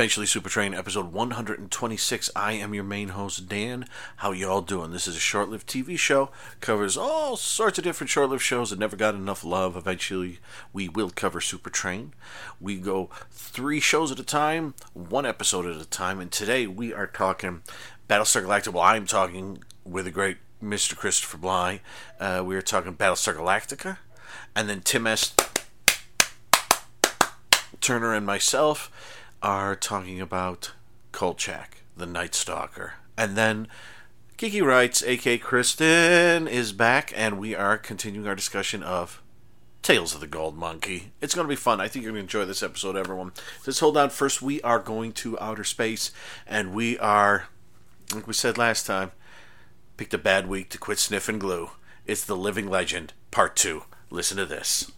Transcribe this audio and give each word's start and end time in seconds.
Eventually 0.00 0.24
Super 0.24 0.48
Train 0.48 0.72
episode 0.72 1.12
126. 1.12 2.30
I 2.34 2.54
am 2.54 2.72
your 2.72 2.84
main 2.84 3.08
host 3.08 3.50
Dan. 3.50 3.84
How 4.16 4.32
y'all 4.32 4.62
doing? 4.62 4.92
This 4.92 5.06
is 5.06 5.14
a 5.14 5.20
short-lived 5.20 5.68
TV 5.68 5.98
show. 5.98 6.30
Covers 6.62 6.96
all 6.96 7.36
sorts 7.36 7.76
of 7.76 7.84
different 7.84 8.08
short-lived 8.08 8.42
shows 8.42 8.70
that 8.70 8.78
never 8.78 8.96
got 8.96 9.14
enough 9.14 9.44
love. 9.44 9.76
Eventually 9.76 10.38
we 10.72 10.88
will 10.88 11.10
cover 11.10 11.38
Super 11.42 11.68
Train. 11.68 12.14
We 12.58 12.78
go 12.78 13.10
3 13.32 13.78
shows 13.78 14.10
at 14.10 14.18
a 14.18 14.24
time, 14.24 14.72
one 14.94 15.26
episode 15.26 15.66
at 15.66 15.78
a 15.78 15.84
time, 15.86 16.18
and 16.18 16.32
today 16.32 16.66
we 16.66 16.94
are 16.94 17.06
talking 17.06 17.60
Battlestar 18.08 18.46
Galactica. 18.46 18.72
Well, 18.72 18.84
I'm 18.84 19.04
talking 19.04 19.62
with 19.84 20.06
the 20.06 20.10
great 20.10 20.38
Mr. 20.64 20.96
Christopher 20.96 21.36
Bly. 21.36 21.82
Uh, 22.18 22.42
we 22.42 22.56
are 22.56 22.62
talking 22.62 22.94
Battlestar 22.94 23.36
Galactica. 23.36 23.98
And 24.56 24.66
then 24.66 24.80
Tim 24.80 25.06
S. 25.06 25.34
Turner 27.82 28.14
and 28.14 28.24
myself 28.24 28.90
are 29.42 29.74
talking 29.76 30.20
about 30.20 30.72
Kolchak, 31.12 31.82
the 31.96 32.06
Night 32.06 32.34
Stalker. 32.34 32.94
And 33.16 33.36
then 33.36 33.68
Kiki 34.36 34.62
Writes, 34.62 35.02
aka 35.02 35.38
Kristen, 35.38 36.48
is 36.48 36.72
back, 36.72 37.12
and 37.14 37.38
we 37.38 37.54
are 37.54 37.76
continuing 37.78 38.26
our 38.26 38.34
discussion 38.34 38.82
of 38.82 39.22
Tales 39.82 40.14
of 40.14 40.20
the 40.20 40.26
Gold 40.26 40.56
Monkey. 40.56 41.12
It's 41.20 41.34
going 41.34 41.46
to 41.46 41.48
be 41.48 41.56
fun. 41.56 41.80
I 41.80 41.88
think 41.88 42.04
you're 42.04 42.12
going 42.12 42.26
to 42.26 42.38
enjoy 42.38 42.44
this 42.44 42.62
episode, 42.62 42.96
everyone. 42.96 43.32
Let's 43.66 43.80
hold 43.80 43.96
on. 43.96 44.10
First, 44.10 44.42
we 44.42 44.60
are 44.62 44.78
going 44.78 45.12
to 45.12 45.38
outer 45.40 45.64
space, 45.64 46.10
and 46.46 46.74
we 46.74 46.98
are, 46.98 47.48
like 48.14 48.26
we 48.26 48.34
said 48.34 48.58
last 48.58 48.86
time, 48.86 49.12
picked 49.96 50.14
a 50.14 50.18
bad 50.18 50.48
week 50.48 50.70
to 50.70 50.78
quit 50.78 50.98
sniffing 50.98 51.38
glue. 51.38 51.70
It's 52.06 52.24
The 52.24 52.36
Living 52.36 52.68
Legend, 52.68 53.12
Part 53.30 53.56
2. 53.56 53.84
Listen 54.10 54.36
to 54.38 54.46
this. 54.46 54.90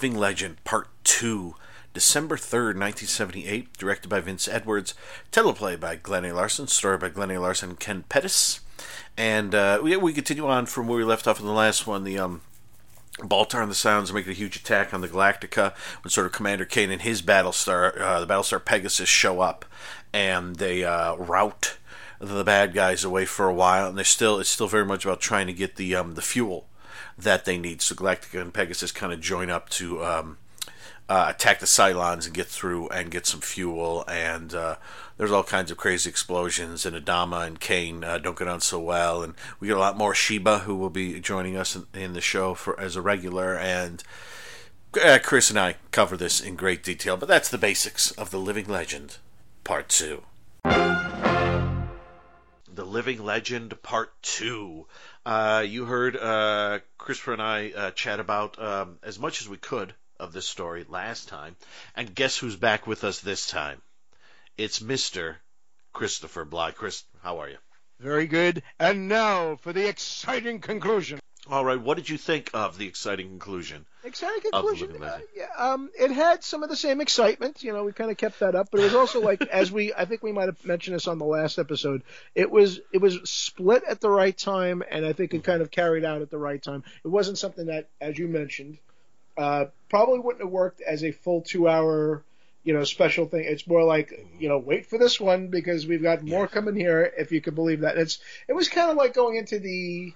Living 0.00 0.16
Legend, 0.16 0.64
Part 0.64 0.88
2, 1.04 1.56
December 1.92 2.38
3rd, 2.38 2.80
1978, 2.80 3.76
directed 3.76 4.08
by 4.08 4.18
Vince 4.20 4.48
Edwards, 4.48 4.94
teleplay 5.30 5.78
by 5.78 5.94
Glenn 5.94 6.24
A. 6.24 6.32
Larson, 6.32 6.68
story 6.68 6.96
by 6.96 7.10
Glenn 7.10 7.30
A. 7.30 7.38
Larson 7.38 7.68
and 7.68 7.78
Ken 7.78 8.04
Pettus. 8.08 8.60
And 9.18 9.54
uh, 9.54 9.78
we, 9.82 9.94
we 9.98 10.14
continue 10.14 10.46
on 10.46 10.64
from 10.64 10.88
where 10.88 10.96
we 10.96 11.04
left 11.04 11.26
off 11.26 11.38
in 11.38 11.44
the 11.44 11.52
last 11.52 11.86
one. 11.86 12.04
The 12.04 12.18
um, 12.18 12.40
Baltar 13.18 13.60
and 13.60 13.70
the 13.70 13.74
Cylons 13.74 14.10
are 14.10 14.14
making 14.14 14.32
a 14.32 14.36
huge 14.36 14.56
attack 14.56 14.94
on 14.94 15.02
the 15.02 15.08
Galactica 15.08 15.74
when 16.02 16.08
sort 16.08 16.26
of 16.26 16.32
Commander 16.32 16.64
Cain 16.64 16.90
and 16.90 17.02
his 17.02 17.20
Battlestar, 17.20 18.00
uh, 18.00 18.20
the 18.20 18.26
Battlestar 18.26 18.64
Pegasus, 18.64 19.06
show 19.06 19.40
up 19.40 19.66
and 20.14 20.56
they 20.56 20.82
uh, 20.82 21.14
rout 21.16 21.76
the 22.18 22.42
bad 22.42 22.72
guys 22.72 23.04
away 23.04 23.26
for 23.26 23.46
a 23.46 23.54
while. 23.54 23.88
And 23.88 23.98
they're 23.98 24.04
still 24.06 24.38
it's 24.38 24.48
still 24.48 24.66
very 24.66 24.86
much 24.86 25.04
about 25.04 25.20
trying 25.20 25.46
to 25.46 25.52
get 25.52 25.76
the 25.76 25.94
um, 25.94 26.14
the 26.14 26.22
fuel 26.22 26.69
that 27.18 27.44
they 27.44 27.58
need. 27.58 27.82
So 27.82 27.94
Galactica 27.94 28.40
and 28.40 28.52
Pegasus 28.52 28.92
kind 28.92 29.12
of 29.12 29.20
join 29.20 29.50
up 29.50 29.68
to 29.70 30.04
um, 30.04 30.38
uh, 31.08 31.26
attack 31.28 31.58
the 31.58 31.66
Cylons 31.66 32.26
and 32.26 32.34
get 32.34 32.46
through 32.46 32.88
and 32.88 33.10
get 33.10 33.26
some 33.26 33.40
fuel. 33.40 34.04
And 34.06 34.54
uh, 34.54 34.76
there's 35.16 35.32
all 35.32 35.42
kinds 35.42 35.70
of 35.70 35.76
crazy 35.76 36.08
explosions. 36.08 36.86
And 36.86 36.96
Adama 36.96 37.46
and 37.46 37.58
Cain 37.60 38.04
uh, 38.04 38.18
don't 38.18 38.38
get 38.38 38.48
on 38.48 38.60
so 38.60 38.78
well. 38.78 39.22
And 39.22 39.34
we 39.58 39.68
get 39.68 39.76
a 39.76 39.80
lot 39.80 39.98
more 39.98 40.14
Sheba, 40.14 40.60
who 40.60 40.76
will 40.76 40.90
be 40.90 41.20
joining 41.20 41.56
us 41.56 41.76
in, 41.76 41.86
in 41.94 42.12
the 42.12 42.20
show 42.20 42.54
for 42.54 42.78
as 42.78 42.96
a 42.96 43.02
regular. 43.02 43.56
And 43.56 44.02
uh, 45.04 45.18
Chris 45.22 45.50
and 45.50 45.58
I 45.58 45.76
cover 45.90 46.16
this 46.16 46.40
in 46.40 46.56
great 46.56 46.82
detail. 46.82 47.16
But 47.16 47.28
that's 47.28 47.48
the 47.48 47.58
basics 47.58 48.12
of 48.12 48.30
the 48.30 48.38
Living 48.38 48.66
Legend, 48.66 49.18
Part 49.64 49.88
Two. 49.88 50.22
The 52.72 52.84
Living 52.84 53.24
Legend 53.24 53.82
Part 53.82 54.12
2. 54.22 54.86
Uh, 55.26 55.64
you 55.66 55.84
heard 55.84 56.16
uh, 56.16 56.78
Christopher 56.96 57.34
and 57.34 57.42
I 57.42 57.70
uh, 57.70 57.90
chat 57.90 58.20
about 58.20 58.58
um, 58.58 58.98
as 59.02 59.18
much 59.18 59.42
as 59.42 59.48
we 59.48 59.58
could 59.58 59.94
of 60.18 60.32
this 60.32 60.48
story 60.48 60.84
last 60.88 61.28
time. 61.28 61.56
And 61.94 62.14
guess 62.14 62.38
who's 62.38 62.56
back 62.56 62.86
with 62.86 63.04
us 63.04 63.20
this 63.20 63.46
time? 63.46 63.82
It's 64.56 64.80
Mr. 64.80 65.36
Christopher 65.92 66.44
Bly. 66.44 66.72
Chris, 66.72 67.04
how 67.22 67.38
are 67.38 67.48
you? 67.48 67.58
Very 67.98 68.26
good. 68.26 68.62
And 68.78 69.08
now 69.08 69.56
for 69.56 69.72
the 69.72 69.88
exciting 69.88 70.60
conclusion. 70.60 71.20
All 71.50 71.64
right, 71.64 71.80
what 71.80 71.96
did 71.96 72.08
you 72.08 72.16
think 72.16 72.50
of 72.54 72.78
the 72.78 72.86
exciting 72.86 73.26
conclusion? 73.26 73.84
Exciting 74.04 74.40
conclusion. 74.52 75.02
Uh, 75.02 75.18
yeah, 75.36 75.46
um, 75.58 75.90
it 75.98 76.12
had 76.12 76.44
some 76.44 76.62
of 76.62 76.68
the 76.68 76.76
same 76.76 77.00
excitement. 77.00 77.64
You 77.64 77.72
know, 77.72 77.82
we 77.82 77.92
kind 77.92 78.08
of 78.08 78.16
kept 78.16 78.38
that 78.38 78.54
up, 78.54 78.68
but 78.70 78.78
it 78.78 78.84
was 78.84 78.94
also 78.94 79.20
like, 79.24 79.42
as 79.42 79.72
we, 79.72 79.92
I 79.92 80.04
think 80.04 80.22
we 80.22 80.30
might 80.30 80.46
have 80.46 80.64
mentioned 80.64 80.94
this 80.94 81.08
on 81.08 81.18
the 81.18 81.24
last 81.24 81.58
episode. 81.58 82.02
It 82.36 82.52
was, 82.52 82.78
it 82.92 82.98
was 82.98 83.18
split 83.28 83.82
at 83.88 84.00
the 84.00 84.08
right 84.08 84.36
time, 84.36 84.84
and 84.88 85.04
I 85.04 85.12
think 85.12 85.34
it 85.34 85.42
kind 85.42 85.60
of 85.60 85.72
carried 85.72 86.04
out 86.04 86.22
at 86.22 86.30
the 86.30 86.38
right 86.38 86.62
time. 86.62 86.84
It 87.04 87.08
wasn't 87.08 87.36
something 87.36 87.66
that, 87.66 87.88
as 88.00 88.16
you 88.16 88.28
mentioned, 88.28 88.78
uh, 89.36 89.66
probably 89.88 90.20
wouldn't 90.20 90.44
have 90.44 90.52
worked 90.52 90.80
as 90.80 91.02
a 91.02 91.10
full 91.10 91.40
two-hour, 91.40 92.22
you 92.62 92.74
know, 92.74 92.84
special 92.84 93.26
thing. 93.26 93.42
It's 93.44 93.66
more 93.66 93.82
like, 93.82 94.24
you 94.38 94.48
know, 94.48 94.58
wait 94.58 94.86
for 94.86 94.98
this 94.98 95.18
one 95.18 95.48
because 95.48 95.84
we've 95.84 96.02
got 96.02 96.22
more 96.22 96.46
coming 96.46 96.76
here, 96.76 97.12
if 97.18 97.32
you 97.32 97.40
can 97.40 97.56
believe 97.56 97.80
that. 97.80 97.98
It's, 97.98 98.20
it 98.46 98.52
was 98.52 98.68
kind 98.68 98.88
of 98.88 98.96
like 98.96 99.14
going 99.14 99.34
into 99.34 99.58
the 99.58 100.14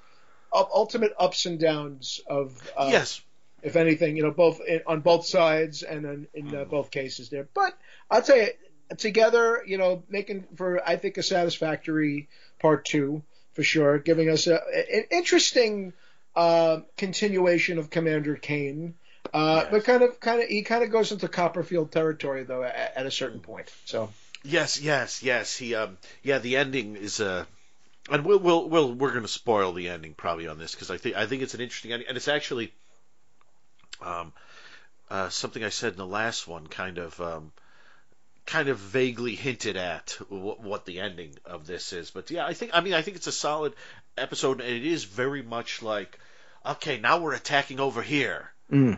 ultimate 0.54 1.12
ups 1.18 1.46
and 1.46 1.58
downs 1.58 2.20
of, 2.26 2.56
uh, 2.76 2.88
yes. 2.90 3.20
if 3.62 3.76
anything, 3.76 4.16
you 4.16 4.22
know, 4.22 4.30
both 4.30 4.60
in, 4.66 4.80
on 4.86 5.00
both 5.00 5.26
sides 5.26 5.82
and 5.82 6.04
in, 6.04 6.28
in 6.34 6.54
uh, 6.54 6.64
both 6.64 6.90
cases 6.90 7.28
there. 7.28 7.48
But 7.54 7.76
I'll 8.10 8.22
tell 8.22 8.36
you, 8.36 8.48
together, 8.96 9.62
you 9.66 9.78
know, 9.78 10.02
making 10.08 10.44
for 10.56 10.86
I 10.86 10.96
think 10.96 11.16
a 11.16 11.22
satisfactory 11.22 12.28
part 12.60 12.84
two 12.84 13.22
for 13.52 13.62
sure, 13.62 13.98
giving 13.98 14.28
us 14.30 14.46
a, 14.46 14.54
an 14.54 15.04
interesting 15.10 15.92
uh, 16.34 16.80
continuation 16.96 17.78
of 17.78 17.90
Commander 17.90 18.36
Cain. 18.36 18.94
Uh, 19.32 19.62
Yes. 19.62 19.68
But 19.70 19.84
kind 19.84 20.02
of, 20.02 20.20
kind 20.20 20.42
of, 20.42 20.48
he 20.48 20.62
kind 20.62 20.84
of 20.84 20.90
goes 20.90 21.10
into 21.10 21.28
Copperfield 21.28 21.90
territory 21.90 22.44
though 22.44 22.62
at, 22.62 22.92
at 22.96 23.06
a 23.06 23.10
certain 23.10 23.40
point. 23.40 23.72
So 23.86 24.10
Yes, 24.44 24.80
yes, 24.80 25.22
yes. 25.22 25.56
He, 25.56 25.74
um, 25.74 25.96
yeah, 26.22 26.38
the 26.38 26.56
ending 26.56 26.96
is 26.96 27.20
uh, 27.20 27.46
and 28.10 28.24
we'll, 28.24 28.38
we'll, 28.38 28.68
we'll 28.68 28.92
we're 28.92 29.10
going 29.10 29.22
to 29.22 29.28
spoil 29.28 29.72
the 29.72 29.88
ending 29.88 30.14
probably 30.14 30.48
on 30.48 30.58
this 30.58 30.72
because 30.72 30.90
I 30.90 30.96
think 30.98 31.16
I 31.16 31.26
think 31.26 31.42
it's 31.42 31.54
an 31.54 31.60
interesting 31.60 31.92
ending, 31.92 32.08
and 32.08 32.16
it's 32.16 32.28
actually, 32.28 32.72
um, 34.02 34.32
uh, 35.10 35.28
something 35.28 35.64
I 35.64 35.70
said 35.70 35.92
in 35.92 35.98
the 35.98 36.06
last 36.06 36.46
one, 36.46 36.66
kind 36.66 36.98
of, 36.98 37.20
um, 37.20 37.52
kind 38.46 38.68
of 38.68 38.78
vaguely 38.78 39.34
hinted 39.34 39.76
at 39.76 40.18
what, 40.28 40.60
what 40.60 40.84
the 40.84 41.00
ending 41.00 41.34
of 41.44 41.66
this 41.66 41.92
is. 41.92 42.10
But 42.10 42.30
yeah, 42.30 42.46
I 42.46 42.54
think 42.54 42.72
I 42.74 42.80
mean 42.80 42.94
I 42.94 43.02
think 43.02 43.16
it's 43.16 43.26
a 43.26 43.32
solid 43.32 43.74
episode, 44.16 44.60
and 44.60 44.70
it 44.70 44.84
is 44.84 45.04
very 45.04 45.42
much 45.42 45.82
like, 45.82 46.18
okay, 46.64 46.98
now 46.98 47.18
we're 47.18 47.34
attacking 47.34 47.80
over 47.80 48.02
here. 48.02 48.50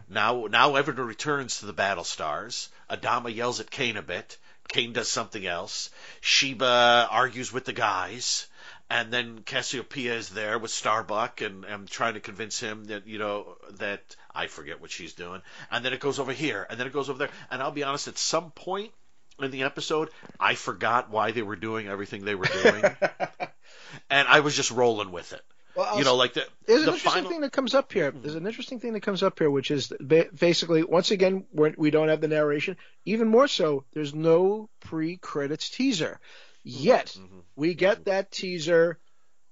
Now, 0.08 0.46
now 0.48 0.76
everyone 0.76 1.06
returns 1.06 1.60
to 1.60 1.66
the 1.66 1.72
battle 1.72 2.04
stars. 2.04 2.68
Adama 2.88 3.34
yells 3.34 3.60
at 3.60 3.70
Cain 3.70 3.96
a 3.96 4.02
bit. 4.02 4.38
Cain 4.68 4.92
does 4.92 5.08
something 5.08 5.44
else. 5.46 5.90
Sheba 6.20 7.08
argues 7.10 7.52
with 7.52 7.64
the 7.64 7.72
guys, 7.72 8.46
and 8.88 9.12
then 9.12 9.40
Cassiopeia 9.40 10.14
is 10.14 10.28
there 10.28 10.58
with 10.58 10.70
Starbuck 10.70 11.40
and, 11.40 11.64
and 11.64 11.88
trying 11.88 12.14
to 12.14 12.20
convince 12.20 12.60
him 12.60 12.84
that 12.84 13.06
you 13.06 13.18
know 13.18 13.56
that 13.78 14.16
I 14.34 14.46
forget 14.46 14.80
what 14.80 14.90
she's 14.90 15.14
doing. 15.14 15.42
And 15.70 15.84
then 15.84 15.92
it 15.92 16.00
goes 16.00 16.18
over 16.18 16.32
here, 16.32 16.66
and 16.68 16.78
then 16.78 16.86
it 16.86 16.92
goes 16.92 17.10
over 17.10 17.18
there. 17.18 17.30
And 17.50 17.62
I'll 17.62 17.72
be 17.72 17.82
honest, 17.82 18.08
at 18.08 18.18
some 18.18 18.50
point 18.52 18.92
in 19.40 19.50
the 19.50 19.64
episode, 19.64 20.10
I 20.38 20.54
forgot 20.54 21.10
why 21.10 21.32
they 21.32 21.42
were 21.42 21.56
doing 21.56 21.88
everything 21.88 22.24
they 22.24 22.34
were 22.34 22.46
doing, 22.46 22.84
and 24.10 24.28
I 24.28 24.40
was 24.40 24.54
just 24.54 24.70
rolling 24.70 25.10
with 25.10 25.32
it. 25.32 25.42
Well, 25.76 25.86
I'll 25.90 25.98
you 25.98 26.04
know, 26.04 26.16
like 26.16 26.32
the 26.32 26.46
There's 26.66 26.82
an 26.82 26.88
interesting 26.88 27.12
final. 27.12 27.30
thing 27.30 27.40
that 27.42 27.52
comes 27.52 27.74
up 27.74 27.92
here. 27.92 28.10
Mm-hmm. 28.10 28.22
There's 28.22 28.34
an 28.34 28.46
interesting 28.46 28.80
thing 28.80 28.94
that 28.94 29.02
comes 29.02 29.22
up 29.22 29.38
here, 29.38 29.50
which 29.50 29.70
is 29.70 29.92
basically, 30.34 30.82
once 30.84 31.10
again, 31.10 31.44
we're, 31.52 31.74
we 31.76 31.90
don't 31.90 32.08
have 32.08 32.22
the 32.22 32.28
narration. 32.28 32.78
Even 33.04 33.28
more 33.28 33.46
so, 33.46 33.84
there's 33.92 34.14
no 34.14 34.70
pre-credits 34.80 35.68
teaser. 35.68 36.18
Yet, 36.68 37.16
Mm-hmm. 37.18 37.38
we 37.54 37.74
get 37.74 38.06
that 38.06 38.30
teaser 38.32 38.98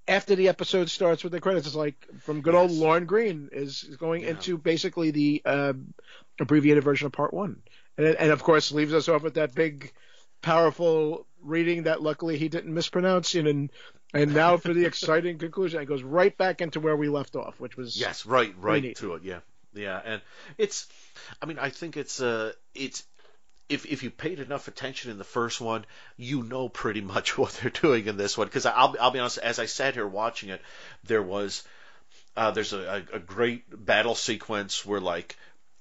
after 0.09 0.35
the 0.35 0.49
episode 0.49 0.91
starts 0.91 1.23
with 1.23 1.33
the 1.33 1.41
credits. 1.41 1.67
It's 1.69 1.77
like 1.77 1.95
from 2.21 2.41
good 2.41 2.55
old 2.55 2.73
Yes. 2.73 2.81
Lorne 2.81 3.07
Greene 3.07 3.49
is 3.53 3.83
going 3.99 4.23
Yeah. 4.23 4.31
into 4.31 4.59
basically 4.59 5.13
the 5.13 5.43
um 5.45 5.95
abbreviated 6.41 6.83
version 6.83 7.07
of 7.07 7.13
part 7.13 7.33
one, 7.33 7.63
and 7.97 8.07
and 8.09 8.33
of 8.33 8.43
course 8.43 8.73
leaves 8.73 8.93
us 8.93 9.09
off 9.09 9.23
with 9.23 9.35
that 9.35 9.55
big, 9.55 9.93
powerful 10.43 11.27
reading 11.41 11.85
that 11.85 12.03
luckily 12.03 12.37
he 12.37 12.49
didn't 12.49 12.75
mispronounce. 12.75 13.35
And 13.37 13.71
and 14.13 14.35
now 14.35 14.57
for 14.57 14.75
the 14.75 14.85
exciting 14.93 15.39
conclusion, 15.39 15.81
it 15.81 15.87
goes 15.87 16.03
right 16.03 16.37
back 16.37 16.61
into 16.61 16.81
where 16.81 16.97
we 16.97 17.09
left 17.09 17.37
off, 17.37 17.61
which 17.61 17.77
was 17.77 17.97
Yes, 17.99 18.27
right, 18.27 18.53
right 18.59 18.95
to 18.97 19.15
it. 19.15 19.23
Yeah, 19.23 19.41
yeah, 19.73 20.01
and 20.05 20.23
it's. 20.59 20.89
I 21.41 21.47
mean, 21.47 21.59
I 21.61 21.71
think 21.71 21.97
it's 21.97 22.21
uh, 22.21 22.53
it's. 22.75 23.05
If, 23.69 23.87
if 23.87 24.03
you 24.03 24.11
paid 24.11 24.41
enough 24.41 24.69
attention 24.69 25.11
in 25.11 25.19
the 25.19 25.25
first 25.25 25.61
one, 25.61 25.87
you 26.17 26.43
know 26.43 26.69
pretty 26.69 27.01
much 27.01 27.39
what 27.39 27.53
they're 27.53 27.71
doing 27.71 28.07
in 28.07 28.17
this 28.17 28.37
one. 28.37 28.47
Because 28.47 28.67
I'll 28.67 28.95
I'll 29.01 29.11
be 29.11 29.19
honest, 29.19 29.39
as 29.39 29.59
I 29.59 29.67
sat 29.67 29.95
here 29.95 30.07
watching 30.07 30.51
it, 30.51 30.61
there 31.05 31.23
was 31.23 31.63
uh, 32.37 32.51
there's 32.51 32.73
a, 32.73 33.05
a, 33.13 33.19
great 33.19 33.65
battle 33.69 34.15
sequence 34.15 34.85
where 34.85 35.01
like 35.01 35.37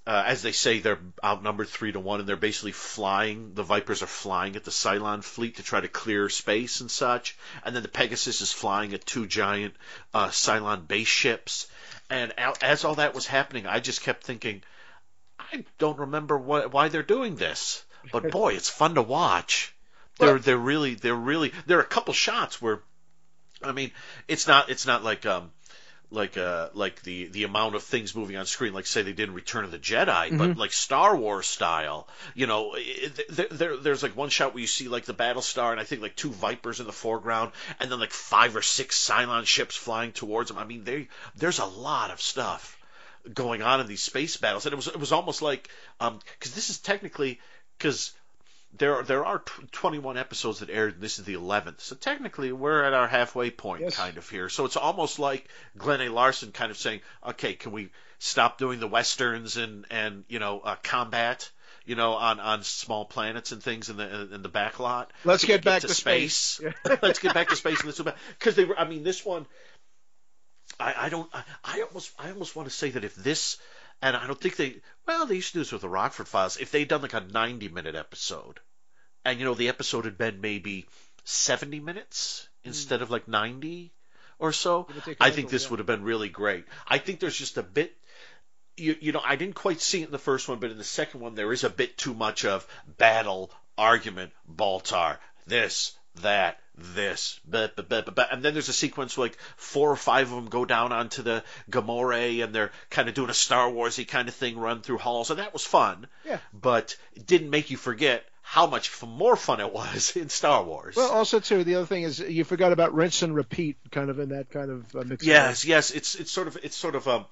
uh, 0.06 0.24
as 0.28 0.42
they 0.42 0.52
say 0.52 0.80
they're 0.80 1.00
outnumbered 1.24 1.70
three 1.70 1.92
to 1.92 2.00
one 2.00 2.20
and 2.20 2.28
they're 2.28 2.36
basically 2.36 2.74
flying 2.74 3.54
the 3.54 3.64
vipers 3.64 4.04
are 4.04 4.08
flying 4.08 4.56
at 4.56 4.64
the 4.64 4.72
cylon 4.72 5.24
fleet 5.24 5.56
to 5.56 5.64
try 5.64 5.80
to 5.80 5.88
clear 5.88 6.30
space 6.30 6.82
and 6.82 6.92
such 6.92 7.38
and 7.64 7.76
then 7.76 7.84
the 7.84 7.90
pegasus 7.90 8.42
is 8.42 8.52
flying 8.52 8.94
at 8.94 9.06
two 9.06 9.26
giant 9.26 9.74
uh, 10.14 10.28
cylon 10.28 10.88
base 10.88 11.08
ships 11.08 11.68
and 12.10 12.34
as 12.62 12.84
all 12.84 12.96
that 12.96 13.16
was 13.16 13.26
happening 13.26 13.66
i 13.66 13.80
just 13.80 14.02
kept 14.02 14.24
thinking 14.24 14.62
i 15.54 15.64
don't 15.78 16.00
remember 16.00 16.38
wh- 16.38 16.74
why 16.74 16.90
they're 16.90 17.04
doing 17.04 17.36
this 17.36 17.84
but 18.12 18.32
boy 18.32 18.54
it's 18.54 18.70
fun 18.70 18.96
to 18.96 19.02
watch. 19.02 19.74
They're 20.20 20.40
they're 20.40 20.58
really 20.58 20.96
they're 20.96 21.16
really 21.16 21.52
there 21.66 21.80
are 21.80 21.82
a 21.82 21.86
couple 21.86 22.14
shots 22.14 22.62
where 22.62 22.82
i 23.64 23.72
mean 23.72 23.92
it's 24.28 24.48
not 24.48 24.70
it's 24.70 24.86
not 24.86 25.04
like 25.04 25.26
um 25.26 25.52
like 26.12 26.38
uh 26.38 26.70
like 26.74 27.02
the 27.02 27.26
the 27.28 27.44
amount 27.46 27.74
of 27.74 27.82
things 27.82 28.16
moving 28.16 28.36
on 28.38 28.46
screen. 28.46 28.74
Like 28.74 28.86
say 28.86 29.02
they 29.02 29.14
did 29.14 29.30
in 29.30 29.34
Return 29.34 29.66
of 29.66 29.72
the 29.72 29.80
Jedi 29.80 30.38
but 30.38 30.56
like 30.56 30.72
Star 30.72 31.16
Wars 31.16 31.48
style 31.48 32.08
you 32.36 32.46
know 32.46 32.76
there, 33.30 33.48
there 33.50 33.78
there's 33.78 34.04
like 34.04 34.16
one 34.16 34.30
shot 34.30 34.54
where 34.54 34.62
you 34.62 34.68
see 34.68 34.88
like 34.88 35.06
the 35.06 35.14
battle 35.14 35.42
star 35.42 35.72
and 35.72 35.82
I 35.82 35.84
think 35.84 36.04
like 36.04 36.16
two 36.16 36.30
vipers 36.30 36.80
in 36.80 36.86
the 36.86 36.92
foreground 36.92 37.52
and 37.80 37.92
then 37.92 38.00
like 38.00 38.12
five 38.12 38.56
or 38.56 38.62
six 38.62 39.04
Cylon 39.04 39.46
ships 39.46 39.76
flying 39.76 40.12
towards 40.12 40.50
them. 40.50 40.60
I 40.60 40.66
mean 40.66 40.84
they 40.84 41.08
there's 41.36 41.60
a 41.60 41.66
lot 41.66 42.12
of 42.12 42.22
stuff 42.22 42.78
going 43.34 43.62
on 43.62 43.80
in 43.80 43.88
these 43.88 44.04
space 44.04 44.38
battles 44.38 44.66
and 44.66 44.74
it 44.74 44.76
was 44.76 44.88
it 44.88 45.00
was 45.00 45.12
almost 45.12 45.42
like 45.42 45.70
um 46.00 46.20
cuz 46.40 46.54
this 46.54 46.70
is 46.70 46.80
technically 46.80 47.40
cuz 47.80 48.14
there 48.76 49.04
there 49.04 49.26
are 49.26 49.40
tw 49.40 49.72
21 49.72 50.18
episodes 50.18 50.60
that 50.60 50.70
aired, 50.70 50.96
and 50.96 51.04
this 51.04 51.20
is 51.20 51.26
the 51.26 51.36
11th. 51.36 51.82
So 51.82 51.96
technically, 51.96 52.52
we're 52.52 52.84
at 52.84 52.94
our 52.94 53.08
halfway 53.08 53.52
point, 53.52 53.84
Yes. 53.84 53.96
kind 53.96 54.18
of 54.18 54.28
here. 54.30 54.50
So 54.50 54.66
it's 54.66 54.78
almost 54.78 55.20
like 55.20 55.48
Glenn 55.78 56.02
A. 56.02 56.10
Larson 56.10 56.52
kind 56.52 56.72
of 56.72 56.78
saying, 56.78 57.02
"Okay, 57.26 57.54
can 57.54 57.72
we 57.72 57.92
stop 58.20 58.58
doing 58.58 58.80
the 58.80 58.88
westerns 58.88 59.58
and 59.58 59.86
and 59.92 60.24
you 60.28 60.40
know 60.40 60.60
uh, 60.60 60.76
combat, 60.82 61.50
you 61.86 61.96
know, 61.96 62.14
on 62.14 62.40
on 62.40 62.64
small 62.64 63.06
planets 63.06 63.52
and 63.52 63.62
things 63.62 63.90
in 63.90 63.98
the 63.98 64.34
in 64.34 64.42
the 64.42 64.50
back 64.50 64.80
lot? 64.80 65.12
Let's 65.24 65.46
get 65.46 65.62
we 65.62 65.66
back 65.66 65.82
to 65.82 65.90
space." 65.90 66.60
Let's 67.02 67.20
get 67.20 67.34
back 67.34 67.50
to 67.50 67.56
space 67.56 67.80
and 67.82 67.90
this 67.90 68.02
because 68.40 68.56
they 68.56 68.66
were. 68.66 68.78
I 68.78 68.86
mean, 68.86 69.04
this 69.04 69.24
one, 69.24 69.46
I, 70.84 71.06
I 71.06 71.10
don't. 71.10 71.30
I, 71.34 71.44
I 71.64 71.82
almost 71.82 72.12
I 72.20 72.30
almost 72.32 72.56
want 72.56 72.68
to 72.70 72.76
say 72.76 72.90
that 72.92 73.04
if 73.04 73.16
this. 73.16 73.58
And 74.02 74.18
I 74.18 74.28
don't 74.28 74.40
think 74.40 74.58
they. 74.58 74.76
Well, 75.08 75.26
they 75.26 75.36
used 75.36 75.50
to 75.50 75.54
do 75.54 75.60
this 75.60 75.72
with 75.72 75.82
the 75.82 75.90
Rockford 75.90 76.28
Files. 76.28 76.58
If 76.58 76.72
they'd 76.72 76.88
done 76.88 77.02
like 77.02 77.14
a 77.14 77.22
90 77.22 77.70
minute 77.70 77.96
episode, 77.96 78.60
and 79.24 79.40
you 79.40 79.46
know 79.46 79.54
the 79.54 79.70
episode 79.70 80.06
had 80.06 80.18
been 80.18 80.42
maybe 80.42 80.86
70 81.24 81.80
minutes 81.80 82.48
hmm. 82.64 82.70
instead 82.70 83.02
of 83.02 83.10
like 83.10 83.28
90 83.28 83.94
or 84.40 84.52
so, 84.52 84.88
It 84.90 84.96
would 84.96 85.04
take 85.06 85.20
a 85.22 85.24
I 85.24 85.32
think 85.32 85.50
this 85.50 85.64
yeah. 85.64 85.70
would 85.70 85.80
have 85.80 85.86
been 85.86 86.04
really 86.04 86.30
great. 86.30 86.66
I 86.88 86.98
think 86.98 87.20
there's 87.20 87.38
just 87.38 87.58
a 87.58 87.64
bit. 87.64 87.96
You, 88.76 88.98
you 89.00 89.12
know, 89.12 89.22
I 89.24 89.36
didn't 89.36 89.56
quite 89.56 89.80
see 89.80 90.02
it 90.02 90.06
in 90.06 90.12
the 90.12 90.18
first 90.18 90.50
one, 90.50 90.60
but 90.60 90.72
in 90.72 90.78
the 90.78 90.84
second 90.84 91.22
one, 91.22 91.36
there 91.36 91.54
is 91.54 91.64
a 91.64 91.70
bit 91.70 91.96
too 91.98 92.16
much 92.16 92.44
of 92.44 92.68
battle, 92.98 93.52
argument, 93.78 94.34
Baltar, 94.52 95.18
this, 95.46 95.94
that, 96.22 96.60
this, 96.78 97.40
blah, 97.46 97.68
blah, 97.68 98.02
blah, 98.02 98.26
and 98.32 98.44
then 98.44 98.54
there's 98.54 98.70
a 98.70 98.74
sequence 98.74 99.18
where 99.18 99.28
like 99.28 99.38
four 99.58 99.92
or 99.92 99.96
five 99.96 100.32
of 100.32 100.36
them 100.36 100.48
go 100.48 100.66
down 100.66 100.92
onto 100.92 101.22
the 101.22 101.44
Gamoray, 101.70 102.44
and 102.44 102.54
they're 102.54 102.72
kind 102.90 103.10
of 103.10 103.16
doing 103.16 103.30
a 103.30 103.34
Star 103.34 103.70
Warsy 103.70 104.08
kind 104.08 104.28
of 104.28 104.36
thing, 104.36 104.58
run 104.58 104.82
through 104.82 104.98
halls, 104.98 105.30
and 105.30 105.40
that 105.40 105.54
was 105.54 105.66
fun. 105.66 106.08
Yeah. 106.26 106.40
But 106.54 106.96
it 107.16 107.26
didn't 107.28 107.50
make 107.50 107.72
you 107.72 107.78
forget 107.78 108.26
how 108.42 108.68
much 108.68 108.90
f- 108.90 109.08
more 109.08 109.36
fun 109.36 109.62
it 109.62 109.74
was 109.74 110.12
in 110.16 110.30
Star 110.30 110.64
Wars. 110.64 110.96
Well, 110.96 111.12
also 111.12 111.40
too, 111.40 111.64
the 111.64 111.76
other 111.76 111.86
thing 111.86 112.04
is 112.04 112.20
you 112.20 112.44
forgot 112.44 112.72
about 112.72 112.94
rinse 112.94 113.22
and 113.22 113.36
repeat, 113.36 113.78
kind 113.90 114.10
of 114.10 114.20
in 114.20 114.30
that 114.30 114.52
kind 114.52 114.70
of 114.70 114.96
uh, 114.96 115.04
mix. 115.06 115.26
Yes, 115.26 115.66
yes. 115.66 115.92
It's 115.92 116.16
it's 116.16 116.32
sort 116.32 116.48
of 116.48 116.58
it's 116.62 116.76
sort 116.76 116.96
of 116.96 117.08
um, 117.08 117.26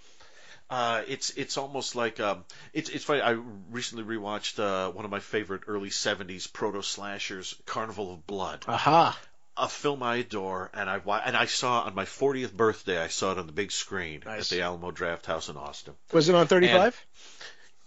uh, 0.71 1.01
it's 1.07 1.29
it's 1.31 1.57
almost 1.57 1.95
like 1.95 2.19
um, 2.19 2.45
it's 2.73 2.89
it's 2.89 3.03
funny. 3.03 3.21
I 3.21 3.31
recently 3.71 4.03
rewatched 4.05 4.57
uh, 4.59 4.89
one 4.91 5.05
of 5.05 5.11
my 5.11 5.19
favorite 5.19 5.63
early 5.67 5.89
'70s 5.89 6.51
proto 6.51 6.81
slashers, 6.81 7.55
Carnival 7.65 8.13
of 8.13 8.25
Blood, 8.25 8.63
Aha. 8.67 9.19
a 9.57 9.67
film 9.67 10.01
I 10.01 10.15
adore, 10.17 10.71
and 10.73 10.89
I 10.89 10.97
and 11.25 11.35
I 11.35 11.45
saw 11.45 11.81
on 11.81 11.93
my 11.93 12.05
40th 12.05 12.53
birthday. 12.53 12.97
I 12.97 13.09
saw 13.09 13.33
it 13.33 13.37
on 13.37 13.45
the 13.47 13.51
big 13.53 13.71
screen 13.71 14.23
Nice. 14.25 14.51
at 14.51 14.55
the 14.57 14.63
Alamo 14.63 14.91
Draft 14.91 15.25
House 15.25 15.49
in 15.49 15.57
Austin. 15.57 15.93
Was 16.13 16.29
it 16.29 16.35
on 16.35 16.47
35? 16.47 17.05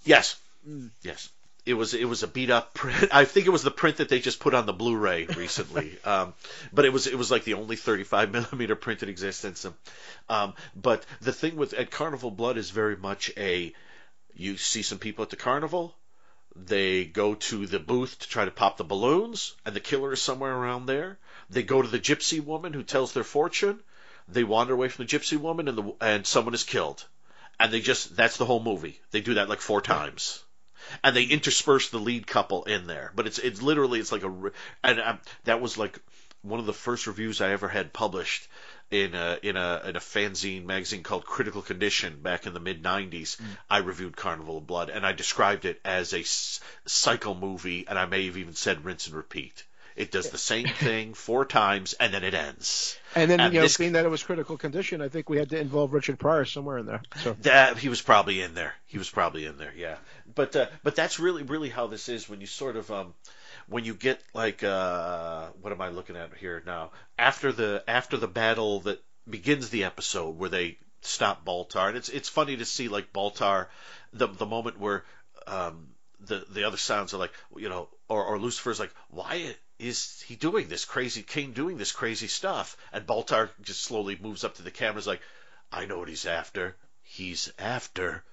Yes, 0.04 0.36
Mm. 0.68 0.90
yes. 1.02 1.28
It 1.66 1.74
was 1.74 1.94
it 1.94 2.04
was 2.04 2.22
a 2.22 2.28
beat 2.28 2.50
up 2.50 2.74
print. 2.74 3.08
I 3.12 3.24
think 3.24 3.46
it 3.46 3.50
was 3.50 3.62
the 3.62 3.70
print 3.70 3.96
that 3.96 4.10
they 4.10 4.20
just 4.20 4.38
put 4.38 4.52
on 4.52 4.66
the 4.66 4.74
Blu-ray 4.74 5.26
recently. 5.26 5.96
um, 6.04 6.34
but 6.72 6.84
it 6.84 6.92
was 6.92 7.06
it 7.06 7.16
was 7.16 7.30
like 7.30 7.44
the 7.44 7.54
only 7.54 7.76
35 7.76 8.30
millimeter 8.32 8.76
print 8.76 9.02
in 9.02 9.08
existence. 9.08 9.64
Um, 9.64 9.74
Um, 10.28 10.54
but 10.76 11.06
the 11.22 11.32
thing 11.32 11.56
with 11.56 11.72
at 11.72 11.90
Carnival 11.90 12.30
Blood 12.30 12.58
is 12.58 12.70
very 12.70 12.96
much 12.96 13.32
a 13.36 13.72
you 14.34 14.56
see 14.58 14.82
some 14.82 14.98
people 14.98 15.22
at 15.22 15.30
the 15.30 15.36
carnival. 15.36 15.96
They 16.54 17.04
go 17.04 17.34
to 17.34 17.66
the 17.66 17.80
booth 17.80 18.18
to 18.20 18.28
try 18.28 18.44
to 18.44 18.50
pop 18.50 18.76
the 18.76 18.84
balloons, 18.84 19.54
and 19.64 19.74
the 19.74 19.80
killer 19.80 20.12
is 20.12 20.22
somewhere 20.22 20.54
around 20.54 20.86
there. 20.86 21.18
They 21.50 21.62
go 21.62 21.82
to 21.82 21.88
the 21.88 21.98
gypsy 21.98 22.44
woman 22.44 22.72
who 22.72 22.82
tells 22.82 23.12
their 23.12 23.24
fortune. 23.24 23.80
They 24.28 24.44
wander 24.44 24.74
away 24.74 24.88
from 24.88 25.06
the 25.06 25.18
gypsy 25.18 25.38
woman, 25.38 25.68
and 25.68 25.78
the 25.78 25.94
and 26.00 26.26
someone 26.26 26.54
is 26.54 26.62
killed. 26.62 27.04
And 27.58 27.72
they 27.72 27.80
just 27.80 28.14
that's 28.14 28.36
the 28.36 28.44
whole 28.44 28.62
movie. 28.62 29.00
They 29.12 29.22
do 29.22 29.34
that 29.34 29.48
like 29.48 29.60
four 29.60 29.80
times 29.80 30.43
and 31.02 31.14
they 31.16 31.24
intersperse 31.24 31.90
the 31.90 31.98
lead 31.98 32.26
couple 32.26 32.64
in 32.64 32.86
there. 32.86 33.12
But 33.14 33.26
it's 33.26 33.38
it's 33.38 33.62
literally 33.62 34.00
it's 34.00 34.12
like 34.12 34.22
a 34.24 34.32
and 34.82 35.00
um, 35.00 35.18
that 35.44 35.60
was 35.60 35.76
like 35.78 35.98
one 36.42 36.60
of 36.60 36.66
the 36.66 36.72
first 36.74 37.06
reviews 37.06 37.40
I 37.40 37.50
ever 37.52 37.68
had 37.68 37.92
published 37.92 38.46
in 38.90 39.14
a 39.14 39.38
in 39.42 39.56
a 39.56 39.80
in 39.86 39.96
a 39.96 40.00
fanzine 40.00 40.64
magazine 40.66 41.02
called 41.02 41.24
Critical 41.24 41.62
Condition 41.62 42.20
back 42.20 42.46
in 42.46 42.52
the 42.54 42.60
mid 42.60 42.82
'90s. 42.82 43.40
I 43.70 43.78
reviewed 43.78 44.14
Carnival 44.16 44.58
of 44.58 44.66
Blood 44.66 44.90
and 44.90 45.06
I 45.06 45.12
described 45.12 45.64
it 45.64 45.80
as 45.84 46.12
a 46.12 46.20
s- 46.20 46.60
cycle 46.84 47.34
movie, 47.34 47.86
and 47.88 47.98
I 47.98 48.04
may 48.06 48.26
have 48.26 48.36
even 48.36 48.54
said 48.54 48.84
rinse 48.84 49.06
and 49.06 49.16
repeat. 49.16 49.64
It 49.96 50.10
does 50.10 50.30
the 50.30 50.38
same 50.38 50.66
thing 50.80 51.14
four 51.14 51.44
times 51.44 51.92
and 51.94 52.12
then 52.12 52.24
it 52.24 52.34
ends. 52.34 52.98
And 53.14 53.30
then, 53.30 53.38
And 53.40 53.54
you 53.54 53.60
know, 53.60 53.64
this- 53.66 53.76
being 53.76 53.92
that 53.92 54.04
it 54.04 54.08
was 54.08 54.24
critical 54.24 54.56
condition, 54.58 55.00
I 55.00 55.08
think 55.08 55.28
we 55.30 55.38
had 55.38 55.50
to 55.50 55.58
involve 55.58 55.92
Richard 55.92 56.18
Pryor 56.18 56.44
somewhere 56.44 56.78
in 56.78 56.86
there. 56.86 57.00
So 57.22 57.34
That 57.42 57.78
he 57.78 57.88
was 57.88 58.02
probably 58.02 58.42
in 58.42 58.54
there. 58.54 58.74
He 58.86 58.98
was 58.98 59.08
probably 59.08 59.46
in 59.46 59.56
there. 59.56 59.72
Yeah. 59.76 59.96
But 60.34 60.56
uh, 60.56 60.66
but 60.82 60.96
that's 60.96 61.18
really 61.18 61.42
really 61.42 61.68
how 61.68 61.86
this 61.86 62.08
is 62.08 62.28
when 62.28 62.40
you 62.40 62.46
sort 62.46 62.76
of 62.76 62.90
um 62.90 63.14
when 63.68 63.84
you 63.84 63.94
get 63.94 64.20
like 64.32 64.62
uh 64.62 65.48
what 65.60 65.72
am 65.72 65.80
I 65.80 65.88
looking 65.88 66.16
at 66.16 66.34
here 66.36 66.62
now? 66.66 66.90
After 67.18 67.52
the 67.52 67.84
after 67.86 68.16
the 68.16 68.28
battle 68.28 68.80
that 68.80 69.02
begins 69.28 69.70
the 69.70 69.84
episode 69.84 70.38
where 70.38 70.50
they 70.50 70.78
stop 71.02 71.44
Baltar 71.44 71.88
and 71.88 71.96
it's 71.96 72.08
it's 72.08 72.28
funny 72.28 72.56
to 72.56 72.64
see 72.64 72.88
like 72.88 73.12
Baltar 73.12 73.66
the 74.12 74.26
the 74.26 74.46
moment 74.46 74.78
where 74.78 75.04
um 75.46 75.88
the 76.20 76.44
the 76.50 76.64
other 76.64 76.76
Cylons 76.76 77.14
are 77.14 77.18
like 77.18 77.32
you 77.56 77.68
know 77.68 77.88
or 78.08 78.24
or 78.24 78.38
Lucifer's 78.38 78.80
like 78.80 78.94
why 79.10 79.54
is 79.78 80.22
he 80.26 80.36
doing 80.36 80.68
this 80.68 80.84
crazy 80.84 81.22
Cain 81.22 81.52
doing 81.52 81.76
this 81.76 81.92
crazy 81.92 82.28
stuff? 82.28 82.76
And 82.92 83.06
Baltar 83.06 83.50
just 83.62 83.82
slowly 83.82 84.16
moves 84.20 84.44
up 84.44 84.54
to 84.54 84.62
the 84.62 84.70
cameras 84.70 85.06
like 85.06 85.20
I 85.70 85.86
know 85.86 85.98
what 85.98 86.08
he's 86.08 86.26
after. 86.26 86.76
He's 87.02 87.52
after 87.58 88.24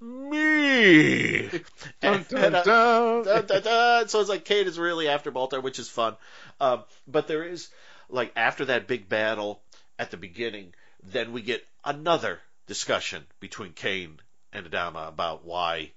me 0.00 1.48
dun, 2.00 2.24
dun, 2.28 2.44
And, 2.44 2.54
uh, 2.54 2.62
dun. 2.62 3.24
dun, 3.24 3.46
dun, 3.46 3.62
dun. 3.62 4.08
So 4.08 4.20
it's 4.20 4.28
like 4.30 4.44
Kate 4.44 4.66
is 4.66 4.78
really 4.78 5.08
after 5.08 5.30
Baltar, 5.30 5.62
which 5.62 5.78
is 5.78 5.88
fun. 5.88 6.16
Um, 6.60 6.84
but 7.06 7.26
there 7.28 7.44
is 7.44 7.68
like 8.08 8.32
after 8.36 8.64
that 8.66 8.86
big 8.86 9.08
battle 9.08 9.60
at 9.98 10.10
the 10.10 10.16
beginning, 10.16 10.74
then 11.02 11.32
we 11.32 11.42
get 11.42 11.64
another 11.84 12.40
discussion 12.66 13.24
between 13.40 13.72
Cain 13.72 14.18
and 14.52 14.66
Adama 14.66 15.08
about 15.08 15.44
why 15.44 15.92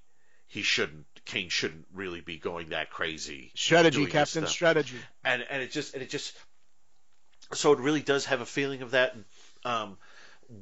he 0.48 0.62
shouldn't 0.62 1.06
Cain 1.26 1.50
shouldn't 1.50 1.86
really 1.94 2.22
be 2.22 2.38
going 2.38 2.70
that 2.70 2.90
crazy. 2.90 3.52
strategy, 3.56 4.06
Captain, 4.06 4.46
strategy. 4.48 4.98
And 5.24 5.46
and 5.50 5.62
it 5.64 5.72
just 5.72 5.94
and 5.94 6.04
it 6.04 6.10
just 6.10 6.34
so 7.54 7.72
it 7.74 7.80
really 7.80 8.02
does 8.02 8.26
have 8.26 8.42
a 8.42 8.46
feeling 8.46 8.82
of 8.82 8.92
that. 8.92 9.16
Um, 9.64 9.98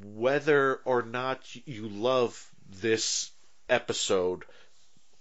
whether 0.04 0.76
or 0.86 1.02
not 1.02 1.42
you 1.66 1.88
love 1.88 2.51
this 2.80 3.32
episode 3.70 4.44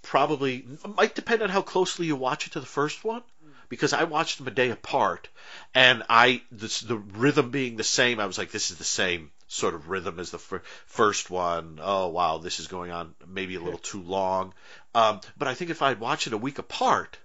probably 0.02 0.66
might 0.96 1.14
depend 1.14 1.42
on 1.42 1.50
how 1.50 1.62
closely 1.62 2.06
you 2.06 2.16
watch 2.16 2.46
it 2.46 2.52
to 2.52 2.60
the 2.60 2.66
first 2.66 3.04
one 3.04 3.22
because 3.68 3.92
I 3.92 4.04
watched 4.04 4.38
them 4.38 4.48
a 4.48 4.50
day 4.50 4.70
apart 4.70 5.28
and 5.74 6.02
I 6.08 6.42
this, 6.50 6.80
the 6.80 6.96
rhythm 6.96 7.50
being 7.50 7.76
the 7.76 7.84
same 7.84 8.18
I 8.18 8.26
was 8.26 8.38
like 8.38 8.50
this 8.50 8.70
is 8.70 8.78
the 8.78 8.84
same 8.84 9.30
sort 9.46 9.74
of 9.74 9.88
rhythm 9.88 10.18
as 10.18 10.30
the 10.30 10.38
fir- 10.38 10.62
first 10.86 11.30
one. 11.30 11.78
Oh 11.82 12.08
wow 12.08 12.38
this 12.38 12.60
is 12.60 12.66
going 12.66 12.90
on 12.90 13.14
maybe 13.26 13.56
a 13.56 13.60
little 13.60 13.78
too 13.78 14.02
long. 14.02 14.54
Um, 14.94 15.20
but 15.36 15.48
I 15.48 15.54
think 15.54 15.70
if 15.70 15.82
I'd 15.82 16.00
watched 16.00 16.26
it 16.26 16.32
a 16.32 16.38
week 16.38 16.58
apart 16.58 17.18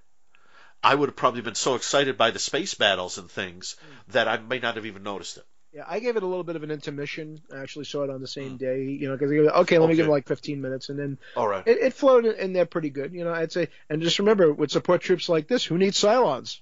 I 0.84 0.94
would 0.94 1.10
have 1.10 1.16
probably 1.16 1.42
been 1.42 1.56
so 1.56 1.76
excited 1.76 2.18
by 2.18 2.32
the 2.32 2.40
space 2.40 2.76
battles 2.76 3.18
and 3.18 3.30
things 3.32 3.76
that 4.10 4.28
I 4.28 4.38
may 4.38 4.60
not 4.60 4.76
have 4.76 4.86
even 4.86 5.04
noticed 5.04 5.38
it 5.38 5.46
Yeah, 5.76 5.84
I 5.86 6.00
gave 6.00 6.16
it 6.16 6.24
a 6.24 6.26
little 6.26 6.46
bit 6.46 6.56
of 6.56 6.64
an 6.64 6.72
intermission. 6.72 7.42
I 7.54 7.58
actually 7.62 7.84
saw 7.84 8.04
it 8.04 8.10
on 8.10 8.22
the 8.22 8.28
same 8.28 8.52
hmm. 8.52 8.56
day, 8.58 8.84
you 8.84 9.10
know, 9.10 9.18
because 9.18 9.30
okay, 9.32 9.78
let 9.78 9.88
me 9.88 9.92
Okay. 9.92 9.96
give 9.98 10.08
it 10.08 10.12
like 10.12 10.26
15 10.28 10.62
minutes, 10.62 10.88
and 10.88 10.98
then 10.98 11.18
all 11.36 11.48
right 11.50 11.68
it, 11.68 11.78
it 11.80 11.94
flowed 11.94 12.26
in 12.26 12.54
there 12.54 12.66
pretty 12.66 12.90
good, 12.90 13.14
you 13.14 13.26
know. 13.26 13.34
I'd 13.34 13.52
say, 13.52 13.68
and 13.90 14.02
just 14.02 14.20
remember, 14.20 14.54
with 14.54 14.72
support 14.72 15.02
troops 15.02 15.28
like 15.28 15.48
this, 15.50 15.66
who 15.66 15.78
needs 15.78 16.00
Cylons? 16.00 16.60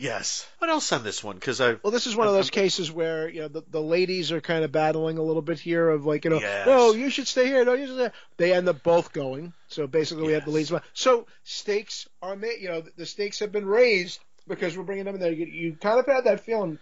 yes 0.00 0.46
what 0.58 0.70
else 0.70 0.92
on 0.92 1.02
this 1.02 1.24
one 1.24 1.34
because 1.34 1.60
I 1.60 1.74
Well, 1.82 1.90
this 1.90 2.06
is 2.06 2.14
one 2.14 2.28
of 2.28 2.32
I'm- 2.32 2.38
those 2.38 2.50
cases 2.50 2.90
where 2.92 3.28
you 3.28 3.40
know 3.40 3.48
the, 3.48 3.62
the 3.68 3.80
ladies 3.82 4.30
are 4.30 4.40
kind 4.40 4.62
of 4.64 4.70
battling 4.70 5.18
a 5.18 5.22
little 5.22 5.42
bit 5.42 5.58
here 5.58 5.88
of 5.88 6.06
like 6.06 6.24
you 6.24 6.30
know 6.30 6.38
Yes. 6.38 6.68
no 6.68 6.92
you 6.92 7.10
should 7.10 7.26
stay 7.26 7.46
here 7.46 7.64
no 7.64 7.72
you 7.72 7.88
should 7.88 7.96
stay. 7.96 8.10
they 8.36 8.52
end 8.52 8.68
up 8.68 8.84
both 8.84 9.12
going 9.12 9.52
so 9.66 9.88
basically 9.88 10.22
we 10.28 10.34
have 10.34 10.44
the 10.44 10.52
Yes. 10.52 10.70
leads 10.70 10.84
so 10.92 11.26
stakes 11.42 12.06
are 12.22 12.36
made 12.36 12.60
you 12.60 12.68
know 12.68 12.84
the 12.96 13.06
stakes 13.06 13.40
have 13.40 13.50
been 13.50 13.66
raised 13.66 14.20
because 14.46 14.78
we're 14.78 14.84
bringing 14.84 15.04
them 15.04 15.16
in 15.16 15.20
there 15.20 15.32
you, 15.32 15.46
you 15.46 15.72
kind 15.74 15.98
of 15.98 16.06
had 16.06 16.26
that 16.26 16.44
feeling 16.44 16.78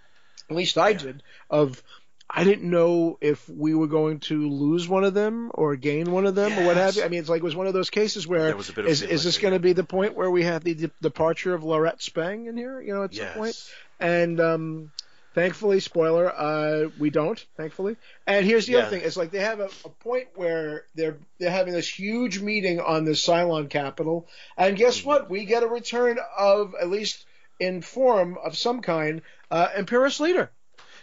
at 0.51 0.57
least 0.57 0.79
I 0.79 0.91
Yeah. 0.91 0.99
did 0.99 1.23
of 1.51 1.83
I 2.29 2.43
didn't 2.43 2.69
know 2.69 3.19
if 3.21 3.49
we 3.49 3.73
were 3.75 3.87
going 3.87 4.19
to 4.21 4.49
lose 4.51 4.89
one 4.89 5.05
of 5.05 5.15
them 5.15 5.51
or 5.55 5.77
gain 5.77 6.11
one 6.11 6.27
of 6.27 6.35
them 6.35 6.59
or 6.59 6.65
what 6.67 6.77
have 6.77 6.97
you. 6.97 7.05
I 7.05 7.09
mean, 7.09 7.21
it's 7.21 7.29
like 7.29 7.41
it 7.41 7.45
was 7.45 7.55
one 7.55 7.69
of 7.69 7.73
those 7.73 7.89
cases 7.91 8.27
where 8.27 8.47
There 8.47 8.57
was 8.57 8.69
a 8.69 8.73
bit 8.73 8.85
of 8.85 8.91
is, 8.91 9.03
is 9.03 9.23
this 9.23 9.39
going 9.39 9.55
to 9.55 9.61
be 9.61 9.75
the 9.75 9.85
point 9.85 10.17
where 10.17 10.31
we 10.31 10.43
have 10.43 10.65
the 10.65 10.75
de- 10.75 10.91
departure 11.01 11.55
of 11.55 11.63
Laurette 11.63 12.03
Spang 12.03 12.47
in 12.47 12.57
here? 12.57 12.81
You 12.81 12.95
know, 12.95 13.05
at 13.05 13.15
some 13.15 13.27
point. 13.29 13.55
yes 13.55 13.71
And 14.01 14.41
um, 14.41 14.91
thankfully, 15.35 15.79
spoiler, 15.79 16.29
uh, 16.29 16.89
we 16.99 17.11
don't. 17.11 17.39
Thankfully. 17.57 17.97
And 18.27 18.45
here's 18.45 18.67
the 18.67 18.73
Yeah. 18.73 18.79
other 18.81 18.91
thing: 18.91 19.03
it's 19.05 19.17
like 19.17 19.31
they 19.31 19.39
have 19.41 19.61
a, 19.61 19.69
a 19.85 19.89
point 19.89 20.29
where 20.35 20.85
they're 20.97 21.19
they're 21.39 21.51
having 21.51 21.75
this 21.75 21.89
huge 21.89 22.41
meeting 22.41 22.81
on 22.81 23.05
the 23.05 23.13
Cylon 23.13 23.71
capital, 23.71 24.27
and 24.57 24.77
guess 24.77 24.99
Mm-hmm. 24.99 25.09
what? 25.09 25.31
We 25.31 25.45
get 25.45 25.63
a 25.63 25.69
return 25.69 26.19
of 26.37 26.75
at 26.81 26.89
least 26.91 27.25
in 27.61 27.83
form 27.83 28.37
of 28.43 28.57
some 28.57 28.81
kind, 28.83 29.23
uh, 29.51 29.69
Imperious 29.77 30.21
leader. 30.21 30.51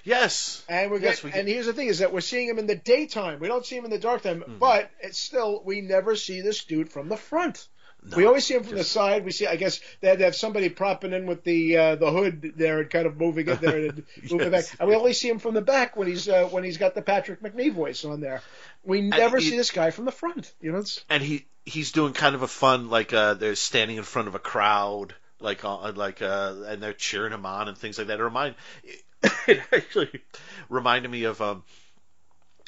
yes 0.04 0.64
And 0.68 0.92
we're 0.92 1.00
Yes, 1.00 1.18
get, 1.18 1.24
we 1.24 1.32
get- 1.32 1.40
and 1.40 1.48
here's 1.48 1.66
the 1.66 1.74
thing: 1.74 1.88
is 1.88 2.00
that 2.00 2.12
we're 2.14 2.22
seeing 2.22 2.50
him 2.50 2.60
in 2.60 2.68
the 2.68 2.76
daytime. 2.76 3.40
We 3.40 3.48
don't 3.48 3.66
see 3.66 3.78
him 3.78 3.86
in 3.86 3.92
the 3.92 4.00
dark 4.00 4.22
time, 4.22 4.42
Mm-hmm. 4.42 4.58
but 4.60 4.90
it's 5.02 5.20
still 5.20 5.62
we 5.64 5.82
never 5.82 6.16
see 6.16 6.42
this 6.42 6.64
dude 6.66 6.90
from 6.92 7.10
the 7.10 7.18
front. 7.18 7.68
No, 8.06 8.18
we 8.18 8.26
always 8.26 8.46
see 8.46 8.54
him 8.56 8.64
from 8.64 8.76
the 8.76 8.84
side. 8.84 9.24
We 9.24 9.32
see, 9.32 9.48
I 9.48 9.56
guess, 9.56 9.80
they 10.02 10.10
had 10.10 10.18
to 10.20 10.26
have 10.26 10.36
somebody 10.36 10.68
propping 10.68 11.14
in 11.14 11.26
with 11.26 11.46
the 11.46 11.78
uh, 11.78 11.96
the 11.96 12.12
hood 12.12 12.52
there 12.58 12.82
and 12.82 12.90
kind 12.90 13.06
of 13.06 13.16
moving 13.16 13.48
it 13.48 13.62
there 13.62 13.78
and 13.78 14.04
moving 14.30 14.40
Yes. 14.40 14.48
it 14.48 14.52
back. 14.52 14.66
And 14.82 14.90
we 14.90 14.96
only 14.96 15.14
see 15.14 15.30
him 15.30 15.40
from 15.40 15.54
the 15.54 15.62
back 15.62 15.96
when 15.96 16.10
he's 16.10 16.28
uh, 16.28 16.50
when 16.52 16.66
he's 16.66 16.78
got 16.78 16.96
the 16.96 17.02
Patrick 17.02 17.42
Macnee 17.42 17.72
voice 17.72 18.04
on 18.04 18.20
there. 18.20 18.42
We 18.84 19.00
never 19.00 19.38
he- 19.38 19.52
see 19.52 19.56
this 19.58 19.72
guy 19.72 19.92
from 19.92 20.04
the 20.04 20.12
front. 20.12 20.52
You 20.60 20.74
know, 20.74 20.80
it's, 20.80 21.02
and 21.10 21.24
he 21.24 21.46
he's 21.66 21.94
doing 21.94 22.12
kind 22.12 22.36
of 22.36 22.42
a 22.42 22.48
fun 22.50 22.90
like 22.90 23.14
uh 23.14 23.36
they're 23.36 23.56
standing 23.56 23.96
in 23.96 24.04
front 24.04 24.28
of 24.28 24.36
a 24.36 24.40
crowd 24.40 25.16
like 25.44 25.64
uh, 25.64 25.92
like 25.96 26.22
uh 26.22 26.56
and 26.68 26.82
they're 26.82 26.94
cheering 26.94 27.34
him 27.34 27.46
on 27.46 27.68
and 27.68 27.78
things 27.78 27.98
like 27.98 28.08
that 28.08 28.20
it 28.20 28.24
remind 28.24 28.56
it 29.48 29.62
actually 29.72 30.22
reminded 30.70 31.12
me 31.12 31.26
of 31.26 31.42
um 31.42 31.64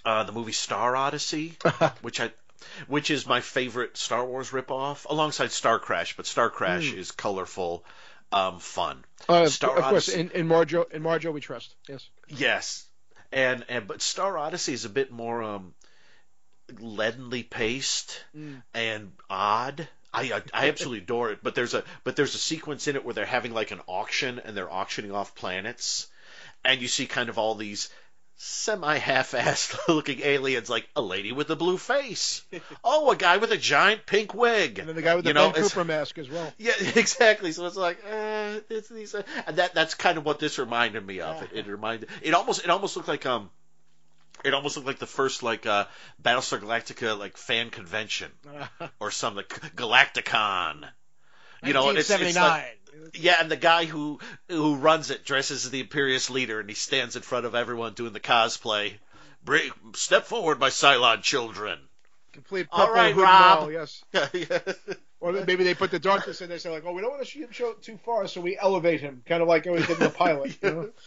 uh 0.05 0.23
the 0.23 0.31
movie 0.31 0.51
Star 0.51 0.95
Odyssey 0.95 1.57
which 2.01 2.19
I 2.19 2.31
which 2.87 3.09
is 3.09 3.25
my 3.25 3.41
favorite 3.41 3.97
Star 3.97 4.25
Wars 4.25 4.49
ripoff 4.51 5.05
alongside 5.05 5.51
Star 5.51 5.79
Crash 5.79 6.15
but 6.17 6.25
Star 6.25 6.49
Crash 6.49 6.93
is 6.93 7.11
colorful 7.11 7.83
um 8.31 8.59
fun 8.59 9.03
uh, 9.29 9.47
Star 9.47 9.77
of 9.77 9.83
course, 9.85 10.09
in, 10.09 10.29
in 10.31 10.47
Marjoe 10.47 10.85
in 10.91 11.01
Marjoe 11.01 11.31
we 11.31 11.41
trust. 11.41 11.73
Yes. 11.87 12.09
Yes, 12.27 12.85
and 13.31 13.65
and 13.69 13.87
but 13.87 14.01
Star 14.01 14.37
Odyssey 14.37 14.73
is 14.73 14.85
a 14.85 14.89
bit 14.89 15.11
more 15.11 15.41
um 15.43 15.73
leadenly 16.79 17.43
paced 17.43 18.23
Mm. 18.35 18.63
and 18.73 19.11
odd. 19.29 19.87
I, 20.15 20.21
I 20.37 20.41
I 20.53 20.67
absolutely 20.69 21.03
adore 21.03 21.31
it, 21.31 21.39
but 21.43 21.55
there's 21.55 21.73
a 21.73 21.83
but 22.03 22.15
there's 22.15 22.35
a 22.35 22.39
sequence 22.39 22.87
in 22.87 22.95
it 22.95 23.03
where 23.03 23.13
they're 23.13 23.25
having 23.25 23.53
like 23.53 23.71
an 23.71 23.81
auction 23.87 24.39
and 24.43 24.55
they're 24.55 24.71
auctioning 24.71 25.11
off 25.11 25.35
planets, 25.35 26.07
and 26.63 26.81
you 26.81 26.87
see 26.87 27.05
kind 27.05 27.29
of 27.29 27.37
all 27.37 27.55
these 27.55 27.89
semi 28.37 28.97
half-assed 28.97 29.87
looking 29.87 30.19
aliens 30.21 30.69
like 30.69 30.87
a 30.95 31.01
lady 31.01 31.31
with 31.31 31.49
a 31.49 31.55
blue 31.55 31.77
face, 31.77 32.43
oh 32.83 33.09
a 33.11 33.15
guy 33.15 33.37
with 33.37 33.51
a 33.51 33.57
giant 33.57 34.05
pink 34.05 34.33
wig, 34.33 34.79
And 34.79 34.89
then 34.89 34.95
the 34.95 35.01
guy 35.01 35.15
with 35.15 35.23
the 35.23 35.29
you 35.29 35.33
know, 35.33 35.51
Ben 35.51 35.63
Cooper 35.63 35.85
mask 35.85 36.17
as 36.17 36.29
well. 36.29 36.51
yeah, 36.57 36.73
exactly. 36.95 37.51
So 37.51 37.65
it's 37.65 37.77
like, 37.77 37.97
uh, 38.05 38.59
it's 38.69 38.89
these, 38.89 39.15
uh, 39.15 39.23
and 39.47 39.57
that 39.57 39.73
that's 39.73 39.93
kind 39.93 40.17
of 40.17 40.25
what 40.25 40.39
this 40.39 40.59
reminded 40.59 41.05
me 41.05 41.21
of. 41.21 41.41
It, 41.43 41.49
it 41.53 41.67
reminded, 41.67 42.09
it 42.21 42.33
almost, 42.33 42.63
it 42.63 42.69
almost 42.69 42.97
looked 42.97 43.07
like 43.07 43.25
um, 43.25 43.49
it 44.43 44.53
almost 44.53 44.75
looked 44.75 44.87
like 44.87 44.99
the 44.99 45.05
first 45.05 45.43
like 45.43 45.65
uh, 45.65 45.85
Battlestar 46.21 46.59
Galactica 46.59 47.17
like 47.17 47.37
fan 47.37 47.69
convention 47.69 48.31
or 48.99 49.11
something, 49.11 49.37
like 49.37 49.75
Galacticon. 49.75 50.87
You 51.63 51.73
know, 51.73 51.89
it's, 51.89 52.09
it's 52.09 52.35
like, 52.35 52.79
yeah, 53.13 53.37
and 53.39 53.49
the 53.49 53.55
guy 53.55 53.85
who 53.85 54.19
who 54.49 54.75
runs 54.75 55.09
it 55.09 55.25
dresses 55.25 55.65
as 55.65 55.71
the 55.71 55.79
Imperious 55.79 56.29
leader, 56.29 56.59
and 56.59 56.69
he 56.69 56.75
stands 56.75 57.15
in 57.15 57.21
front 57.21 57.45
of 57.45 57.55
everyone 57.55 57.93
doing 57.93 58.13
the 58.13 58.19
cosplay. 58.19 58.93
Bring, 59.43 59.71
step 59.93 60.25
forward, 60.25 60.59
my 60.59 60.69
Cylon 60.69 61.21
children. 61.21 61.79
Complete 62.33 62.67
All 62.71 62.91
right, 62.91 63.15
Rob. 63.15 63.61
mall, 63.61 63.71
yes. 63.71 64.03
yeah, 64.13 64.59
Or 65.21 65.31
maybe 65.31 65.63
they 65.63 65.73
put 65.73 65.91
the 65.91 65.99
darkness 65.99 66.41
in 66.41 66.49
there, 66.49 66.59
so 66.59 66.71
like, 66.71 66.83
oh, 66.85 66.91
we 66.91 67.01
don't 67.01 67.11
want 67.11 67.23
to 67.23 67.31
see 67.31 67.39
him 67.39 67.51
show 67.51 67.73
too 67.73 67.97
far, 68.03 68.27
so 68.27 68.41
we 68.41 68.57
elevate 68.57 69.01
him, 69.01 69.23
kind 69.25 69.41
of 69.41 69.47
like 69.47 69.65
we 69.65 69.77
did 69.77 69.91
in 69.91 69.99
the 69.99 70.09
pilot. 70.09 70.57
You 70.61 70.71
know? 70.71 70.89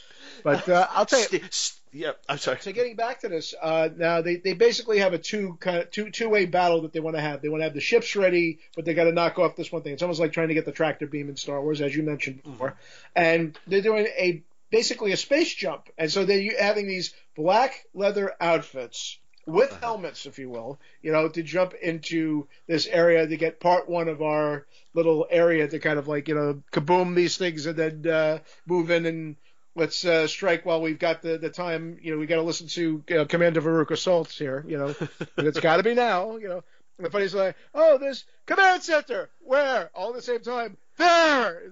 But 0.45 0.69
uh, 0.69 0.87
I'll 0.93 1.05
tell 1.05 1.21
you, 1.21 1.41
st- 1.51 1.78
yeah, 1.93 2.13
I'm 2.29 2.39
sorry. 2.39 2.59
so 2.61 2.73
getting 2.73 2.97
back 2.97 3.21
to 3.21 3.29
this, 3.29 3.55
uh, 3.61 3.89
now 3.97 4.23
they, 4.23 4.37
they 4.37 4.53
basically 4.53 4.99
have 4.99 5.13
a 5.13 5.19
two 5.19 5.57
kind 5.61 5.79
of 5.79 5.91
two 5.91 6.11
two 6.11 6.29
way 6.29 6.47
battle 6.47 6.83
that 6.83 6.93
they 6.93 7.01
want 7.01 7.17
to 7.17 7.23
have. 7.23 7.43
They 7.43 7.49
want 7.49 7.61
to 7.61 7.65
have 7.65 7.75
the 7.75 7.81
ships 7.81 8.17
ready, 8.17 8.59
but 8.77 8.85
they 8.85 8.95
got 8.95 9.05
to 9.05 9.13
knock 9.13 9.39
off 9.39 9.57
this 9.57 9.73
one 9.73 9.83
thing. 9.83 9.93
It's 9.93 10.03
almost 10.03 10.21
like 10.21 10.33
trying 10.33 10.49
to 10.49 10.55
get 10.55 10.65
the 10.65 10.73
tractor 10.73 11.07
beam 11.07 11.29
in 11.29 11.37
Star 11.37 11.61
Wars, 11.61 11.81
as 11.81 11.95
you 11.95 12.03
mentioned 12.03 12.43
before. 12.43 12.77
And 13.15 13.59
they're 13.67 13.83
doing 13.83 14.07
a 14.07 14.43
basically 14.71 15.13
a 15.13 15.17
space 15.17 15.55
jump, 15.55 15.89
and 15.97 16.11
so 16.11 16.25
they're 16.25 16.53
having 16.61 16.87
these 16.87 17.15
black 17.35 17.85
leather 17.95 18.35
outfits 18.41 19.19
with 19.49 19.73
helmets, 19.81 20.27
if 20.27 20.39
you 20.39 20.51
will, 20.51 20.79
you 21.01 21.11
know, 21.11 21.27
to 21.27 21.43
jump 21.43 21.73
into 21.73 22.47
this 22.67 22.87
area 22.87 23.27
to 23.27 23.37
get 23.37 23.61
part 23.61 23.89
one 23.89 24.09
of 24.09 24.21
our 24.21 24.67
little 24.93 25.27
area 25.31 25.67
to 25.67 25.79
kind 25.79 25.99
of 25.99 26.07
like 26.07 26.29
you 26.29 26.35
know 26.35 26.63
kaboom 26.73 27.15
these 27.15 27.37
things 27.37 27.67
and 27.67 27.77
then 27.77 28.07
uh, 28.07 28.39
move 28.67 28.91
in 28.91 29.07
and 29.07 29.37
let's 29.79 30.05
uh, 30.05 30.27
strike 30.27 30.67
while 30.67 30.83
we've 30.83 30.99
got 30.99 31.23
the, 31.23 31.39
the 31.39 31.49
time. 31.49 31.99
You 32.03 32.13
know, 32.13 32.19
we 32.19 32.27
got 32.27 32.37
to 32.37 32.43
listen 32.43 32.67
to 32.69 33.03
uh, 33.17 33.25
Commander 33.25 33.63
Veruca 33.63 33.93
Saltz 33.93 34.37
here. 34.37 34.65
You 34.67 34.79
know, 34.79 34.95
it's 35.39 35.61
got 35.61 35.79
to 35.79 35.83
be 35.83 35.95
now. 35.95 36.37
You 36.37 36.49
know, 36.49 36.65
and 36.99 37.07
the 37.07 37.11
funny's 37.11 37.35
like, 37.35 37.57
oh, 37.75 37.99
this 37.99 38.25
command 38.47 38.83
center. 38.83 39.31
Where? 39.41 39.91
All 39.95 40.11
at 40.11 40.17
the 40.17 40.23
same 40.23 40.41
time. 40.41 40.77
There. 40.97 41.63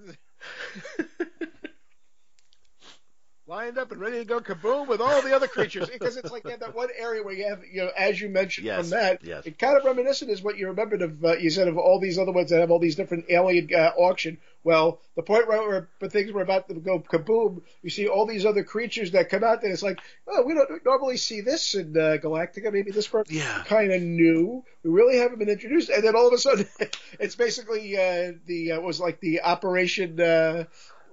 Lined 3.49 3.77
up 3.77 3.93
and 3.93 4.01
ready 4.01 4.17
to 4.17 4.25
go 4.25 4.41
kaboom 4.41 4.87
with 4.89 4.99
all 4.99 5.21
the 5.21 5.33
other 5.33 5.47
creatures. 5.47 5.87
Because 5.89 6.17
it's 6.17 6.31
like 6.31 6.43
yeah, 6.45 6.57
that 6.57 6.75
one 6.75 6.89
area 6.97 7.23
where 7.23 7.33
you 7.33 7.47
have 7.47 7.61
you 7.71 7.81
know 7.83 7.91
as 7.97 8.19
you 8.19 8.27
mentioned 8.27 8.65
Yes, 8.67 8.81
from 8.81 8.89
that 8.89 9.23
yes. 9.23 9.45
it 9.45 9.57
kind 9.57 9.77
of 9.77 9.85
reminiscent 9.85 10.29
is 10.29 10.41
what 10.41 10.57
you 10.57 10.67
remembered 10.67 11.01
of 11.01 11.23
uh, 11.23 11.37
you 11.37 11.49
said 11.49 11.69
of 11.69 11.77
all 11.77 12.01
these 12.01 12.19
other 12.19 12.33
ones 12.33 12.49
that 12.49 12.59
have 12.59 12.71
all 12.71 12.79
these 12.79 12.95
different 12.97 13.25
alien 13.29 13.69
uh, 13.73 13.91
auction. 13.97 14.37
Well 14.65 14.99
the 15.15 15.23
point 15.23 15.47
where, 15.47 15.61
where 15.61 15.89
where 15.99 16.09
things 16.09 16.33
were 16.33 16.41
about 16.41 16.67
to 16.67 16.73
go 16.73 16.99
kaboom 16.99 17.61
you 17.81 17.89
see 17.89 18.07
all 18.09 18.25
these 18.25 18.45
other 18.45 18.65
creatures 18.65 19.11
that 19.11 19.29
come 19.29 19.45
out 19.45 19.63
and 19.63 19.71
it's 19.71 19.81
like 19.83 20.01
oh 20.27 20.43
we 20.43 20.53
don't 20.53 20.83
normally 20.85 21.15
see 21.15 21.39
this 21.39 21.73
in 21.73 21.95
uh, 21.95 22.17
Galactica. 22.21 22.73
Maybe 22.73 22.91
this 22.91 23.07
part 23.07 23.31
Yeah. 23.31 23.63
kind 23.65 23.93
of 23.93 24.01
new. 24.01 24.65
We 24.83 24.89
really 24.89 25.19
haven't 25.19 25.39
been 25.39 25.47
introduced. 25.49 25.89
And 25.89 26.03
then 26.03 26.17
all 26.17 26.27
of 26.27 26.33
a 26.33 26.37
sudden 26.37 26.67
it's 27.19 27.35
basically 27.37 27.95
uh, 27.95 28.33
the 28.45 28.73
uh, 28.73 28.81
was 28.81 28.99
like 28.99 29.21
the 29.21 29.41
operation 29.43 30.19
uh, 30.19 30.65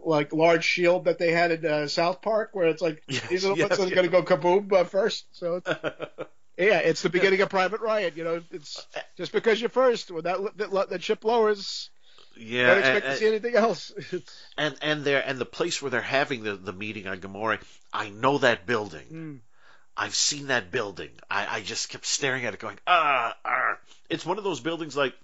like 0.06 0.32
large 0.32 0.64
shield 0.64 1.04
that 1.04 1.18
they 1.18 1.32
had 1.32 1.50
in 1.50 1.64
uh, 1.66 1.88
South 1.88 2.22
Park, 2.22 2.50
where 2.52 2.68
it's 2.68 2.82
like 2.82 3.02
Yes, 3.08 3.26
these 3.28 3.44
are 3.44 3.50
the 3.50 3.56
yes, 3.56 3.70
ones 3.70 3.78
that 3.78 3.92
are 3.92 3.94
going 3.94 4.10
to 4.10 4.22
go 4.22 4.22
kaboom 4.22 4.72
uh, 4.72 4.84
first. 4.84 5.26
So 5.32 5.56
it's, 5.56 5.68
yeah, 6.58 6.78
it's 6.78 7.02
the 7.02 7.08
beginning 7.08 7.40
of 7.40 7.48
Private 7.48 7.80
Ryan. 7.80 8.12
You 8.16 8.24
know, 8.24 8.42
it's 8.50 8.86
just 9.16 9.32
because 9.32 9.60
you're 9.60 9.70
first 9.70 10.10
when 10.10 10.24
that 10.24 10.38
that, 10.56 10.90
that 10.90 11.02
ship 11.02 11.24
lowers, 11.24 11.90
Yeah, 12.36 12.66
don't 12.66 12.78
expect 12.78 13.06
and, 13.06 13.14
to 13.14 13.18
see 13.18 13.26
anything 13.26 13.56
else. 13.56 13.92
And 14.56 14.76
and 14.82 15.04
there 15.04 15.22
and 15.26 15.38
the 15.38 15.46
place 15.46 15.82
where 15.82 15.90
they're 15.90 16.00
having 16.00 16.44
the, 16.44 16.54
the 16.54 16.72
meeting 16.72 17.06
on 17.06 17.18
Gamoray, 17.18 17.60
I 17.92 18.10
know 18.10 18.38
that 18.38 18.66
building. 18.66 19.06
Mm. 19.12 19.38
I've 19.96 20.14
seen 20.14 20.48
that 20.48 20.72
building. 20.72 21.10
I, 21.30 21.58
I 21.58 21.60
just 21.60 21.88
kept 21.88 22.04
staring 22.04 22.44
at 22.44 22.54
it, 22.54 22.60
going, 22.60 22.78
ah, 22.86 23.36
ah. 23.44 23.78
It's 24.10 24.26
one 24.26 24.38
of 24.38 24.44
those 24.44 24.60
buildings 24.60 24.96
like 24.96 25.14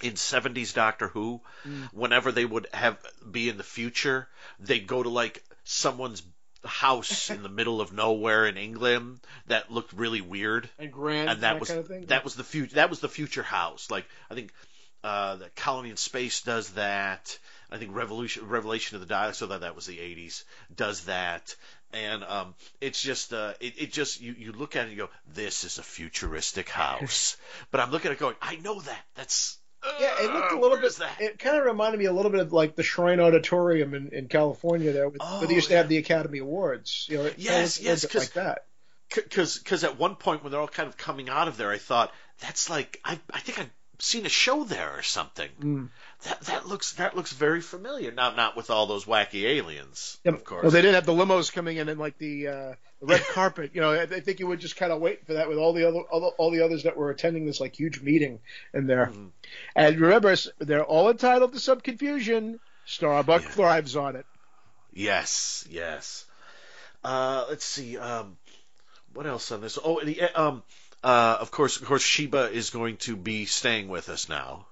in 0.00 0.14
'70s 0.14 0.74
Doctor 0.74 1.08
Who. 1.08 1.40
Mm. 1.66 1.88
Whenever 1.92 2.32
they 2.32 2.44
would 2.44 2.66
have 2.72 2.98
be 3.30 3.48
in 3.48 3.56
the 3.56 3.64
future, 3.64 4.28
they'd 4.58 4.86
go 4.86 5.02
to 5.02 5.08
like 5.08 5.42
someone's 5.64 6.22
house 6.64 7.30
in 7.30 7.42
the 7.42 7.48
middle 7.48 7.80
of 7.80 7.92
nowhere 7.92 8.46
in 8.46 8.56
England 8.56 9.20
that 9.46 9.70
looked 9.70 9.92
really 9.92 10.20
weird. 10.20 10.68
and 10.78 10.92
grand 10.92 11.28
and 11.28 11.40
that, 11.40 11.54
that 11.54 11.60
was 11.60 11.68
kind 11.68 11.80
of 11.80 11.88
thing. 11.88 12.06
that 12.06 12.24
was 12.24 12.34
the 12.34 12.44
future. 12.44 12.76
That 12.76 12.90
was 12.90 13.00
the 13.00 13.08
future 13.08 13.42
house. 13.42 13.90
Like 13.90 14.06
I 14.30 14.34
think 14.34 14.52
uh, 15.04 15.36
the 15.36 15.50
Colony 15.56 15.90
in 15.90 15.96
Space 15.96 16.42
does 16.42 16.70
that. 16.70 17.38
I 17.70 17.78
think 17.78 17.94
Revolution, 17.94 18.48
Revelation 18.48 18.96
of 18.96 19.06
the 19.06 19.12
Daleks, 19.12 19.36
so 19.36 19.46
that 19.46 19.62
that 19.62 19.74
was 19.74 19.86
the 19.86 19.98
'80s, 19.98 20.44
does 20.74 21.04
that. 21.04 21.54
And 21.92 22.24
um, 22.24 22.54
it's 22.80 23.02
just, 23.02 23.34
uh, 23.34 23.52
it, 23.60 23.74
it 23.76 23.92
just, 23.92 24.20
you, 24.20 24.34
you 24.38 24.52
look 24.52 24.76
at 24.76 24.80
it 24.80 24.82
and 24.84 24.92
you 24.92 24.96
go, 24.96 25.10
this 25.34 25.64
is 25.64 25.78
a 25.78 25.82
futuristic 25.82 26.70
house. 26.70 27.36
but 27.70 27.80
I'm 27.80 27.90
looking 27.90 28.10
at 28.10 28.14
it 28.14 28.20
going, 28.20 28.36
I 28.40 28.56
know 28.56 28.80
that. 28.80 29.04
That's, 29.14 29.58
Yeah, 30.00 30.14
it 30.20 30.32
looked 30.32 30.52
a 30.52 30.56
uh, 30.56 30.60
little 30.60 30.70
where 30.70 30.80
bit. 30.80 30.96
that? 30.96 31.20
It 31.20 31.38
kind 31.38 31.56
of 31.58 31.64
reminded 31.64 31.98
me 31.98 32.04
a 32.06 32.12
little 32.12 32.30
bit 32.30 32.40
of 32.40 32.52
like 32.52 32.76
the 32.76 32.82
Shrine 32.82 33.20
Auditorium 33.20 33.94
in, 33.94 34.08
in 34.08 34.28
California 34.28 34.92
there, 34.92 35.08
with, 35.08 35.20
Oh, 35.20 35.38
where 35.40 35.48
they 35.48 35.54
used 35.54 35.68
to 35.68 35.76
have 35.76 35.88
the 35.88 35.98
Academy 35.98 36.38
Awards. 36.38 37.06
You 37.10 37.18
know, 37.18 37.30
Yes, 37.36 37.80
yes, 37.80 38.02
bit 38.02 38.10
'cause- 38.12 38.22
like 38.22 38.32
that. 38.34 38.66
because 39.14 39.58
because 39.58 39.84
at 39.84 39.98
one 39.98 40.14
point 40.16 40.42
when 40.42 40.52
they're 40.52 40.60
all 40.60 40.68
kind 40.68 40.88
of 40.88 40.96
coming 40.96 41.28
out 41.28 41.48
of 41.48 41.56
there, 41.56 41.70
I 41.70 41.78
thought 41.78 42.12
that's 42.40 42.70
like 42.70 43.00
I 43.04 43.18
I 43.32 43.40
think 43.40 43.58
I've 43.58 43.70
seen 43.98 44.24
a 44.26 44.28
show 44.30 44.64
there 44.64 44.96
or 44.96 45.02
something. 45.02 45.50
Mm. 45.60 45.88
That 46.24 46.40
that 46.42 46.66
looks 46.68 46.92
that 46.94 47.14
looks 47.16 47.32
very 47.32 47.60
familiar. 47.60 48.10
Now 48.12 48.34
not 48.34 48.56
with 48.56 48.70
all 48.70 48.86
those 48.86 49.04
wacky 49.04 49.42
aliens, 49.44 50.18
of 50.24 50.44
course. 50.44 50.62
Well, 50.62 50.70
they 50.70 50.80
didn't 50.82 50.94
have 50.94 51.06
the 51.06 51.12
limos 51.12 51.52
coming 51.52 51.76
in 51.76 51.88
and 51.88 52.00
like 52.00 52.18
the, 52.18 52.48
uh, 52.48 52.74
the 53.02 53.06
red 53.08 53.20
carpet. 53.26 53.72
You 53.74 53.80
know, 53.82 53.92
I 53.92 54.02
I 54.02 54.20
think 54.20 54.38
you 54.40 54.46
would 54.46 54.60
just 54.60 54.76
kind 54.76 54.92
of 54.92 55.00
wait 55.00 55.26
for 55.26 55.34
that 55.34 55.48
with 55.48 55.58
all 55.58 55.72
the 55.72 55.86
other 55.88 55.98
all 56.00 56.20
the, 56.20 56.26
all 56.38 56.50
the 56.52 56.64
others 56.64 56.84
that 56.84 56.96
were 56.96 57.10
attending 57.10 57.44
this 57.44 57.60
like 57.60 57.74
huge 57.78 58.00
meeting 58.00 58.38
in 58.72 58.86
there. 58.86 59.06
Mhm. 59.06 59.30
And 59.76 60.00
remember, 60.00 60.34
they're 60.58 60.84
all 60.84 61.10
entitled 61.10 61.52
to 61.52 61.60
some 61.60 61.80
confusion. 61.80 62.60
Starbuck 62.86 63.42
Yeah. 63.42 63.48
thrives 63.50 63.96
on 63.96 64.16
it. 64.16 64.26
Yes, 64.92 65.66
yes. 65.70 66.24
Uh, 67.04 67.46
let's 67.48 67.64
see. 67.64 67.98
Um, 67.98 68.36
what 69.14 69.26
else 69.26 69.50
on 69.52 69.60
this? 69.60 69.78
Oh, 69.82 70.00
the, 70.02 70.20
um, 70.22 70.62
uh, 71.02 71.38
of 71.40 71.50
course, 71.50 71.80
of 71.80 71.86
course, 71.86 72.02
Sheba 72.02 72.50
is 72.52 72.70
going 72.70 72.96
to 72.98 73.16
be 73.16 73.44
staying 73.46 73.88
with 73.88 74.08
us 74.08 74.28
now. 74.28 74.66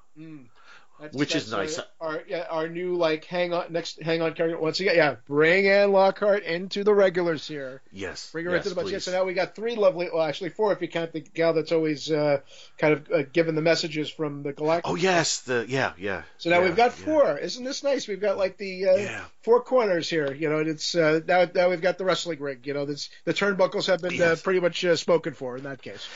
That's, 1.00 1.16
Which 1.16 1.34
is 1.34 1.50
nice. 1.50 1.78
Our, 1.78 1.84
our, 2.00 2.22
yeah, 2.28 2.44
our 2.50 2.68
new 2.68 2.96
like 2.96 3.24
hang 3.24 3.54
on 3.54 3.72
next 3.72 4.02
hang 4.02 4.20
on 4.20 4.34
character 4.34 4.58
once 4.58 4.80
again. 4.80 4.96
Yeah, 4.96 5.16
bring 5.26 5.66
Anne 5.66 5.92
Lockhart 5.92 6.42
into 6.42 6.84
the 6.84 6.92
regulars 6.92 7.48
here. 7.48 7.80
Yes, 7.90 8.30
Bring 8.32 8.44
her 8.44 8.50
yes, 8.52 8.58
into 8.66 8.68
the 8.70 8.74
bunch. 8.74 8.92
Yeah, 8.92 8.98
so 8.98 9.12
now 9.12 9.24
we 9.24 9.32
got 9.32 9.54
three 9.54 9.76
lovely. 9.76 10.10
Well, 10.12 10.22
actually 10.22 10.50
four 10.50 10.72
if 10.72 10.82
you 10.82 10.88
count 10.88 11.12
the 11.12 11.20
gal 11.20 11.54
that's 11.54 11.72
always 11.72 12.10
uh, 12.10 12.40
kind 12.76 12.92
of 12.94 13.10
uh, 13.10 13.22
giving 13.32 13.54
the 13.54 13.62
messages 13.62 14.10
from 14.10 14.42
the 14.42 14.52
Galactic. 14.52 14.90
Oh 14.90 14.94
yes, 14.94 15.40
the 15.40 15.64
yeah, 15.68 15.92
yeah. 15.98 16.22
So 16.38 16.50
now 16.50 16.58
yeah, 16.58 16.64
we've 16.66 16.76
got 16.76 16.98
yeah. 16.98 17.04
four. 17.06 17.38
Isn't 17.38 17.64
this 17.64 17.82
nice? 17.82 18.06
We've 18.06 18.20
got 18.20 18.36
like 18.36 18.58
the 18.58 18.88
uh, 18.88 18.96
Yeah. 18.96 19.24
four 19.42 19.62
corners 19.62 20.08
here. 20.10 20.32
You 20.34 20.50
know, 20.50 20.58
and 20.58 20.68
it's 20.68 20.94
uh, 20.94 21.20
now 21.26 21.46
now 21.54 21.70
we've 21.70 21.80
got 21.80 21.96
the 21.96 22.04
wrestling 22.04 22.40
ring. 22.40 22.58
You 22.64 22.74
know, 22.74 22.84
this, 22.84 23.08
the 23.24 23.32
turnbuckles 23.32 23.86
have 23.86 24.02
been 24.02 24.12
uh, 24.20 24.30
Yes. 24.30 24.42
pretty 24.42 24.60
much 24.60 24.84
uh, 24.84 24.96
spoken 24.96 25.32
for 25.32 25.56
in 25.56 25.64
that 25.64 25.80
case. 25.80 26.06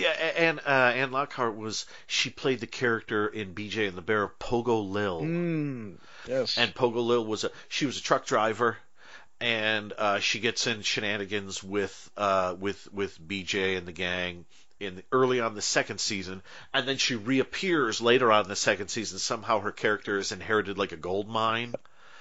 Yeah, 0.00 0.08
and 0.36 0.58
uh, 0.60 0.92
Anne 0.94 1.10
Lockhart 1.12 1.56
was 1.56 1.86
she 2.06 2.30
played 2.30 2.60
the 2.60 2.66
character 2.66 3.26
in 3.26 3.54
BJ 3.54 3.88
and 3.88 3.96
the 3.96 4.02
Bear 4.02 4.22
of 4.22 4.38
Pogo 4.38 4.88
Lil, 4.88 5.20
Mm, 5.22 5.96
yes. 6.26 6.56
and 6.58 6.74
Pogo 6.74 7.04
Lil 7.04 7.24
was 7.24 7.44
a 7.44 7.50
she 7.68 7.86
was 7.86 7.98
a 7.98 8.02
truck 8.02 8.26
driver, 8.26 8.76
and 9.40 9.92
uh, 9.96 10.18
she 10.18 10.40
gets 10.40 10.66
in 10.66 10.82
shenanigans 10.82 11.62
with 11.62 12.10
uh, 12.16 12.54
with 12.58 12.92
with 12.92 13.20
BJ 13.20 13.76
and 13.78 13.86
the 13.86 13.92
gang 13.92 14.44
in 14.78 15.02
early 15.12 15.40
on 15.40 15.54
the 15.54 15.60
second 15.62 15.98
season, 16.00 16.42
and 16.72 16.88
then 16.88 16.96
she 16.96 17.14
reappears 17.14 18.00
later 18.00 18.32
on 18.32 18.44
in 18.44 18.48
the 18.48 18.56
second 18.56 18.88
season. 18.88 19.18
Somehow 19.18 19.60
her 19.60 19.72
character 19.72 20.16
is 20.18 20.32
inherited 20.32 20.78
like 20.78 20.92
a 20.92 20.96
gold 20.96 21.28
mine, 21.28 21.74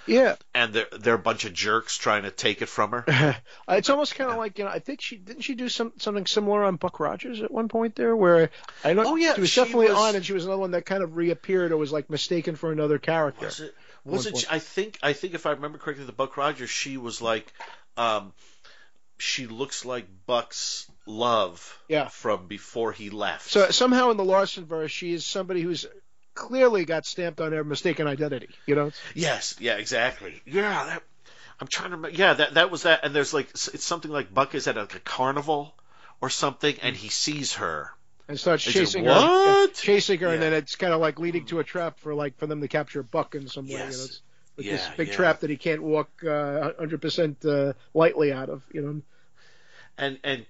yeah. 0.10 0.36
and 0.54 0.74
they're 0.74 0.88
they're 1.00 1.14
a 1.14 1.20
bunch 1.20 1.46
of 1.46 1.54
jerks 1.54 1.98
trying 1.98 2.24
to 2.24 2.32
take 2.32 2.62
it 2.62 2.68
from 2.68 2.92
her. 2.92 3.38
It's 3.70 3.90
almost 3.90 4.16
kind 4.16 4.30
of 4.32 4.38
like 4.38 4.58
you 4.58 4.66
know. 4.66 4.72
I 4.72 4.80
think 4.80 5.02
she 5.02 5.16
didn't 5.18 5.44
she 5.44 5.56
do 5.56 5.70
some 5.70 5.94
something 5.98 6.26
similar 6.26 6.64
on 6.64 6.76
Buck 6.76 7.00
Rogers 7.00 7.42
at 7.42 7.52
one 7.52 7.68
point 7.68 7.96
there, 7.96 8.16
where 8.16 8.50
I 8.84 8.94
know 8.94 9.04
Oh, 9.06 9.16
yeah, 9.16 9.36
she 9.36 9.42
was 9.42 9.50
she 9.50 9.62
definitely 9.62 9.90
was- 9.90 9.98
on, 9.98 10.16
and 10.16 10.26
she 10.26 10.34
was 10.34 10.46
another 10.46 10.60
one 10.60 10.72
that 10.72 10.86
kind 10.86 11.04
of 11.04 11.16
reappeared 11.16 11.72
or 11.72 11.78
was 11.78 11.92
like 11.92 12.10
mistaken 12.10 12.56
for 12.56 12.72
another 12.72 12.98
character. 13.00 13.46
Was 13.46 13.60
it? 13.60 13.76
Was 14.06 14.26
it? 14.26 14.46
I 14.50 14.60
think. 14.60 14.98
I 15.04 15.14
think 15.14 15.34
if 15.34 15.46
I 15.46 15.52
remember 15.52 15.78
correctly, 15.78 16.06
the 16.06 16.12
Buck 16.12 16.38
Rogers. 16.38 16.70
She 16.70 16.98
was 16.98 17.22
like, 17.22 17.52
um, 17.98 18.34
she 19.18 19.46
looks 19.48 19.86
like 19.86 20.08
Buck's 20.26 20.90
love. 21.06 21.78
Yeah. 21.88 22.08
From 22.08 22.48
before 22.48 22.92
he 22.92 23.10
left. 23.10 23.50
So 23.50 23.70
somehow 23.70 24.12
in 24.12 24.18
the 24.18 24.24
Larson 24.26 24.66
verse, 24.66 24.92
she 24.92 25.14
is 25.14 25.26
somebody 25.26 25.62
who's 25.62 25.86
clearly 26.48 26.86
got 26.86 27.06
stamped 27.06 27.42
on 27.42 27.52
their 27.52 27.64
mistaken 27.64 28.08
identity. 28.08 28.50
You 28.66 28.76
know, 28.76 28.92
yes. 29.14 29.56
Yeah. 29.60 29.76
Exactly. 29.76 30.42
Yeah. 30.46 30.86
That, 30.86 31.04
I'm 31.60 31.68
trying 31.68 31.90
to. 31.92 31.98
remember. 31.98 32.18
Yeah. 32.18 32.34
That 32.34 32.54
that 32.56 32.72
was 32.72 32.84
that. 32.84 33.02
And 33.04 33.14
there's 33.14 33.34
like 33.34 33.50
it's 33.52 33.84
something 33.84 34.10
like 34.12 34.34
Buck 34.34 34.56
is 34.56 34.68
at 34.68 34.76
like 34.78 34.96
a 34.96 35.00
carnival 35.00 35.74
or 36.22 36.30
something, 36.30 36.76
and 36.82 36.96
he 36.96 37.10
sees 37.10 37.54
her. 37.56 37.92
and 38.28 38.40
starts 38.40 38.64
chasing 38.64 39.06
her, 39.06 39.12
what? 39.12 39.70
yeah, 39.70 39.74
chasing 39.74 40.20
her, 40.20 40.28
and 40.30 40.42
then 40.42 40.54
it's 40.54 40.76
kind 40.76 40.94
of 40.94 41.00
like 41.02 41.20
leading 41.20 41.46
to 41.46 41.60
a 41.60 41.64
trap 41.64 42.00
for 42.00 42.14
like 42.14 42.38
for 42.38 42.48
them 42.48 42.62
to 42.62 42.68
capture 42.68 43.04
Buck 43.04 43.36
in 43.36 43.48
some 43.48 43.66
way. 43.66 43.72
You 43.72 43.78
know, 43.80 43.86
Yes. 43.86 44.06
it's 44.06 44.22
with 44.58 44.66
this 44.66 44.88
big 44.98 45.08
yeah. 45.10 45.14
trap 45.16 45.40
that 45.42 45.50
he 45.50 45.56
can't 45.58 45.82
walk 45.82 46.10
uh, 46.24 46.72
100% 46.82 47.46
uh, 47.46 47.74
lightly 47.94 48.34
out 48.34 48.50
of. 48.50 48.62
You 48.74 48.82
know. 48.82 49.02
and 49.98 50.20
and 50.24 50.46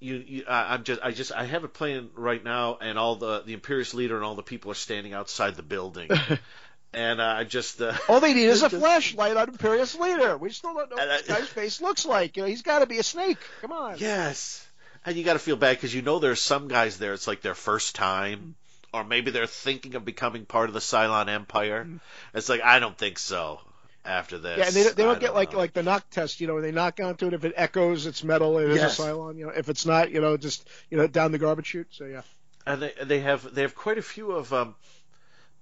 you, 0.00 0.24
you 0.26 0.44
I, 0.48 0.74
I'm 0.74 0.84
just 0.84 1.00
I 1.02 1.12
just 1.12 1.32
I 1.32 1.44
have 1.44 1.64
it 1.64 1.74
playing 1.74 2.10
right 2.14 2.42
now, 2.42 2.78
and 2.80 2.98
all 2.98 3.16
the 3.16 3.42
the 3.42 3.52
Imperious 3.52 3.94
leader 3.94 4.16
and 4.16 4.24
all 4.24 4.34
the 4.34 4.42
people 4.42 4.70
are 4.72 4.76
standing 4.76 5.12
outside 5.12 5.54
the 5.56 5.62
building, 5.62 6.10
and 6.94 7.20
uh, 7.20 7.24
I 7.24 7.44
just 7.44 7.80
uh, 7.80 7.92
All 8.08 8.20
they 8.20 8.34
need 8.34 8.46
is 8.46 8.62
a 8.62 8.70
flashlight 8.80 9.36
on 9.36 9.50
Imperious 9.50 9.94
Leader. 9.94 10.36
We 10.38 10.50
still 10.50 10.74
don't 10.74 10.90
know 10.90 10.96
what 10.96 11.26
this 11.26 11.28
guy's 11.28 11.48
face 11.60 11.80
looks 11.80 12.06
like. 12.06 12.36
You 12.36 12.42
know, 12.42 12.48
he's 12.48 12.62
got 12.62 12.80
to 12.80 12.86
be 12.86 12.98
a 12.98 13.02
snake. 13.02 13.38
Come 13.60 13.72
on. 13.72 13.96
yes, 13.98 14.66
and 15.04 15.16
you 15.16 15.22
got 15.24 15.34
to 15.34 15.38
feel 15.38 15.56
bad 15.56 15.76
because 15.76 15.94
you 15.94 16.02
know 16.02 16.18
there's 16.18 16.40
some 16.40 16.68
guys 16.68 16.98
there. 16.98 17.12
It's 17.12 17.28
like 17.28 17.42
their 17.42 17.54
first 17.54 17.94
time. 17.94 18.56
Or 18.92 19.04
maybe 19.04 19.30
they're 19.30 19.46
thinking 19.46 19.94
of 19.94 20.04
becoming 20.04 20.46
part 20.46 20.68
of 20.68 20.74
the 20.74 20.80
Cylon 20.80 21.28
Empire. 21.28 21.86
It's 22.34 22.48
like 22.48 22.60
I 22.60 22.80
don't 22.80 22.98
think 22.98 23.20
so. 23.20 23.60
After 24.04 24.38
this. 24.38 24.56
Yeah, 24.58 24.66
and 24.66 24.74
they, 24.74 24.82
they 24.82 25.02
I 25.02 25.06
don't 25.06 25.20
get 25.20 25.34
like 25.34 25.52
know. 25.52 25.58
like 25.58 25.72
the 25.74 25.82
knock 25.82 26.08
test. 26.10 26.40
You 26.40 26.46
know, 26.46 26.54
when 26.54 26.62
they 26.62 26.72
knock 26.72 27.00
onto 27.00 27.26
it, 27.26 27.34
if 27.34 27.44
it 27.44 27.52
echoes, 27.56 28.06
it's 28.06 28.24
metal. 28.24 28.56
It 28.58 28.70
is 28.70 28.76
Yes. 28.76 28.98
a 28.98 29.02
Cylon. 29.02 29.36
You 29.36 29.46
know, 29.46 29.52
if 29.52 29.68
it's 29.68 29.84
not, 29.84 30.10
you 30.10 30.20
know, 30.22 30.36
just 30.38 30.66
you 30.90 30.96
know, 30.96 31.06
down 31.06 31.32
the 31.32 31.38
garbage 31.38 31.66
chute. 31.66 31.88
So 31.90 32.04
yeah. 32.06 32.22
and 32.66 32.80
they 32.80 32.92
they 33.04 33.20
have 33.20 33.52
they 33.54 33.62
have 33.62 33.74
quite 33.74 33.98
a 33.98 34.02
few 34.02 34.32
of 34.32 34.52
um 34.54 34.74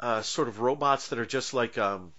uh 0.01 0.23
sort 0.23 0.47
of 0.47 0.61
robots 0.61 1.09
that 1.09 1.19
are 1.19 1.27
just 1.27 1.53
like 1.53 1.77
um 1.79 2.13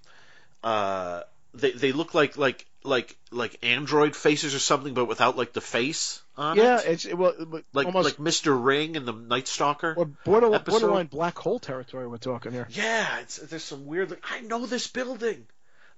uh 0.64 1.22
they 1.54 1.72
they 1.72 1.92
look 1.94 2.14
like 2.14 2.38
like 2.38 2.66
like 2.84 3.16
like 3.32 3.58
android 3.64 4.16
faces 4.16 4.54
or 4.56 4.60
something 4.60 4.94
but 4.94 5.06
without 5.06 5.38
like 5.38 5.54
the 5.54 5.62
face 5.62 6.22
on 6.38 6.58
Yeah, 6.58 6.80
it 6.80 6.86
Yeah, 6.86 6.92
it's 6.92 7.06
it, 7.06 7.18
well, 7.18 7.34
like 7.74 7.86
almost 7.86 8.06
like 8.06 8.18
Mr. 8.18 8.62
Ring 8.62 8.98
and 8.98 9.06
the 9.06 9.14
Night 9.14 9.48
Stalker 9.48 9.94
or 9.98 10.06
borderline, 10.06 10.64
borderline 10.64 11.06
black 11.08 11.38
hole 11.38 11.60
territory. 11.60 12.08
We're 12.08 12.18
talking 12.18 12.52
here. 12.52 12.68
yeah 12.72 13.20
it's 13.20 13.38
there's 13.38 13.64
some 13.64 13.86
weird 13.86 14.18
I 14.30 14.42
know 14.42 14.66
this 14.66 14.88
building 14.88 15.48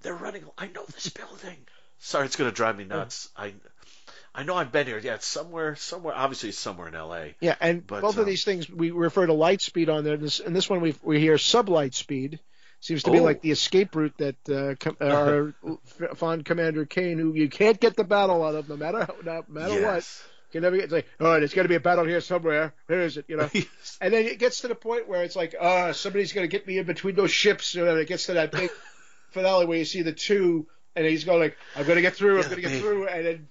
they're 0.01 0.15
running 0.15 0.43
I 0.57 0.67
know 0.67 0.83
this 0.85 1.09
building 1.09 1.57
sorry 1.99 2.25
it's 2.25 2.35
gonna 2.35 2.51
drive 2.51 2.77
me 2.77 2.83
nuts 2.85 3.29
I 3.35 3.53
I 4.33 4.43
know 4.43 4.55
I've 4.55 4.71
been 4.71 4.87
here 4.87 4.99
yeah 4.99 5.15
it's 5.15 5.27
somewhere 5.27 5.75
somewhere 5.75 6.13
obviously 6.15 6.49
it's 6.49 6.57
somewhere 6.59 6.87
in 6.87 6.95
L.A. 6.95 7.35
Yeah, 7.41 7.55
and 7.59 7.85
But, 7.85 8.01
both 8.01 8.15
of 8.15 8.21
um, 8.21 8.25
these 8.25 8.43
things 8.45 8.69
we 8.69 8.91
refer 8.91 9.25
to 9.25 9.33
light 9.33 9.61
speed 9.61 9.89
on 9.89 10.03
there. 10.03 10.13
And 10.13 10.23
This, 10.23 10.39
and 10.39 10.55
this 10.55 10.69
one 10.69 10.79
we 10.81 10.95
we 11.03 11.19
hear 11.19 11.35
sublight 11.35 11.93
speed. 11.93 12.39
Seems 12.79 13.03
to 13.03 13.11
be 13.11 13.19
Oh. 13.19 13.23
like 13.23 13.41
the 13.41 13.51
escape 13.51 13.93
route 13.95 14.17
that 14.17 14.49
uh, 14.49 14.73
com- 14.79 14.97
our 15.01 15.53
f- 15.67 16.17
fond 16.17 16.45
Commander 16.45 16.85
Cain, 16.85 17.19
who 17.19 17.33
you 17.33 17.47
can't 17.47 17.79
get 17.79 17.95
the 17.95 18.03
battle 18.03 18.43
out 18.43 18.55
of, 18.55 18.69
no 18.69 18.75
matter 18.77 18.99
how, 18.99 19.15
no 19.23 19.43
matter 19.49 19.73
what. 19.73 19.81
yes 19.81 20.23
Can 20.51 20.63
never 20.63 20.77
get 20.77 20.85
it's 20.85 20.93
like, 20.93 21.07
oh, 21.19 21.33
there's 21.33 21.53
got 21.53 21.63
to 21.63 21.69
be 21.69 21.75
a 21.75 21.79
battle 21.79 22.05
here 22.05 22.21
somewhere. 22.21 22.73
Where 22.87 23.01
is 23.01 23.17
it? 23.17 23.25
You 23.27 23.37
know. 23.37 23.49
Yes. 23.53 23.97
And 24.01 24.11
then 24.13 24.25
it 24.25 24.39
gets 24.39 24.61
to 24.61 24.67
the 24.67 24.73
point 24.75 25.07
where 25.07 25.23
it's 25.23 25.35
like, 25.35 25.53
uh, 25.59 25.93
somebody's 25.93 26.33
going 26.33 26.49
to 26.49 26.51
get 26.51 26.65
me 26.65 26.79
in 26.79 26.85
between 26.87 27.13
those 27.15 27.31
ships. 27.31 27.75
You 27.75 27.85
know, 27.85 27.91
and 27.91 27.99
it 27.99 28.07
gets 28.07 28.25
to 28.27 28.33
that 28.33 28.51
big 28.51 28.71
finale 29.31 29.65
where 29.65 29.77
you 29.77 29.85
see 29.85 30.03
the 30.03 30.13
two, 30.13 30.67
and 30.95 31.05
he's 31.05 31.23
going 31.23 31.39
like, 31.39 31.57
I'm 31.75 31.85
going 31.85 31.95
to 31.95 32.01
get 32.01 32.15
through, 32.15 32.37
I'm 32.37 32.49
going 32.49 32.61
to 32.61 32.69
get 32.69 32.79
through, 32.79 33.07
and 33.07 33.25
then. 33.25 33.47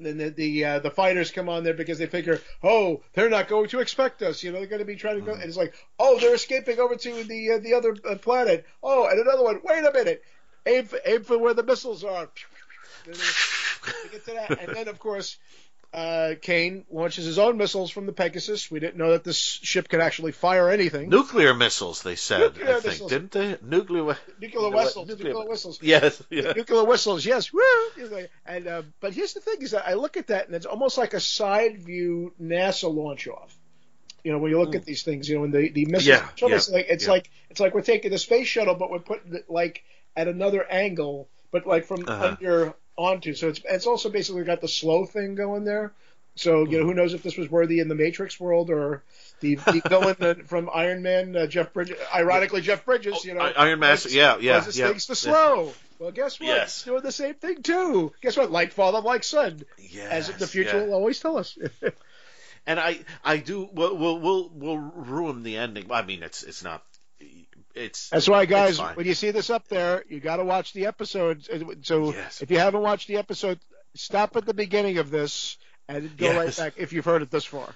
Then 0.00 0.16
the 0.16 0.30
the, 0.30 0.64
uh, 0.64 0.78
the 0.78 0.92
fighters 0.92 1.32
come 1.32 1.48
on 1.48 1.64
there 1.64 1.74
because 1.74 1.98
they 1.98 2.06
figure, 2.06 2.40
oh, 2.62 3.02
they're 3.14 3.28
not 3.28 3.48
going 3.48 3.68
to 3.70 3.80
expect 3.80 4.22
us. 4.22 4.44
You 4.44 4.52
know, 4.52 4.58
they're 4.58 4.68
going 4.68 4.78
to 4.78 4.84
be 4.84 4.94
trying 4.94 5.18
to 5.18 5.26
go. 5.26 5.32
And 5.32 5.42
it's 5.42 5.56
like, 5.56 5.74
oh, 5.98 6.20
they're 6.20 6.36
escaping 6.36 6.78
over 6.78 6.94
to 6.94 7.24
the 7.24 7.54
uh, 7.54 7.58
the 7.58 7.74
other 7.74 7.96
uh, 8.08 8.14
planet. 8.14 8.64
Oh, 8.80 9.08
and 9.08 9.18
another 9.18 9.42
one. 9.42 9.60
Wait 9.64 9.84
a 9.84 9.92
minute, 9.92 10.22
aim 10.66 10.84
for, 10.84 11.00
aim 11.04 11.24
for 11.24 11.36
where 11.36 11.52
the 11.52 11.64
missiles 11.64 12.04
are. 12.04 12.30
They 13.06 13.12
get 14.12 14.24
to 14.26 14.34
that, 14.34 14.60
and 14.60 14.76
then 14.76 14.86
of 14.86 15.00
course, 15.00 15.36
uh, 15.92 16.34
Cain 16.42 16.84
launches 16.90 17.24
his 17.24 17.38
own 17.38 17.56
missiles 17.56 17.90
from 17.90 18.04
the 18.06 18.12
Pegasus. 18.12 18.70
We 18.70 18.78
didn't 18.78 18.96
know 18.96 19.12
that 19.12 19.24
this 19.24 19.38
ship 19.38 19.88
could 19.88 20.00
actually 20.00 20.32
fire 20.32 20.68
anything. 20.70 21.08
Nuclear 21.08 21.54
missiles, 21.54 22.02
they 22.02 22.14
said. 22.16 22.40
Nuclear 22.40 22.68
I 22.68 22.72
think, 22.74 22.84
missiles. 22.84 23.10
didn't 23.10 23.30
they? 23.32 23.56
Nuclear. 23.62 24.16
Nuclear 24.40 24.70
whistles. 24.70 25.08
nuclear- 25.08 25.32
Nuclear 25.32 25.48
whistles. 25.48 25.78
Yes. 25.82 26.22
Yeah. 26.30 26.52
Nuclear 26.52 26.84
whistles, 26.84 27.24
yes, 27.24 27.52
woo! 27.52 27.60
You 27.96 28.10
know, 28.10 28.26
And 28.44 28.66
uh, 28.66 28.82
but 29.00 29.12
here's 29.14 29.32
the 29.32 29.40
thing: 29.40 29.62
is 29.62 29.70
that 29.70 29.88
I 29.88 29.94
look 29.94 30.16
at 30.18 30.26
that 30.26 30.46
and 30.46 30.54
it's 30.54 30.66
almost 30.66 30.98
like 30.98 31.14
a 31.14 31.20
side 31.20 31.78
view 31.82 32.34
NASA 32.40 32.92
launch 32.94 33.26
off. 33.26 33.56
You 34.24 34.32
know, 34.32 34.38
when 34.38 34.50
you 34.50 34.58
look 34.60 34.74
at 34.74 34.84
these 34.84 35.04
things, 35.04 35.28
you 35.28 35.36
know, 35.36 35.42
when 35.42 35.52
the 35.52 35.70
the 35.70 35.86
missiles, 35.86 36.06
Yeah, 36.06 36.28
so 36.36 36.48
it's 36.48 36.68
like 36.68 36.86
it's 36.90 37.04
yeah. 37.06 37.12
like 37.12 37.30
it's 37.48 37.60
like 37.60 37.72
we're 37.74 37.80
taking 37.82 38.10
the 38.10 38.18
space 38.18 38.46
shuttle, 38.46 38.74
but 38.74 38.90
we're 38.90 38.98
putting 38.98 39.34
it 39.34 39.48
like 39.48 39.84
at 40.14 40.28
another 40.28 40.64
angle, 40.70 41.28
but 41.50 41.66
like 41.66 41.86
from 41.86 42.04
Uh-huh. 42.06 42.36
under 42.38 42.74
onto. 42.98 43.34
So 43.34 43.48
it's 43.48 43.60
it's 43.64 43.86
also 43.86 44.10
basically 44.10 44.44
got 44.44 44.60
the 44.60 44.68
slow 44.68 45.06
thing 45.06 45.34
going 45.34 45.64
there. 45.64 45.92
So 46.34 46.64
you 46.64 46.78
know 46.78 46.84
who 46.84 46.94
knows 46.94 47.14
if 47.14 47.22
this 47.22 47.36
was 47.36 47.50
worthy 47.50 47.80
in 47.80 47.88
the 47.88 47.94
Matrix 47.94 48.38
world 48.38 48.70
or 48.70 49.02
the, 49.40 49.54
the 49.56 49.82
villain 49.88 50.44
from 50.44 50.68
Iron 50.72 51.02
Man, 51.02 51.36
uh, 51.36 51.46
Jeff 51.46 51.72
Bridges. 51.72 51.96
Ironically, 52.14 52.60
Jeff 52.60 52.84
Bridges. 52.84 53.24
You 53.24 53.34
know, 53.34 53.40
I- 53.40 53.52
Iron 53.52 53.80
Man. 53.80 53.96
yeah, 54.08 54.36
yeah, 54.38 54.64
yeah. 54.72 54.88
things 54.88 55.06
to 55.06 55.14
slow. 55.14 55.72
Well, 55.98 56.12
guess 56.12 56.38
what? 56.38 56.46
Yes. 56.46 56.64
It's 56.64 56.82
doing 56.84 57.02
the 57.02 57.10
same 57.10 57.34
thing 57.34 57.62
too. 57.62 58.12
Guess 58.20 58.36
what? 58.36 58.52
Like 58.52 58.72
father, 58.72 59.00
like 59.00 59.24
son. 59.24 59.62
Yes, 59.78 60.28
As 60.28 60.36
the 60.36 60.46
future 60.46 60.78
yeah. 60.78 60.84
will 60.84 60.94
always 60.94 61.18
tell 61.18 61.38
us. 61.38 61.58
And 62.68 62.78
I, 62.78 63.00
I 63.24 63.38
do. 63.38 63.66
We'll, 63.72 63.96
we'll, 63.96 64.18
we'll, 64.18 64.50
we'll 64.52 64.76
ruin 64.76 65.42
the 65.42 65.56
ending. 65.56 65.90
I 65.90 66.02
mean, 66.02 66.22
it's, 66.22 66.42
it's 66.42 66.62
not. 66.62 66.84
It's. 67.74 68.08
That's 68.10 68.28
why, 68.28 68.44
guys, 68.46 68.78
when 68.80 69.06
you 69.06 69.14
see 69.14 69.30
this 69.30 69.50
up 69.50 69.68
there, 69.68 70.04
you 70.08 70.20
got 70.20 70.36
to 70.36 70.44
watch 70.44 70.72
the 70.72 70.86
episode. 70.86 71.46
So 71.82 72.12
Yes. 72.12 72.42
if 72.42 72.50
you 72.50 72.58
haven't 72.58 72.82
watched 72.82 73.08
the 73.08 73.16
episode, 73.16 73.58
stop 73.94 74.36
at 74.36 74.46
the 74.46 74.54
beginning 74.54 74.98
of 74.98 75.10
this 75.10 75.56
and 75.88 76.16
go 76.16 76.36
right 76.36 76.56
back 76.56 76.74
if 76.76 76.92
you've 76.92 77.04
heard 77.04 77.22
it 77.22 77.30
this 77.30 77.44
far. 77.44 77.72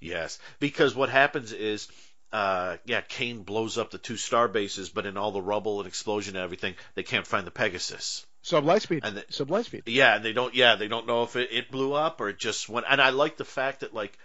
Yes, 0.00 0.38
because 0.60 0.94
what 0.94 1.08
happens 1.10 1.52
is, 1.52 1.88
uh, 2.32 2.76
yeah, 2.86 3.00
Cain 3.02 3.42
blows 3.42 3.76
up 3.76 3.90
the 3.90 3.98
two 3.98 4.16
star 4.16 4.48
bases, 4.48 4.88
but 4.88 5.04
in 5.04 5.16
all 5.16 5.30
the 5.32 5.42
rubble 5.42 5.80
and 5.80 5.86
explosion 5.88 6.36
and 6.36 6.44
everything, 6.44 6.74
they 6.94 7.02
can't 7.02 7.26
find 7.26 7.46
the 7.46 7.50
Pegasus. 7.50 8.24
Sub 8.42 8.64
light 8.64 8.80
speed. 8.82 9.00
And 9.04 9.18
the- 9.18 9.26
Sub 9.28 9.50
light 9.50 9.66
speed. 9.66 9.82
Yeah, 9.86 10.16
and 10.16 10.24
they 10.24 10.32
don't. 10.32 10.54
Yeah, 10.54 10.76
they 10.76 10.88
don't 10.88 11.06
know 11.06 11.24
if 11.24 11.36
it, 11.36 11.50
it 11.52 11.70
blew 11.70 11.92
up 11.92 12.20
or 12.22 12.30
it 12.30 12.38
just 12.38 12.68
went. 12.68 12.86
And 12.88 12.98
I 13.00 13.10
like 13.10 13.36
the 13.36 13.44
fact 13.44 13.80
that 13.80 13.92
like 13.92 14.16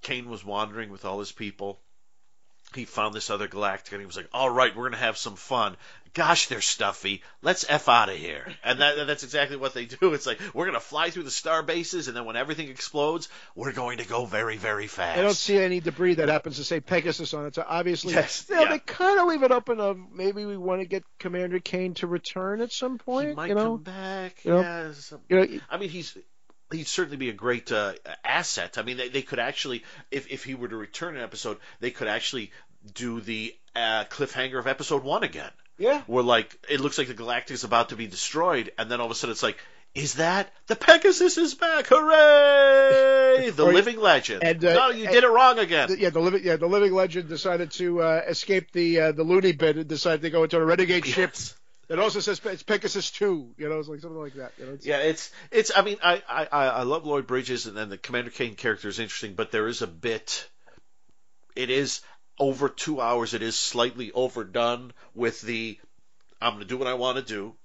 Cain 0.00 0.30
was 0.30 0.42
wandering 0.44 0.88
with 0.90 1.04
all 1.04 1.18
his 1.18 1.32
people. 1.32 1.78
He 2.74 2.84
found 2.84 3.14
this 3.14 3.30
other 3.30 3.48
galactic 3.48 3.92
and 3.92 4.00
he 4.00 4.06
was 4.06 4.16
like, 4.16 4.28
"All 4.32 4.50
right, 4.50 4.74
we're 4.74 4.88
gonna 4.88 4.96
have 5.02 5.16
some 5.16 5.36
fun." 5.36 5.76
Gosh, 6.14 6.48
they're 6.48 6.60
stuffy. 6.60 7.22
Let's 7.40 7.64
f 7.66 7.88
out 7.88 8.10
of 8.10 8.16
here. 8.16 8.46
And 8.62 8.82
that, 8.82 9.06
that's 9.06 9.22
exactly 9.22 9.56
what 9.56 9.72
they 9.72 9.86
do. 9.86 10.12
It's 10.12 10.26
like 10.26 10.38
we're 10.52 10.66
gonna 10.66 10.78
fly 10.78 11.08
through 11.08 11.22
the 11.22 11.30
star 11.30 11.62
bases, 11.62 12.06
and 12.06 12.14
then 12.16 12.26
when 12.26 12.36
everything 12.36 12.68
explodes, 12.68 13.30
we're 13.54 13.72
going 13.72 13.96
to 13.98 14.06
go 14.06 14.26
very, 14.26 14.58
very 14.58 14.88
fast. 14.88 15.18
I 15.18 15.22
don't 15.22 15.32
see 15.34 15.56
any 15.56 15.80
debris 15.80 16.14
that 16.16 16.28
happens 16.28 16.56
to 16.56 16.64
say 16.64 16.80
Pegasus 16.80 17.32
on 17.32 17.46
it. 17.46 17.54
So 17.54 17.64
obviously, 17.66 18.12
Yes, 18.12 18.44
you 18.48 18.56
know, 18.56 18.62
yeah. 18.64 18.68
they 18.72 18.78
kind 18.80 19.20
of 19.20 19.26
leave 19.26 19.42
it 19.42 19.52
open 19.52 19.80
of 19.80 19.96
maybe 20.12 20.44
we 20.44 20.58
want 20.58 20.82
to 20.82 20.86
get 20.86 21.02
Commander 21.18 21.60
Cain 21.60 21.94
to 21.94 22.06
return 22.06 22.60
at 22.60 22.72
some 22.72 22.98
point. 22.98 23.30
he 23.30 23.34
might 23.34 23.48
you 23.48 23.54
know, 23.54 23.76
come 23.76 23.82
back. 23.82 24.44
You 24.44 24.50
know? 24.50 24.60
yeah, 24.60 24.92
some- 24.92 25.20
you 25.30 25.36
know, 25.36 25.46
I 25.70 25.78
mean, 25.78 25.88
he's 25.88 26.16
he'd 26.74 26.86
certainly 26.86 27.16
be 27.16 27.28
a 27.28 27.32
great 27.34 27.70
uh, 27.72 27.92
asset. 28.24 28.78
I 28.78 28.82
mean, 28.82 28.96
they, 28.96 29.08
they 29.08 29.22
could 29.22 29.38
actually, 29.38 29.84
if 30.10 30.30
if 30.30 30.44
he 30.44 30.54
were 30.54 30.68
to 30.68 30.76
return 30.76 31.16
an 31.16 31.22
episode, 31.22 31.58
they 31.80 31.90
could 31.90 32.08
actually 32.08 32.50
do 32.94 33.20
the 33.20 33.54
uh, 33.76 34.04
cliffhanger 34.10 34.58
of 34.58 34.66
episode 34.66 35.02
one 35.04 35.22
again, 35.22 35.50
yeah. 35.78 36.02
where 36.06 36.24
like 36.24 36.56
it 36.68 36.80
looks 36.80 36.98
like 36.98 37.08
the 37.08 37.14
Galactic 37.14 37.54
is 37.54 37.64
about 37.64 37.90
to 37.90 37.96
be 37.96 38.06
destroyed, 38.06 38.72
and 38.78 38.90
then 38.90 39.00
all 39.00 39.06
of 39.06 39.12
a 39.12 39.14
sudden 39.14 39.32
it's 39.32 39.42
like. 39.42 39.58
Is 39.94 40.14
that 40.14 40.50
the 40.68 40.74
Pegasus 40.74 41.36
is 41.36 41.54
back? 41.54 41.88
Hooray! 41.90 43.50
The 43.50 43.64
Or- 43.66 43.74
living 43.74 44.00
legend. 44.00 44.42
and, 44.42 44.64
uh, 44.64 44.72
no, 44.72 44.88
you 44.88 45.04
and- 45.04 45.12
did 45.12 45.22
it 45.22 45.28
wrong 45.28 45.58
again. 45.58 45.88
The- 45.88 45.98
yeah, 45.98 46.08
the 46.08 46.18
living 46.18 46.42
yeah 46.42 46.56
the 46.56 46.66
living 46.66 46.94
legend 46.94 47.28
decided 47.28 47.72
to 47.72 48.00
uh, 48.00 48.22
escape 48.26 48.72
the 48.72 49.00
uh, 49.00 49.12
the 49.12 49.22
loony 49.22 49.52
bin 49.52 49.76
and 49.78 49.86
decided 49.86 50.22
to 50.22 50.30
go 50.30 50.44
into 50.44 50.56
a 50.58 50.64
renegade 50.64 51.04
ship 51.04 51.34
That 51.92 51.98
also 51.98 52.20
says 52.20 52.40
it's 52.46 52.62
Pegasus 52.62 53.10
two. 53.10 53.54
You 53.58 53.68
know, 53.68 53.78
it's 53.78 53.86
like 53.86 54.00
something 54.00 54.18
like 54.18 54.32
that. 54.36 54.52
You 54.58 54.64
know, 54.64 54.72
it's, 54.72 54.86
Yeah, 54.86 55.00
it's 55.00 55.30
it's. 55.50 55.70
I 55.76 55.82
mean, 55.82 55.98
I 56.02 56.22
I 56.26 56.48
I 56.50 56.66
I 56.68 56.82
love 56.84 57.04
Lloyd 57.04 57.26
Bridges, 57.26 57.66
and 57.66 57.76
then 57.76 57.90
the 57.90 57.98
Commander 57.98 58.30
Cain 58.30 58.54
character 58.54 58.88
is 58.88 58.98
interesting, 58.98 59.34
but 59.34 59.50
there 59.50 59.68
is 59.68 59.82
a 59.82 59.86
bit. 59.86 60.48
It 61.54 61.68
is 61.68 62.00
over 62.38 62.70
two 62.70 62.98
hours. 63.02 63.34
It 63.34 63.42
is 63.42 63.56
slightly 63.56 64.10
overdone 64.10 64.94
with 65.14 65.42
the. 65.42 65.78
I'm 66.40 66.54
going 66.54 66.62
to 66.62 66.66
do 66.66 66.78
what 66.78 66.88
I 66.88 66.94
want 66.94 67.18
to 67.18 67.24
do. 67.24 67.56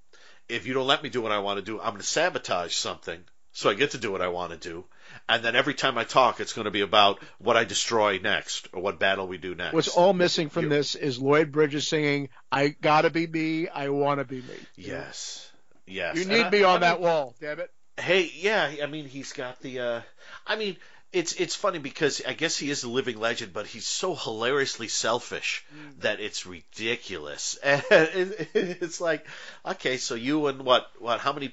If 0.46 0.66
you 0.66 0.74
don't 0.74 0.86
let 0.86 1.02
me 1.02 1.08
do 1.08 1.22
what 1.22 1.32
I 1.32 1.38
want 1.38 1.58
to 1.58 1.64
do, 1.64 1.80
I'm 1.80 1.92
going 1.92 2.02
to 2.02 2.06
sabotage 2.06 2.74
something 2.74 3.24
so 3.58 3.68
I 3.70 3.74
get 3.74 3.90
to 3.90 3.98
do 3.98 4.12
what 4.12 4.22
I 4.22 4.28
want 4.28 4.52
to 4.52 4.56
do. 4.56 4.84
And 5.28 5.42
then 5.44 5.56
every 5.56 5.74
time 5.74 5.98
I 5.98 6.04
talk, 6.04 6.38
it's 6.38 6.52
going 6.52 6.66
to 6.66 6.70
be 6.70 6.82
about 6.82 7.18
what 7.38 7.56
I 7.56 7.64
destroy 7.64 8.18
next 8.22 8.68
or 8.72 8.80
what 8.80 9.00
battle 9.00 9.26
we 9.26 9.36
do 9.36 9.54
next. 9.56 9.74
What's 9.74 9.88
all 9.88 10.12
missing 10.12 10.48
from 10.48 10.64
You're- 10.66 10.76
this 10.76 10.94
is 10.94 11.18
Lloyd 11.18 11.50
Bridges 11.50 11.88
singing, 11.88 12.28
"I 12.52 12.68
gotta 12.68 13.10
be 13.10 13.26
me, 13.26 13.66
I 13.68 13.88
wanna 13.88 14.24
be 14.24 14.40
me." 14.42 14.54
Yes. 14.76 15.50
Yes. 15.86 16.14
You 16.16 16.22
And 16.22 16.30
need 16.30 16.44
I- 16.44 16.50
me 16.50 16.62
on 16.62 16.70
I 16.70 16.72
mean, 16.74 16.80
that 16.82 17.00
wall, 17.00 17.34
damn 17.40 17.58
it. 17.58 17.70
Hey, 18.00 18.30
yeah, 18.36 18.76
I 18.82 18.86
mean 18.86 19.06
he's 19.08 19.32
got 19.32 19.60
the 19.60 19.80
uh 19.80 20.00
I 20.46 20.54
mean 20.56 20.76
it's 21.12 21.32
it's 21.32 21.56
funny 21.56 21.78
because 21.80 22.22
I 22.24 22.34
guess 22.34 22.56
he 22.56 22.70
is 22.70 22.84
a 22.84 22.88
living 22.88 23.18
legend, 23.18 23.52
but 23.52 23.66
he's 23.66 23.86
so 23.86 24.14
hilariously 24.14 24.88
selfish 24.88 25.64
that 25.98 26.20
it's 26.20 26.46
ridiculous. 26.46 27.58
And 27.64 27.82
it, 27.90 28.48
it's 28.54 29.00
like, 29.00 29.26
okay, 29.66 29.96
so 29.96 30.14
you 30.14 30.46
and 30.46 30.62
what 30.64 30.86
what 31.00 31.18
how 31.20 31.32
many 31.32 31.48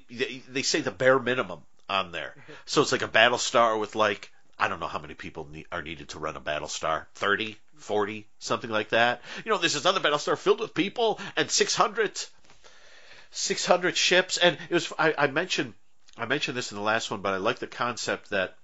they 0.50 0.62
say 0.62 0.82
the 0.82 0.92
bare 0.92 1.18
minimum 1.20 1.62
on 1.90 2.12
there. 2.12 2.36
So 2.66 2.82
it's 2.82 2.92
like 2.92 3.02
a 3.02 3.08
battle 3.08 3.38
star 3.38 3.78
with 3.78 3.96
like 3.96 4.32
I 4.58 4.68
don't 4.68 4.80
know 4.80 4.88
how 4.88 5.00
many 5.00 5.14
people 5.14 5.48
need, 5.52 5.66
are 5.72 5.82
needed 5.82 6.10
to 6.10 6.20
run 6.20 6.38
a 6.38 6.40
battle 6.40 6.70
star. 6.70 7.08
30, 7.16 7.58
40, 7.78 8.26
something 8.40 8.70
like 8.70 8.90
that. 8.90 9.22
You 9.44 9.52
know, 9.52 9.58
there's 9.58 9.74
this 9.74 9.86
other 9.86 10.00
battle 10.00 10.20
star 10.20 10.36
filled 10.36 10.62
with 10.62 10.74
people 10.74 11.20
and 11.36 11.52
600 11.52 12.26
600 13.32 13.98
ships 13.98 14.38
and 14.38 14.58
it 14.70 14.74
was 14.74 14.94
I, 14.98 15.14
I 15.18 15.28
mentioned 15.28 15.74
I 16.18 16.26
mentioned 16.26 16.56
this 16.56 16.72
in 16.72 16.78
the 16.78 16.84
last 16.84 17.12
one, 17.12 17.22
but 17.22 17.34
I 17.34 17.38
like 17.38 17.60
the 17.60 17.68
concept 17.68 18.30
that 18.30 18.56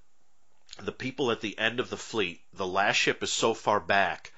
the 0.82 0.94
people 0.94 1.32
at 1.32 1.42
the 1.42 1.58
end 1.60 1.82
of 1.82 1.90
the 1.90 1.98
fleet, 1.98 2.40
the 2.54 2.66
last 2.66 2.96
ship 2.96 3.22
is 3.24 3.32
so 3.32 3.54
far 3.54 3.82
back 3.82 4.32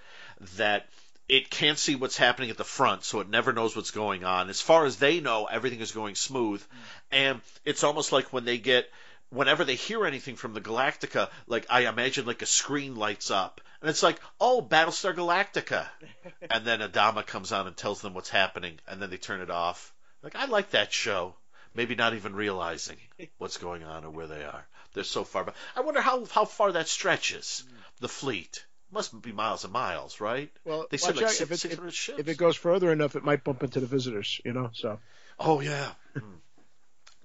that 0.56 0.88
it 1.30 1.50
can't 1.50 1.80
see 1.80 1.96
what's 1.96 2.18
happening 2.18 2.50
at 2.50 2.58
the 2.58 2.64
front, 2.64 3.04
so 3.04 3.20
it 3.20 3.30
never 3.30 3.54
knows 3.54 3.76
what's 3.76 3.92
going 3.92 4.24
on. 4.24 4.50
As 4.50 4.62
far 4.62 4.86
as 4.86 4.98
they 4.98 5.20
know, 5.20 5.46
everything 5.46 5.80
is 5.80 5.92
going 5.92 6.16
smooth, 6.16 6.62
mm. 6.62 6.78
and 7.12 7.42
it's 7.66 7.84
almost 7.84 8.12
like 8.12 8.34
when 8.34 8.46
they 8.46 8.58
get 8.58 8.90
whenever 9.30 9.64
they 9.64 9.76
hear 9.76 10.06
anything 10.06 10.36
from 10.36 10.54
the 10.54 10.62
Galactica, 10.62 11.30
like 11.48 11.66
I 11.70 11.88
imagine 11.88 12.26
like 12.26 12.42
a 12.42 12.48
screen 12.48 12.96
lights 12.96 13.32
up, 13.32 13.62
and 13.82 13.90
it's 13.90 14.04
like, 14.04 14.20
oh, 14.40 14.62
Battlestar 14.62 15.16
Galactica, 15.16 15.88
and 16.52 16.66
then 16.66 16.82
Adama 16.82 17.26
comes 17.26 17.52
on 17.52 17.68
and 17.68 17.76
tells 17.76 18.02
them 18.02 18.14
what's 18.14 18.30
happening, 18.30 18.80
and 18.88 19.02
then 19.02 19.10
they 19.10 19.18
turn 19.18 19.42
it 19.42 19.50
off. 19.50 19.94
Like 20.22 20.36
I 20.36 20.46
like 20.46 20.72
that 20.72 20.94
show 20.94 21.36
maybe 21.74 21.96
not 21.96 22.14
even 22.14 22.36
realizing 22.36 22.98
what's 23.38 23.58
going 23.58 23.84
on 23.84 24.06
or 24.06 24.10
where 24.10 24.28
they 24.28 24.44
are. 24.44 24.68
They're 24.94 25.04
so 25.04 25.24
far 25.24 25.44
but 25.44 25.56
I 25.76 25.82
wonder 25.82 26.02
how 26.02 26.26
how 26.26 26.46
far 26.46 26.74
that 26.74 26.88
stretches. 26.88 27.64
Mm. 27.66 28.02
The 28.02 28.10
fleet 28.10 28.66
must 28.94 29.20
be 29.22 29.32
miles 29.32 29.64
and 29.64 29.74
miles, 29.74 30.22
right? 30.22 30.52
Well, 30.66 30.86
They 30.90 30.98
said 30.98 31.16
like 31.16 31.26
out, 31.26 31.42
if, 31.42 31.52
it, 31.52 31.58
600 31.60 31.88
if, 31.88 31.94
ships. 31.94 32.20
if 32.20 32.28
it 32.28 32.38
goes 32.38 32.56
further 32.56 32.92
enough, 32.92 33.16
it 33.16 33.24
might 33.24 33.44
bump 33.44 33.64
into 33.64 33.80
the 33.80 33.88
visitors. 33.88 34.40
You 34.46 34.54
know, 34.54 34.70
so 34.74 35.00
oh 35.40 35.60
yeah, 35.60 35.92
Hmm. 36.18 36.36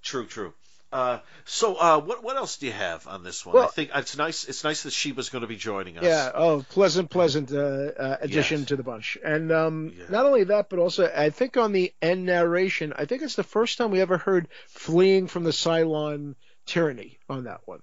true, 0.02 0.26
true. 0.26 0.54
Uh, 0.90 1.18
so 1.44 1.74
uh, 1.76 2.00
what 2.00 2.22
what 2.24 2.36
else 2.38 2.56
do 2.56 2.64
you 2.64 2.72
have 2.72 3.06
on 3.06 3.22
this 3.22 3.44
one? 3.44 3.58
I 3.62 3.66
think 3.66 3.90
it's 3.94 4.16
nice. 4.16 4.48
It's 4.48 4.64
nice 4.64 4.84
that 4.84 4.92
Sheba's 4.94 5.28
going 5.28 5.42
to 5.42 5.46
be 5.48 5.56
joining 5.56 5.98
us. 5.98 6.04
yeah. 6.04 6.30
Oh, 6.34 6.64
pleasant, 6.70 7.10
pleasant 7.10 7.52
uh, 7.52 7.56
uh, 7.58 8.16
addition 8.22 8.60
Yes. 8.60 8.68
to 8.68 8.76
the 8.76 8.82
bunch. 8.82 9.18
And 9.22 9.52
um, 9.52 9.92
Yeah. 9.94 10.06
not 10.08 10.24
only 10.24 10.44
that, 10.44 10.70
but 10.70 10.78
also 10.78 11.04
I 11.14 11.28
think 11.28 11.58
on 11.58 11.72
the 11.72 11.92
end 12.00 12.24
narration, 12.24 12.94
I 12.96 13.04
think 13.04 13.20
it's 13.20 13.36
the 13.36 13.42
first 13.44 13.76
time 13.76 13.90
we 13.90 14.00
ever 14.00 14.16
heard 14.16 14.48
"Fleeing 14.68 15.26
from 15.26 15.44
the 15.44 15.50
Cylon 15.52 16.36
Tyranny" 16.64 17.18
on 17.28 17.44
that 17.44 17.60
one 17.66 17.82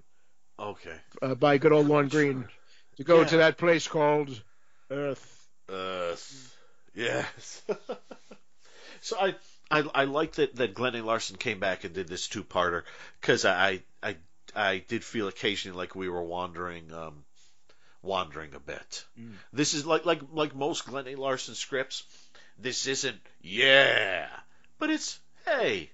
Okay. 0.58 0.96
uh, 1.22 1.36
by 1.36 1.58
good 1.58 1.72
old 1.72 1.86
Lorne 1.86 2.08
Greene 2.08 2.48
to 2.96 3.04
go 3.04 3.20
Yeah. 3.20 3.26
to 3.26 3.36
that 3.38 3.58
place 3.58 3.86
called 3.88 4.40
Earth. 4.90 5.48
Earth. 5.68 6.56
yes. 6.94 7.62
so 9.00 9.16
I, 9.18 9.34
I 9.70 9.84
I 9.94 10.04
like 10.04 10.32
that 10.34 10.56
that 10.56 10.74
Glenn 10.74 10.94
A. 10.94 11.02
Larson 11.02 11.36
came 11.36 11.58
back 11.58 11.84
and 11.84 11.94
did 11.94 12.08
this 12.08 12.28
two 12.28 12.44
parter 12.44 12.82
because 13.20 13.44
I 13.44 13.80
I 14.02 14.16
I 14.54 14.78
did 14.78 15.04
feel 15.04 15.28
occasionally 15.28 15.76
like 15.76 15.94
we 15.94 16.08
were 16.08 16.22
wandering 16.22 16.92
um 16.92 17.24
wandering 18.02 18.54
a 18.54 18.60
bit. 18.60 19.04
This 19.52 19.74
is 19.74 19.84
like 19.84 20.06
like 20.06 20.20
like 20.32 20.54
most 20.54 20.86
Glenn 20.86 21.08
A. 21.08 21.16
Larson 21.16 21.54
scripts. 21.54 22.04
This 22.58 22.86
isn't 22.86 23.18
yeah, 23.42 24.28
but 24.78 24.88
it's 24.90 25.18
hey, 25.44 25.90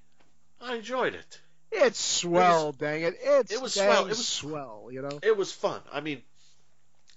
I 0.61 0.77
enjoyed 0.77 1.15
it. 1.15 1.41
It's 1.75 1.99
swell, 1.99 2.73
dang 2.73 3.03
it! 3.03 3.15
It's 3.21 3.53
it 3.53 3.61
was 3.63 3.75
dang 3.75 3.89
swell, 3.91 4.05
it 4.05 4.09
was- 4.11 4.29
swell. 4.29 4.89
You 4.93 5.03
know. 5.03 5.19
it 5.23 5.37
was 5.37 5.51
fun. 5.51 5.81
I 5.91 6.01
mean, 6.03 6.23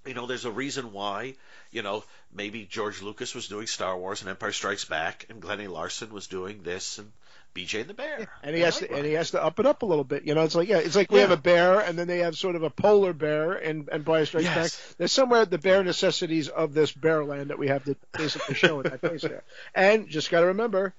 you 0.06 0.14
know, 0.14 0.26
there's 0.26 0.46
a 0.46 0.52
reason 0.52 0.94
why, 0.94 1.36
you 1.72 1.82
know, 1.82 2.04
maybe 2.34 2.66
George 2.66 3.02
Lucas 3.02 3.34
was 3.34 3.48
doing 3.48 3.68
Star 3.68 3.98
Wars 3.98 4.22
and 4.22 4.30
Empire 4.30 4.52
Strikes 4.52 4.86
Back, 4.86 5.26
and 5.30 5.42
Glenn 5.42 5.62
A. 5.62 5.68
Larson 5.68 6.14
was 6.14 6.28
doing 6.28 6.64
this 6.64 6.98
and 7.00 7.12
BJ 7.56 7.82
and 7.82 7.90
the 7.90 7.94
Bear. 7.94 8.28
And 8.44 8.56
he 8.56 8.62
has 8.62 8.80
to, 8.80 8.92
and 8.92 9.06
he 9.06 9.14
has 9.14 9.32
to 9.32 9.44
up 9.44 9.60
it 9.60 9.66
up 9.66 9.82
a 9.82 9.86
little 9.86 10.04
bit. 10.04 10.26
You 10.26 10.36
know, 10.36 10.44
it's 10.44 10.56
like 10.56 10.68
yeah, 10.68 10.80
it's 10.80 10.96
like 10.96 11.10
we 11.10 11.20
have 11.20 11.32
a 11.32 11.38
bear, 11.38 11.80
and 11.80 11.98
then 11.98 12.08
they 12.08 12.20
have 12.20 12.38
sort 12.38 12.56
of 12.56 12.64
a 12.64 12.70
polar 12.70 13.14
bear, 13.14 13.54
and 13.54 13.76
and 13.76 13.90
Empire 13.92 14.26
Strikes 14.26 14.46
Yes. 14.46 14.56
Back. 14.56 14.98
There's 14.98 15.12
somewhere 15.12 15.46
the 15.46 15.58
bear 15.58 15.84
necessities 15.84 16.50
of 16.50 16.74
this 16.74 16.92
bear 16.92 17.24
land 17.24 17.50
that 17.50 17.58
we 17.58 17.70
have 17.70 17.86
to 17.86 17.96
basically 18.14 18.56
show 18.56 18.82
in 18.82 18.90
that 18.90 19.02
place 19.02 19.22
there. 19.22 19.44
And 19.74 20.10
just 20.10 20.30
got 20.30 20.42
to 20.42 20.48
remember, 20.48 20.94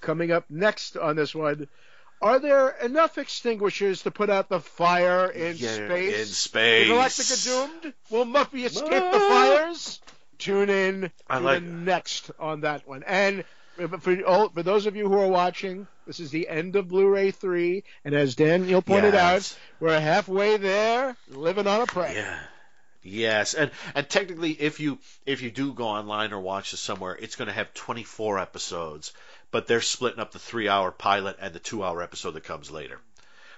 coming 0.00 0.32
up 0.32 0.44
next 0.50 0.96
on 0.96 1.16
this 1.16 1.34
one, 1.34 1.68
are 2.22 2.38
there 2.38 2.70
enough 2.82 3.18
extinguishers 3.18 4.02
to 4.02 4.10
put 4.10 4.30
out 4.30 4.48
the 4.48 4.60
fire 4.60 5.26
in 5.30 5.56
Yeah, 5.56 5.74
space? 5.74 6.20
In 6.20 6.26
space. 6.26 6.88
Galactica 6.88 7.44
doomed? 7.44 7.94
Will 8.10 8.24
Muffy 8.24 8.64
escape 8.64 8.90
the 8.90 9.10
ah. 9.14 9.28
fires? 9.28 10.00
Tune 10.38 10.68
in 10.68 11.10
I 11.28 11.38
like 11.38 11.60
the 11.60 11.66
next 11.66 12.30
on 12.38 12.60
that 12.62 12.86
one. 12.86 13.02
And 13.04 13.44
for, 13.76 13.88
for, 13.98 14.48
for 14.50 14.62
those 14.62 14.86
of 14.86 14.96
you 14.96 15.08
who 15.08 15.18
are 15.18 15.28
watching, 15.28 15.86
this 16.06 16.20
is 16.20 16.30
the 16.30 16.48
end 16.48 16.76
of 16.76 16.88
Blu-ray 16.88 17.30
three, 17.30 17.84
and 18.04 18.14
as 18.14 18.34
Daniel 18.34 18.82
pointed 18.82 19.14
Yes. 19.14 19.52
out, 19.52 19.58
we're 19.80 20.00
halfway 20.00 20.56
there, 20.56 21.16
living 21.28 21.66
on 21.66 21.82
a 21.82 21.86
prayer. 21.86 22.12
Yeah. 22.14 22.38
Yes, 23.06 23.54
and 23.54 23.70
and 23.94 24.08
technically, 24.08 24.50
if 24.50 24.80
you 24.80 24.98
if 25.26 25.40
you 25.40 25.52
do 25.52 25.72
go 25.72 25.86
online 25.86 26.32
or 26.32 26.40
watch 26.40 26.72
this 26.72 26.80
somewhere, 26.80 27.14
it's 27.14 27.36
going 27.36 27.46
to 27.46 27.54
have 27.54 27.72
24 27.72 28.40
episodes, 28.40 29.12
but 29.52 29.68
they're 29.68 29.80
splitting 29.80 30.18
up 30.18 30.32
the 30.32 30.40
three-hour 30.40 30.90
pilot 30.90 31.36
and 31.40 31.54
the 31.54 31.60
two-hour 31.60 32.02
episode 32.02 32.32
that 32.32 32.42
comes 32.42 32.68
later. 32.68 32.98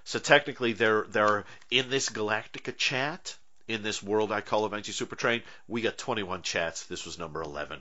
So 0.05 0.19
technically, 0.19 0.75
they're 0.75 1.07
they're 1.09 1.47
in 1.71 1.89
this 1.89 2.11
Galactica 2.11 2.77
chat 2.77 3.37
in 3.67 3.83
this 3.83 4.03
world 4.03 4.33
I 4.33 4.43
call 4.43 4.67
Avenging 4.67 4.93
Super 4.93 5.17
Train. 5.17 5.43
We 5.67 5.81
got 5.81 5.97
21 5.97 6.43
chats. 6.43 6.85
This 6.85 7.07
was 7.07 7.19
number 7.19 7.41
11, 7.41 7.81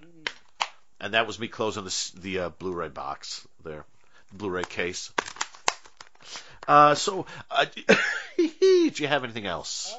and 1.02 1.14
that 1.16 1.28
was 1.28 1.38
me 1.38 1.50
closing 1.50 1.84
the 1.84 2.12
the 2.16 2.40
uh, 2.40 2.50
Blu-ray 2.50 2.90
box 2.90 3.46
there, 3.66 3.84
the 4.32 4.38
Blu-ray 4.38 4.64
case. 4.64 5.12
Uh, 6.66 6.96
so, 6.96 7.26
uh, 7.52 7.66
you 8.38 9.08
have 9.08 9.26
anything 9.26 9.46
else? 9.46 9.94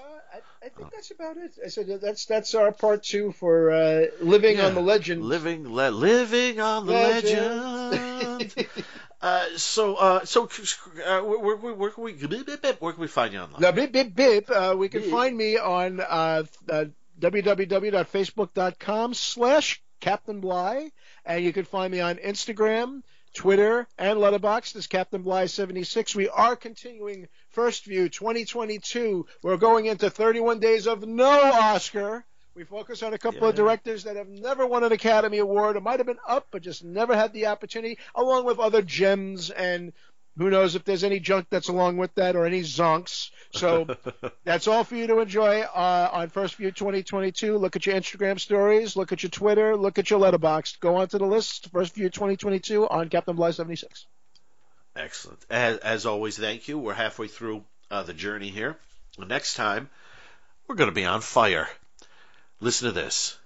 I, 0.74 0.78
think 0.78 0.92
that's 0.92 1.10
about 1.10 1.36
it. 1.36 1.58
I 1.64 1.68
said 1.68 2.00
that's 2.00 2.26
that's 2.26 2.54
our 2.54 2.72
part 2.72 3.02
two 3.02 3.32
for 3.32 3.70
uh, 3.70 4.06
living 4.20 4.58
Yeah. 4.58 4.66
on 4.66 4.74
the 4.74 4.80
legend. 4.82 5.24
Living, 5.24 5.72
le- 5.72 5.90
living 5.90 6.60
on 6.60 6.86
the 6.86 6.92
legend. 6.92 8.54
uh, 9.22 9.44
so, 9.56 9.94
uh, 9.96 10.24
so, 10.24 10.44
uh, 10.44 11.20
where, 11.20 11.56
where, 11.56 11.74
where 11.74 11.90
can 11.90 12.04
we, 12.04 12.12
where 12.12 12.92
can 12.92 13.00
we 13.00 13.08
find 13.08 13.32
you 13.32 13.40
online? 13.40 13.60
Now, 13.60 13.72
bip, 13.72 13.92
bip, 13.92 14.14
bip. 14.14 14.50
Uh, 14.50 14.74
we 14.76 14.88
can 14.88 15.02
find 15.02 15.36
me 15.36 15.56
on 15.58 16.00
uh, 16.00 16.44
uh, 16.68 16.84
www.facebook.com 17.20 19.14
slash 19.14 19.82
Captain 20.00 20.40
Bly, 20.40 20.92
and 21.24 21.44
you 21.44 21.52
can 21.52 21.64
find 21.64 21.90
me 21.92 22.00
on 22.00 22.16
Instagram, 22.16 23.02
Twitter, 23.38 23.86
and 23.96 24.18
Letterboxd 24.18 24.74
as 24.74 24.88
Captain 24.88 25.22
Bly 25.22 25.46
76. 25.46 26.16
We 26.16 26.28
are 26.28 26.56
continuing 26.56 27.28
First 27.50 27.84
View 27.84 28.08
2022. 28.08 29.26
We're 29.44 29.56
going 29.56 29.86
into 29.86 30.10
31 30.10 30.58
days 30.58 30.88
of 30.88 31.06
no 31.06 31.30
Oscar. 31.30 32.24
We 32.56 32.64
focus 32.64 33.04
on 33.04 33.14
a 33.14 33.18
couple 33.18 33.46
of 33.46 33.54
directors 33.54 34.02
that 34.02 34.16
have 34.16 34.28
never 34.28 34.66
won 34.66 34.82
an 34.82 34.90
Academy 34.90 35.38
Award, 35.38 35.76
or 35.76 35.80
might 35.80 36.00
have 36.00 36.06
been 36.08 36.18
up, 36.26 36.48
but 36.50 36.62
just 36.62 36.82
never 36.82 37.14
had 37.14 37.32
the 37.32 37.46
opportunity, 37.46 37.98
along 38.12 38.44
with 38.44 38.58
other 38.58 38.82
gems 38.82 39.50
and 39.50 39.92
who 40.38 40.50
knows 40.50 40.76
if 40.76 40.84
there's 40.84 41.04
any 41.04 41.18
junk 41.18 41.48
that's 41.50 41.68
along 41.68 41.96
with 41.96 42.14
that 42.14 42.36
or 42.36 42.46
any 42.46 42.60
zonks. 42.62 43.30
So 43.52 43.86
that's 44.44 44.68
all 44.68 44.84
for 44.84 44.94
you 44.94 45.08
to 45.08 45.18
enjoy 45.18 45.60
uh, 45.62 46.10
on 46.12 46.28
First 46.28 46.54
View 46.54 46.70
2022. 46.70 47.58
Look 47.58 47.76
at 47.76 47.84
your 47.84 47.96
Instagram 47.96 48.38
stories, 48.38 48.96
look 48.96 49.12
at 49.12 49.22
your 49.22 49.30
Twitter, 49.30 49.76
look 49.76 49.98
at 49.98 50.10
your 50.10 50.20
letterbox. 50.20 50.76
Go 50.76 50.96
onto 50.96 51.18
the 51.18 51.26
list, 51.26 51.70
First 51.70 51.94
View 51.94 52.08
2022 52.08 52.88
on 52.88 53.08
Captain 53.08 53.34
Bly 53.34 53.50
76. 53.50 54.06
Excellent. 54.96 55.44
As, 55.50 55.78
as 55.78 56.06
always, 56.06 56.38
thank 56.38 56.68
you. 56.68 56.78
We're 56.78 56.94
halfway 56.94 57.28
through 57.28 57.64
uh, 57.90 58.04
the 58.04 58.14
journey 58.14 58.48
here. 58.48 58.76
Next 59.18 59.54
time, 59.54 59.90
we're 60.66 60.76
going 60.76 60.90
to 60.90 60.94
be 60.94 61.04
on 61.04 61.20
fire. 61.20 61.68
Listen 62.60 62.88
to 62.88 62.92
this. 62.92 63.36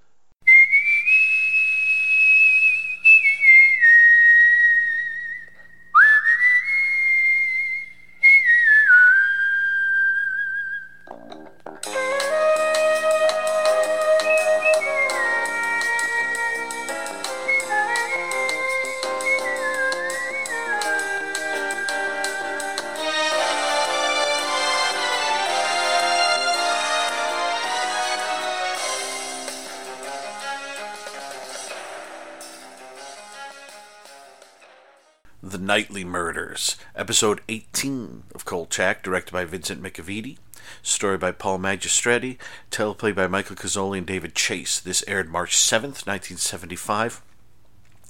Knightly 36.02 36.18
Murders, 36.18 36.76
episode 36.96 37.42
18 37.48 38.24
of 38.34 38.44
Kolchak, 38.44 39.04
directed 39.04 39.30
by 39.32 39.44
Vincent 39.44 39.80
McEveety, 39.80 40.36
story 40.82 41.16
by 41.16 41.30
Paul 41.30 41.60
Magistretti, 41.60 42.38
teleplay 42.72 43.14
by 43.14 43.28
Michael 43.28 43.54
Kozoll 43.54 43.96
and 43.96 44.04
David 44.04 44.34
Chase. 44.34 44.80
This 44.80 45.04
aired 45.06 45.30
March 45.30 45.56
7th, 45.56 46.04
1975. 46.04 47.22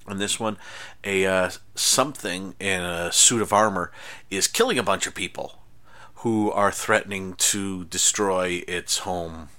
On 0.06 0.16
this 0.16 0.40
one, 0.40 0.56
a 1.04 1.26
uh, 1.26 1.50
something 1.74 2.54
in 2.58 2.80
a 2.80 3.12
suit 3.12 3.42
of 3.42 3.52
armor 3.52 3.92
is 4.30 4.48
killing 4.48 4.78
a 4.78 4.82
bunch 4.82 5.06
of 5.06 5.14
people 5.14 5.58
who 6.16 6.50
are 6.50 6.72
threatening 6.72 7.34
to 7.34 7.84
destroy 7.84 8.62
its 8.66 8.98
home 8.98 9.50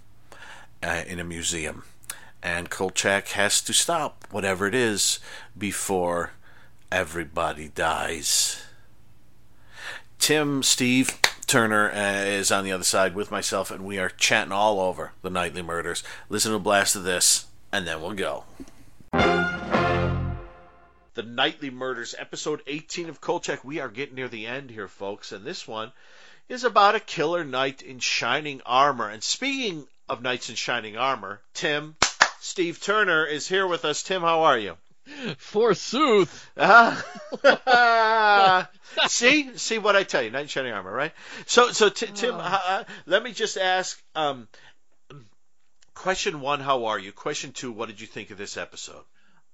uh, 0.82 1.04
in 1.06 1.19
a 1.19 1.24
museum. 1.24 1.84
And 2.41 2.72
Kolchak 2.72 3.28
has 3.30 3.62
to 3.62 3.74
stop 3.74 4.26
whatever 4.32 4.65
it 4.65 4.74
is 4.74 5.19
before 5.56 6.32
everybody 6.93 7.69
dies. 7.69 8.63
Tim, 10.19 10.62
Steve, 10.62 11.19
Turner 11.47 11.91
uh, 11.91 12.23
is 12.23 12.51
on 12.51 12.63
the 12.63 12.71
other 12.71 12.84
side 12.84 13.15
with 13.15 13.32
myself, 13.32 13.71
and 13.71 13.84
we 13.84 13.97
are 13.97 14.10
chatting 14.10 14.51
all 14.51 14.79
over 14.79 15.12
the 15.23 15.32
knightly 15.32 15.63
murders. 15.63 16.03
Listen 16.29 16.51
to 16.51 16.58
a 16.58 16.60
blast 16.60 16.95
of 16.95 17.03
this, 17.03 17.47
and 17.71 17.88
then 17.88 17.99
we'll 17.99 18.13
go. 18.13 18.43
The 21.15 21.23
Knightly 21.23 21.71
Murders, 21.71 22.13
episode 22.17 22.62
18 22.67 23.10
of 23.10 23.19
Kolchak. 23.19 23.63
We 23.63 23.79
are 23.79 23.89
getting 23.89 24.15
near 24.15 24.29
the 24.29 24.45
end 24.45 24.69
here, 24.69 24.88
folks, 24.88 25.32
and 25.32 25.43
this 25.43 25.67
one 25.67 25.91
is 26.47 26.63
about 26.63 26.95
a 26.95 26.99
killer 26.99 27.43
knight 27.43 27.82
in 27.82 27.99
shining 27.99 28.62
armor. 28.67 29.10
And 29.10 29.23
speaking 29.23 29.88
of 30.08 30.21
knights 30.21 30.49
in 30.49 30.56
shining 30.56 30.95
armor, 30.95 31.41
Tim, 31.56 31.95
Steve 32.39 32.79
Turner 32.79 33.25
is 33.25 33.47
here 33.47 33.65
with 33.65 33.84
us. 33.84 34.03
Tim, 34.03 34.21
how 34.21 34.43
are 34.43 34.60
you? 34.60 34.77
Forsooth. 35.38 36.50
Ah. 36.58 37.04
see, 39.08 39.58
see 39.58 39.78
what 39.78 39.96
I 39.96 40.04
tell 40.04 40.22
you, 40.22 40.32
knight 40.32 40.44
in 40.44 40.48
shining 40.48 40.74
armor, 40.74 40.92
right? 40.92 41.12
So, 41.46 41.72
so 41.72 41.89
t- 41.89 42.08
Tim, 42.13 42.36
Oh. 42.36 42.39
uh, 42.39 42.84
let 43.06 43.24
me 43.24 43.32
just 43.32 43.58
ask. 43.58 44.02
Um, 44.16 44.48
question 45.94 46.42
one: 46.42 46.60
How 46.60 46.86
are 46.86 47.00
you? 47.00 47.12
Question 47.12 47.52
two: 47.52 47.72
What 47.72 47.89
did 47.89 48.02
you 48.02 48.08
think 48.08 48.32
of 48.32 48.38
this 48.38 48.58
episode? 48.58 49.04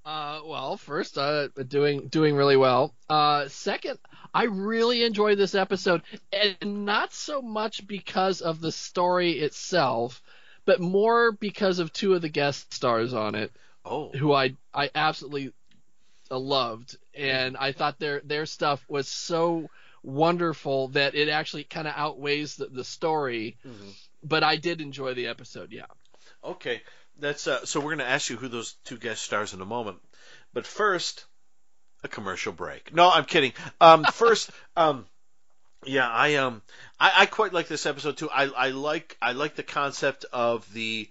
Uh, 0.05 0.39
well, 0.45 0.77
first, 0.77 1.17
uh, 1.17 1.49
doing 1.67 2.07
doing 2.07 2.35
really 2.35 2.57
well. 2.57 2.93
Uh, 3.09 3.47
second, 3.49 3.99
I 4.33 4.43
really 4.45 5.03
enjoyed 5.03 5.37
this 5.37 5.55
episode, 5.55 6.01
and 6.31 6.85
not 6.85 7.13
so 7.13 7.41
much 7.41 7.85
because 7.85 8.41
of 8.41 8.61
the 8.61 8.71
story 8.71 9.33
itself, 9.39 10.21
but 10.65 10.79
more 10.79 11.31
because 11.31 11.79
of 11.79 11.93
two 11.93 12.13
of 12.13 12.21
the 12.21 12.29
guest 12.29 12.73
stars 12.73 13.13
on 13.13 13.35
it, 13.35 13.51
Oh, 13.89 14.11
who 14.11 14.33
I 14.33 14.55
I 14.73 14.91
absolutely 14.93 15.51
uh, 16.31 16.37
loved, 16.37 16.97
and 17.15 17.57
I 17.57 17.71
thought 17.71 17.99
their 17.99 18.21
their 18.23 18.45
stuff 18.45 18.85
was 18.87 19.07
so 19.07 19.69
wonderful 20.03 20.89
that 20.89 21.15
it 21.15 21.27
actually 21.27 21.63
kind 21.65 21.87
of 21.87 21.93
outweighs 21.97 22.55
the, 22.55 22.67
the 22.67 22.83
story. 22.83 23.57
Mhm. 23.65 23.93
But 24.23 24.43
I 24.43 24.57
did 24.57 24.81
enjoy 24.81 25.13
the 25.13 25.27
episode, 25.27 25.71
yeah. 25.71 25.85
okay. 26.43 26.81
That's 27.17 27.47
uh, 27.47 27.65
so. 27.65 27.79
We're 27.79 27.95
going 27.95 27.99
to 27.99 28.07
ask 28.07 28.29
you 28.29 28.37
who 28.37 28.47
those 28.47 28.73
two 28.85 28.97
guest 28.97 29.23
stars 29.23 29.53
in 29.53 29.59
a 29.59 29.65
moment, 29.65 29.97
but 30.53 30.65
first, 30.65 31.25
a 32.03 32.07
commercial 32.07 32.53
break. 32.53 32.93
No, 32.93 33.09
I'm 33.09 33.25
kidding. 33.25 33.53
Um, 33.81 34.03
first, 34.13 34.49
um, 34.77 35.05
yeah, 35.85 36.09
I 36.09 36.35
um, 36.35 36.61
I, 36.99 37.11
I 37.17 37.25
quite 37.25 37.51
like 37.53 37.67
this 37.67 37.85
episode 37.85 38.17
too. 38.17 38.29
I, 38.29 38.45
I 38.45 38.69
like 38.69 39.17
I 39.21 39.33
like 39.33 39.55
the 39.55 39.63
concept 39.63 40.25
of 40.31 40.71
the 40.73 41.09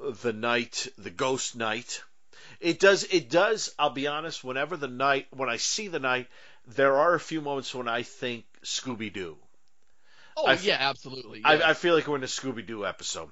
the 0.00 0.32
knight, 0.32 0.88
the 0.98 1.10
ghost 1.10 1.56
knight. 1.56 2.02
It 2.60 2.80
does 2.80 3.04
it 3.04 3.30
does. 3.30 3.74
I'll 3.78 3.90
be 3.90 4.06
honest. 4.06 4.44
Whenever 4.44 4.76
the 4.76 4.88
knight, 4.88 5.26
when 5.30 5.48
I 5.48 5.56
see 5.56 5.88
the 5.88 5.98
knight, 5.98 6.28
there 6.66 6.96
are 6.96 7.14
a 7.14 7.20
few 7.20 7.40
moments 7.40 7.74
when 7.74 7.88
I 7.88 8.02
think 8.02 8.44
Scooby 8.64 9.12
Doo. 9.12 9.36
Oh 10.36 10.46
I 10.46 10.54
yeah, 10.54 10.76
absolutely. 10.80 11.42
I, 11.44 11.70
I 11.70 11.74
feel 11.74 11.94
like 11.94 12.06
we're 12.06 12.16
in 12.16 12.24
a 12.24 12.26
Scooby 12.26 12.66
Doo 12.66 12.86
episode. 12.86 13.30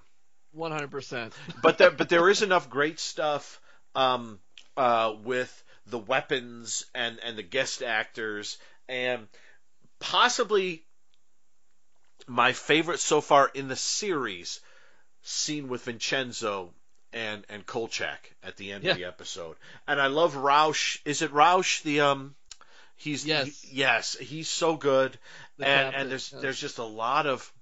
One 0.53 0.73
hundred 0.73 0.91
percent. 0.91 1.35
but 1.63 1.79
there 1.79 1.91
but 1.91 2.09
there 2.09 2.29
is 2.29 2.43
enough 2.43 2.71
great 2.71 3.01
stuff 3.01 3.61
um, 3.95 4.39
uh, 4.77 5.15
with 5.23 5.65
the 5.87 5.99
weapons 5.99 6.87
and 6.95 7.19
and 7.23 7.37
the 7.37 7.43
guest 7.43 7.83
actors 7.83 8.59
and 8.89 9.27
possibly 9.99 10.83
my 12.27 12.53
favorite 12.53 13.01
so 13.01 13.21
far 13.21 13.51
in 13.53 13.69
the 13.69 13.77
series 13.77 14.61
scene 15.25 15.69
with 15.69 15.85
Vincenzo 15.85 16.73
and 17.13 17.45
and 17.49 17.65
Kolchak 17.67 18.33
at 18.43 18.57
the 18.57 18.73
end 18.73 18.87
of 18.87 18.97
the 18.97 19.05
episode. 19.05 19.57
And 19.89 20.01
I 20.01 20.07
love 20.09 20.35
Roush 20.35 20.99
is 21.05 21.23
it 21.23 21.33
Roush 21.33 21.83
the 21.83 22.01
um 22.03 22.35
he's 22.97 23.25
Yes. 23.27 23.63
he- 23.63 23.77
yes. 23.79 24.17
he's 24.19 24.49
so 24.49 24.77
good. 24.77 25.19
The 25.59 25.67
and 25.67 25.85
captain, 25.87 26.01
and 26.03 26.11
there's 26.11 26.31
there's 26.31 26.61
just 26.61 26.79
a 26.79 26.85
lot 26.85 27.27
of 27.27 27.53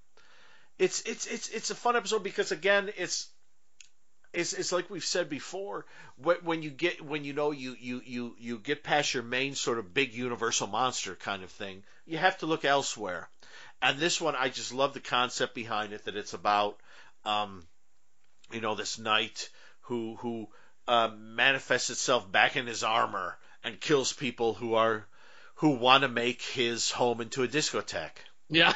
it's 0.79 1.01
it's 1.01 1.25
it's 1.27 1.49
it's 1.49 1.69
a 1.71 1.75
fun 1.75 1.95
episode 1.95 2.23
because 2.23 2.51
again 2.51 2.91
it's 2.97 3.27
it's, 4.33 4.53
it's 4.53 4.71
like 4.71 4.89
we've 4.89 5.05
said 5.05 5.29
before 5.29 5.85
when, 6.17 6.37
when 6.37 6.63
you 6.63 6.71
get 6.71 7.05
when 7.05 7.23
you 7.23 7.33
know 7.33 7.51
you, 7.51 7.75
you 7.79 8.01
you 8.03 8.35
you 8.39 8.57
get 8.57 8.83
past 8.83 9.13
your 9.13 9.21
main 9.21 9.53
sort 9.53 9.77
of 9.77 9.93
big 9.93 10.13
universal 10.13 10.65
monster 10.65 11.13
kind 11.15 11.43
of 11.43 11.51
thing 11.51 11.83
you 12.07 12.17
have 12.17 12.37
to 12.39 12.47
look 12.47 12.65
elsewhere. 12.65 13.29
And 13.83 13.99
this 13.99 14.19
one 14.19 14.35
i 14.35 14.49
just 14.49 14.73
love 14.73 14.93
the 14.95 14.99
concept 14.99 15.53
behind 15.53 15.93
it 15.93 16.05
that 16.05 16.15
it's 16.15 16.33
about 16.33 16.79
um 17.25 17.65
you 18.51 18.61
know 18.61 18.75
this 18.75 18.99
knight 18.99 19.49
who 19.81 20.15
who 20.17 20.47
uh, 20.87 21.09
manifests 21.17 21.89
itself 21.89 22.29
back 22.31 22.55
in 22.57 22.67
his 22.67 22.83
armor 22.83 23.37
and 23.63 23.79
kills 23.79 24.11
people 24.13 24.53
who 24.53 24.73
are 24.75 25.05
who 25.55 25.69
want 25.71 26.01
to 26.03 26.09
make 26.09 26.41
his 26.41 26.91
home 26.91 27.21
into 27.21 27.43
a 27.43 27.47
discotheque 27.47 28.17
Yeah. 28.49 28.73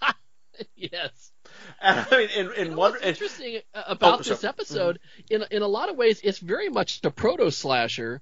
yes. 0.76 1.32
and 1.80 2.06
I 2.10 2.16
mean, 2.16 2.28
in, 2.30 2.52
in 2.54 2.66
And 2.68 2.76
one, 2.76 2.92
what's 2.92 3.04
interesting 3.04 3.60
uh, 3.74 3.82
about 3.86 4.14
Oh, 4.20 4.22
this 4.22 4.40
sorry. 4.40 4.48
episode, 4.50 4.98
in 5.30 5.44
in 5.50 5.62
a 5.62 5.68
lot 5.68 5.88
of 5.88 5.96
ways, 5.96 6.20
it's 6.22 6.38
very 6.38 6.68
much 6.68 7.00
a 7.04 7.10
proto 7.10 7.50
slasher. 7.50 8.20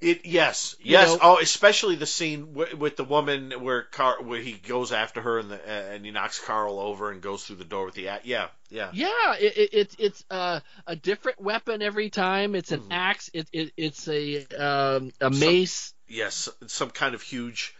It 0.00 0.24
yes, 0.26 0.74
You 0.80 0.92
yes. 0.92 1.08
know- 1.08 1.18
oh, 1.22 1.38
especially 1.38 1.96
the 1.96 2.06
scene 2.06 2.52
w- 2.54 2.76
with 2.76 2.96
the 2.96 3.04
woman 3.04 3.52
where 3.62 3.82
Car 3.82 4.22
where 4.22 4.40
he 4.40 4.52
goes 4.52 4.92
after 4.92 5.20
her 5.20 5.38
and 5.38 5.50
the, 5.50 5.56
uh, 5.56 5.92
and 5.94 6.04
he 6.04 6.10
knocks 6.10 6.38
Carl 6.40 6.78
over 6.78 7.10
and 7.10 7.20
goes 7.20 7.44
through 7.44 7.56
the 7.56 7.64
door 7.64 7.86
with 7.86 7.94
the 7.94 8.06
a- 8.06 8.20
yeah 8.24 8.48
yeah 8.70 8.90
Yeah, 8.92 9.34
it, 9.38 9.56
it, 9.56 9.70
it's 9.72 9.96
it's 9.98 10.24
uh, 10.30 10.60
a 10.86 10.96
different 10.96 11.40
weapon 11.40 11.82
every 11.82 12.10
time. 12.10 12.54
It's 12.54 12.72
an 12.72 12.80
Mhm. 12.80 12.92
axe. 12.92 13.30
It, 13.32 13.48
it 13.52 13.72
it's 13.76 14.08
a 14.08 14.44
um, 14.56 15.12
a 15.20 15.30
mace, 15.30 15.94
yes 16.08 16.48
some 16.66 16.90
kind 16.90 17.14
of 17.14 17.22
huge 17.22 17.74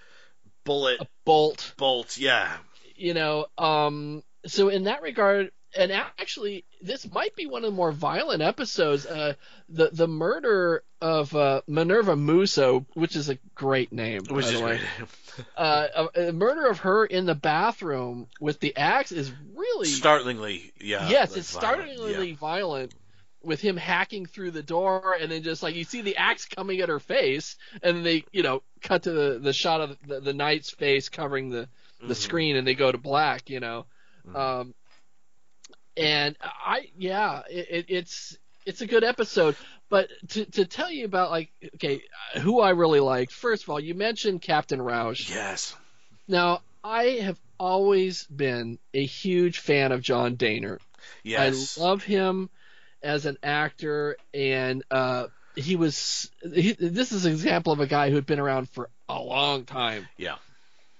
bullet 0.64 1.00
a 1.00 1.06
bolt. 1.24 1.74
bolt 1.76 2.18
yeah 2.18 2.56
You 2.96 3.14
know, 3.14 3.46
um, 3.58 4.22
so 4.46 4.68
in 4.68 4.84
that 4.84 5.02
regard, 5.02 5.50
and 5.76 5.92
actually, 5.92 6.64
this 6.81 7.11
might 7.12 7.35
be 7.37 7.46
one 7.46 7.64
of 7.64 7.70
the 7.70 7.76
more 7.76 7.92
violent 7.92 8.42
episodes. 8.42 9.07
Uh, 9.07 9.35
the 9.68 9.90
the 9.92 10.09
murder 10.09 10.83
of 11.00 11.35
uh, 11.35 11.62
Minerva 11.66 12.16
Musso, 12.16 12.87
which 12.94 13.16
is 13.16 13.28
a 13.28 13.38
great 13.54 13.92
name, 13.92 14.22
which 14.28 14.46
by 14.46 14.50
is 14.52 14.59
the 14.59 14.64
way. 14.64 14.78
great. 14.78 15.46
uh, 15.57 15.87
a, 16.16 16.28
a 16.28 16.33
murder 16.33 16.66
of 16.66 16.81
her 16.81 17.04
in 17.04 17.26
the 17.26 17.35
bathroom 17.35 18.26
with 18.40 18.61
the 18.61 18.76
axe 18.76 19.12
is 19.12 19.31
really 19.54 19.87
startlingly 19.87 20.72
yeah 20.81 21.09
yes, 21.09 21.37
it's 21.37 21.52
violent, 21.52 21.88
startlingly 21.90 22.31
yeah. 22.31 22.37
violent 22.37 22.94
with 23.42 23.61
him 23.61 23.76
hacking 23.76 24.26
through 24.26 24.50
the 24.50 24.62
door 24.64 25.16
and 25.20 25.31
then 25.31 25.42
just 25.44 25.62
like 25.62 25.76
you 25.76 25.85
see 25.85 26.02
the 26.02 26.16
axe 26.16 26.44
coming 26.46 26.81
at 26.81 26.88
her 26.88 26.98
face 26.98 27.57
and 27.85 28.04
they 28.04 28.24
you 28.33 28.42
know 28.42 28.62
cut 28.83 29.04
to 29.04 29.12
the, 29.12 29.38
the 29.40 29.52
shot 29.52 29.81
of 29.81 29.96
the, 30.09 30.18
the 30.20 30.33
knight's 30.33 30.70
face 30.70 31.09
covering 31.09 31.50
the 31.50 31.68
the 32.00 32.14
Mhm. 32.14 32.16
screen 32.16 32.57
and 32.57 32.66
they 32.66 32.74
go 32.74 32.90
to 32.90 32.98
black 32.98 33.48
you 33.48 33.61
know 33.61 33.87
Mhm. 34.26 34.37
um 34.37 34.74
and 35.98 36.37
i 36.42 36.88
yeah 36.96 37.42
it, 37.50 37.66
it, 37.70 37.87
it's 37.88 38.38
it's 38.66 38.82
a 38.82 38.87
good 38.87 39.04
episode. 39.04 39.56
But 39.88 40.11
to 40.30 40.44
to 40.44 40.66
tell 40.66 40.90
you 40.90 41.06
about 41.06 41.30
like 41.30 41.50
okay 41.76 42.02
who 42.34 42.61
i 42.61 42.70
really 42.70 43.00
liked 43.00 43.32
first 43.32 43.62
of 43.62 43.70
all 43.70 43.80
you 43.80 43.94
mentioned 43.94 44.42
captain 44.42 44.80
roush. 44.80 45.30
Yes. 45.30 45.74
Now 46.26 46.61
i 46.84 47.04
have 47.22 47.38
always 47.58 48.24
been 48.24 48.78
a 48.94 49.04
huge 49.04 49.58
fan 49.58 49.92
of 49.92 50.02
John 50.02 50.37
Dehner. 50.37 50.78
Yes. 51.22 51.78
I 51.78 51.82
love 51.82 52.02
him 52.02 52.50
as 53.02 53.26
an 53.26 53.38
actor, 53.42 54.16
and 54.34 54.82
uh, 54.90 55.26
he 55.54 55.76
was. 55.76 56.30
He, 56.42 56.72
this 56.72 57.12
is 57.12 57.24
an 57.24 57.32
example 57.32 57.72
of 57.72 57.80
a 57.80 57.87
guy 57.87 58.11
who 58.11 58.16
had 58.16 58.26
been 58.26 58.40
around 58.40 58.68
for 58.70 58.90
a 59.08 59.20
long 59.20 59.64
time. 59.64 60.08
Yeah. 60.16 60.37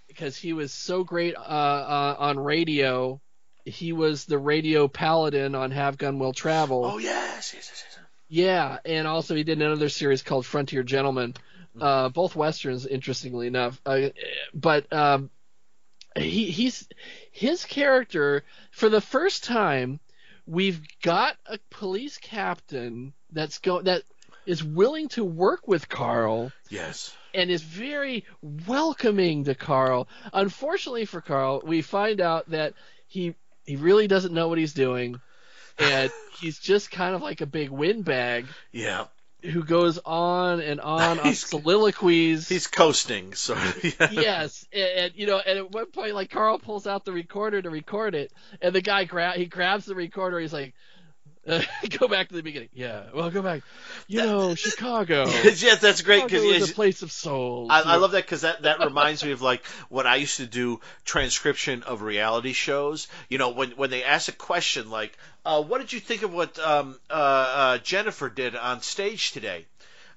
Because 0.06 0.37
he 0.37 0.52
was 0.52 0.72
so 0.72 1.04
great 1.04 1.37
uh, 1.37 1.38
uh, 1.38 2.16
on 2.18 2.38
radio. 2.38 3.20
He 3.68 3.92
was 3.92 4.24
the 4.24 4.38
radio 4.38 4.88
paladin 4.88 5.54
on 5.54 5.70
Have 5.70 5.98
Gun 5.98 6.18
Will 6.18 6.33
Travel. 6.33 6.85
oh 6.85 6.98
yes 6.98 7.52
yes 7.54 7.70
yes, 7.70 7.85
yes. 7.87 7.98
Yeah, 8.31 8.78
and 8.85 9.07
also 9.07 9.35
he 9.35 9.42
did 9.42 9.61
another 9.61 9.88
series 9.88 10.22
called 10.22 10.44
Frontier 10.44 10.83
Gentlemen, 10.83 11.35
uh, 11.81 12.11
both 12.11 12.37
westerns, 12.37 12.87
interestingly 12.87 13.46
enough. 13.46 13.81
Uh, 13.87 14.11
but 14.52 14.92
um, 14.92 15.31
he 16.16 16.50
he's 16.50 16.87
his 17.31 17.64
character 17.64 18.44
for 18.70 18.88
the 18.88 19.00
first 19.00 19.44
time. 19.44 20.00
We've 20.46 20.81
got 21.02 21.37
a 21.46 21.59
police 21.70 22.18
captain 22.18 23.12
that's 23.33 23.59
go 23.59 23.83
that 23.83 24.02
is 24.46 24.64
willing 24.64 25.09
to 25.09 25.24
work 25.24 25.68
with 25.68 25.88
Carl 25.88 26.52
yes 26.70 27.14
and 27.35 27.50
is 27.50 27.62
very 27.62 28.24
welcoming 28.42 29.44
to 29.44 29.54
Carl. 29.54 30.09
Unfortunately 30.33 31.04
for 31.04 31.20
Carl, 31.20 31.62
we 31.64 31.83
find 31.83 32.20
out 32.20 32.50
that 32.50 32.74
he 33.07 33.35
he 33.68 33.76
really 33.76 34.09
doesn't 34.09 34.33
know 34.33 34.48
what 34.48 34.59
he's 34.59 34.72
doing, 34.72 35.20
and 35.78 36.11
he's 36.40 36.59
just 36.59 36.90
kind 36.90 37.14
of 37.14 37.22
like 37.22 37.40
a 37.40 37.46
big 37.46 37.70
windbag 37.70 38.46
yeah 38.72 39.04
who 39.42 39.62
goes 39.62 39.98
on 40.04 40.61
and 40.61 40.81
on 40.81 41.20
on 41.20 41.35
soliloquies. 41.35 42.48
he's 42.48 42.66
coasting 42.66 43.35
so 43.35 43.54
yeah. 43.83 44.11
yes, 44.11 44.66
and, 44.72 44.83
and 44.83 45.12
you 45.14 45.26
know, 45.26 45.38
and 45.38 45.59
at 45.59 45.70
one 45.70 45.87
point, 45.87 46.14
like 46.14 46.31
Carl 46.31 46.59
pulls 46.59 46.87
out 46.87 47.04
the 47.04 47.12
recorder 47.12 47.62
to 47.62 47.70
record 47.70 48.14
it, 48.14 48.33
and 48.61 48.74
the 48.74 48.81
guy 48.81 49.04
grab 49.04 49.37
he 49.37 49.46
grabs 49.46 49.85
the 49.85 49.94
recorder. 49.94 50.40
He's 50.40 50.52
like, 50.52 50.74
uh, 51.46 51.62
"Go 51.98 52.09
back 52.09 52.29
to 52.29 52.35
the 52.35 52.42
beginning." 52.42 52.68
Yeah, 52.72 53.05
well, 53.14 53.31
go 53.31 53.42
back. 53.42 53.62
You 54.07 54.22
know, 54.22 54.55
Chicago. 54.57 55.27
yes 55.44 55.81
that's 55.81 56.03
great 56.03 56.24
because 56.24 56.42
is 56.42 56.70
a 56.70 56.74
place 56.74 57.03
of 57.03 57.12
souls. 57.12 57.68
I, 57.70 57.83
I 57.83 57.96
love 57.96 58.12
that 58.12 58.24
because 58.24 58.42
that, 58.42 58.62
that 58.62 58.81
reminds 58.81 59.24
me 59.24 59.33
of 59.33 59.42
like 59.42 59.64
when 59.88 60.07
I 60.07 60.16
used 60.16 60.38
to 60.38 60.46
do 60.46 60.81
transcription 61.05 61.83
of 61.83 62.03
reality 62.03 62.53
shows. 62.53 63.09
You 63.29 63.38
know, 63.38 63.51
when 63.51 63.72
when 63.72 63.90
they 63.90 64.05
ask 64.05 64.29
a 64.29 64.33
question 64.33 64.90
like, 64.90 65.16
uh, 65.44 65.62
"What 65.62 65.79
did 65.79 65.92
you 65.92 66.01
think 66.01 66.22
of 66.22 66.33
what 66.33 66.59
um, 66.59 66.98
uh, 67.11 67.12
uh, 67.12 67.79
Jennifer 67.79 68.29
did 68.29 68.57
on 68.57 68.83
stage 68.83 69.33
today?" 69.33 69.66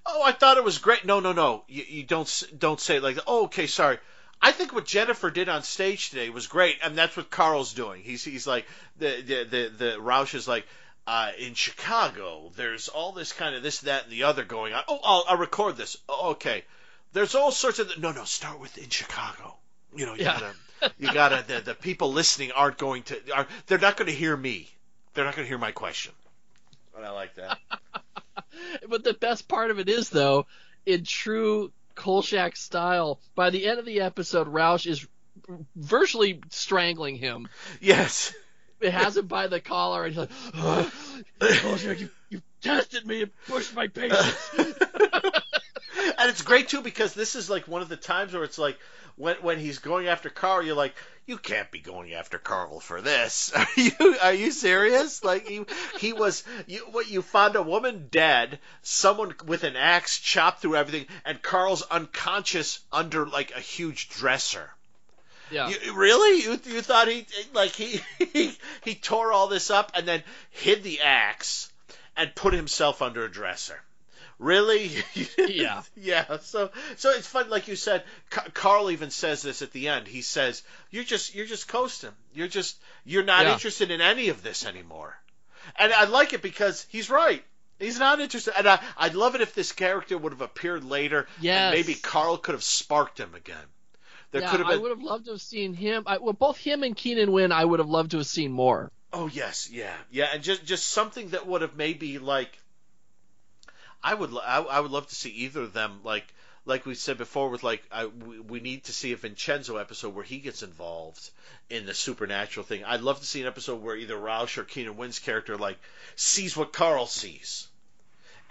Oh, 0.05 0.23
I 0.23 0.31
thought 0.31 0.57
it 0.57 0.63
was 0.63 0.79
great. 0.79 1.05
No, 1.05 1.19
no, 1.19 1.31
no. 1.31 1.63
You, 1.67 1.83
you 1.87 2.03
don't 2.03 2.43
don't 2.57 2.79
say 2.79 2.97
it 2.97 3.03
like, 3.03 3.15
that. 3.15 3.25
"Oh, 3.27 3.45
okay, 3.45 3.67
sorry." 3.67 3.99
I 4.41 4.51
think 4.51 4.73
what 4.73 4.85
Jennifer 4.85 5.29
did 5.29 5.49
on 5.49 5.61
stage 5.61 6.09
today 6.09 6.31
was 6.31 6.47
great, 6.47 6.77
and 6.81 6.97
that's 6.97 7.15
what 7.15 7.29
Carl's 7.29 7.73
doing. 7.73 8.01
He's 8.01 8.23
he's 8.23 8.47
like 8.47 8.65
the 8.97 9.21
the 9.21 9.43
the, 9.43 9.71
the 9.77 9.91
Roush 9.99 10.35
is 10.35 10.47
like. 10.47 10.65
Uh, 11.07 11.31
in 11.39 11.53
Chicago, 11.55 12.51
there's 12.55 12.87
all 12.87 13.11
this 13.11 13.33
kind 13.33 13.55
of 13.55 13.63
this, 13.63 13.79
that, 13.81 14.03
and 14.03 14.11
the 14.11 14.23
other 14.23 14.43
going 14.43 14.73
on. 14.73 14.83
Oh, 14.87 14.99
I'll, 15.03 15.25
I'll 15.29 15.37
record 15.37 15.77
this. 15.77 15.97
Oh, 16.07 16.31
okay 16.31 16.63
there's 17.13 17.35
all 17.35 17.51
sorts 17.51 17.79
of 17.79 17.91
no 17.99 18.13
no 18.13 18.23
start 18.23 18.57
with 18.61 18.77
in 18.77 18.87
chicago 18.89 19.53
you 19.93 20.05
know 20.05 20.13
you 20.13 20.23
Yeah. 20.23 20.39
gotta 20.79 20.93
you 20.97 21.13
gotta 21.13 21.43
the, 21.45 21.59
the 21.59 21.75
people 21.75 22.13
listening 22.13 22.53
aren't 22.53 22.77
going 22.77 23.03
to 23.03 23.19
are 23.35 23.45
they're 23.67 23.79
not 23.79 23.97
going 23.97 24.09
to 24.09 24.15
hear 24.15 24.37
me 24.37 24.69
they're 25.13 25.25
not 25.25 25.35
going 25.35 25.43
to 25.45 25.49
hear 25.49 25.57
my 25.57 25.73
question 25.73 26.13
and 26.95 27.05
i 27.05 27.09
like 27.11 27.35
that 27.35 27.57
But 28.87 29.03
the 29.03 29.13
best 29.13 29.47
part 29.49 29.71
of 29.71 29.79
it 29.79 29.89
is, 29.89 30.09
though, 30.09 30.45
in 30.85 31.03
true 31.03 31.71
Kolchak 31.95 32.55
style, 32.55 33.19
by 33.35 33.49
the 33.49 33.67
end 33.67 33.77
of 33.79 33.85
the 33.85 33.99
episode, 34.01 34.47
Roush 34.47 34.85
is 34.85 35.05
virtually 35.75 36.41
strangling 36.49 37.15
him. 37.17 37.49
yes 37.81 38.33
It 38.81 38.93
has 38.93 39.17
him 39.17 39.27
by 39.27 39.47
the 39.47 39.59
collar, 39.59 40.05
and 40.05 40.13
he's 40.13 40.19
like, 40.19 40.29
"Oh, 40.55 40.91
you, 41.97 42.09
you 42.29 42.41
tested 42.61 43.05
me 43.05 43.23
and 43.23 43.31
pushed 43.47 43.75
my 43.75 43.87
patience. 43.87 44.49
and 44.57 46.29
it's 46.29 46.41
great 46.41 46.69
too 46.69 46.81
because 46.81 47.13
this 47.13 47.35
is 47.35 47.49
like 47.49 47.67
one 47.67 47.81
of 47.81 47.89
the 47.89 47.97
times 47.97 48.33
where 48.33 48.43
it's 48.43 48.57
like 48.57 48.77
when 49.15 49.35
when 49.37 49.59
he's 49.59 49.79
going 49.79 50.07
after 50.07 50.29
Carl, 50.29 50.63
you're 50.63 50.75
like, 50.75 50.95
you 51.25 51.37
can't 51.37 51.69
be 51.71 51.79
going 51.79 52.13
after 52.13 52.37
Carl 52.37 52.79
for 52.79 53.01
this. 53.01 53.51
Are 53.55 53.67
you 53.75 54.17
are 54.21 54.33
you 54.33 54.51
serious? 54.51 55.23
Like 55.23 55.47
he 55.47 55.65
he 55.99 56.13
was 56.13 56.43
you 56.67 56.79
what 56.91 57.09
you 57.09 57.21
found 57.21 57.55
a 57.55 57.61
woman 57.61 58.07
dead, 58.09 58.59
someone 58.81 59.33
with 59.45 59.63
an 59.63 59.75
axe 59.75 60.19
chopped 60.19 60.61
through 60.61 60.75
everything, 60.75 61.07
and 61.25 61.41
Carl's 61.41 61.83
unconscious 61.83 62.79
under 62.91 63.25
like 63.25 63.51
a 63.51 63.59
huge 63.59 64.09
dresser. 64.09 64.71
Yeah. 65.51 65.69
You, 65.69 65.93
really? 65.95 66.43
You 66.43 66.51
you 66.65 66.81
thought 66.81 67.07
he 67.07 67.25
like 67.53 67.71
he, 67.71 68.01
he 68.33 68.57
he 68.83 68.95
tore 68.95 69.31
all 69.33 69.47
this 69.47 69.69
up 69.69 69.91
and 69.95 70.07
then 70.07 70.23
hid 70.49 70.83
the 70.83 71.01
axe 71.01 71.71
and 72.17 72.33
put 72.35 72.53
himself 72.53 73.01
under 73.01 73.25
a 73.25 73.31
dresser? 73.31 73.79
Really? 74.39 74.91
Yeah. 75.37 75.83
yeah. 75.95 76.37
So 76.41 76.71
so 76.97 77.11
it's 77.11 77.27
fun, 77.27 77.49
like 77.49 77.67
you 77.67 77.75
said. 77.75 78.03
Ca- 78.31 78.47
Carl 78.53 78.89
even 78.91 79.11
says 79.11 79.41
this 79.41 79.61
at 79.61 79.71
the 79.71 79.87
end. 79.89 80.07
He 80.07 80.21
says, 80.21 80.63
"You're 80.89 81.03
just 81.03 81.35
you're 81.35 81.45
just 81.45 81.67
coasting. 81.67 82.11
You're 82.33 82.47
just 82.47 82.77
you're 83.05 83.23
not 83.23 83.45
Yeah. 83.45 83.53
interested 83.53 83.91
in 83.91 84.01
any 84.01 84.29
of 84.29 84.41
this 84.41 84.65
anymore." 84.65 85.15
And 85.77 85.93
I 85.93 86.05
like 86.05 86.33
it 86.33 86.41
because 86.41 86.85
he's 86.89 87.09
right. 87.09 87.43
He's 87.77 87.99
not 87.99 88.19
interested. 88.19 88.53
And 88.57 88.67
I, 88.67 88.79
I'd 88.97 89.13
love 89.15 89.35
it 89.35 89.41
if 89.41 89.53
this 89.53 89.71
character 89.73 90.17
would 90.17 90.31
have 90.33 90.41
appeared 90.41 90.83
later. 90.83 91.27
Yes. 91.39 91.59
And 91.59 91.75
maybe 91.75 91.93
Carl 91.99 92.37
could 92.37 92.53
have 92.53 92.63
sparked 92.63 93.19
him 93.19 93.33
again. 93.35 93.57
There 94.31 94.41
yeah, 94.41 94.51
could 94.51 94.59
have 94.61 94.69
I 94.69 94.77
would 94.77 94.91
have 94.91 95.01
loved 95.01 95.25
to 95.25 95.31
have 95.31 95.41
seen 95.41 95.73
him. 95.73 96.03
I, 96.05 96.17
well, 96.17 96.33
both 96.33 96.57
him 96.57 96.83
and 96.83 96.95
Keenan 96.95 97.31
Wynn, 97.31 97.51
I 97.51 97.65
would 97.65 97.79
have 97.79 97.89
loved 97.89 98.11
to 98.11 98.17
have 98.17 98.27
seen 98.27 98.51
more. 98.51 98.91
Oh 99.13 99.27
yes, 99.27 99.69
yeah, 99.69 99.93
yeah, 100.09 100.29
and 100.33 100.41
just 100.41 100.63
just 100.65 100.87
something 100.87 101.29
that 101.29 101.45
would 101.47 101.61
have 101.61 101.75
maybe 101.75 102.17
like. 102.17 102.57
I 104.03 104.13
would 104.13 104.31
I, 104.33 104.61
I 104.61 104.79
would 104.79 104.91
love 104.91 105.07
to 105.07 105.15
see 105.15 105.29
either 105.29 105.61
of 105.61 105.73
them 105.73 105.99
like 106.03 106.33
like 106.65 106.85
we 106.85 106.95
said 106.95 107.17
before, 107.17 107.49
with 107.49 107.63
like 107.63 107.83
I, 107.91 108.05
we, 108.05 108.39
we 108.39 108.59
need 108.61 108.85
to 108.85 108.93
see 108.93 109.11
a 109.11 109.17
Vincenzo 109.17 109.77
episode 109.77 110.15
where 110.15 110.23
he 110.23 110.37
gets 110.37 110.63
involved 110.63 111.29
in 111.69 111.85
the 111.85 111.93
supernatural 111.93 112.65
thing. 112.65 112.83
I'd 112.85 113.01
love 113.01 113.19
to 113.19 113.25
see 113.25 113.41
an 113.41 113.47
episode 113.47 113.81
where 113.81 113.95
either 113.95 114.15
Roush 114.15 114.57
or 114.57 114.63
Keenan 114.63 114.95
Wynn's 114.95 115.19
character 115.19 115.57
like 115.57 115.79
sees 116.15 116.55
what 116.55 116.71
Carl 116.71 117.07
sees. 117.07 117.67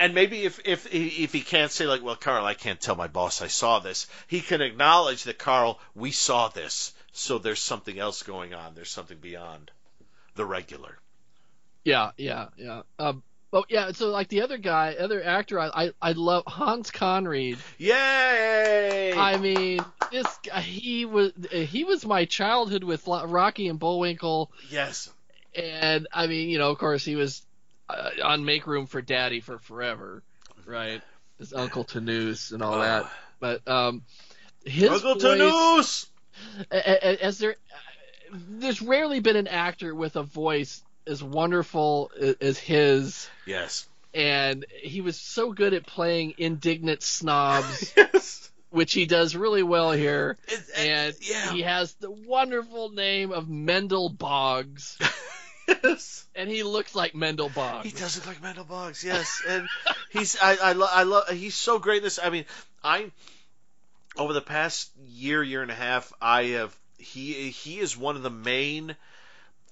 And 0.01 0.14
maybe 0.14 0.44
if 0.44 0.59
if 0.64 0.86
if 0.94 1.30
he 1.34 1.42
can't 1.42 1.70
say 1.70 1.86
like, 1.86 2.03
well, 2.03 2.16
Carl, 2.16 2.46
I 2.46 2.55
can't 2.55 2.80
tell 2.80 2.96
my 2.96 3.07
boss 3.07 3.42
I 3.42 3.48
saw 3.48 3.80
this, 3.80 4.07
he 4.28 4.40
can 4.40 4.62
acknowledge 4.62 5.24
that 5.24 5.38
Carl, 5.38 5.78
we 5.94 6.11
saw 6.11 6.48
this, 6.48 6.94
so 7.12 7.36
there's 7.36 7.61
something 7.61 7.98
else 7.98 8.22
going 8.22 8.55
on. 8.55 8.74
There's 8.74 8.90
something 8.90 9.18
beyond 9.18 9.70
the 10.36 10.46
regular. 10.46 10.98
Yeah, 11.84 12.12
yeah, 12.16 12.46
yeah. 12.57 12.80
Um, 12.98 13.22
but 13.51 13.66
yeah, 13.68 13.92
so 13.92 14.09
like 14.09 14.28
the 14.28 14.40
other 14.40 14.57
guy, 14.57 14.94
other 14.98 15.22
actor, 15.22 15.61
I 15.61 15.68
I, 15.68 15.90
I 16.01 16.12
love 16.12 16.44
Hans 16.46 16.90
Conried. 16.90 17.59
Yay! 17.76 19.12
I 19.12 19.36
mean, 19.36 19.80
this 20.11 20.38
guy, 20.42 20.62
he 20.62 21.05
was 21.05 21.32
he 21.51 21.84
was 21.84 22.07
my 22.07 22.24
childhood 22.24 22.84
with 22.84 23.07
Rocky 23.07 23.68
and 23.68 23.78
Bullwinkle, 23.78 24.51
yes. 24.70 25.12
and 25.55 26.09
I 26.11 26.26
mean, 26.26 26.48
you 26.48 26.57
know, 26.57 26.70
of 26.70 26.78
course, 26.78 27.05
he 27.05 27.16
was 27.16 27.42
uh, 27.91 28.11
on 28.24 28.45
Make 28.45 28.66
Room 28.66 28.86
for 28.86 29.01
Daddy 29.03 29.41
for 29.41 29.59
forever, 29.59 30.22
right? 30.66 31.03
His 31.38 31.53
Uncle 31.53 31.84
Tonoose 31.84 32.53
and 32.53 32.62
all 32.62 32.78
that. 32.80 33.05
Ah. 33.07 33.12
But 33.41 33.68
um, 33.68 34.03
his 34.64 34.91
Uncle 34.91 35.14
voice, 35.14 35.22
Tonoose! 35.22 36.07
as 36.70 37.38
there, 37.38 37.57
there's 38.32 38.82
rarely 38.82 39.20
been 39.20 39.36
an 39.36 39.49
actor 39.49 39.95
with 39.95 40.16
a 40.16 40.22
voice 40.22 40.82
as 41.07 41.22
wonderful 41.22 42.11
as 42.41 42.59
his. 42.59 43.28
Yes. 43.47 43.88
and 44.12 44.66
he 44.82 45.01
was 45.01 45.16
so 45.16 45.53
good 45.53 45.72
at 45.72 45.86
playing 45.86 46.34
indignant 46.38 47.03
snobs, 47.03 47.93
Yes. 47.97 48.51
which 48.70 48.93
he 48.93 49.07
does 49.07 49.34
really 49.34 49.62
well 49.62 49.93
here. 49.93 50.36
It- 50.49 50.53
it- 50.55 50.78
And 50.78 51.14
yeah. 51.22 51.53
he 51.53 51.62
has 51.62 51.95
the 51.95 52.11
wonderful 52.11 52.91
name 52.91 53.32
of 53.32 53.49
Mendel 53.49 54.09
Boggs, 54.11 54.99
yes. 55.84 56.26
and 56.34 56.48
he 56.50 56.62
looks 56.62 56.94
like 56.94 57.14
Mendel 57.14 57.48
Boggs. 57.48 57.86
He 57.86 57.92
does 57.98 58.16
look 58.16 58.26
like 58.26 58.42
Mendel 58.42 58.64
Boggs, 58.64 59.02
yes, 59.04 59.42
and 59.46 59.68
he's 60.10 60.36
I 60.40 60.56
I, 60.56 60.72
lo- 60.72 60.88
I 60.90 61.02
love 61.04 61.28
he's 61.28 61.54
so 61.54 61.78
great. 61.78 61.98
in 61.98 62.04
This 62.04 62.18
I 62.22 62.30
mean 62.30 62.44
I 62.82 63.10
over 64.16 64.32
the 64.32 64.40
past 64.40 64.90
year 65.08 65.42
year 65.42 65.62
and 65.62 65.70
a 65.70 65.74
half 65.74 66.12
I 66.20 66.42
have 66.44 66.74
he 66.98 67.50
he 67.50 67.78
is 67.78 67.96
one 67.96 68.16
of 68.16 68.22
the 68.22 68.30
main 68.30 68.96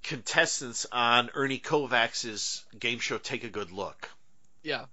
contestants 0.03 0.87
on 0.93 1.31
Ernie 1.35 1.59
Kovacs's 1.59 2.65
game 2.79 2.99
show 2.99 3.19
Take 3.19 3.45
a 3.45 3.49
Good 3.49 3.73
Look. 3.73 4.11
Yeah, 4.63 4.87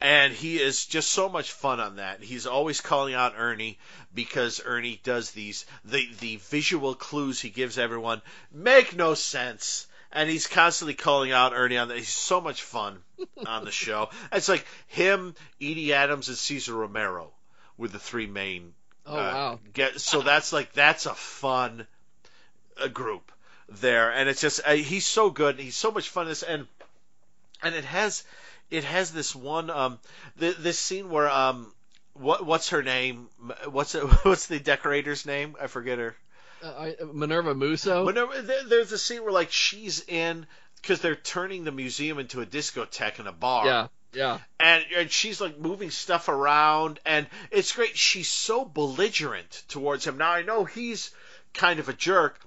And 0.00 0.32
he 0.32 0.58
is 0.60 0.86
just 0.86 1.10
so 1.10 1.28
much 1.28 1.52
fun 1.52 1.80
on 1.80 1.96
that. 1.96 2.22
He's 2.22 2.46
always 2.46 2.80
calling 2.80 3.14
out 3.14 3.34
Ernie 3.36 3.78
because 4.14 4.60
Ernie 4.64 5.00
does 5.02 5.30
these 5.32 5.66
the 5.84 6.08
the 6.20 6.36
visual 6.36 6.94
clues 6.94 7.40
he 7.40 7.50
gives 7.50 7.78
everyone 7.78 8.22
make 8.52 8.94
no 8.96 9.14
sense. 9.14 9.86
And 10.12 10.28
he's 10.28 10.48
constantly 10.48 10.94
calling 10.94 11.30
out 11.30 11.52
Ernie 11.54 11.78
on 11.78 11.88
that. 11.88 11.96
He's 11.96 12.08
so 12.08 12.40
much 12.40 12.62
fun 12.62 12.98
on 13.46 13.64
the 13.64 13.70
show. 13.70 14.10
It's 14.32 14.48
like 14.48 14.66
him, 14.88 15.34
Edie 15.60 15.92
Adams, 15.92 16.28
and 16.28 16.36
Cesar 16.36 16.74
Romero 16.74 17.30
were 17.76 17.88
the 17.88 17.98
three 17.98 18.26
main. 18.26 18.74
Oh, 19.06 19.16
uh, 19.16 19.16
wow. 19.16 19.60
Get 19.72 20.00
so 20.00 20.20
that's 20.22 20.52
like 20.52 20.72
that's 20.72 21.06
a 21.06 21.14
fun 21.14 21.86
uh, 22.82 22.88
group 22.88 23.30
there, 23.68 24.12
and 24.12 24.28
it's 24.28 24.40
just 24.40 24.60
uh, 24.66 24.72
he's 24.72 25.06
so 25.06 25.30
good. 25.30 25.58
He's 25.58 25.76
so 25.76 25.90
much 25.90 26.08
fun. 26.08 26.26
This 26.26 26.42
and 26.42 26.66
and 27.62 27.74
it 27.74 27.84
has 27.84 28.24
it 28.70 28.84
has 28.84 29.12
this 29.12 29.34
one 29.34 29.70
um 29.70 29.98
th- 30.38 30.56
this 30.56 30.78
scene 30.78 31.10
where 31.10 31.30
um 31.30 31.72
what 32.14 32.44
what's 32.44 32.70
her 32.70 32.82
name 32.82 33.28
what's 33.70 33.94
it, 33.94 34.02
what's 34.24 34.46
the 34.46 34.58
decorator's 34.58 35.26
name 35.26 35.56
I 35.60 35.66
forget 35.66 35.98
her 35.98 36.14
uh, 36.62 36.90
Minerva 37.12 37.54
Musso. 37.54 38.04
whenever 38.04 38.42
there, 38.42 38.64
there's 38.64 38.92
a 38.92 38.98
scene 38.98 39.22
where 39.22 39.32
like 39.32 39.50
she's 39.50 40.04
in 40.06 40.46
because 40.80 41.00
they're 41.00 41.16
turning 41.16 41.64
the 41.64 41.72
museum 41.72 42.18
into 42.18 42.40
a 42.40 42.46
discotheque 42.46 43.18
and 43.18 43.28
a 43.28 43.32
bar. 43.32 43.66
Yeah, 43.66 43.86
yeah, 44.12 44.38
and 44.58 44.84
and 44.96 45.10
she's 45.10 45.40
like 45.40 45.58
moving 45.58 45.90
stuff 45.90 46.28
around 46.28 47.00
and 47.06 47.26
it's 47.50 47.72
great. 47.72 47.96
She's 47.96 48.28
so 48.28 48.64
belligerent 48.64 49.62
towards 49.68 50.06
him. 50.06 50.18
Now 50.18 50.30
I 50.30 50.42
know 50.42 50.64
he's 50.64 51.10
kind 51.52 51.80
of 51.80 51.88
a 51.88 51.92
jerk 51.92 52.40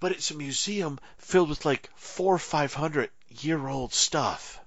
but 0.00 0.12
it's 0.12 0.30
a 0.30 0.36
museum 0.36 0.98
filled 1.18 1.48
with 1.48 1.64
like 1.64 1.90
four 1.96 2.34
or 2.34 2.38
five 2.38 2.74
hundred 2.74 3.10
year 3.28 3.66
old 3.66 3.92
stuff. 3.92 4.60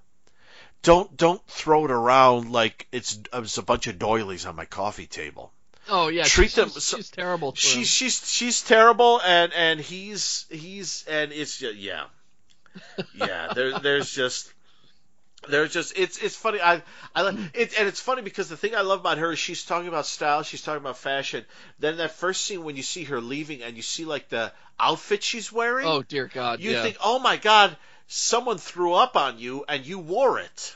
Don't 0.81 1.15
don't 1.15 1.45
throw 1.47 1.85
it 1.85 1.91
around 1.91 2.51
like 2.51 2.87
it's, 2.91 3.19
it's 3.33 3.57
a 3.57 3.63
bunch 3.63 3.87
of 3.87 3.99
doilies 3.99 4.45
on 4.45 4.55
my 4.55 4.65
coffee 4.65 5.07
table 5.07 5.51
Oh 5.89 6.07
yeah, 6.09 6.23
Treat 6.23 6.51
she's, 6.51 6.55
them 6.55 6.69
She's, 6.69 6.83
so- 6.83 6.97
she's 6.97 7.09
terrible. 7.09 7.53
She's 7.55 7.87
she's 7.87 8.31
she's 8.31 8.61
terrible 8.61 9.19
and 9.25 9.51
and 9.53 9.79
he's 9.79 10.45
he's 10.49 11.05
and 11.09 11.31
it's 11.31 11.57
just 11.57 11.75
yeah 11.75 12.03
yeah 13.15 13.51
there 13.53 13.79
there's 13.79 14.11
just 14.11 14.51
there's 15.49 15.73
just 15.73 15.97
it's 15.97 16.19
it's 16.19 16.35
funny 16.35 16.59
I 16.61 16.83
I 17.15 17.23
like 17.23 17.35
it 17.55 17.73
and 17.77 17.87
it's 17.87 17.99
funny 17.99 18.21
because 18.21 18.47
the 18.47 18.55
thing 18.57 18.75
I 18.75 18.81
love 18.81 18.99
about 18.99 19.17
her 19.17 19.31
is 19.31 19.39
she's 19.39 19.65
talking 19.65 19.87
about 19.87 20.05
style 20.05 20.43
she's 20.43 20.61
talking 20.61 20.81
about 20.81 20.97
fashion 20.97 21.45
then 21.79 21.97
that 21.97 22.11
first 22.11 22.41
scene 22.45 22.63
when 22.63 22.75
you 22.75 22.83
see 22.83 23.05
her 23.05 23.19
leaving 23.19 23.63
and 23.63 23.75
you 23.75 23.81
see 23.81 24.05
like 24.05 24.29
the 24.29 24.51
outfit 24.79 25.23
she's 25.23 25.51
wearing 25.51 25.87
Oh 25.87 26.03
dear 26.03 26.27
God. 26.27 26.59
you 26.59 26.71
yeah. 26.71 26.83
think 26.83 26.97
oh 27.03 27.17
my 27.19 27.37
god 27.37 27.75
someone 28.07 28.57
threw 28.59 28.93
up 28.93 29.15
on 29.17 29.39
you 29.39 29.65
and 29.67 29.85
you 29.85 29.97
wore 29.99 30.39
it 30.39 30.75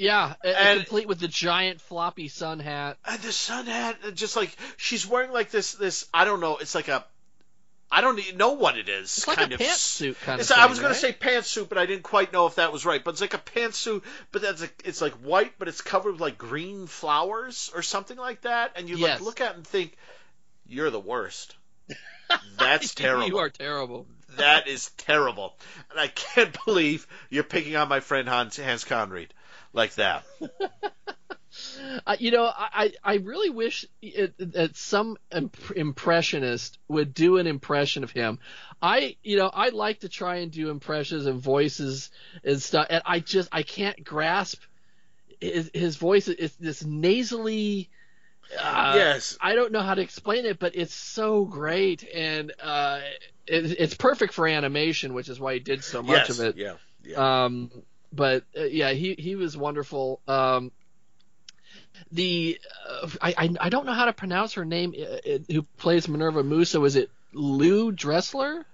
yeah, 0.00 0.34
and- 0.42 0.80
complete 0.80 1.06
with 1.08 1.20
the 1.20 1.28
giant 1.28 1.80
floppy 1.80 2.28
sun 2.28 2.58
hat. 2.58 2.96
And 3.04 3.20
the 3.20 3.32
sun 3.32 3.66
hat, 3.66 3.96
uh, 4.06 4.10
just 4.12 4.34
like 4.36 4.56
she's 4.76 5.06
wearing 5.06 5.30
like 5.32 5.50
this, 5.50 5.74
this 5.74 6.06
I 6.12 6.24
don't 6.24 6.40
know. 6.40 6.56
It's 6.56 6.74
like 6.74 6.88
a, 6.88 7.04
I 7.92 8.00
don't 8.00 8.18
even 8.18 8.36
know 8.36 8.52
what 8.52 8.78
it 8.78 8.88
is. 8.88 9.18
It's 9.18 9.28
like 9.28 9.38
kind 9.38 9.52
a 9.52 9.56
of 9.56 9.60
pantsuit 9.60 10.18
kind 10.20 10.36
of. 10.36 10.40
It's, 10.40 10.50
I 10.50 10.66
was 10.66 10.78
going 10.78 10.92
right? 10.92 11.00
to 11.00 11.06
say 11.06 11.12
pantsuit, 11.12 11.68
but 11.68 11.76
I 11.76 11.86
didn't 11.86 12.04
quite 12.04 12.32
know 12.32 12.46
if 12.46 12.54
that 12.54 12.72
was 12.72 12.86
right. 12.86 13.02
But 13.02 13.10
it's 13.12 13.20
like 13.20 13.34
a 13.34 13.38
pantsuit, 13.38 14.02
but 14.32 14.42
that's 14.42 14.62
a, 14.62 14.68
it's 14.84 15.00
like 15.00 15.12
white, 15.14 15.52
but 15.58 15.66
it's 15.68 15.80
covered 15.80 16.12
with 16.12 16.20
like 16.20 16.38
green 16.38 16.86
flowers 16.86 17.70
or 17.74 17.82
something 17.82 18.16
like 18.16 18.42
that. 18.42 18.72
And 18.76 18.88
you 18.88 18.96
Yes. 18.96 19.18
like 19.18 19.26
look 19.26 19.40
at 19.40 19.50
it 19.52 19.56
and 19.56 19.66
think, 19.66 19.96
you're 20.66 20.90
the 20.90 21.00
worst. 21.00 21.56
That's 22.58 22.94
terrible. 22.94 23.26
you 23.26 23.38
are 23.38 23.50
terrible. 23.50 24.06
That 24.36 24.68
is 24.68 24.90
terrible. 24.98 25.56
And 25.90 25.98
I 25.98 26.06
can't 26.06 26.56
believe 26.64 27.08
you're 27.28 27.42
picking 27.42 27.74
on 27.74 27.88
my 27.88 27.98
friend 27.98 28.28
Hans, 28.28 28.56
Hans 28.56 28.84
Conried 28.84 29.34
like 29.72 29.94
that. 29.94 30.24
Uh, 32.06 32.16
you 32.18 32.30
know, 32.30 32.44
I, 32.44 32.92
I 33.02 33.14
really 33.14 33.50
wish 33.50 33.84
it, 34.00 34.34
that 34.52 34.76
some 34.76 35.16
imp- 35.34 35.72
impressionist 35.74 36.78
would 36.88 37.12
do 37.12 37.38
an 37.38 37.48
impression 37.48 38.04
of 38.04 38.12
him. 38.12 38.38
I, 38.80 39.16
you 39.22 39.36
know, 39.36 39.50
I 39.52 39.70
like 39.70 40.00
to 40.00 40.08
try 40.08 40.36
and 40.36 40.52
do 40.52 40.70
impressions 40.70 41.26
and 41.26 41.40
voices 41.40 42.10
and 42.44 42.62
stuff, 42.62 42.86
and 42.88 43.02
I 43.04 43.18
just 43.18 43.48
I 43.52 43.64
can't 43.64 44.02
grasp 44.04 44.62
his, 45.40 45.70
his 45.74 45.96
voice. 45.96 46.28
It's 46.28 46.54
this 46.56 46.84
nasally. 46.84 47.90
Uh, 48.58 48.92
yes. 48.96 49.36
I 49.40 49.54
don't 49.54 49.72
know 49.72 49.82
how 49.82 49.94
to 49.94 50.02
explain 50.02 50.46
it, 50.46 50.58
but 50.58 50.76
it's 50.76 50.94
so 50.94 51.44
great, 51.44 52.06
and 52.14 52.52
uh, 52.62 53.00
it, 53.46 53.76
it's 53.78 53.94
perfect 53.94 54.34
for 54.34 54.46
animation, 54.46 55.14
which 55.14 55.28
is 55.28 55.40
why 55.40 55.54
he 55.54 55.60
did 55.60 55.82
so 55.82 56.02
much 56.02 56.28
yes. 56.28 56.38
of 56.38 56.44
it. 56.46 56.56
Yeah. 56.56 56.74
Yeah. 57.02 57.44
Um, 57.44 57.70
but 58.12 58.44
uh, 58.58 58.64
yeah, 58.64 58.90
he 58.90 59.14
he 59.14 59.36
was 59.36 59.56
wonderful. 59.56 60.20
Um, 60.26 60.72
the 62.12 62.58
uh, 62.88 63.08
I, 63.20 63.34
I 63.36 63.50
I 63.60 63.68
don't 63.68 63.86
know 63.86 63.92
how 63.92 64.06
to 64.06 64.12
pronounce 64.12 64.54
her 64.54 64.64
name. 64.64 64.94
uh, 64.98 65.30
uh, 65.30 65.38
who 65.50 65.62
plays 65.78 66.08
Minerva 66.08 66.42
Musa? 66.42 66.82
Is 66.82 66.96
it 66.96 67.10
Lieux 67.32 67.92
Dressler? 67.92 68.64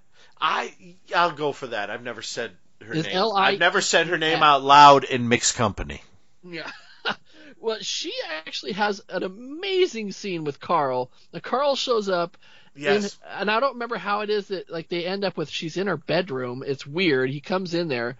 I 0.40 0.72
I'll 1.14 1.32
go 1.32 1.52
for 1.52 1.68
that. 1.68 1.90
I've 1.90 2.02
never 2.02 2.22
said 2.22 2.52
her 2.84 2.94
Is 2.94 3.04
name. 3.04 3.16
L.I. 3.16 3.52
I've 3.52 3.58
never 3.58 3.80
said 3.80 4.06
her 4.08 4.18
name 4.18 4.42
out 4.42 4.62
loud 4.62 5.04
in 5.04 5.28
mixed 5.28 5.54
company. 5.54 6.02
Yeah. 6.42 6.70
well, 7.60 7.78
she 7.80 8.12
actually 8.46 8.72
has 8.72 9.02
an 9.08 9.22
amazing 9.22 10.12
scene 10.12 10.44
with 10.44 10.60
Carl. 10.60 11.10
Now, 11.32 11.40
Carl 11.40 11.76
shows 11.76 12.08
up. 12.08 12.36
Yes. 12.74 13.14
in- 13.14 13.40
and 13.40 13.50
I 13.50 13.60
don't 13.60 13.74
remember 13.74 13.96
how 13.96 14.20
it 14.20 14.28
is 14.28 14.48
that 14.48 14.70
like 14.70 14.88
they 14.88 15.06
end 15.06 15.24
up 15.24 15.36
with 15.36 15.48
she's 15.48 15.76
in 15.78 15.86
her 15.86 15.96
bedroom. 15.96 16.62
It's 16.66 16.86
weird. 16.86 17.30
He 17.30 17.40
comes 17.40 17.72
in 17.72 17.88
there, 17.88 18.16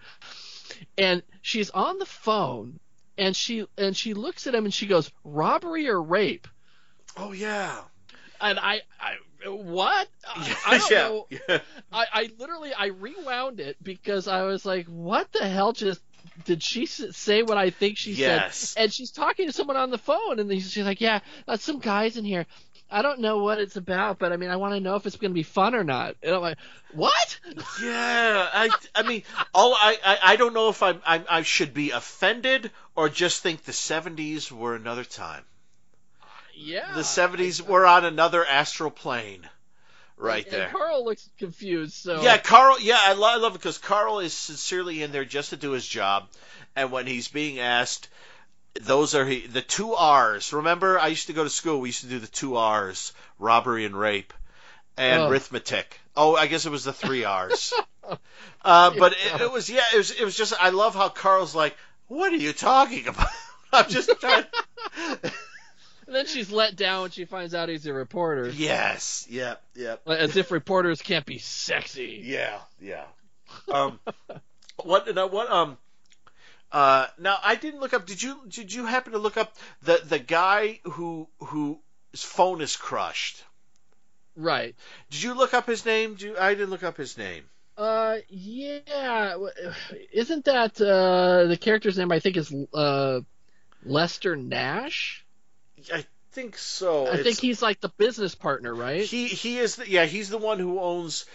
and 0.97 1.23
she's 1.41 1.69
on 1.69 1.99
the 1.99 2.05
phone, 2.05 2.79
and 3.17 3.35
she 3.35 3.65
and 3.77 3.95
she 3.95 4.13
looks 4.13 4.47
at 4.47 4.55
him 4.55 4.65
and 4.65 4.73
she 4.73 4.87
goes, 4.87 5.11
"Robbery 5.23 5.87
or 5.89 6.01
rape?" 6.01 6.47
oh 7.17 7.31
yeah. 7.31 7.81
And 8.39 8.59
I, 8.59 8.81
I 8.99 9.15
what? 9.49 10.07
I, 10.27 10.57
I 10.65 10.77
don't 10.77 10.91
know. 10.95 11.27
Yeah. 11.29 11.59
I, 11.91 12.05
I 12.13 12.29
literally 12.37 12.73
I 12.73 12.87
rewound 12.87 13.59
it 13.59 13.77
because 13.83 14.27
I 14.27 14.43
was 14.43 14.65
like, 14.65 14.85
what 14.87 15.31
the 15.31 15.47
hell 15.47 15.73
just 15.73 16.01
did 16.45 16.61
she 16.61 16.85
say 16.85 17.41
what 17.41 17.57
I 17.57 17.69
think 17.71 17.97
she 17.97 18.13
Yes. 18.13 18.75
said? 18.75 18.83
And 18.83 18.93
she's 18.93 19.11
talking 19.11 19.47
to 19.47 19.53
someone 19.53 19.77
on 19.77 19.89
the 19.89 19.97
phone, 19.97 20.39
and 20.39 20.51
she's 20.51 20.77
like, 20.77 21.01
yeah, 21.01 21.19
uh, 21.47 21.57
some 21.57 21.79
guys 21.79 22.17
in 22.17 22.25
here. 22.25 22.45
I 22.89 23.01
don't 23.01 23.19
know 23.19 23.39
what 23.39 23.59
it's 23.59 23.75
about, 23.75 24.17
but 24.19 24.31
I 24.31 24.37
mean, 24.37 24.49
I 24.49 24.55
want 24.55 24.73
to 24.73 24.79
know 24.79 24.95
if 24.95 25.05
it's 25.05 25.17
going 25.17 25.31
to 25.31 25.35
be 25.35 25.43
fun 25.43 25.75
or 25.75 25.83
not. 25.83 26.15
And 26.23 26.35
I'm 26.35 26.41
like, 26.41 26.57
what? 26.93 27.39
Yeah, 27.81 28.49
I, 28.53 28.69
I 28.95 29.03
mean, 29.03 29.23
all 29.53 29.73
I, 29.73 29.97
I, 30.03 30.17
I 30.23 30.35
don't 30.35 30.53
know 30.53 30.69
if 30.69 30.81
I, 30.81 30.95
I, 31.05 31.23
I 31.29 31.41
should 31.43 31.73
be 31.73 31.91
offended 31.91 32.71
or 32.95 33.09
just 33.09 33.43
think 33.43 33.63
the 33.63 33.71
'70s 33.71 34.51
were 34.51 34.75
another 34.75 35.03
time. 35.03 35.43
yeah. 36.55 36.93
the 36.95 37.01
70s 37.01 37.61
were 37.61 37.85
on 37.85 38.05
another 38.05 38.45
astral 38.45 38.89
plane 38.89 39.47
right 40.17 40.45
and 40.45 40.53
there. 40.53 40.69
Carl 40.69 41.05
looks 41.05 41.29
confused. 41.37 41.93
So 41.93 42.21
Yeah, 42.21 42.37
Carl. 42.37 42.77
Yeah, 42.79 42.97
I, 42.99 43.13
lo- 43.13 43.29
I 43.29 43.37
love 43.37 43.53
it 43.53 43.59
because 43.59 43.77
Carl 43.77 44.19
is 44.19 44.33
sincerely 44.33 45.03
in 45.03 45.11
there 45.11 45.25
just 45.25 45.51
to 45.51 45.57
do 45.57 45.71
his 45.71 45.87
job, 45.87 46.27
and 46.75 46.91
when 46.91 47.07
he's 47.07 47.27
being 47.27 47.59
asked, 47.59 48.09
those 48.81 49.15
are 49.15 49.25
he, 49.25 49.47
the 49.47 49.61
two 49.61 49.93
R's. 49.93 50.53
Remember, 50.53 50.99
I 50.99 51.07
used 51.07 51.27
to 51.27 51.33
go 51.33 51.43
to 51.43 51.49
school. 51.49 51.79
We 51.81 51.89
used 51.89 52.01
to 52.01 52.07
do 52.07 52.19
the 52.19 52.27
two 52.27 52.55
R's: 52.55 53.13
robbery 53.39 53.85
and 53.85 53.97
rape, 53.97 54.33
and 54.97 55.23
Oh. 55.23 55.29
arithmetic. 55.29 55.99
Oh, 56.15 56.35
I 56.35 56.47
guess 56.47 56.65
it 56.65 56.71
was 56.71 56.83
the 56.83 56.93
three 56.93 57.23
R's. 57.25 57.73
uh, 58.63 58.91
but 58.97 59.13
it, 59.13 59.41
it 59.41 59.51
was 59.51 59.69
yeah, 59.69 59.83
it 59.93 59.97
was 59.97 60.11
it 60.11 60.23
was 60.23 60.35
just. 60.35 60.53
I 60.59 60.69
love 60.69 60.95
how 60.95 61.09
Carl's 61.09 61.53
like, 61.55 61.75
"What 62.07 62.31
are 62.33 62.37
you 62.37 62.53
talking 62.53 63.07
about?" 63.09 63.27
I'm 63.73 63.89
just 63.89 64.09
trying. 64.19 64.45
And 65.11 65.31
then 66.07 66.25
she's 66.25 66.49
let 66.51 66.75
down 66.75 67.01
when 67.01 67.11
she 67.11 67.25
finds 67.25 67.53
out 67.53 67.69
he's 67.69 67.85
a 67.85 67.93
reporter. 67.93 68.47
yes. 68.49 69.27
Yep. 69.29 69.61
Yep. 69.75 70.07
As 70.07 70.37
if 70.37 70.51
reporters 70.51 71.01
can't 71.01 71.25
be 71.25 71.37
sexy. 71.37 72.21
Yeah, 72.23 72.59
yeah. 72.81 73.03
Um, 73.71 73.99
what? 74.83 75.13
Now, 75.13 75.27
what? 75.27 75.51
Um, 75.51 75.77
uh, 76.71 77.07
now 77.17 77.37
I 77.43 77.55
didn't 77.55 77.79
look 77.79 77.93
up. 77.93 78.05
Did 78.05 78.21
you? 78.21 78.37
Did 78.47 78.73
you 78.73 78.85
happen 78.85 79.13
to 79.13 79.19
look 79.19 79.37
up 79.37 79.55
the 79.83 80.01
the 80.03 80.19
guy 80.19 80.79
who 80.83 81.27
who 81.39 81.79
his 82.11 82.23
phone 82.23 82.61
is 82.61 82.75
crushed? 82.75 83.43
Right. 84.35 84.75
Did 85.09 85.23
you 85.23 85.33
look 85.33 85.53
up 85.53 85.65
his 85.65 85.85
name? 85.85 86.15
You, 86.19 86.37
I 86.37 86.53
didn't 86.53 86.69
look 86.69 86.83
up 86.83 86.97
his 86.97 87.17
name. 87.17 87.43
Uh, 87.77 88.17
yeah. 88.29 89.35
Isn't 90.11 90.45
that 90.45 90.79
uh 90.81 91.45
the 91.47 91.57
character's 91.59 91.97
name? 91.97 92.11
I 92.11 92.19
think 92.19 92.37
is 92.37 92.53
uh 92.73 93.21
Lester 93.83 94.35
Nash. 94.35 95.25
I 95.93 96.05
think 96.33 96.57
so. 96.57 97.05
I 97.05 97.09
It's- 97.13 97.23
think 97.23 97.39
he's 97.39 97.61
like 97.61 97.79
the 97.79 97.89
business 97.89 98.35
partner, 98.35 98.73
right? 98.75 99.01
he 99.03 99.27
he 99.27 99.57
is. 99.57 99.77
The, 99.77 99.89
yeah, 99.89 100.05
he's 100.05 100.29
the 100.29 100.37
one 100.37 100.59
who 100.59 100.79
owns. 100.79 101.25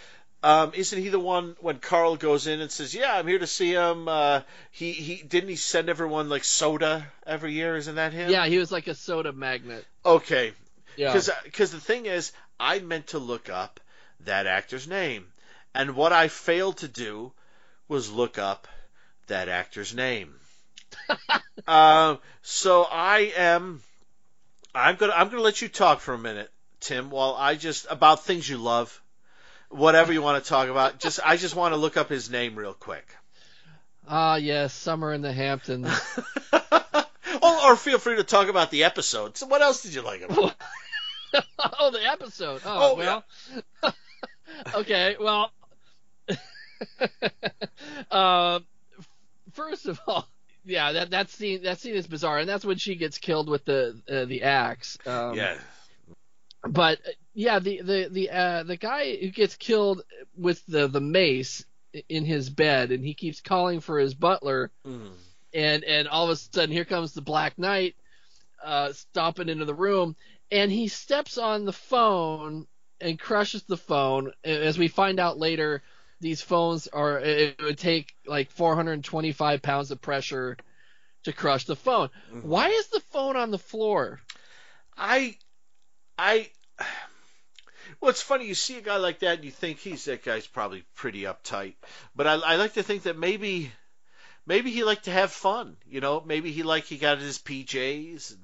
Um, 0.43 0.73
isn't 0.75 1.01
he 1.01 1.07
the 1.07 1.19
one 1.19 1.55
when 1.61 1.79
Carl 1.79 2.17
goes 2.17 2.47
in 2.47 2.59
and 2.59 2.69
says, 2.69 2.93
"Yeah, 2.93 3.15
I'm 3.15 3.27
here 3.27 3.39
to 3.39 3.47
see 3.47 3.71
him"? 3.71 4.09
Uh, 4.09 4.41
he 4.71 4.91
he 4.91 5.23
didn't 5.23 5.49
he 5.49 5.55
send 5.55 5.87
everyone 5.89 6.27
like 6.27 6.43
soda 6.43 7.07
every 7.25 7.53
year? 7.53 7.77
Isn't 7.77 7.95
that 7.95 8.11
him? 8.11 8.29
yeah, 8.29 8.45
he 8.45 8.57
was 8.57 8.69
like 8.69 8.87
a 8.87 8.93
soda 8.93 9.31
magnet. 9.31 9.85
Okay. 10.05 10.53
Yeah. 10.97 11.13
Because 11.13 11.71
the 11.71 11.79
thing 11.79 12.07
is, 12.07 12.33
I 12.59 12.79
meant 12.79 13.07
to 13.07 13.19
look 13.19 13.49
up 13.49 13.79
that 14.25 14.45
actor's 14.45 14.85
name, 14.85 15.27
and 15.73 15.95
what 15.95 16.11
I 16.11 16.27
failed 16.27 16.77
to 16.79 16.89
do 16.89 17.31
was 17.87 18.11
look 18.11 18.37
up 18.37 18.67
that 19.27 19.47
actor's 19.47 19.95
name. 19.95 20.35
um, 21.67 22.19
so 22.41 22.83
I 22.83 23.31
am. 23.37 23.81
I'm 24.75 24.97
gonna. 24.97 25.13
I'm 25.15 25.29
gonna 25.29 25.41
let 25.41 25.61
you 25.61 25.69
talk 25.69 26.01
for 26.01 26.13
a 26.13 26.19
minute, 26.19 26.51
Tim, 26.81 27.09
while 27.09 27.33
I 27.33 27.55
just 27.55 27.87
about 27.89 28.25
things 28.25 28.49
you 28.49 28.57
love, 28.57 29.01
whatever 29.73 30.13
you 30.13 30.21
want 30.21 30.43
to 30.43 30.49
talk 30.49 30.69
about. 30.69 30.99
Just 30.99 31.19
I 31.25 31.37
just 31.37 31.55
want 31.55 31.73
to 31.73 31.77
look 31.77 31.97
up 31.97 32.09
his 32.09 32.29
name 32.29 32.55
real 32.55 32.73
quick. 32.73 33.05
Ah, 34.07 34.35
yes, 34.35 34.73
Summer 34.73 35.13
in 35.13 35.21
the 35.21 35.31
Hamptons. 35.31 35.87
oh, 36.53 37.61
or 37.65 37.75
feel 37.75 37.99
free 37.99 38.17
to 38.17 38.23
talk 38.23 38.49
about 38.49 38.69
the 38.69 38.83
episode. 38.83 39.37
So, 39.37 39.47
what 39.47 39.61
else 39.61 39.81
did 39.81 39.93
you 39.93 40.01
like 40.01 40.21
about? 40.21 40.55
it? 41.33 41.45
oh, 41.79 41.91
the 41.91 42.05
episode. 42.05 42.61
Oh, 42.65 42.91
Oh, 42.91 42.95
well. 42.95 43.23
okay, 44.75 45.15
well. 45.19 45.51
uh, 48.11 48.59
first 49.53 49.85
of 49.85 49.99
all, 50.05 50.27
yeah, 50.65 50.91
that 50.93 51.11
that 51.11 51.29
scene 51.29 51.63
that 51.63 51.79
scene 51.79 51.95
is 51.95 52.07
bizarre, 52.07 52.39
and 52.39 52.49
that's 52.49 52.65
when 52.65 52.77
she 52.77 52.95
gets 52.95 53.17
killed 53.17 53.49
with 53.49 53.65
the 53.65 53.99
uh, 54.09 54.25
the 54.25 54.43
axe. 54.43 54.97
Um, 55.05 55.35
yeah. 55.35 55.55
But 56.67 56.99
uh, 57.05 57.11
yeah, 57.33 57.59
the 57.59 57.81
the 57.81 58.09
the 58.11 58.29
uh, 58.29 58.63
the 58.63 58.77
guy 58.77 59.15
who 59.17 59.29
gets 59.29 59.55
killed 59.55 60.01
with 60.35 60.65
the 60.67 60.87
the 60.87 61.01
mace 61.01 61.65
in 62.09 62.25
his 62.25 62.49
bed, 62.49 62.91
and 62.91 63.03
he 63.03 63.13
keeps 63.13 63.41
calling 63.41 63.79
for 63.79 63.99
his 63.99 64.13
butler, 64.13 64.71
Mm. 64.85 65.13
and 65.53 65.83
and 65.83 66.07
all 66.07 66.25
of 66.25 66.29
a 66.31 66.35
sudden 66.35 66.71
here 66.71 66.85
comes 66.85 67.13
the 67.13 67.21
Black 67.21 67.57
Knight, 67.57 67.95
uh, 68.63 68.91
stomping 68.93 69.49
into 69.49 69.65
the 69.65 69.73
room, 69.75 70.15
and 70.51 70.71
he 70.71 70.87
steps 70.87 71.37
on 71.37 71.65
the 71.65 71.73
phone 71.73 72.67
and 73.01 73.19
crushes 73.19 73.63
the 73.63 73.77
phone. 73.77 74.31
As 74.43 74.77
we 74.77 74.87
find 74.87 75.19
out 75.19 75.37
later, 75.37 75.81
these 76.21 76.41
phones 76.41 76.87
are 76.87 77.19
it 77.19 77.61
would 77.61 77.77
take 77.77 78.13
like 78.25 78.49
425 78.51 79.61
pounds 79.61 79.91
of 79.91 80.01
pressure 80.01 80.57
to 81.23 81.33
crush 81.33 81.65
the 81.65 81.75
phone. 81.75 82.09
Mhm. 82.31 82.43
Why 82.43 82.69
is 82.69 82.87
the 82.87 82.99
phone 82.99 83.35
on 83.35 83.51
the 83.51 83.57
floor? 83.59 84.21
I, 84.97 85.37
I. 86.17 86.49
Well, 88.03 88.11
it's 88.11 88.21
funny. 88.21 88.45
You 88.47 88.53
see 88.53 88.77
a 88.77 88.81
guy 88.81 88.97
like 88.97 89.19
that, 89.19 89.37
and 89.37 89.45
you 89.45 89.51
think 89.51 89.79
he's 89.79 90.05
that 90.05 90.23
guy's 90.23 90.45
probably 90.45 90.83
pretty 90.95 91.21
uptight. 91.23 91.75
But 92.15 92.27
I, 92.27 92.33
I 92.33 92.55
like 92.57 92.73
to 92.73 92.83
think 92.83 93.03
that 93.03 93.17
maybe, 93.17 93.71
maybe 94.45 94.71
he 94.71 94.83
liked 94.83 95.05
to 95.05 95.11
have 95.11 95.31
fun. 95.31 95.77
You 95.87 96.01
know, 96.01 96.21
maybe 96.21 96.51
he 96.51 96.63
like 96.63 96.85
he 96.85 96.97
got 96.97 97.19
his 97.19 97.39
PJs 97.39 98.31
and 98.31 98.41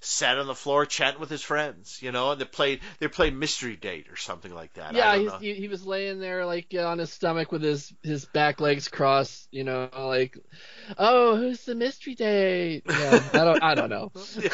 sat 0.00 0.38
on 0.38 0.46
the 0.46 0.54
floor 0.56 0.86
chatting 0.86 1.20
with 1.20 1.30
his 1.30 1.42
friends. 1.42 2.00
You 2.02 2.12
know, 2.12 2.32
and 2.32 2.40
they 2.40 2.46
played 2.46 2.80
they 3.00 3.08
played 3.08 3.34
mystery 3.36 3.76
date 3.76 4.08
or 4.10 4.16
something 4.16 4.54
like 4.54 4.74
that. 4.74 4.96
I 4.96 5.08
Yeah, 5.08 5.16
don't 5.16 5.26
know. 5.26 5.40
he, 5.40 5.54
he 5.54 5.68
was 5.68 5.86
laying 5.86 6.20
there 6.20 6.44
like 6.44 6.68
uh, 6.74 6.86
on 6.86 6.98
his 6.98 7.10
stomach 7.12 7.50
with 7.50 7.62
his 7.62 7.92
his 8.02 8.26
back 8.26 8.60
legs 8.60 8.88
crossed, 8.88 9.48
you 9.50 9.64
know, 9.64 9.88
like, 9.94 10.38
oh, 10.98 11.36
who's 11.36 11.64
the 11.64 11.74
mystery 11.74 12.14
date? 12.14 12.84
Yeah, 12.86 13.30
I 13.34 13.44
don't, 13.44 13.62
I 13.62 13.74
don't 13.74 13.90
know. 13.90 14.12
Yeah. 14.38 14.50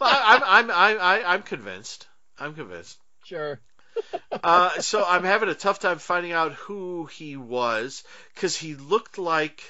Well, 0.00 0.10
I, 0.10 0.40
I'm 0.46 0.70
I'm 0.70 0.98
I'm 1.00 1.22
I'm 1.26 1.42
convinced. 1.42 2.06
I'm 2.38 2.54
convinced. 2.54 2.98
Sure. 3.26 3.60
uh, 4.44 4.70
so 4.80 5.04
I'm 5.04 5.24
having 5.24 5.48
a 5.48 5.54
tough 5.54 5.80
time 5.80 5.98
finding 5.98 6.32
out 6.32 6.52
who 6.52 7.06
he 7.06 7.36
was 7.36 8.04
because 8.34 8.56
he 8.56 8.74
looked 8.74 9.18
like 9.18 9.62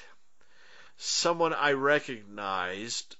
someone 0.97 1.53
I 1.53 1.71
recognized 1.71 3.15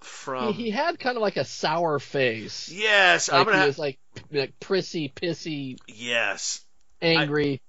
from. 0.00 0.54
he, 0.54 0.64
he 0.64 0.70
had 0.70 0.98
kind 0.98 1.16
of 1.16 1.22
like 1.22 1.36
a 1.36 1.44
sour 1.44 1.98
face. 1.98 2.70
yes, 2.70 3.28
I'm 3.28 3.44
gonna. 3.44 3.56
he 3.56 3.60
ha- 3.60 3.66
was 3.66 3.78
like, 3.78 3.98
like 4.30 4.58
prissy, 4.58 5.12
pissy, 5.14 5.76
yes. 5.86 6.64
angry. 7.02 7.60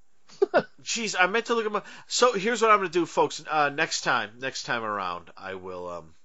Jeez, 0.84 1.16
I 1.20 1.28
meant 1.28 1.48
to 1.48 1.56
look 1.56 1.66
at 1.66 1.72
my. 1.72 1.82
So 2.08 2.34
here's 2.34 2.62
what 2.62 2.72
I'm 2.72 2.80
gonna 2.80 2.90
do, 2.90 3.06
folks. 3.06 3.44
Uh, 3.50 3.70
next 3.70 4.02
time, 4.02 4.32
next 4.40 4.64
time 4.64 4.84
around, 4.84 5.32
I 5.36 5.56
will 5.56 5.90
um, 5.90 6.16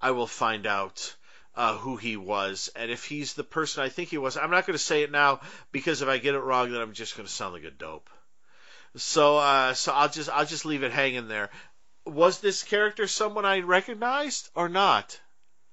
I 0.00 0.12
will 0.12 0.26
find 0.26 0.66
out. 0.66 1.16
Uh, 1.58 1.76
who 1.76 1.96
he 1.96 2.16
was, 2.16 2.70
and 2.76 2.88
if 2.88 3.04
he's 3.04 3.34
the 3.34 3.42
person 3.42 3.82
I 3.82 3.88
think 3.88 4.10
he 4.10 4.16
was, 4.16 4.36
I'm 4.36 4.52
not 4.52 4.64
going 4.64 4.78
to 4.78 4.84
say 4.84 5.02
it 5.02 5.10
now 5.10 5.40
because 5.72 6.02
if 6.02 6.08
I 6.08 6.18
get 6.18 6.36
it 6.36 6.38
wrong, 6.38 6.70
then 6.70 6.80
I'm 6.80 6.92
just 6.92 7.16
going 7.16 7.26
to 7.26 7.32
sound 7.32 7.52
like 7.52 7.64
a 7.64 7.72
dope. 7.72 8.08
So, 8.94 9.38
uh, 9.38 9.74
so 9.74 9.92
I'll 9.92 10.08
just 10.08 10.30
I'll 10.30 10.46
just 10.46 10.64
leave 10.64 10.84
it 10.84 10.92
hanging 10.92 11.26
there. 11.26 11.50
Was 12.06 12.38
this 12.38 12.62
character 12.62 13.08
someone 13.08 13.44
I 13.44 13.58
recognized 13.58 14.48
or 14.54 14.68
not? 14.68 15.20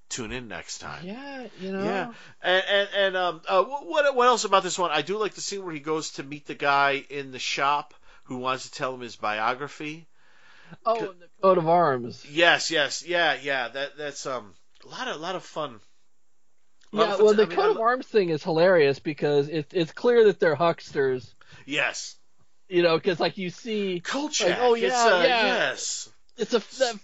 Tune 0.10 0.32
in 0.32 0.48
next 0.48 0.80
time. 0.80 1.06
yeah, 1.06 1.48
you 1.60 1.72
know. 1.72 1.84
Yeah, 1.84 2.14
and 2.42 2.64
and, 2.68 2.90
and 2.96 3.18
um, 3.18 3.42
uh, 3.48 3.64
what 3.64 4.16
what 4.16 4.28
else 4.28 4.44
about 4.44 4.64
this 4.64 4.80
one? 4.80 4.90
I 4.90 5.04
do 5.04 5.20
like 5.20 5.36
the 5.36 5.42
scene 5.42 5.64
where 5.64 5.74
he 5.74 5.80
goes 5.80 6.10
to 6.14 6.24
meet 6.24 6.48
the 6.48 6.56
guy 6.56 7.06
in 7.12 7.32
the 7.32 7.38
shop 7.38 7.94
who 8.24 8.38
wants 8.38 8.68
to 8.68 8.72
tell 8.72 8.96
him 8.96 9.02
his 9.02 9.18
biography. 9.18 10.08
Oh, 10.84 11.12
and 11.12 11.22
the 11.22 11.30
coat 11.44 11.60
of 11.60 11.70
arms. 11.70 12.26
Yes, 12.28 12.72
yes, 12.72 13.06
yeah, 13.06 13.38
yeah. 13.40 13.68
That 13.68 13.98
that's 13.98 14.26
um 14.26 14.56
a 14.86 14.88
lot 14.90 15.08
of 15.08 15.20
lot 15.22 15.36
of 15.36 15.44
fun. 15.44 15.80
Lot 16.92 17.08
Yeah, 17.08 17.12
of 17.14 17.18
fun 17.18 17.26
well, 17.26 17.34
to- 17.34 17.38
the 17.38 17.44
I 17.44 17.48
mean, 17.48 17.58
coat 17.58 17.72
of 17.72 17.78
arms 17.80 18.06
thing 18.08 18.30
is 18.30 18.44
hilarious 18.44 19.00
because 19.00 19.48
it's 19.50 19.74
it's 19.74 19.92
clear 19.92 20.26
that 20.26 20.40
they're 20.40 20.56
hucksters. 20.56 21.34
Yes, 21.66 22.16
You 22.70 22.84
know, 22.84 22.98
because 22.98 23.20
like 23.20 23.38
you 23.38 23.50
see, 23.50 24.02
Kolchak. 24.04 24.50
Like, 24.50 24.58
oh, 24.62 24.74
yeah, 24.76 25.06
uh, 25.06 25.22
yeah. 25.24 25.46
Yes, 25.46 26.10
it's 26.38 26.54
a 26.54 26.58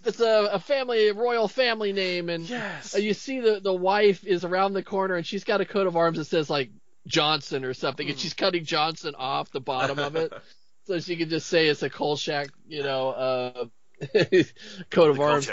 it's 0.06 0.20
a, 0.20 0.50
a 0.54 0.60
family 0.60 1.10
a 1.10 1.14
royal 1.14 1.48
family 1.48 1.94
name, 1.94 2.30
and 2.30 2.50
yes. 2.50 2.96
Uh, 2.96 3.00
you 3.00 3.14
see 3.14 3.40
the 3.40 3.60
the 3.60 3.74
wife 3.74 4.24
is 4.26 4.44
around 4.44 4.74
the 4.74 4.84
corner 4.84 5.16
and 5.16 5.26
she's 5.26 5.44
got 5.44 5.62
a 5.62 5.66
coat 5.66 5.88
of 5.88 5.96
arms 5.96 6.18
that 6.18 6.26
says 6.26 6.50
like 6.50 6.70
Johnson 7.08 7.64
or 7.66 7.74
something, 7.74 8.08
and 8.08 8.16
Hmm. 8.16 8.22
she's 8.22 8.34
cutting 8.34 8.66
Johnson 8.66 9.16
off 9.18 9.52
the 9.52 9.62
bottom 9.62 10.00
of 10.00 10.16
it, 10.16 10.34
so 10.86 11.00
she 11.00 11.16
can 11.16 11.30
just 11.30 11.48
say 11.48 11.68
it's 11.68 11.84
a 11.84 11.90
Kolchak, 11.90 12.50
you 12.68 12.84
know, 12.84 13.10
uh, 13.10 13.66
coat 14.90 15.10
of 15.12 15.16
The 15.18 15.24
arms. 15.24 15.48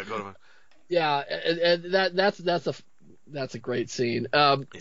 Kolchak, 0.91 1.29
go 1.29 1.35
to- 1.35 1.41
Yeah, 1.41 1.41
and, 1.45 1.59
and 1.59 1.95
that 1.95 2.17
that's 2.17 2.39
that's 2.39 2.67
a 2.67 2.75
that's 3.27 3.55
a 3.55 3.59
great 3.59 3.91
scene. 3.91 4.29
Um, 4.33 4.67
Yeah. 4.75 4.81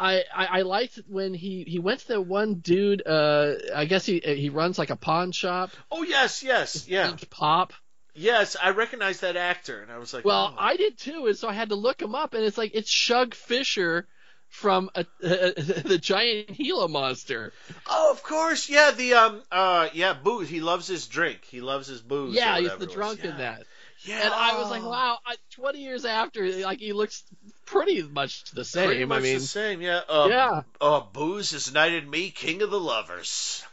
I, 0.00 0.22
I 0.32 0.46
I 0.46 0.62
liked 0.62 1.00
when 1.08 1.34
he 1.34 1.64
he 1.66 1.78
went 1.80 2.00
to 2.00 2.08
the 2.08 2.20
one 2.20 2.54
dude. 2.54 3.02
Uh, 3.04 3.54
I 3.74 3.84
guess 3.84 4.06
he 4.06 4.20
he 4.20 4.48
runs 4.48 4.78
like 4.78 4.90
a 4.90 4.96
pawn 4.96 5.32
shop. 5.32 5.70
Oh 5.90 6.04
yes, 6.04 6.42
yes, 6.42 6.86
yeah, 6.88 7.16
Pop. 7.30 7.72
yes. 8.14 8.56
I 8.62 8.70
recognized 8.70 9.22
that 9.22 9.36
actor, 9.36 9.82
and 9.82 9.90
I 9.90 9.98
was 9.98 10.14
like, 10.14 10.24
Well, 10.24 10.54
oh. 10.54 10.56
I 10.56 10.76
did 10.76 10.98
too, 10.98 11.26
and 11.26 11.36
so 11.36 11.48
I 11.48 11.52
had 11.52 11.70
to 11.70 11.74
look 11.74 12.00
him 12.00 12.14
up, 12.14 12.34
and 12.34 12.44
it's 12.44 12.56
like 12.56 12.72
it's 12.74 12.88
Shug 12.88 13.34
Fisher 13.34 14.06
from 14.48 14.88
a, 14.94 15.04
the 15.20 15.98
giant 16.00 16.54
Gila 16.56 16.88
monster. 16.88 17.52
Oh, 17.86 18.12
of 18.12 18.22
course, 18.22 18.68
yeah. 18.68 18.92
The 18.92 19.14
um, 19.14 19.42
uh, 19.50 19.88
yeah, 19.92 20.14
booze. 20.14 20.48
He 20.48 20.60
loves 20.60 20.86
his 20.86 21.06
drink. 21.08 21.40
He 21.44 21.60
loves 21.60 21.88
his 21.88 22.00
booze. 22.00 22.36
yeah, 22.36 22.58
he's 22.60 22.76
the 22.76 22.86
drunk 22.86 23.24
yeah. 23.24 23.30
in 23.30 23.38
that. 23.38 23.64
Yeah. 24.04 24.24
And 24.24 24.32
I 24.32 24.58
was 24.58 24.70
like, 24.70 24.84
wow, 24.84 25.18
I, 25.26 25.36
20 25.52 25.80
years 25.80 26.04
after, 26.04 26.46
like 26.60 26.78
he 26.78 26.92
looks 26.92 27.24
pretty 27.66 28.02
much 28.02 28.50
the 28.52 28.64
same. 28.64 28.86
Pretty 28.86 29.04
much 29.04 29.18
I 29.18 29.22
mean, 29.22 29.38
the 29.38 29.40
same, 29.40 29.80
yeah. 29.80 30.00
Uh, 30.08 30.26
yeah. 30.30 30.62
Uh, 30.80 31.00
booze 31.00 31.50
has 31.52 31.72
knighted 31.72 32.08
me 32.08 32.30
king 32.30 32.62
of 32.62 32.70
the 32.70 32.80
lovers. 32.80 33.64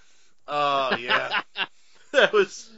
Oh 0.48 0.96
yeah, 0.98 1.42
that 2.12 2.34
was. 2.34 2.70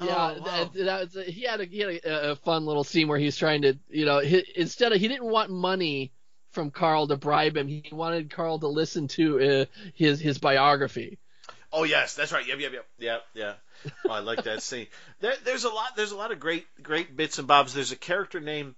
Yeah, 0.00 0.06
oh, 0.06 0.40
wow. 0.40 0.44
that, 0.44 0.72
that 0.84 1.14
was, 1.14 1.26
he 1.26 1.42
had 1.42 1.60
a 1.60 1.64
he 1.64 1.80
had 1.80 1.90
a, 1.90 2.30
a 2.30 2.36
fun 2.36 2.66
little 2.66 2.84
scene 2.84 3.08
where 3.08 3.18
he's 3.18 3.36
trying 3.36 3.62
to, 3.62 3.76
you 3.88 4.04
know, 4.04 4.20
he, 4.20 4.44
instead 4.54 4.92
of 4.92 5.00
he 5.00 5.08
didn't 5.08 5.26
want 5.26 5.50
money 5.50 6.12
from 6.50 6.70
Carl 6.70 7.08
to 7.08 7.16
bribe 7.16 7.56
him, 7.56 7.66
he 7.66 7.82
wanted 7.90 8.30
Carl 8.30 8.58
to 8.60 8.68
listen 8.68 9.08
to 9.08 9.40
uh, 9.40 9.64
his 9.94 10.20
his 10.20 10.38
biography. 10.38 11.18
Oh 11.72 11.84
yes, 11.84 12.14
that's 12.14 12.32
right. 12.32 12.46
Yep, 12.46 12.58
yep, 12.60 12.72
yep, 12.72 12.86
yeah, 12.98 13.18
yeah. 13.34 13.52
Oh, 14.06 14.10
I 14.12 14.20
like 14.20 14.44
that 14.44 14.62
scene. 14.62 14.86
There, 15.20 15.34
there's 15.44 15.64
a 15.64 15.68
lot. 15.70 15.96
There's 15.96 16.12
a 16.12 16.16
lot 16.16 16.32
of 16.32 16.40
great, 16.40 16.66
great 16.82 17.16
bits 17.16 17.38
and 17.38 17.48
bobs. 17.48 17.74
There's 17.74 17.92
a 17.92 17.96
character 17.96 18.40
named 18.40 18.74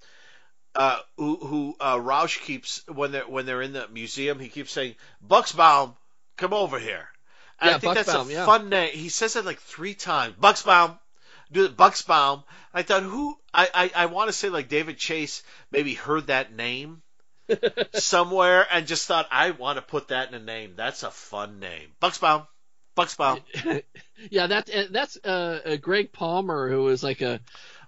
uh, 0.75 1.01
who, 1.17 1.37
who 1.37 1.77
uh, 1.81 1.97
Roush 1.97 2.41
keeps 2.41 2.83
when 2.89 3.13
they're 3.13 3.29
when 3.29 3.47
they're 3.47 3.63
in 3.63 3.73
the 3.73 3.89
museum. 3.89 4.39
He 4.39 4.49
keeps 4.49 4.73
saying, 4.73 4.97
"Bucksbaum, 5.27 5.97
come 6.37 6.53
over 6.55 6.79
here." 6.79 7.09
And 7.61 7.71
Yeah, 7.71 7.77
I 7.77 7.79
think 7.79 7.95
that's 7.95 8.15
a 8.15 8.25
yeah. 8.29 8.45
fun 8.47 8.69
name. 8.69 8.93
He 8.93 9.09
says 9.09 9.37
it 9.37 9.45
like 9.45 9.61
three 9.61 9.95
times. 9.95 10.37
Bucksbaum, 10.41 10.99
do 11.53 11.65
it. 11.65 11.77
Bucksbaum. 11.77 12.45
I 12.73 12.83
thought 12.83 13.03
who 13.03 13.37
I 13.53 13.69
I, 13.75 13.93
I 14.05 14.07
want 14.07 14.29
to 14.29 14.33
say 14.33 14.49
like 14.49 14.69
David 14.69 14.99
Chase 14.99 15.43
maybe 15.71 15.95
heard 15.95 16.29
that 16.29 16.53
name 16.53 17.03
somewhere 17.93 18.67
and 18.71 18.87
just 18.87 19.07
thought 19.07 19.29
I 19.31 19.51
want 19.51 19.77
to 19.77 19.83
put 19.83 20.09
that 20.09 20.29
in 20.29 20.35
a 20.35 20.45
name. 20.45 20.75
That's 20.77 21.03
a 21.03 21.11
fun 21.11 21.59
name. 21.61 21.89
Bucksbaum. 22.01 22.47
Bucksbaum. 23.05 23.83
yeah, 24.31 24.47
that's 24.47 24.71
uh, 24.71 24.87
that's 24.91 25.19
uh, 25.25 25.61
uh, 25.65 25.77
Gregg 25.77 26.13
Palmer, 26.13 26.69
who 26.69 26.83
was 26.83 27.03
like 27.03 27.21
a, 27.21 27.41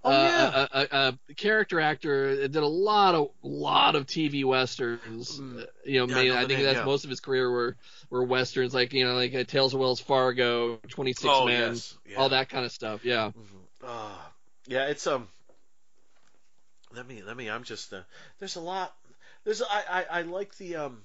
Oh, 0.05 0.11
uh, 0.11 0.13
yeah. 0.15 0.67
a, 0.73 0.97
a, 0.97 1.19
a 1.31 1.35
character 1.35 1.79
actor, 1.81 2.35
that 2.37 2.51
did 2.51 2.63
a 2.63 2.67
lot 2.67 3.15
of 3.15 3.29
lot 3.43 3.95
of 3.95 4.07
TV 4.07 4.45
westerns. 4.45 5.39
Mm. 5.39 5.63
Uh, 5.63 5.67
you 5.85 6.05
know, 6.05 6.21
Yeah, 6.21 6.35
I 6.35 6.39
I, 6.39 6.41
think 6.41 6.59
name, 6.59 6.65
that's 6.65 6.79
yeah. 6.79 6.85
most 6.85 7.05
of 7.05 7.11
his 7.11 7.21
career 7.21 7.49
were 7.49 7.77
were 8.11 8.25
westerns, 8.25 8.75
like 8.75 8.93
you 8.93 9.05
know, 9.05 9.15
like 9.15 9.33
uh, 9.33 9.45
Tales 9.45 9.75
of 9.75 9.81
Wells 9.81 10.01
Fargo, 10.01 10.77
Twenty 10.89 11.13
Six 11.13 11.27
Oh, 11.29 11.47
Men, 11.47 11.75
yes. 11.75 11.97
Yeah. 12.05 12.17
all 12.17 12.31
that 12.31 12.49
kind 12.49 12.65
of 12.65 12.73
stuff. 12.73 13.05
Yeah. 13.05 13.31
Uh, 13.85 14.11
yeah, 14.67 14.87
it's 14.87 15.07
um. 15.07 15.29
Let 16.95 17.07
me 17.07 17.23
let 17.23 17.37
me. 17.37 17.49
I'm 17.49 17.63
just. 17.63 17.93
Uh, 17.93 18.01
there's 18.41 18.57
a 18.57 18.61
lot. 18.61 18.93
There's 19.45 19.63
I 19.63 19.83
I, 19.89 20.05
I 20.19 20.23
like 20.23 20.57
the 20.57 20.77
um. 20.77 21.03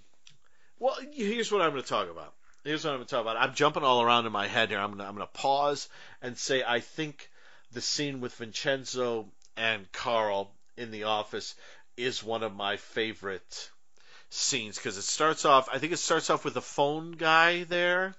Well, 0.80 0.96
here's 1.12 1.52
what 1.52 1.62
I'm 1.62 1.72
going 1.72 1.84
to 1.84 1.88
talk 1.88 2.10
about. 2.10 2.34
Here's 2.68 2.84
what 2.84 2.92
I'm 2.92 2.98
going 2.98 3.08
to 3.08 3.16
talk 3.16 3.22
about. 3.22 3.38
I'm 3.38 3.56
jumping 3.56 3.84
all 3.84 4.02
around 4.02 4.26
in 4.26 4.34
my 4.34 4.46
head 4.46 4.68
here. 4.68 4.80
I'm 4.80 5.00
I'm 5.00 5.14
gonna 5.14 5.26
pause 5.28 5.88
and 6.22 6.38
say 6.38 6.66
I 6.68 6.82
think 6.82 7.30
the 7.72 7.80
scene 7.80 8.20
with 8.20 8.36
Vincenzo 8.36 9.28
and 9.56 9.90
Carl 9.94 10.52
in 10.76 10.92
the 10.92 11.06
office 11.06 11.56
is 11.96 12.22
one 12.22 12.44
of 12.44 12.54
my 12.54 12.76
favorite 12.76 13.72
scenes 14.32 14.76
because 14.76 14.98
it 14.98 15.04
starts 15.04 15.46
off. 15.46 15.70
I 15.72 15.78
think 15.78 15.94
it 15.94 16.00
starts 16.00 16.30
off 16.30 16.44
with 16.44 16.56
the 16.56 16.62
phone 16.62 17.14
guy 17.14 17.64
there 17.64 18.16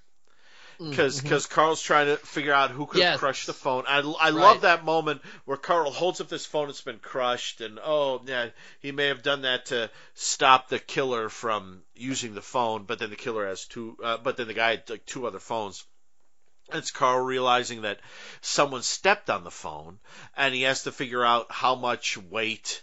because 0.79 1.21
Mhm. 1.21 1.49
Carl's 1.49 1.83
trying 1.83 2.07
to 2.07 2.17
figure 2.17 2.53
out 2.53 2.71
who 2.71 2.87
could 2.87 3.01
Yes. 3.01 3.19
crushed 3.19 3.47
the 3.47 3.53
phone. 3.55 3.85
I, 3.87 3.99
I 3.99 4.31
Right. 4.31 4.31
love 4.31 4.63
that 4.63 4.85
moment 4.85 5.23
where 5.45 5.57
Carl 5.57 5.91
holds 5.91 6.21
up 6.21 6.29
this 6.29 6.47
phone 6.47 6.69
that's 6.69 6.81
been 6.81 6.99
crushed, 6.99 7.61
and 7.61 7.79
oh 7.83 8.23
yeah, 8.25 8.49
he 8.81 8.93
may 8.93 9.07
have 9.09 9.23
done 9.23 9.43
that 9.43 9.67
to 9.67 9.91
stop 10.15 10.69
the 10.69 10.79
killer 10.79 11.29
from 11.29 11.83
using 11.95 12.35
the 12.35 12.43
phone, 12.43 12.85
but 12.85 12.99
then 12.99 13.11
the 13.11 13.17
killer 13.17 13.47
has 13.47 13.67
two, 13.67 13.97
uh, 14.03 14.17
but 14.19 14.37
then 14.37 14.47
the 14.47 14.55
guy 14.55 14.71
had 14.71 14.89
like 14.91 15.07
two 15.07 15.27
other 15.27 15.41
phones. 15.41 15.85
It's 16.73 16.91
Carl 16.91 17.21
realizing 17.21 17.83
that 17.83 18.01
someone 18.43 18.83
stepped 18.83 19.31
on 19.31 19.43
the 19.45 19.51
phone, 19.51 19.99
and 20.37 20.55
he 20.55 20.63
has 20.63 20.83
to 20.85 20.93
figure 20.93 21.25
out 21.25 21.51
how 21.51 21.75
much 21.75 22.17
weight 22.19 22.83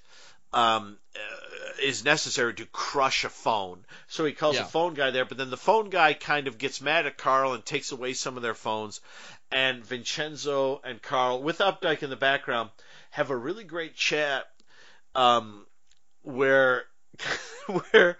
um, 0.56 0.98
uh, 1.16 1.20
is 1.84 2.06
necessary 2.06 2.54
to 2.56 2.66
crush 2.68 3.26
a 3.26 3.30
phone. 3.30 3.86
So 4.08 4.24
he 4.26 4.32
calls 4.32 4.56
Yeah. 4.56 4.64
the 4.64 4.70
phone 4.70 4.94
guy 4.94 5.12
there, 5.12 5.26
but 5.26 5.38
then 5.38 5.50
the 5.50 5.58
phone 5.58 5.90
guy 5.90 6.14
kind 6.14 6.48
of 6.48 6.58
gets 6.58 6.82
mad 6.82 7.06
at 7.06 7.18
Carl 7.18 7.54
and 7.54 7.64
takes 7.66 7.92
away 7.92 8.14
some 8.14 8.38
of 8.38 8.44
their 8.44 8.54
phones. 8.56 9.02
And 9.52 9.86
Vincenzo 9.86 10.82
and 10.84 11.02
Carl, 11.02 11.44
with 11.44 11.60
Updyke 11.60 12.02
in 12.04 12.10
the 12.10 12.16
background, 12.16 12.70
have 13.12 13.30
a 13.30 13.36
really 13.38 13.66
great 13.66 13.96
chat 13.96 14.46
um, 15.14 15.66
where 16.24 16.86
where 17.92 18.18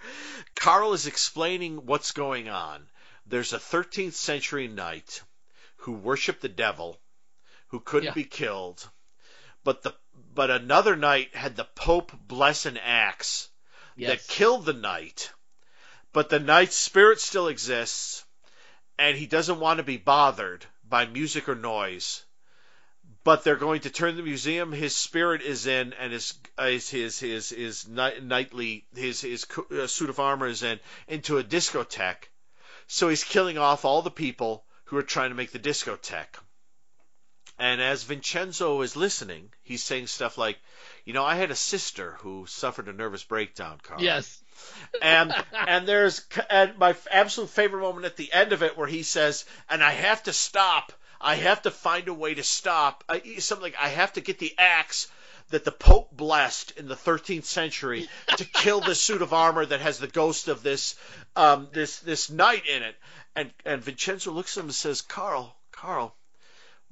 Carl 0.56 0.94
is 0.94 1.08
explaining 1.08 1.86
what's 1.86 2.12
going 2.12 2.50
on. 2.50 2.86
There's 3.26 3.54
a 3.54 3.60
13th 3.60 4.14
century 4.14 4.68
knight 4.68 5.24
who 5.78 5.94
worshiped 5.94 6.42
the 6.42 6.50
devil, 6.50 6.98
who 7.70 7.80
couldn't 7.80 8.10
Yeah. 8.10 8.14
be 8.14 8.24
killed, 8.26 8.88
but 9.64 9.82
the 9.84 9.94
but 10.36 10.52
another 10.52 10.98
knight 10.98 11.34
had 11.34 11.56
the 11.56 11.64
Pope 11.64 12.12
bless 12.28 12.66
an 12.66 12.78
axe 12.78 13.48
yes. 13.96 14.10
that 14.10 14.28
killed 14.28 14.66
the 14.66 14.74
knight, 14.74 15.32
but 16.12 16.30
the 16.30 16.40
knight's 16.40 16.76
spirit 16.76 17.22
still 17.22 17.48
exists, 17.48 18.26
and 19.00 19.18
he 19.18 19.26
doesn't 19.26 19.60
want 19.60 19.78
to 19.78 19.84
be 19.84 19.98
bothered 19.98 20.66
by 20.88 21.06
music 21.06 21.48
or 21.48 21.56
noise. 21.56 22.24
But 23.24 23.44
they're 23.44 23.56
going 23.56 23.82
to 23.82 23.90
turn 23.90 24.18
the 24.18 24.24
museum 24.24 24.72
his 24.72 24.96
spirit 24.96 25.42
is 25.42 25.66
in, 25.66 25.94
and 25.94 26.14
his 26.14 26.34
uh, 26.58 26.68
his 26.68 26.90
his 26.90 27.20
his, 27.20 27.50
his 27.50 27.88
knight- 27.88 28.22
knightly 28.22 28.86
his 28.94 29.22
his 29.22 29.48
uh, 29.72 29.88
suit 29.88 30.10
of 30.10 30.20
armor 30.20 30.48
is 30.48 30.62
in 30.62 30.80
into 31.08 31.40
a 31.40 31.44
discotheque. 31.44 32.30
So 32.88 33.10
he's 33.10 33.24
killing 33.24 33.58
off 33.58 33.84
all 33.84 34.04
the 34.04 34.12
people 34.12 34.64
who 34.86 34.98
are 34.98 35.04
trying 35.04 35.30
to 35.30 35.36
make 35.36 35.52
the 35.52 35.60
discotheque. 35.60 36.38
And 37.58 37.82
as 37.82 38.04
Vincenzo 38.04 38.82
is 38.82 38.98
listening, 38.98 39.54
he's 39.64 39.84
saying 39.84 40.08
stuff 40.08 40.38
like, 40.38 40.60
"You 41.06 41.14
know, 41.14 41.24
I 41.24 41.36
had 41.36 41.52
a 41.52 41.56
sister 41.56 42.18
who 42.20 42.46
suffered 42.48 42.90
a 42.90 42.94
nervous 42.94 43.24
breakdown, 43.24 43.80
Carl." 43.82 44.02
Yes. 44.02 44.44
and 45.02 45.34
and 45.54 45.88
there's 45.88 46.22
and 46.50 46.78
my 46.78 46.96
absolute 47.10 47.50
favorite 47.50 47.82
moment 47.82 48.06
at 48.06 48.18
the 48.18 48.32
end 48.34 48.52
of 48.52 48.62
it 48.62 48.78
where 48.78 48.88
he 48.88 49.04
says, 49.04 49.46
"And 49.70 49.82
I 49.82 49.92
have 49.92 50.24
to 50.24 50.34
stop. 50.34 50.92
I 51.22 51.36
have 51.36 51.62
to 51.62 51.72
find 51.72 52.10
a 52.10 52.14
way 52.14 52.34
to 52.34 52.44
stop. 52.44 53.06
I, 53.08 53.38
something 53.40 53.64
like 53.64 53.78
I 53.80 53.88
have 53.88 54.14
to 54.14 54.22
get 54.22 54.40
the 54.40 54.54
axe." 54.58 55.08
That 55.50 55.64
the 55.64 55.72
Pope 55.72 56.12
blessed 56.12 56.72
in 56.72 56.88
the 56.88 56.96
13th 56.96 57.46
century 57.46 58.10
to 58.38 58.46
kill 58.46 58.82
this 58.82 59.00
suit 59.00 59.22
of 59.22 59.32
armor 59.32 59.64
that 59.64 59.80
has 59.80 60.00
the 60.00 60.08
ghost 60.08 60.48
of 60.48 60.64
this 60.64 60.96
um, 61.36 61.70
this 61.72 62.00
this 62.00 62.32
knight 62.32 62.66
in 62.66 62.82
it, 62.82 62.96
and 63.36 63.54
and 63.64 63.84
Vincenzo 63.84 64.32
looks 64.32 64.58
at 64.58 64.62
him 64.62 64.68
and 64.68 64.76
says, 64.76 65.04
"Carl, 65.04 65.56
Carl, 65.72 66.18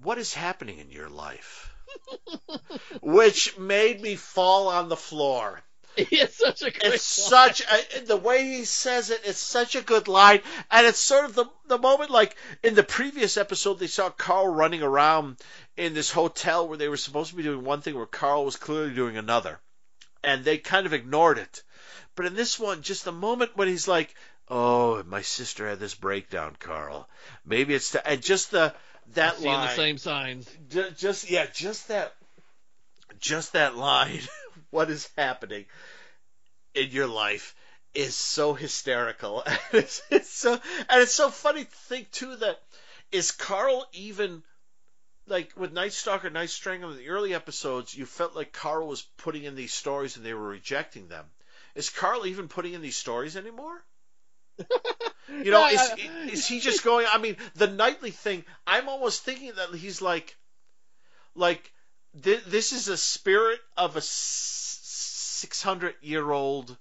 what 0.04 0.18
is 0.18 0.34
happening 0.34 0.80
in 0.80 0.92
your 0.92 1.10
life?" 1.10 1.74
Which 3.02 3.58
made 3.58 4.02
me 4.02 4.16
fall 4.16 4.68
on 4.68 4.90
the 4.90 4.96
floor. 4.98 5.62
it's 5.98 6.38
such 6.38 6.62
a 6.64 6.72
great 6.72 6.94
It's 6.96 7.32
line. 7.32 7.54
such 7.54 7.62
a, 7.62 8.02
the 8.06 8.18
way 8.18 8.44
he 8.44 8.66
says 8.66 9.12
it. 9.12 9.22
It's 9.26 9.40
such 9.40 9.76
a 9.76 9.82
good 9.82 10.08
line, 10.08 10.42
and 10.72 10.88
it's 10.88 11.00
sort 11.00 11.26
of 11.26 11.36
the 11.36 11.46
the 11.68 11.78
moment 11.78 12.10
like 12.10 12.36
in 12.64 12.74
the 12.74 12.84
previous 12.84 13.38
episode 13.38 13.78
they 13.78 13.88
saw 13.88 14.10
Carl 14.10 14.48
running 14.48 14.82
around 14.82 15.38
in 15.78 15.94
this 15.94 16.10
hotel 16.12 16.68
where 16.68 16.78
they 16.78 16.88
were 16.90 16.98
supposed 16.98 17.30
to 17.30 17.36
be 17.36 17.44
doing 17.44 17.64
one 17.64 17.82
thing, 17.82 17.96
where 17.96 18.08
Carl 18.08 18.44
was 18.46 18.56
clearly 18.56 18.94
doing 18.96 19.18
another, 19.18 19.60
and 20.24 20.44
they 20.44 20.58
kind 20.58 20.88
of 20.88 20.94
ignored 20.94 21.38
it. 21.38 21.62
But 22.16 22.26
in 22.26 22.34
this 22.34 22.58
one, 22.60 22.82
just 22.82 23.06
the 23.06 23.12
moment 23.12 23.56
when 23.56 23.68
he's 23.68 23.88
like, 23.88 24.16
"Oh, 24.50 25.04
my 25.04 25.22
sister 25.22 25.70
had 25.70 25.80
this 25.80 25.94
breakdown, 25.96 26.56
Carl. 26.60 27.08
Maybe 27.46 27.76
it's 27.76 27.92
to," 27.92 28.08
and 28.08 28.22
just 28.24 28.50
the 28.50 28.74
that 29.14 29.38
Seeing 29.38 29.54
line, 29.54 29.68
the 29.68 29.76
same 29.76 29.98
signs. 29.98 30.50
Ju- 30.70 30.92
just 30.98 31.30
yeah, 31.30 31.46
just 31.54 31.88
that, 31.90 32.14
just 33.20 33.54
that 33.54 33.76
line. 33.76 34.22
what 34.70 34.90
is 34.90 35.10
happening 35.18 35.66
in 36.74 36.90
your 36.90 37.08
life 37.08 37.56
is 37.94 38.16
so 38.16 38.54
hysterical, 38.54 39.44
and 39.46 39.60
it's, 39.72 40.02
it's 40.10 40.30
so 40.30 40.54
and 40.54 41.02
it's 41.02 41.14
so 41.14 41.30
funny 41.30 41.66
to 41.66 41.72
think 41.72 42.12
too 42.12 42.36
that 42.38 42.60
is 43.12 43.32
Carl 43.32 43.88
even 43.94 44.44
like 45.28 45.54
with 45.56 45.72
Night 45.72 45.94
Stalker, 45.94 46.30
Night 46.30 46.50
Strangler, 46.50 46.92
in 46.92 46.98
the 46.98 47.10
early 47.10 47.34
episodes, 47.34 47.96
you 47.96 48.06
felt 48.06 48.36
like 48.36 48.52
Carl 48.52 48.88
was 48.88 49.04
putting 49.18 49.44
in 49.44 49.56
these 49.56 49.74
stories 49.74 50.18
and 50.18 50.26
they 50.26 50.34
were 50.34 50.48
rejecting 50.48 51.08
them. 51.08 51.26
Is 51.76 51.90
Carl 51.90 52.26
even 52.26 52.48
putting 52.48 52.74
in 52.74 52.82
these 52.82 52.98
stories 52.98 53.38
anymore? 53.38 53.84
You 55.30 55.52
know, 55.52 55.68
is, 55.68 55.82
is 56.32 56.48
he 56.48 56.60
just 56.60 56.84
going? 56.84 57.08
I 57.12 57.18
mean, 57.18 57.38
the 57.56 57.68
knightly 57.68 58.12
thing. 58.12 58.46
I'm 58.68 58.88
almost 58.88 59.24
thinking 59.24 59.52
that 59.56 59.74
he's 59.76 60.02
like, 60.02 60.36
like 61.36 61.72
th- 62.22 62.44
this 62.46 62.72
is 62.72 62.88
a 62.88 62.98
spirit 62.98 63.60
of 63.76 63.96
a 63.96 64.02
six 64.02 65.62
hundred 65.62 65.96
year 66.02 66.30
old 66.30 66.78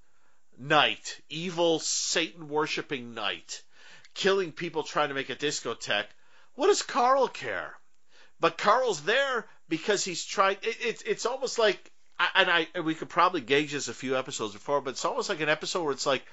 knight, 0.59 1.21
evil 1.29 1.79
Satan 1.79 2.49
worshipping 2.49 3.15
knight, 3.15 3.63
killing 4.15 4.53
people 4.53 4.83
trying 4.83 5.09
to 5.09 5.15
make 5.15 5.31
a 5.31 5.37
discotheque. 5.37 6.07
What 6.55 6.67
does 6.67 6.83
Carl 6.83 7.29
care? 7.29 7.75
But 8.39 8.59
Carl's 8.59 9.03
there 9.03 9.47
because 9.69 10.05
he's 10.05 10.25
trying. 10.25 10.57
It, 10.63 10.77
it's 10.81 11.03
it's 11.03 11.27
almost 11.27 11.59
like, 11.59 11.91
and 12.35 12.51
I 12.51 12.69
and 12.75 12.85
we 12.85 12.95
could 12.95 13.09
probably 13.09 13.41
gauge 13.41 13.73
this 13.73 13.89
a 13.89 13.95
few 13.95 14.17
episodes 14.17 14.53
before, 14.53 14.81
but 14.81 14.91
it's 14.91 15.05
almost 15.05 15.29
like 15.29 15.41
an 15.41 15.49
episode 15.49 15.85
where 15.85 15.93
it's 15.93 16.07
like 16.07 16.25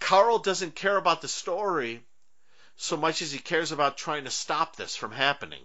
Carl 0.00 0.38
doesn't 0.38 0.74
care 0.74 0.96
about 0.96 1.20
the 1.22 1.28
story 1.28 2.02
so 2.76 2.96
much 2.96 3.22
as 3.22 3.30
he 3.30 3.38
cares 3.38 3.70
about 3.72 3.96
trying 3.98 4.24
to 4.24 4.30
stop 4.30 4.76
this 4.76 4.96
from 4.96 5.12
happening. 5.12 5.62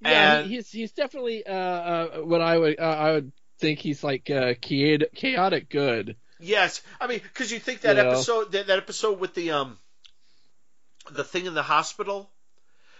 Yeah, 0.00 0.38
And- 0.40 0.50
he's 0.50 0.70
he's 0.70 0.92
definitely 0.92 1.46
uh, 1.46 1.52
uh 1.52 2.06
what 2.18 2.42
I 2.42 2.58
would 2.58 2.78
uh, 2.78 2.82
I 2.82 3.12
would 3.12 3.32
think 3.58 3.78
he's 3.78 4.04
like 4.04 4.28
uh, 4.30 4.52
chaotic, 4.60 5.14
chaotic 5.14 5.70
good. 5.70 6.16
Yes, 6.38 6.82
I 7.00 7.06
mean, 7.06 7.20
because 7.22 7.50
you 7.50 7.58
think 7.58 7.80
that 7.80 7.96
You 7.96 8.02
episode, 8.02 8.52
that, 8.52 8.66
that 8.66 8.76
episode 8.78 9.18
with 9.18 9.32
the 9.32 9.52
um, 9.52 9.78
the 11.10 11.24
thing 11.24 11.46
in 11.46 11.54
the 11.54 11.62
hospital, 11.62 12.30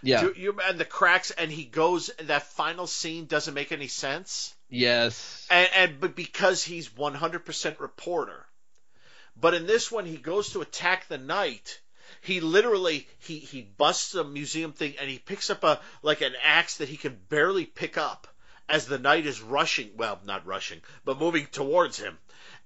Yeah. 0.01 0.23
you, 0.23 0.33
you 0.35 0.59
and 0.67 0.79
the 0.79 0.85
cracks, 0.85 1.29
and 1.29 1.51
he 1.51 1.65
goes. 1.65 2.09
That 2.23 2.43
final 2.43 2.87
scene 2.87 3.25
doesn't 3.27 3.53
make 3.53 3.71
any 3.71 3.89
sense, 3.89 4.55
yes. 4.69 5.45
and 5.51 5.69
and 5.75 5.99
but 5.99 6.15
because 6.15 6.63
he's 6.63 6.89
100% 6.89 7.79
reporter, 7.79 8.43
but 9.39 9.53
in 9.53 9.67
this 9.67 9.91
one 9.91 10.05
he 10.05 10.17
goes 10.17 10.51
to 10.51 10.61
attack 10.61 11.07
the 11.07 11.17
knight. 11.17 11.79
He 12.21 12.39
literally 12.39 13.07
he 13.19 13.39
he 13.39 13.61
busts 13.61 14.15
a 14.15 14.23
museum 14.23 14.73
thing 14.73 14.95
and 14.99 15.09
he 15.09 15.19
picks 15.19 15.49
up 15.49 15.63
a 15.63 15.79
like 16.01 16.21
an 16.21 16.33
axe 16.43 16.77
that 16.77 16.89
he 16.89 16.97
can 16.97 17.17
barely 17.29 17.65
pick 17.65 17.97
up 17.97 18.27
as 18.69 18.85
the 18.85 18.97
knight 18.99 19.25
is 19.25 19.41
rushing. 19.41 19.91
Well, 19.95 20.19
not 20.25 20.45
rushing, 20.45 20.81
but 21.05 21.19
moving 21.19 21.45
towards 21.47 21.97
him, 21.99 22.17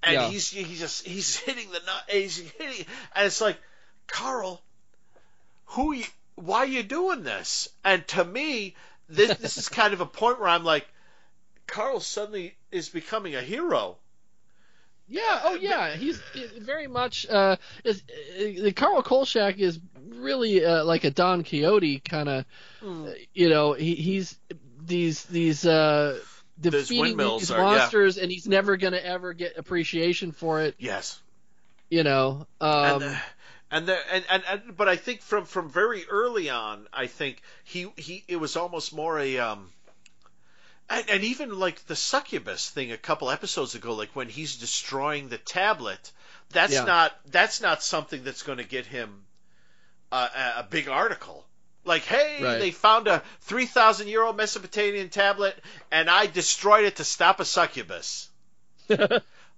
and 0.04 0.14
Yeah. 0.14 0.30
he's 0.30 0.50
he's 0.50 0.80
just 0.80 1.06
he's 1.06 1.36
hitting 1.46 1.70
the 1.72 1.80
knight. 1.80 2.04
He's 2.10 2.38
hitting, 2.38 2.86
and 3.16 3.26
it's 3.28 3.42
like, 3.42 3.58
Carl, 4.08 4.62
who 5.66 5.94
you, 5.94 6.06
why 6.36 6.60
are 6.60 6.66
you 6.66 6.84
doing 6.84 7.24
this? 7.24 7.70
And 7.84 8.08
to 8.10 8.24
me, 8.24 8.76
this 9.10 9.38
this 9.38 9.58
is 9.58 9.70
kind 9.80 9.94
of 9.94 10.02
a 10.02 10.06
point 10.06 10.40
where 10.40 10.50
I'm 10.50 10.64
like, 10.64 10.88
Carl 11.68 12.00
suddenly 12.00 12.56
is 12.72 12.90
becoming 12.90 13.36
a 13.36 13.42
hero. 13.42 13.98
Yeah. 15.12 15.42
Oh, 15.44 15.56
yeah. 15.56 15.96
He's 15.96 16.20
uh, 16.20 16.60
very 16.60 16.88
much. 16.88 17.28
Uh, 17.30 17.58
is 17.84 18.02
uh, 18.40 18.72
Carl 18.76 19.04
Kolchak 19.04 19.60
is 19.60 19.80
really 20.08 20.64
uh, 20.64 20.86
like 20.86 21.04
a 21.04 21.12
Don 21.12 21.44
Quixote 21.44 22.00
kind 22.00 22.30
of. 22.30 22.46
You 23.34 23.50
know, 23.50 23.74
he, 23.74 23.96
he's 23.96 24.40
these 24.84 25.24
these 25.26 25.66
uh 25.66 26.18
defeating 26.60 27.02
windmills 27.02 27.42
these 27.42 27.52
are- 27.52 27.58
yeah. 27.58 27.64
monsters, 27.64 28.18
and 28.18 28.32
he's 28.32 28.48
never 28.48 28.78
gonna 28.78 28.98
ever 28.98 29.34
get 29.34 29.58
appreciation 29.58 30.32
for 30.32 30.62
it. 30.62 30.76
Yes. 30.80 31.22
You 31.90 32.04
know. 32.04 32.48
Um, 32.62 32.72
and, 32.72 33.04
uh, 33.04 33.16
and 33.72 33.88
the 33.88 34.14
and, 34.14 34.26
and 34.32 34.44
and 34.50 34.78
but 34.78 34.88
I 34.88 34.96
think 34.96 35.22
from 35.22 35.46
from 35.46 35.70
very 35.70 36.06
early 36.10 36.50
on, 36.50 36.88
I 36.94 37.08
think 37.08 37.42
he 37.66 37.88
he 37.98 38.24
it 38.28 38.38
was 38.38 38.56
almost 38.56 38.94
more 38.94 39.20
a 39.20 39.38
um. 39.40 39.70
And, 40.92 41.10
and 41.10 41.24
even 41.24 41.58
like 41.58 41.86
the 41.88 41.96
succubus 41.96 42.70
thing 42.70 42.92
a 42.92 42.98
couple 42.98 43.30
episodes 43.32 43.76
ago, 43.76 43.94
like 43.94 44.10
when 44.16 44.28
he's 44.28 44.58
destroying 44.58 45.30
the 45.30 45.38
tablet, 45.38 46.12
that's 46.50 46.74
Yeah. 46.74 46.84
not 46.84 47.18
that's 47.32 47.62
not 47.62 47.82
something 47.82 48.24
that's 48.24 48.44
going 48.44 48.58
to 48.58 48.66
get 48.66 48.86
him 48.86 49.24
a, 50.12 50.30
a, 50.58 50.68
big 50.70 50.90
article. 50.90 51.46
Like, 51.86 52.04
hey, 52.04 52.44
Right. 52.44 52.60
they 52.60 52.72
found 52.72 53.08
a 53.08 53.24
three 53.42 53.66
thousand 53.66 54.10
year 54.10 54.22
old 54.24 54.36
Mesopotamian 54.36 55.10
tablet, 55.10 55.58
and 55.92 56.10
I 56.10 56.26
destroyed 56.28 56.84
it 56.84 56.98
to 56.98 57.04
stop 57.06 57.40
a 57.40 57.46
succubus. 57.46 58.30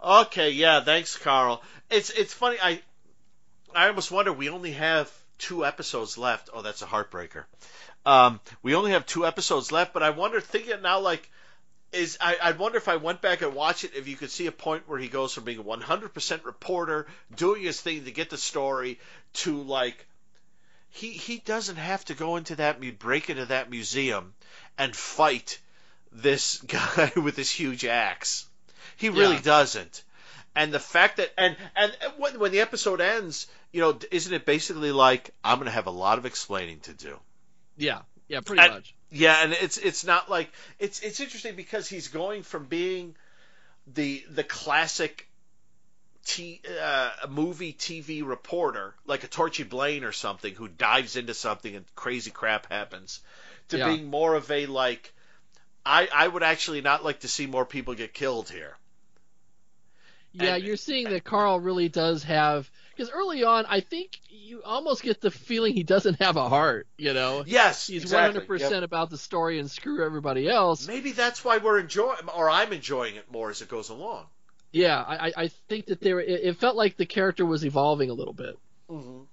Okay, 0.04 0.50
yeah, 0.50 0.82
thanks, 0.84 1.16
Carl. 1.18 1.64
It's 1.90 2.10
it's 2.10 2.34
funny. 2.34 2.58
I 2.62 2.82
I 3.74 3.88
almost 3.88 4.12
wonder 4.12 4.34
we 4.34 4.50
only 4.50 4.74
have 4.74 5.10
two 5.38 5.66
episodes 5.66 6.18
left. 6.18 6.50
Oh, 6.54 6.62
that's 6.62 6.82
a 6.82 6.86
heartbreaker. 6.86 7.46
Um, 8.06 8.40
we 8.62 8.76
only 8.76 8.92
have 8.92 9.06
two 9.06 9.26
episodes 9.26 9.72
left, 9.72 9.94
but 9.94 10.04
I 10.04 10.10
wonder, 10.12 10.42
thinking 10.42 10.82
now, 10.82 11.00
like, 11.00 11.30
is 11.92 12.18
I 12.20 12.38
I 12.42 12.52
wonder 12.52 12.78
if 12.78 12.88
I 12.88 12.98
went 12.98 13.22
back 13.22 13.42
and 13.42 13.54
watched 13.54 13.84
it, 13.84 13.96
if 13.96 14.08
you 14.08 14.16
could 14.16 14.32
see 14.32 14.48
a 14.48 14.52
point 14.52 14.88
where 14.88 15.00
he 15.00 15.08
goes 15.08 15.34
from 15.34 15.44
being 15.46 15.60
a 15.60 15.64
100% 15.64 16.44
reporter, 16.46 17.08
doing 17.36 17.62
his 17.64 17.80
thing 17.80 18.06
to 18.06 18.12
get 18.12 18.30
the 18.30 18.38
story, 18.38 19.00
to 19.34 19.62
like, 19.62 20.06
he 20.90 21.12
he 21.12 21.38
doesn't 21.40 21.78
have 21.78 22.04
to 22.06 22.14
go 22.14 22.36
into 22.36 22.56
that 22.58 22.80
break 23.00 23.30
into 23.30 23.46
that 23.46 23.70
museum 23.70 24.34
and 24.78 24.96
fight 24.96 25.60
this 26.12 26.58
guy 26.68 27.12
with 27.16 27.36
this 27.36 27.52
huge 27.52 27.86
axe. 27.86 28.46
He 28.98 29.10
really 29.10 29.36
Yeah. 29.36 29.42
doesn't. 29.42 30.04
And 30.56 30.74
the 30.74 30.80
fact 30.80 31.18
that 31.18 31.32
and 31.38 31.56
and 31.76 31.96
when, 32.18 32.40
when 32.40 32.52
the 32.52 32.62
episode 32.62 33.02
ends, 33.02 33.48
you 33.72 33.82
know, 33.82 33.98
isn't 34.12 34.34
it 34.34 34.46
basically 34.46 34.92
like 34.92 35.32
I'm 35.44 35.58
going 35.58 35.66
to 35.66 35.72
have 35.72 35.88
a 35.88 35.92
lot 35.92 36.18
of 36.18 36.26
explaining 36.26 36.80
to 36.82 36.94
do? 36.94 37.20
Yeah. 37.78 38.02
Yeah. 38.28 38.42
Pretty 38.42 38.62
And- 38.64 38.74
much. 38.74 38.96
Yeah, 39.16 39.44
and 39.44 39.54
it's 39.54 39.78
it's 39.78 40.04
not 40.04 40.28
like 40.30 40.52
it's 40.80 41.00
it's 41.02 41.20
interesting 41.20 41.56
because 41.56 41.88
he's 41.88 42.08
going 42.08 42.42
from 42.42 42.66
being 42.66 43.16
the 43.94 44.24
the 44.32 44.44
classic 44.44 45.28
t 46.26 46.60
uh, 46.82 47.12
movie 47.30 47.74
TV 47.74 48.26
reporter 48.26 48.96
like 49.06 49.24
a 49.24 49.28
Torchy 49.28 49.62
Blane 49.64 50.04
or 50.04 50.12
something 50.14 50.56
who 50.56 50.68
dives 50.68 51.16
into 51.16 51.36
something 51.36 51.76
and 51.76 51.86
crazy 51.96 52.32
crap 52.32 52.72
happens 52.72 53.20
to 53.68 53.78
Yeah. 53.78 53.90
being 53.90 54.06
more 54.10 54.34
of 54.34 54.50
a 54.50 54.66
like 54.66 55.14
I 55.86 56.08
I 56.12 56.28
would 56.28 56.42
actually 56.44 56.82
not 56.82 57.04
like 57.04 57.20
to 57.20 57.28
see 57.28 57.46
more 57.46 57.66
people 57.68 57.94
get 57.94 58.16
killed 58.16 58.50
here. 58.50 58.76
Yeah, 60.32 60.56
And- 60.56 60.64
you're 60.64 60.78
seeing 60.78 61.10
that 61.12 61.24
Carl 61.24 61.60
really 61.60 61.90
does 61.90 62.24
have 62.24 62.68
because 62.96 63.12
early 63.12 63.44
on, 63.44 63.66
I 63.68 63.80
think 63.80 64.20
you 64.30 64.62
almost 64.64 65.04
get 65.04 65.22
the 65.22 65.32
feeling 65.32 65.74
he 65.74 65.84
doesn't 65.84 66.20
have 66.22 66.36
a 66.38 66.50
heart. 66.50 66.88
You 66.98 67.14
know, 67.14 67.44
Yes, 67.46 67.88
he's 67.88 68.12
100 68.12 68.48
percent 68.48 68.84
about 68.84 69.10
the 69.10 69.18
story 69.18 69.60
and 69.60 69.70
screw 69.70 70.04
everybody 70.04 70.50
else. 70.50 70.88
Maybe 70.88 71.12
that's 71.12 71.44
why 71.44 71.58
we're 71.58 71.80
enjoying, 71.80 72.18
or 72.36 72.50
I'm 72.50 72.74
enjoying 72.74 73.16
it 73.16 73.32
more 73.32 73.50
as 73.50 73.62
it 73.62 73.70
goes 73.70 73.90
along. 73.90 74.26
Yeah, 74.72 75.00
I, 75.00 75.32
I- 75.38 75.48
think 75.70 75.86
that 75.88 76.02
there 76.02 76.20
it, 76.20 76.42
it 76.44 76.58
felt 76.58 76.76
like 76.76 76.98
the 76.98 77.06
character 77.06 77.46
was 77.46 77.64
evolving 77.64 78.10
a 78.10 78.14
little 78.14 78.34
bit. 78.34 78.58
Mm-hmm. 78.90 79.24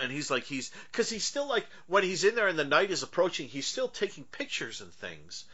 And 0.00 0.10
he's 0.10 0.30
like, 0.30 0.44
he's 0.44 0.70
because 0.90 1.10
he's 1.10 1.24
still 1.24 1.48
like 1.48 1.66
when 1.86 2.02
he's 2.02 2.24
in 2.24 2.34
there 2.34 2.48
and 2.48 2.58
the 2.58 2.64
knight 2.64 2.90
is 2.90 3.02
approaching, 3.02 3.48
he's 3.48 3.66
still 3.66 3.88
taking 3.88 4.24
pictures 4.24 4.80
and 4.80 4.92
things. 4.92 5.44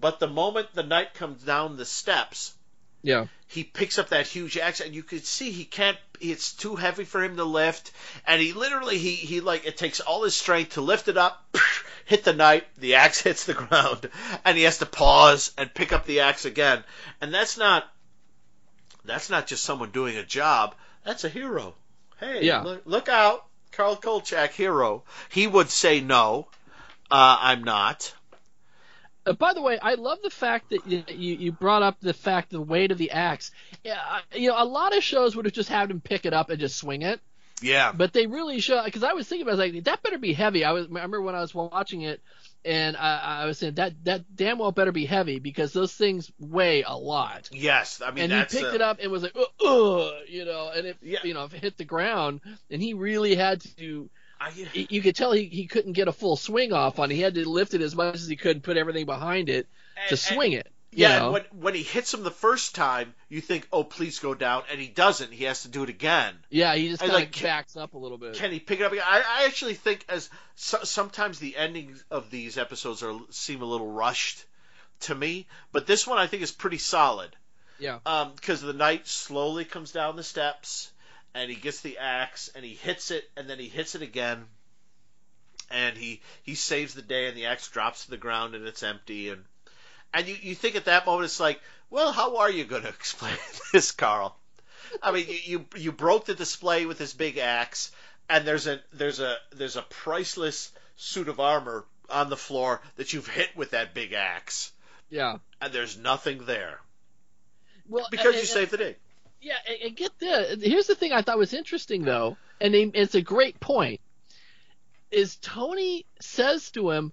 But 0.00 0.18
the 0.18 0.26
moment 0.26 0.68
the 0.74 0.82
knight 0.82 1.14
comes 1.14 1.42
down 1.44 1.76
the 1.76 1.84
steps, 1.84 2.54
Yeah, 3.02 3.26
he 3.48 3.64
picks 3.64 3.98
up 3.98 4.10
that 4.10 4.26
huge 4.26 4.56
axe, 4.56 4.80
and 4.80 4.94
you 4.94 5.02
could 5.02 5.24
see 5.26 5.50
he 5.50 5.64
can't. 5.64 5.96
It's 6.20 6.52
too 6.52 6.76
heavy 6.76 7.04
for 7.04 7.22
him 7.22 7.36
to 7.36 7.44
lift, 7.44 7.90
and 8.26 8.40
he 8.40 8.52
literally 8.52 8.98
he 8.98 9.14
he 9.14 9.40
like 9.40 9.66
it 9.66 9.76
takes 9.76 10.00
all 10.00 10.22
his 10.22 10.36
strength 10.36 10.74
to 10.74 10.80
lift 10.80 11.08
it 11.08 11.16
up, 11.16 11.56
hit 12.04 12.24
the 12.24 12.32
knight, 12.32 12.64
the 12.78 12.94
axe 12.94 13.20
hits 13.22 13.44
the 13.44 13.54
ground, 13.54 14.08
and 14.44 14.56
he 14.56 14.64
has 14.64 14.78
to 14.78 14.86
pause 14.86 15.52
and 15.58 15.74
pick 15.74 15.92
up 15.92 16.06
the 16.06 16.20
axe 16.20 16.44
again. 16.44 16.84
And 17.20 17.34
that's 17.34 17.58
not 17.58 17.84
that's 19.04 19.30
not 19.30 19.46
just 19.48 19.64
someone 19.64 19.90
doing 19.90 20.16
a 20.16 20.24
job. 20.24 20.74
That's 21.04 21.24
a 21.24 21.28
hero. 21.28 21.74
Hey, 22.20 22.44
Yeah. 22.44 22.62
look, 22.62 22.82
look 22.84 23.08
out, 23.08 23.44
Carl 23.72 23.96
Kolchak, 23.96 24.52
hero. 24.52 25.02
He 25.28 25.48
would 25.48 25.70
say 25.70 26.00
no. 26.00 26.46
Uh, 27.10 27.36
I'm 27.40 27.64
not. 27.64 28.14
Uh, 29.24 29.32
by 29.34 29.52
the 29.54 29.62
way, 29.62 29.78
I 29.80 29.94
love 29.94 30.18
the 30.22 30.30
fact 30.30 30.70
that 30.70 30.86
you, 30.86 31.04
you 31.34 31.52
brought 31.52 31.82
up 31.82 32.00
the 32.00 32.12
fact 32.14 32.50
the 32.50 32.60
weight 32.60 32.90
of 32.90 32.98
the 32.98 33.12
axe. 33.12 33.50
Yeah, 33.84 33.98
you 34.34 34.48
know, 34.48 34.62
a 34.62 34.64
lot 34.64 34.96
of 34.96 35.02
shows 35.04 35.36
would 35.36 35.44
have 35.44 35.54
just 35.54 35.68
had 35.68 35.90
him 35.90 36.00
pick 36.00 36.26
it 36.26 36.32
up 36.34 36.50
and 36.50 36.58
just 36.58 36.76
swing 36.76 37.02
it, 37.02 37.20
Yeah. 37.60 37.92
but 37.92 38.12
they 38.12 38.26
really 38.26 38.60
show 38.60 38.82
because 38.84 39.02
I 39.04 39.12
was 39.12 39.28
thinking 39.28 39.42
about 39.46 39.58
it, 39.58 39.62
I 39.62 39.66
was 39.66 39.74
like 39.74 39.84
that 39.84 40.02
better 40.02 40.18
be 40.18 40.32
heavy. 40.32 40.64
I 40.64 40.72
was 40.72 40.86
I 40.86 40.88
remember 40.88 41.20
when 41.22 41.34
I 41.36 41.40
was 41.40 41.54
watching 41.54 42.02
it, 42.02 42.20
and 42.64 42.96
I, 42.96 43.42
I 43.42 43.46
was 43.46 43.58
saying 43.58 43.74
that 43.74 43.92
that 44.04 44.34
damn 44.36 44.58
well 44.58 44.72
better 44.72 44.92
be 44.92 45.06
heavy 45.06 45.38
because 45.38 45.72
those 45.72 45.92
things 45.92 46.30
weigh 46.40 46.82
a 46.82 46.94
lot. 46.96 47.48
Yes. 47.52 48.02
I 48.04 48.10
mean, 48.10 48.30
and 48.30 48.32
he 48.50 48.58
picked 48.58 48.72
uh, 48.72 48.74
it 48.74 48.80
up 48.82 48.98
and 49.00 49.10
was 49.12 49.22
like, 49.22 49.36
uh, 49.36 50.10
you 50.28 50.44
know, 50.44 50.70
and 50.74 50.86
it, 50.88 50.96
Yeah. 51.00 51.20
you 51.24 51.34
know, 51.34 51.44
if 51.44 51.54
it 51.54 51.60
hit 51.62 51.76
the 51.76 51.84
ground, 51.84 52.40
and 52.70 52.82
he 52.82 52.94
really 52.94 53.34
had 53.36 53.60
to. 53.78 54.10
I, 54.42 54.86
You 54.88 55.00
could 55.02 55.14
tell 55.16 55.32
he, 55.32 55.44
he 55.44 55.66
couldn't 55.66 55.92
get 55.92 56.08
a 56.08 56.12
full 56.12 56.36
swing 56.36 56.72
off 56.72 56.98
on. 56.98 57.10
it. 57.10 57.14
He 57.14 57.20
had 57.20 57.34
to 57.34 57.48
lift 57.48 57.74
it 57.74 57.80
as 57.80 57.94
much 57.94 58.14
as 58.16 58.26
he 58.26 58.36
could 58.36 58.56
and 58.56 58.62
put 58.62 58.76
everything 58.76 59.06
behind 59.06 59.48
it 59.48 59.66
to 59.96 60.00
And- 60.02 60.10
and- 60.10 60.18
swing 60.18 60.52
it. 60.52 60.68
Yeah, 60.94 61.20
know? 61.20 61.24
and 61.24 61.32
when 61.32 61.42
when 61.62 61.74
he 61.74 61.82
hits 61.82 62.12
him 62.12 62.22
the 62.22 62.30
first 62.30 62.74
time, 62.74 63.14
you 63.30 63.40
think, 63.40 63.66
"Oh, 63.72 63.82
please 63.82 64.18
go 64.18 64.34
down," 64.34 64.64
and 64.70 64.78
he 64.78 64.88
doesn't. 64.88 65.32
He 65.32 65.44
has 65.44 65.62
to 65.62 65.68
do 65.68 65.82
it 65.84 65.88
again. 65.88 66.34
yeah, 66.50 66.74
he 66.74 66.90
just 66.90 67.00
kind 67.00 67.12
of 67.12 67.18
like- 67.18 67.40
backs 67.40 67.78
up 67.78 67.94
a 67.94 67.98
little 67.98 68.18
bit. 68.18 68.34
Can 68.34 68.52
he 68.52 68.60
pick 68.60 68.78
it 68.80 68.82
up 68.82 68.92
again? 68.92 69.04
I, 69.06 69.22
I 69.26 69.44
actually 69.46 69.72
think 69.72 70.04
as 70.10 70.28
so, 70.54 70.80
sometimes 70.84 71.38
the 71.38 71.56
endings 71.56 72.04
of 72.10 72.30
these 72.30 72.58
episodes 72.58 73.02
are 73.02 73.18
seem 73.30 73.62
a 73.62 73.64
little 73.64 73.90
rushed 73.90 74.44
to 75.00 75.14
me, 75.14 75.46
but 75.72 75.86
this 75.86 76.06
one 76.06 76.18
I 76.18 76.26
think 76.26 76.42
is 76.42 76.52
pretty 76.52 76.76
solid. 76.76 77.34
Yeah. 77.78 78.00
Um, 78.04 78.32
because 78.36 78.60
the 78.60 78.74
knight 78.74 79.08
slowly 79.08 79.64
comes 79.64 79.92
down 79.92 80.16
the 80.16 80.22
steps, 80.22 80.91
and 81.34 81.50
he 81.50 81.56
gets 81.56 81.80
the 81.80 81.98
axe, 81.98 82.50
and 82.54 82.64
he 82.64 82.74
hits 82.74 83.10
it, 83.10 83.24
and 83.36 83.48
then 83.48 83.58
he 83.58 83.68
hits 83.68 83.94
it 83.94 84.02
again, 84.02 84.44
and 85.70 85.96
he 85.96 86.20
he 86.42 86.54
saves 86.54 86.94
the 86.94 87.02
day, 87.02 87.26
and 87.28 87.36
the 87.36 87.46
axe 87.46 87.68
drops 87.68 88.04
to 88.04 88.10
the 88.10 88.16
ground, 88.16 88.54
and 88.54 88.66
it's 88.66 88.82
empty, 88.82 89.30
and 89.30 89.44
and 90.12 90.26
you 90.28 90.36
you 90.40 90.54
think 90.54 90.76
at 90.76 90.84
that 90.86 91.06
moment 91.06 91.24
it's 91.26 91.40
like, 91.40 91.60
well, 91.90 92.12
how 92.12 92.38
are 92.38 92.50
you 92.50 92.64
going 92.64 92.82
to 92.88 92.88
explain 92.88 93.36
this, 93.72 93.92
Carl? 93.92 94.36
I 95.02 95.12
mean, 95.12 95.26
you, 95.28 95.36
you 95.44 95.66
you 95.76 95.92
broke 95.92 96.26
the 96.26 96.34
display 96.34 96.84
with 96.86 96.98
this 96.98 97.14
big 97.14 97.38
axe, 97.38 97.92
and 98.28 98.46
there's 98.46 98.66
a 98.66 98.80
there's 98.92 99.20
a 99.20 99.36
there's 99.52 99.76
a 99.76 99.82
priceless 99.82 100.70
suit 100.96 101.28
of 101.28 101.40
armor 101.40 101.84
on 102.10 102.28
the 102.28 102.36
floor 102.36 102.82
that 102.96 103.12
you've 103.14 103.26
hit 103.28 103.56
with 103.56 103.70
that 103.70 103.94
big 103.94 104.12
axe, 104.12 104.70
yeah. 105.08 105.38
and 105.62 105.72
there's 105.72 105.96
nothing 105.96 106.44
there 106.44 106.78
Well, 107.88 108.06
because 108.10 108.26
and- 108.26 108.34
you 108.34 108.40
and- 108.40 108.48
saved 108.48 108.70
the 108.70 108.76
day. 108.76 108.96
Yeah, 109.42 109.56
and, 109.68 109.78
and 109.82 109.96
get 109.96 110.18
this. 110.20 110.62
Here's 110.62 110.86
the 110.86 110.94
thing 110.94 111.12
I 111.12 111.22
thought 111.22 111.36
was 111.36 111.52
interesting 111.52 112.02
though, 112.02 112.36
and 112.60 112.74
it's 112.74 113.16
a 113.16 113.20
great 113.22 113.58
point. 113.60 114.00
Is 115.10 115.36
Tony 115.36 116.06
says 116.20 116.70
to 116.70 116.90
him, 116.90 117.12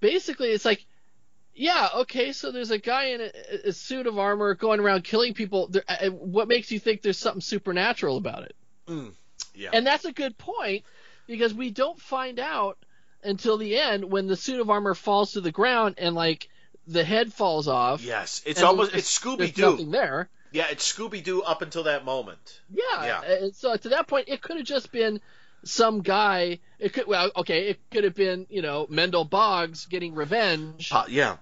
basically 0.00 0.48
it's 0.48 0.64
like, 0.64 0.86
yeah, 1.54 1.88
okay, 1.96 2.32
so 2.32 2.52
there's 2.52 2.70
a 2.70 2.78
guy 2.78 3.06
in 3.06 3.20
a, 3.20 3.68
a 3.68 3.72
suit 3.72 4.06
of 4.06 4.18
armor 4.18 4.54
going 4.54 4.78
around 4.80 5.04
killing 5.04 5.34
people. 5.34 5.66
There, 5.66 5.82
uh, 5.88 6.10
what 6.10 6.48
makes 6.48 6.70
you 6.70 6.78
think 6.78 7.02
there's 7.02 7.18
something 7.18 7.40
supernatural 7.40 8.16
about 8.16 8.44
it? 8.44 8.56
Mm, 8.86 9.12
yeah. 9.54 9.70
And 9.72 9.86
that's 9.86 10.04
a 10.04 10.12
good 10.12 10.38
point 10.38 10.84
because 11.26 11.52
we 11.52 11.70
don't 11.70 12.00
find 12.00 12.38
out 12.38 12.78
until 13.24 13.58
the 13.58 13.76
end 13.76 14.04
when 14.04 14.28
the 14.28 14.36
suit 14.36 14.60
of 14.60 14.70
armor 14.70 14.94
falls 14.94 15.32
to 15.32 15.40
the 15.40 15.50
ground 15.50 15.96
and 15.98 16.14
like 16.14 16.48
the 16.86 17.02
head 17.02 17.32
falls 17.32 17.66
off. 17.66 18.02
yes, 18.02 18.42
it's 18.46 18.62
almost 18.62 18.94
it's 18.94 19.18
Scooby 19.18 19.38
There's 19.38 19.52
Doo. 19.52 19.70
nothing 19.70 19.90
there. 19.90 20.28
Yeah, 20.52 20.66
it's 20.70 20.90
Scooby 20.90 21.22
Doo 21.22 21.42
up 21.42 21.62
until 21.62 21.84
that 21.84 22.04
moment. 22.04 22.60
Yeah. 22.70 23.20
Yeah. 23.22 23.48
So 23.54 23.76
to 23.76 23.88
that 23.90 24.06
point, 24.06 24.28
it 24.28 24.40
could 24.42 24.56
have 24.56 24.66
just 24.66 24.92
been 24.92 25.20
some 25.64 26.00
guy. 26.02 26.60
It 26.78 26.92
could 26.92 27.06
well, 27.06 27.30
okay, 27.36 27.68
it 27.68 27.80
could 27.90 28.04
have 28.04 28.14
been 28.14 28.46
you 28.48 28.62
know 28.62 28.86
Mendel 28.88 29.24
Boggs 29.24 29.86
getting 29.86 30.14
revenge. 30.14 30.90
Uh, 30.92 31.04
yeah. 31.08 31.36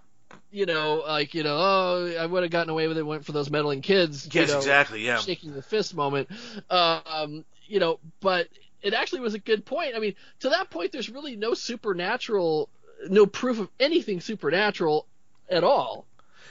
You 0.51 0.67
know, 0.67 1.03
like 1.07 1.35
you 1.35 1.43
know, 1.43 1.57
oh, 1.57 2.15
I 2.19 2.25
would 2.27 2.43
have 2.43 2.53
gotten 2.53 2.71
away 2.71 2.87
with 2.87 2.97
it. 2.99 3.03
Went 3.05 3.25
for 3.25 3.33
those 3.33 3.51
meddling 3.51 3.81
kids. 3.83 4.27
you 4.33 4.41
Yes, 4.41 4.51
know, 4.51 4.59
exactly. 4.59 5.05
Yeah. 5.05 5.19
shaking 5.19 5.53
the 5.53 5.63
fist 5.63 5.95
moment. 5.95 6.29
Um, 6.71 7.45
you 7.67 7.81
know, 7.81 7.99
but 8.21 8.49
it 8.83 8.95
actually 8.95 9.21
was 9.21 9.35
a 9.35 9.39
good 9.39 9.65
point. 9.65 9.95
I 9.97 9.99
mean, 9.99 10.15
to 10.41 10.51
that 10.51 10.71
point, 10.71 10.93
there's 10.93 11.09
really 11.11 11.37
no 11.37 11.55
supernatural, 11.55 12.69
no 13.09 13.27
proof 13.27 13.59
of 13.59 13.69
anything 13.81 14.21
supernatural 14.21 15.07
at 15.49 15.65
all. 15.65 16.07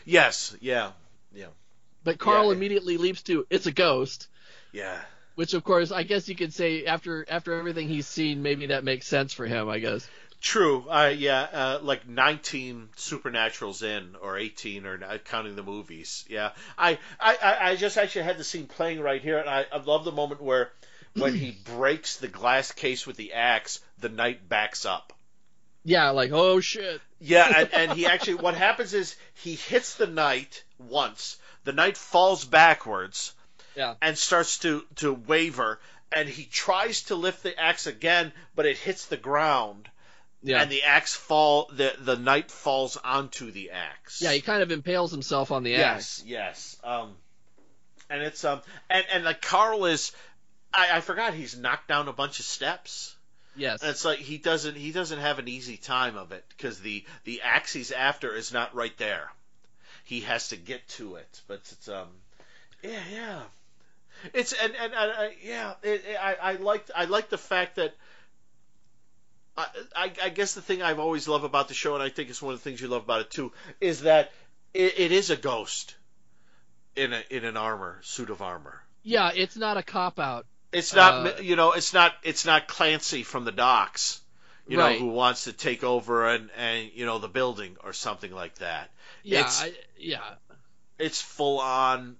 Yes. 0.06 0.56
Yeah. 0.60 0.92
Yeah. 1.34 1.48
But 2.04 2.20
Carl 2.20 2.48
Yeah. 2.48 2.54
immediately 2.54 2.98
leaps 2.98 3.22
to 3.24 3.46
it's 3.50 3.66
a 3.66 3.72
ghost, 3.72 4.28
Yeah. 4.72 5.00
which 5.36 5.54
of 5.54 5.64
course 5.64 5.92
I 5.92 6.04
guess 6.04 6.28
you 6.28 6.36
could 6.36 6.54
say 6.54 6.86
after 6.86 7.26
after 7.30 7.54
everything 7.58 7.88
he's 7.88 8.08
seen, 8.08 8.42
maybe 8.44 8.68
that 8.68 8.84
makes 8.84 9.08
sense 9.08 9.34
for 9.34 9.46
him. 9.46 9.70
I 9.70 9.80
guess. 9.80 10.08
True. 10.42 10.86
Uh, 10.90 11.14
yeah. 11.16 11.42
Uh, 11.44 11.80
like 11.82 12.06
19 12.06 12.90
supernaturals 12.98 13.82
in, 13.82 14.16
or 14.22 14.38
18, 14.38 14.86
or 14.86 14.98
not 14.98 15.24
counting 15.24 15.56
the 15.56 15.64
movies. 15.64 16.26
Yeah. 16.28 16.52
I, 16.78 17.00
I, 17.18 17.38
I 17.42 17.70
I 17.70 17.76
just 17.78 17.98
actually 17.98 18.24
had 18.24 18.38
the 18.38 18.44
scene 18.44 18.68
playing 18.68 19.00
right 19.00 19.22
here, 19.22 19.38
and 19.38 19.50
I, 19.50 19.66
I 19.72 19.78
love 19.78 20.04
the 20.04 20.12
moment 20.12 20.42
where 20.42 20.70
when 21.14 21.34
he 21.36 21.52
breaks 21.52 22.18
the 22.18 22.28
glass 22.28 22.74
case 22.74 23.08
with 23.08 23.16
the 23.16 23.32
axe, 23.34 23.80
the 24.00 24.10
knight 24.10 24.50
backs 24.50 24.86
up. 24.86 25.14
Yeah, 25.86 26.10
like 26.10 26.32
oh 26.34 26.60
shit. 26.60 27.02
Yeah, 27.22 27.52
and, 27.60 27.74
and 27.74 27.92
he 27.94 28.06
actually, 28.06 28.36
what 28.36 28.54
happens 28.56 28.94
is 28.94 29.16
he 29.36 29.56
hits 29.56 29.96
the 29.96 30.08
knight 30.08 30.64
once. 30.78 31.38
The 31.64 31.74
knight 31.74 31.98
falls 31.98 32.46
backwards 32.46 33.34
Yeah. 33.76 33.96
and 34.02 34.18
starts 34.18 34.60
to, 34.60 34.86
to 34.98 35.14
waver, 35.14 35.80
and 36.16 36.28
he 36.30 36.46
tries 36.46 37.04
to 37.04 37.16
lift 37.16 37.44
the 37.44 37.58
axe 37.60 37.88
again, 37.88 38.32
but 38.56 38.66
it 38.66 38.78
hits 38.78 39.06
the 39.08 39.18
ground, 39.18 39.90
Yeah. 40.44 40.62
and 40.62 40.70
the 40.72 40.84
axe 40.84 41.16
fall. 41.16 41.70
The 41.74 41.94
the 42.00 42.18
knight 42.18 42.52
falls 42.52 42.98
onto 42.98 43.50
the 43.52 43.72
axe. 43.72 44.22
yeah, 44.22 44.32
he 44.34 44.42
kind 44.42 44.62
of 44.62 44.72
impales 44.72 45.12
himself 45.12 45.52
on 45.52 45.64
the 45.64 45.76
axe. 45.76 46.22
Yes, 46.26 46.26
yes. 46.26 46.78
Um, 46.84 47.16
and 48.10 48.22
it's 48.22 48.44
um, 48.44 48.62
and 48.90 49.06
and 49.12 49.24
like 49.24 49.42
Carl 49.42 49.86
is, 49.86 50.12
I, 50.74 50.98
I 50.98 51.02
forgot 51.02 51.34
he's 51.34 51.58
knocked 51.58 51.88
down 51.88 52.08
a 52.10 52.14
bunch 52.14 52.40
of 52.40 52.46
steps. 52.46 53.16
Yes. 53.56 53.82
And 53.82 53.92
it's 53.92 54.04
like 54.04 54.20
he 54.20 54.38
doesn't 54.38 54.76
he 54.76 54.92
doesn't 54.92 55.20
have 55.20 55.40
an 55.40 55.48
easy 55.48 55.78
time 55.78 56.18
of 56.18 56.32
it 56.32 56.44
because 56.50 56.80
the 56.80 57.06
the 57.24 57.42
axe 57.44 57.72
he's 57.72 57.92
after 57.92 58.34
is 58.36 58.52
not 58.52 58.76
right 58.76 58.96
there. 58.98 59.32
He 60.04 60.22
has 60.22 60.50
to 60.50 60.58
get 60.58 60.88
to 60.90 61.16
it, 61.16 61.42
but 61.48 61.62
it's 61.72 61.88
um, 61.90 62.08
yeah, 62.84 63.00
yeah. 63.14 63.42
It's 64.34 64.54
and 64.54 64.74
and, 64.76 64.94
and 64.94 65.12
uh, 65.12 65.28
yeah, 65.44 65.74
it, 65.82 66.04
it, 66.08 66.18
I 66.22 66.36
I 66.36 66.52
liked 66.54 66.92
I 66.96 67.06
like 67.06 67.30
the 67.30 67.38
fact 67.38 67.76
that. 67.78 67.96
I, 69.56 69.68
I, 69.96 70.12
I 70.24 70.30
guess 70.30 70.56
the 70.56 70.62
thing 70.64 70.82
I've 70.82 70.98
always 70.98 71.28
loved 71.28 71.46
about 71.46 71.68
the 71.68 71.76
show, 71.76 71.94
and 71.94 72.02
I 72.02 72.10
think 72.10 72.32
it's 72.32 72.42
one 72.42 72.56
of 72.56 72.60
the 72.60 72.64
things 72.68 72.82
you 72.82 72.88
love 72.88 73.04
about 73.04 73.22
it 73.22 73.30
too, 73.30 73.52
is 73.80 74.02
that 74.02 74.32
it, 74.74 74.98
it 74.98 75.12
is 75.12 75.30
a 75.30 75.36
ghost 75.36 75.94
in 76.96 77.14
a 77.14 77.22
in 77.30 77.46
an 77.46 77.56
armor 77.56 78.00
suit 78.02 78.32
of 78.32 78.42
armor. 78.42 78.82
yeah, 79.04 79.30
it's 79.36 79.56
not 79.56 79.78
a 79.78 79.84
cop 79.84 80.18
out. 80.18 80.48
It's 80.72 80.96
not, 80.96 81.28
Uh, 81.28 81.42
you 81.42 81.56
know, 81.56 81.74
it's 81.74 81.94
not, 81.94 82.14
it's 82.24 82.46
not 82.46 82.68
Clancy 82.68 83.22
from 83.22 83.46
the 83.46 83.52
docks, 83.52 84.22
you 84.68 84.78
Right. 84.80 85.00
know, 85.00 85.06
who 85.08 85.12
wants 85.12 85.44
to 85.46 85.54
take 85.54 85.84
over 85.84 86.28
and 86.30 86.50
and 86.58 86.90
you 86.94 87.06
know 87.06 87.20
the 87.20 87.28
building 87.28 87.78
or 87.84 87.94
something 87.94 88.32
like 88.34 88.56
that. 88.56 88.90
Yeah, 89.24 89.40
It's- 89.40 89.62
I, 89.64 89.74
yeah. 89.98 90.22
It's 91.00 91.22
full 91.22 91.60
on 91.60 92.18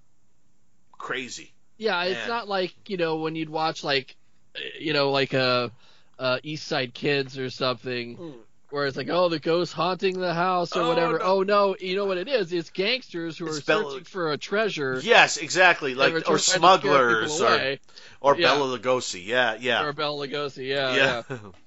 crazy. 0.92 1.52
Yeah, 1.78 2.02
it's 2.04 2.18
Man. 2.20 2.28
not 2.28 2.48
like 2.48 2.74
you 2.88 2.96
know 2.96 3.16
when 3.16 3.34
you'd 3.36 3.50
watch 3.50 3.82
like, 3.84 4.16
uh, 4.56 4.60
you 4.78 4.92
know, 4.92 5.10
like 5.10 5.32
a, 5.32 5.70
uh, 6.18 6.38
East 6.42 6.66
Side 6.66 6.94
Kids 6.94 7.38
or 7.38 7.50
something, 7.50 8.34
where 8.70 8.86
it's 8.86 8.96
like, 8.96 9.08
oh, 9.10 9.28
the 9.28 9.38
ghost 9.38 9.72
haunting 9.72 10.18
the 10.20 10.34
house 10.34 10.76
or 10.76 10.82
Oh, 10.82 10.88
whatever. 10.88 11.18
no. 11.18 11.24
Oh 11.24 11.42
no, 11.42 11.76
you 11.80 11.96
know 11.96 12.04
what 12.04 12.18
it 12.18 12.28
is? 12.28 12.52
It's 12.52 12.70
gangsters 12.70 13.38
who 13.38 13.46
It's 13.46 13.58
are 13.58 13.62
Bela- 13.62 13.90
searching 13.92 14.04
for 14.04 14.32
a 14.32 14.36
treasure. 14.38 15.00
Yes, 15.02 15.36
exactly. 15.36 15.94
Like 15.94 16.12
or 16.14 16.20
trying 16.20 16.36
to 16.36 16.42
scare 16.42 16.58
smugglers 16.58 17.40
or 17.40 17.76
or 18.20 18.36
Yeah. 18.36 18.54
Bela 18.54 18.78
Lugosi. 18.78 19.24
Yeah, 19.24 19.56
yeah. 19.60 19.84
or 19.84 19.92
Bela 19.92 20.26
Lugosi. 20.26 20.66
Yeah, 20.68 20.94
yeah. 20.94 21.22
yeah. 21.28 21.36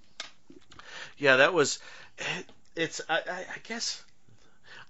Yeah, 1.18 1.38
that 1.38 1.54
was. 1.54 1.80
Eh, 2.20 2.42
it's. 2.76 3.02
I, 3.10 3.18
I, 3.18 3.40
I 3.56 3.58
guess. 3.64 4.04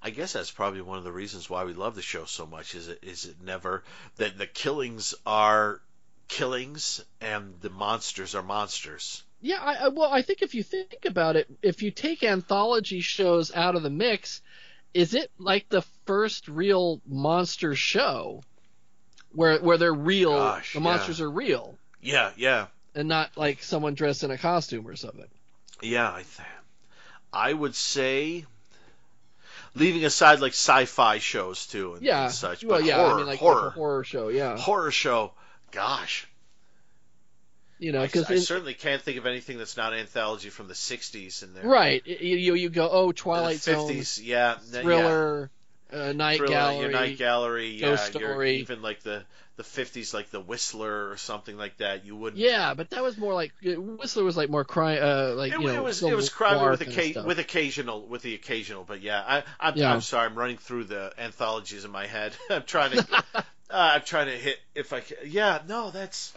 I 0.01 0.11
guess 0.11 0.33
that's 0.33 0.51
probably 0.51 0.81
one 0.81 0.99
of 0.99 1.03
the 1.03 1.11
reasons 1.11 1.49
why 1.49 1.63
we 1.63 1.73
love 1.73 1.95
the 1.95 2.01
show 2.01 2.25
so 2.25 2.45
much. 2.45 2.75
Is 2.75 2.87
it? 2.87 2.99
Is 3.01 3.25
it 3.25 3.41
never 3.41 3.83
that 4.17 4.37
the 4.37 4.47
killings 4.47 5.15
are 5.25 5.81
killings 6.27 7.03
and 7.21 7.55
the 7.61 7.69
monsters 7.69 8.35
are 8.35 8.43
monsters. 8.43 9.23
Yeah, 9.41 9.59
I, 9.61 9.73
I, 9.75 9.87
well, 9.89 10.11
I 10.11 10.21
think 10.21 10.41
if 10.41 10.55
you 10.55 10.63
think 10.63 11.05
about 11.05 11.35
it, 11.35 11.47
if 11.61 11.81
you 11.83 11.91
take 11.91 12.23
anthology 12.23 13.01
shows 13.01 13.53
out 13.53 13.75
of 13.75 13.83
the 13.83 13.89
mix, 13.89 14.41
is 14.93 15.13
it 15.13 15.31
like 15.37 15.69
the 15.69 15.83
first 16.05 16.47
real 16.47 17.01
monster 17.05 17.75
show 17.75 18.43
where 19.31 19.59
where 19.59 19.77
they're 19.77 19.93
real, 19.93 20.31
Gosh, 20.31 20.73
the 20.73 20.79
yeah. 20.79 20.83
monsters 20.83 21.21
are 21.21 21.29
real, 21.29 21.77
Yeah, 22.01 22.31
yeah, 22.35 22.67
and 22.95 23.07
not 23.07 23.37
like 23.37 23.61
someone 23.61 23.93
dressed 23.93 24.23
in 24.23 24.31
a 24.31 24.37
costume 24.37 24.87
or 24.87 24.95
something? 24.95 25.27
Yeah. 25.81 26.11
I 26.11 26.23
th- 26.23 26.47
I 27.31 27.53
would 27.53 27.75
say. 27.75 28.45
Leaving 29.75 30.05
aside 30.05 30.39
like 30.39 30.53
sci-fi 30.53 31.19
shows 31.19 31.67
too 31.67 31.93
and, 31.93 32.01
Yeah, 32.01 32.23
and 32.23 32.33
such, 32.33 32.63
well, 32.63 32.79
but 32.79 32.85
yeah, 32.85 32.95
horror, 32.95 33.13
I 33.13 33.17
mean 33.17 33.25
like, 33.27 33.39
horror, 33.39 33.61
like 33.61 33.67
a 33.67 33.69
horror 33.75 34.03
show, 34.03 34.27
yeah, 34.29 34.57
horror 34.57 34.89
show. 34.89 35.33
Gosh, 35.71 36.27
you 37.77 37.91
know, 37.91 38.01
I, 38.01 38.07
because 38.07 38.29
I 38.31 38.37
certainly 38.37 38.73
can't 38.73 39.01
think 39.03 39.19
of 39.19 39.27
anything 39.27 39.59
that's 39.59 39.77
not 39.77 39.93
anthology 39.93 40.49
from 40.49 40.67
the 40.67 40.73
'60s 40.73 41.43
in 41.43 41.53
there. 41.53 41.67
right, 41.67 42.01
you 42.07 42.37
you, 42.37 42.53
you 42.55 42.69
go, 42.69 42.89
oh, 42.91 43.11
Twilight 43.11 43.57
Zone, 43.57 43.91
50s, 43.91 44.19
yeah, 44.23 44.53
n- 44.53 44.59
yeah. 44.73 44.81
thriller, 44.81 45.51
uh, 45.91 46.11
Night 46.13 46.37
Thriller, 46.37 46.51
Gallery, 46.53 46.79
your 46.81 46.91
Night 46.91 47.17
Gallery, 47.17 47.69
yeah, 47.71 47.87
Ghost 47.89 48.13
your- 48.15 48.31
Story. 48.31 48.57
even 48.57 48.81
like 48.81 49.01
the 49.03 49.23
the 49.55 49.63
50s, 49.63 50.13
like 50.13 50.29
the 50.29 50.39
Whistler 50.39 51.09
or 51.09 51.17
something 51.17 51.57
like 51.57 51.77
that. 51.77 52.05
You 52.05 52.15
wouldn't. 52.15 52.39
yeah, 52.39 52.75
but 52.75 52.91
that 52.91 53.01
was 53.01 53.17
more 53.17 53.33
like 53.33 53.53
Whistler 53.63 54.23
was 54.23 54.37
like 54.37 54.49
more 54.51 54.63
crime, 54.63 54.99
uh, 55.01 55.33
like 55.33 55.51
It, 55.51 55.59
you 55.59 55.65
know, 55.67 55.73
it 55.73 55.83
was 55.83 56.03
it 56.03 56.15
was 56.15 56.29
crime 56.29 56.69
with 56.69 56.81
occa- 56.81 57.25
with 57.25 57.39
occasional 57.39 58.01
with 58.05 58.21
the 58.21 58.35
occasional, 58.35 58.83
but 58.83 59.01
yeah, 59.01 59.23
I, 59.25 59.43
I'm 59.59 59.75
Yeah. 59.75 59.91
I'm 59.91 60.01
sorry, 60.01 60.27
I'm 60.27 60.35
running 60.35 60.57
through 60.57 60.83
the 60.85 61.11
anthologies 61.17 61.85
in 61.85 61.91
my 61.91 62.05
head. 62.05 62.33
I'm 62.51 62.63
trying 62.63 62.91
to 62.91 63.07
uh, 63.35 63.43
I'm 63.71 64.01
trying 64.01 64.27
to 64.27 64.37
hit 64.37 64.59
if 64.75 64.93
I 64.93 64.99
can. 64.99 65.17
Yeah, 65.25 65.59
no, 65.67 65.89
that's. 65.89 66.33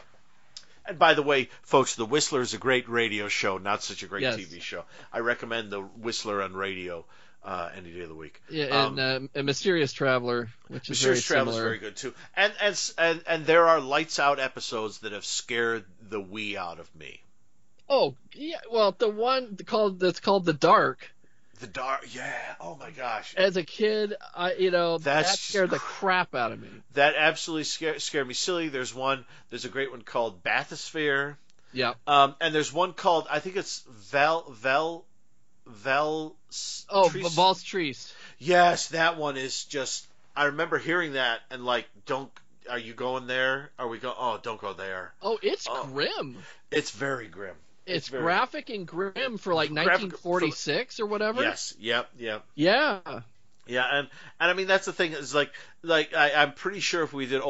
And 0.86 0.98
by 0.98 1.12
the 1.12 1.22
way, 1.22 1.50
folks, 1.60 1.94
The 1.96 2.06
Whistler 2.06 2.40
is 2.40 2.54
a 2.54 2.58
great 2.58 2.88
radio 2.88 3.28
show, 3.28 3.58
not 3.58 3.82
such 3.82 4.02
a 4.02 4.06
great 4.06 4.22
Yes. 4.22 4.36
TV 4.38 4.62
show. 4.62 4.84
I 5.12 5.18
recommend 5.18 5.70
The 5.70 5.80
Whistler 5.82 6.42
on 6.42 6.54
radio 6.54 7.04
uh, 7.44 7.70
any 7.76 7.90
day 7.92 8.00
of 8.00 8.08
the 8.08 8.14
week. 8.14 8.40
Yeah, 8.50 8.66
Um, 8.66 8.98
and 8.98 9.28
uh, 9.34 9.40
a 9.40 9.42
mysterious 9.42 9.92
traveler, 9.92 10.48
which 10.68 10.84
is 10.84 10.90
Mysterious 10.90 11.26
very 11.26 11.36
Travel 11.38 11.52
is 11.52 11.56
similar. 11.56 11.70
very 11.70 11.78
good 11.78 11.96
too, 11.96 12.14
and 12.36 12.52
and 12.60 12.72
s- 12.72 12.94
and 12.98 13.22
and 13.26 13.46
there 13.46 13.66
are 13.68 13.80
lights 13.80 14.18
out 14.18 14.38
episodes 14.38 14.98
that 14.98 15.12
have 15.12 15.24
scared 15.24 15.84
the 16.08 16.20
wee 16.20 16.56
out 16.56 16.78
of 16.78 16.94
me. 16.94 17.22
Oh, 17.88 18.14
yeah. 18.34 18.60
Well, 18.70 18.94
the 18.96 19.08
one 19.08 19.56
called 19.66 19.98
that's 20.00 20.20
called 20.20 20.44
the 20.44 20.52
Dark. 20.52 21.10
The 21.60 21.66
dark, 21.66 22.06
yeah. 22.14 22.54
Oh 22.58 22.74
my 22.76 22.90
gosh, 22.90 23.34
As 23.36 23.58
a 23.58 23.62
kid, 23.62 24.14
I 24.34 24.54
you 24.54 24.70
know 24.70 24.96
That's- 24.96 25.32
that 25.32 25.38
scared 25.38 25.68
the 25.70 25.78
crap 25.78 26.34
out 26.34 26.52
of 26.52 26.60
me. 26.60 26.68
that 26.94 27.14
absolutely 27.16 27.64
scared 27.64 28.00
scared 28.00 28.26
me 28.28 28.32
silly. 28.34 28.68
There's 28.68 28.94
one. 28.94 29.26
There's 29.50 29.66
a 29.66 29.68
great 29.68 29.90
one 29.90 30.00
called 30.00 30.42
Bathysphere, 30.42 31.36
Yeah. 31.74 31.94
um, 32.06 32.34
and 32.40 32.54
there's 32.54 32.72
one 32.72 32.94
called 32.94 33.26
I 33.30 33.40
think 33.40 33.56
it's 33.56 33.84
Vel 33.90 34.50
Vel 34.50 35.04
Vel. 35.70 36.34
Oh, 36.88 37.08
Tris- 37.08 37.34
Valse 37.34 37.62
Triste. 37.62 38.12
Yes, 38.38 38.88
that 38.88 39.16
one 39.16 39.36
is 39.36 39.64
just. 39.64 40.06
I 40.36 40.44
remember 40.46 40.78
hearing 40.78 41.14
that 41.14 41.40
and 41.50 41.64
like, 41.64 41.86
don't. 42.06 42.30
Are 42.70 42.78
you 42.78 42.92
going 42.94 43.26
there? 43.26 43.70
Are 43.78 43.88
we 43.88 43.98
go? 43.98 44.14
Oh, 44.16 44.38
don't 44.42 44.60
go 44.60 44.72
there. 44.72 45.12
Oh, 45.22 45.38
it's 45.42 45.66
Oh. 45.68 45.86
grim. 45.86 46.36
It's 46.70 46.90
very 46.90 47.26
grim. 47.26 47.56
It's, 47.86 48.06
very- 48.08 48.22
graphic 48.22 48.70
and 48.70 48.86
grim 48.86 49.38
for 49.38 49.54
like 49.54 49.70
Graphic- 49.70 50.12
1946 50.12 51.00
or 51.00 51.06
whatever. 51.06 51.42
Yes. 51.42 51.74
Yep. 51.80 52.10
Yep. 52.18 52.44
Yeah. 52.54 53.00
Yeah, 53.66 53.86
and 53.90 54.08
and 54.40 54.50
I 54.50 54.54
mean 54.54 54.66
that's 54.66 54.86
the 54.86 54.92
thing 54.92 55.12
is 55.12 55.32
like 55.34 55.52
like 55.82 56.12
I, 56.14 56.32
I'm 56.32 56.52
pretty 56.54 56.80
sure 56.80 57.02
if 57.04 57.12
we 57.12 57.26
did 57.26 57.40
uh, 57.40 57.46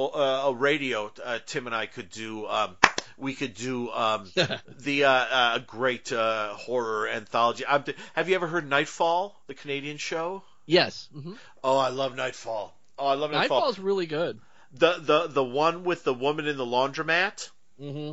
a 0.47 0.53
radio, 0.55 1.11
uh, 1.25 1.39
Tim 1.47 1.67
and 1.67 1.75
I 1.75 1.87
could 1.87 2.11
do. 2.11 2.47
Um, 2.47 2.77
We 3.21 3.35
could 3.35 3.55
do 3.55 3.91
um, 3.91 4.31
the 4.81 5.05
uh, 5.05 5.11
uh, 5.11 5.59
great 5.59 6.13
uh, 6.13 6.55
horror 6.55 7.09
anthology. 7.09 7.65
Have 7.67 8.29
you 8.29 8.35
ever 8.35 8.47
heard 8.47 8.69
Nightfall, 8.69 9.41
the 9.47 9.55
Canadian 9.55 9.99
show? 9.99 10.43
Yes. 10.67 11.09
hmm 11.13 11.35
Oh, 11.63 11.77
I 11.79 11.89
love 11.91 12.17
Nightfall. 12.17 12.75
Oh, 12.99 13.07
I 13.07 13.15
love 13.15 13.31
Nightfall. 13.31 13.59
Nightfall's 13.61 13.79
really 13.79 14.07
good. 14.07 14.41
The 14.73 14.95
the 14.99 15.27
the 15.27 15.45
one 15.45 15.85
with 15.85 16.05
the 16.05 16.15
woman 16.15 16.47
in 16.47 16.57
the 16.57 16.67
laundromat. 16.67 17.51
hmm 17.79 18.13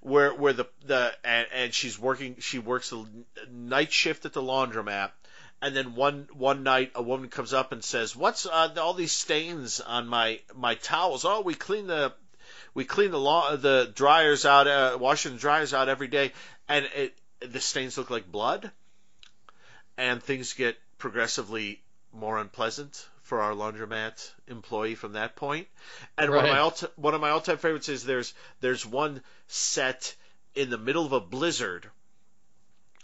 where 0.00 0.34
where 0.34 0.52
the 0.52 0.66
the 0.84 1.12
and, 1.24 1.46
and 1.52 1.74
she's 1.74 1.98
working 1.98 2.36
she 2.40 2.58
works 2.58 2.92
a 2.92 3.04
night 3.50 3.92
shift 3.92 4.24
at 4.24 4.32
the 4.32 4.42
laundromat 4.42 5.10
and 5.62 5.74
then 5.74 5.94
one 5.94 6.28
one 6.32 6.62
night 6.62 6.92
a 6.94 7.02
woman 7.02 7.28
comes 7.28 7.52
up 7.54 7.72
and 7.72 7.82
says 7.82 8.14
what's 8.14 8.46
uh, 8.46 8.74
all 8.78 8.94
these 8.94 9.12
stains 9.12 9.80
on 9.80 10.06
my 10.06 10.40
my 10.54 10.74
towels 10.74 11.24
oh 11.24 11.40
we 11.40 11.54
clean 11.54 11.86
the 11.86 12.12
we 12.74 12.84
clean 12.84 13.10
the 13.10 13.20
law 13.20 13.56
the 13.56 13.90
dryers 13.94 14.44
out 14.44 14.66
uh, 14.66 14.98
washing 15.00 15.32
the 15.32 15.38
dryers 15.38 15.72
out 15.72 15.88
every 15.88 16.08
day 16.08 16.32
and 16.68 16.84
it 16.96 17.16
the 17.40 17.60
stains 17.60 17.96
look 17.96 18.10
like 18.10 18.30
blood 18.30 18.70
and 19.96 20.22
things 20.22 20.54
get 20.54 20.76
progressively 20.98 21.80
more 22.12 22.38
unpleasant 22.38 23.08
for 23.22 23.40
our 23.40 23.52
laundromat 23.52 24.30
employee 24.48 24.94
from 24.94 25.12
that 25.12 25.34
point. 25.34 25.66
And 26.18 26.30
one 26.30 26.44
of 26.44 26.50
my 26.50 26.58
all 26.58 26.74
one 26.96 27.14
of 27.14 27.20
my 27.20 27.30
all 27.30 27.40
time 27.40 27.58
favorites 27.58 27.88
is 27.88 28.04
there's 28.04 28.34
there's 28.60 28.84
one 28.84 29.22
set 29.48 30.14
in 30.54 30.70
the 30.70 30.78
middle 30.78 31.04
of 31.04 31.12
a 31.12 31.20
blizzard 31.20 31.90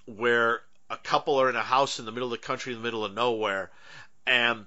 where 0.06 0.60
a 0.88 0.96
couple 0.96 1.40
are 1.40 1.48
in 1.48 1.56
a 1.56 1.62
house 1.62 1.98
in 1.98 2.04
the 2.04 2.12
middle 2.12 2.32
of 2.32 2.40
the 2.40 2.46
country 2.46 2.72
in 2.72 2.78
the 2.78 2.84
middle 2.84 3.04
of 3.04 3.14
nowhere 3.14 3.70
and 4.26 4.66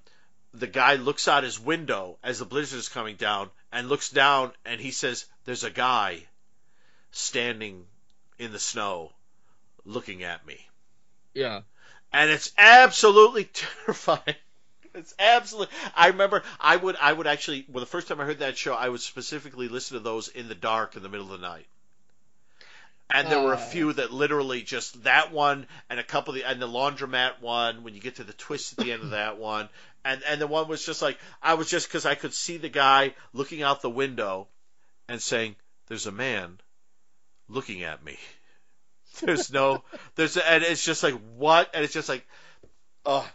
the 0.53 0.67
guy 0.67 0.95
looks 0.95 1.27
out 1.27 1.43
his 1.43 1.59
window 1.59 2.17
as 2.23 2.39
the 2.39 2.45
blizzard 2.45 2.79
is 2.79 2.89
coming 2.89 3.15
down 3.15 3.49
and 3.73 3.89
looks 3.89 4.09
down 4.09 4.53
and 4.65 4.79
he 4.79 4.91
says 4.91 5.25
there's 5.45 5.65
a 5.65 5.71
guy 5.71 6.23
standing 7.11 7.87
in 8.39 8.51
the 8.53 8.59
snow 8.59 9.13
looking 9.85 10.23
at 10.23 10.45
me 10.45 10.67
Yeah. 11.33 11.61
and 12.13 12.29
it's 12.31 12.51
absolutely 12.57 13.45
terrifying. 13.85 14.35
It's 14.95 15.13
absolutely. 15.19 15.75
I 15.95 16.07
remember 16.09 16.43
I 16.59 16.75
would 16.77 16.95
I 16.97 17.11
would 17.13 17.27
actually 17.27 17.65
well 17.67 17.81
the 17.81 17.87
first 17.89 18.07
time 18.07 18.21
I 18.21 18.25
heard 18.25 18.39
that 18.39 18.57
show 18.57 18.73
I 18.75 18.89
would 18.89 19.01
specifically 19.01 19.67
listen 19.67 19.97
to 19.97 20.03
those 20.03 20.27
in 20.29 20.47
the 20.47 20.55
dark 20.55 20.95
in 20.95 21.03
the 21.03 21.09
middle 21.09 21.33
of 21.33 21.41
the 21.41 21.47
night. 21.47 21.67
And 23.09 23.31
there 23.31 23.39
were 23.39 23.53
a 23.53 23.57
Uh. 23.57 23.59
few 23.59 23.93
that 23.93 24.11
literally 24.11 24.61
just 24.63 25.03
that 25.03 25.31
one 25.31 25.67
and 25.89 25.99
a 25.99 26.03
couple 26.03 26.33
of 26.33 26.35
the 26.39 26.43
and 26.49 26.61
the 26.61 26.67
laundromat 26.67 27.39
one 27.41 27.83
when 27.83 27.95
you 27.95 28.01
get 28.01 28.15
to 28.17 28.23
the 28.23 28.33
twist 28.33 28.73
at 28.73 28.79
the 28.79 28.91
end 28.91 29.03
of 29.03 29.11
that 29.11 29.37
one 29.37 29.69
and 30.05 30.21
and 30.23 30.41
the 30.41 30.47
one 30.47 30.67
was 30.67 30.85
just 30.85 31.01
like 31.01 31.17
I 31.41 31.55
was 31.55 31.69
just 31.69 31.87
because 31.87 32.05
I 32.05 32.15
could 32.15 32.33
see 32.33 32.57
the 32.57 32.69
guy 32.69 33.13
looking 33.33 33.61
out 33.61 33.81
the 33.81 33.89
window 33.89 34.47
and 35.07 35.21
saying 35.21 35.55
there's 35.87 36.07
a 36.07 36.11
man 36.11 36.59
looking 37.47 37.83
at 37.83 38.03
me. 38.03 38.17
There's 39.21 39.53
no 39.53 39.83
there's 40.15 40.37
and 40.37 40.63
it's 40.63 40.83
just 40.83 41.03
like 41.03 41.13
what 41.35 41.69
and 41.75 41.83
it's 41.83 41.93
just 41.93 42.09
like 42.09 42.25
oh 43.05 43.29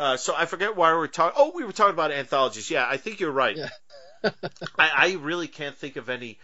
uh, 0.00 0.16
so 0.16 0.34
I 0.34 0.46
forget 0.46 0.76
why 0.76 0.92
we 0.92 0.98
were 0.98 1.08
talking. 1.08 1.36
Oh, 1.38 1.52
we 1.54 1.62
were 1.62 1.72
talking 1.72 1.92
about 1.92 2.10
anthologies. 2.10 2.70
Yeah, 2.70 2.86
I 2.88 2.96
think 2.96 3.20
you're 3.20 3.30
right. 3.30 3.54
Yeah. 3.54 3.68
I, 4.78 4.90
I 4.96 5.16
really 5.20 5.46
can't 5.46 5.76
think 5.76 5.96
of 5.96 6.08
any 6.08 6.38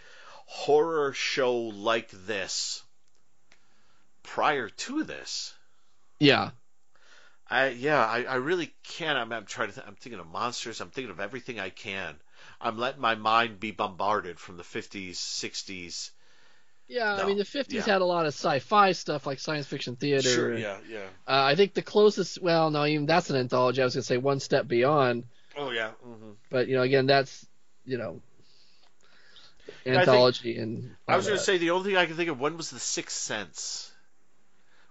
horror 0.44 1.14
show 1.14 1.56
like 1.56 2.10
this 2.10 2.82
prior 4.22 4.68
to 4.68 5.04
this. 5.04 5.54
Yeah. 6.20 6.50
I 7.48 7.68
yeah, 7.68 8.04
I, 8.04 8.24
I 8.24 8.34
really 8.36 8.72
can't. 8.82 9.18
I'm, 9.18 9.32
I'm 9.32 9.46
trying 9.46 9.68
to. 9.68 9.74
Th- 9.74 9.86
I'm 9.86 9.94
thinking 9.94 10.20
of 10.20 10.26
monsters. 10.26 10.80
I'm 10.80 10.90
thinking 10.90 11.10
of 11.10 11.20
everything 11.20 11.60
I 11.60 11.70
can. 11.70 12.16
I'm 12.60 12.78
letting 12.78 13.00
my 13.00 13.14
mind 13.14 13.60
be 13.60 13.70
bombarded 13.70 14.38
from 14.38 14.56
the 14.56 14.62
50s, 14.62 15.12
60s. 15.12 16.10
Yeah, 16.88 17.16
I 17.16 17.26
mean 17.26 17.36
the 17.36 17.44
fifties 17.44 17.84
yeah. 17.86 17.94
had 17.94 18.00
a 18.00 18.04
lot 18.04 18.26
of 18.26 18.34
sci-fi 18.34 18.92
stuff 18.92 19.26
like 19.26 19.40
science 19.40 19.66
fiction 19.66 19.96
theater. 19.96 20.28
Sure. 20.28 20.56
Yeah. 20.56 20.78
Yeah. 20.88 21.06
Uh, 21.26 21.42
I 21.42 21.56
think 21.56 21.74
the 21.74 21.82
closest, 21.82 22.40
well, 22.40 22.70
no, 22.70 22.86
even 22.86 23.06
that's 23.06 23.28
an 23.28 23.36
anthology. 23.36 23.82
I 23.82 23.84
was 23.84 23.94
gonna 23.94 24.04
say 24.04 24.18
One 24.18 24.38
Step 24.38 24.68
Beyond, 24.68 25.24
Oh 25.56 25.70
yeah. 25.70 25.90
hmm 26.02 26.32
but 26.48 26.68
you 26.68 26.76
know, 26.76 26.82
again, 26.82 27.06
that's 27.06 27.44
you 27.84 27.98
know, 27.98 28.20
think- 29.82 29.96
anthology 29.96 30.58
and. 30.58 30.94
I 31.08 31.16
was 31.16 31.26
to 31.26 31.38
say 31.38 31.58
the 31.58 31.70
only 31.70 31.90
thing 31.90 31.96
I 31.96 32.06
can 32.06 32.14
think 32.14 32.30
of 32.30 32.38
when 32.38 32.56
was 32.56 32.70
the 32.70 32.78
Sixth 32.78 33.16
Sense 33.16 33.90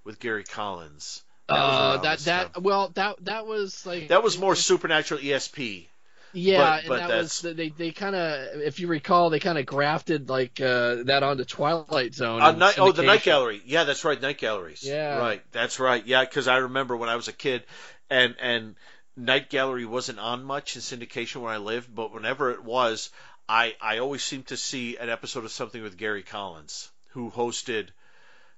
with 0.03 0.19
Gary 0.19 0.43
Collins. 0.43 1.23
Was 1.53 1.97
uh, 1.99 2.01
that 2.01 2.19
that 2.19 2.53
time. 2.53 2.63
well 2.63 2.89
that 2.95 3.23
that 3.25 3.45
was 3.45 3.85
like 3.85 4.07
That 4.09 4.23
was 4.23 4.37
more 4.37 4.55
supernatural 4.55 5.19
E 5.19 5.25
ESP. 5.29 5.85
yeah, 6.33 6.57
but- 6.57 6.79
and 6.79 6.87
but 6.89 6.97
that 6.99 7.07
that's- 7.07 7.43
was 7.43 7.55
they 7.55 7.69
they 7.69 7.91
kind 7.91 8.15
of 8.15 8.61
if 8.61 8.79
you 8.79 8.87
recall 8.87 9.29
they 9.29 9.39
kind 9.39 9.57
of 9.57 9.65
grafted 9.65 10.27
like 10.29 10.59
uh, 10.59 11.03
that 11.03 11.23
onto 11.23 11.45
Twilight 11.45 12.13
Zone. 12.15 12.41
Uh, 12.41 12.51
night, 12.51 12.79
oh, 12.79 12.91
the 12.91 13.03
Night. 13.03 13.23
Gallery. 13.23 13.61
Yeah, 13.65 13.83
that's 13.85 14.03
right, 14.03 14.19
Night 14.21 14.37
Galleries. 14.37 14.83
Yeah. 14.83 15.17
Right, 15.17 15.41
that's 15.51 15.79
right. 15.79 16.05
Yeah, 16.05 16.21
because 16.25 16.47
I 16.47 16.57
remember 16.57 16.97
when 16.97 17.09
I 17.09 17.15
was 17.15 17.27
a 17.27 17.33
kid, 17.33 17.63
and 18.09 18.35
and 18.41 18.75
Night 19.15 19.49
Gallery 19.49 19.85
wasn't 19.85 20.19
on 20.19 20.43
much 20.43 20.75
in 20.75 20.81
syndication 20.81 21.37
where 21.41 21.51
I 21.53 21.57
lived, 21.57 21.93
but 21.93 22.13
whenever 22.13 22.51
it 22.51 22.63
was, 22.63 23.11
I 23.47 23.75
I 23.79 23.99
always 23.99 24.23
seemed 24.23 24.47
to 24.47 24.57
see 24.57 24.97
an 24.97 25.09
episode 25.09 25.45
of 25.45 25.51
something 25.51 25.81
with 25.81 25.95
Gary 25.95 26.23
Collins, 26.23 26.89
who 27.11 27.31
hosted 27.31 27.89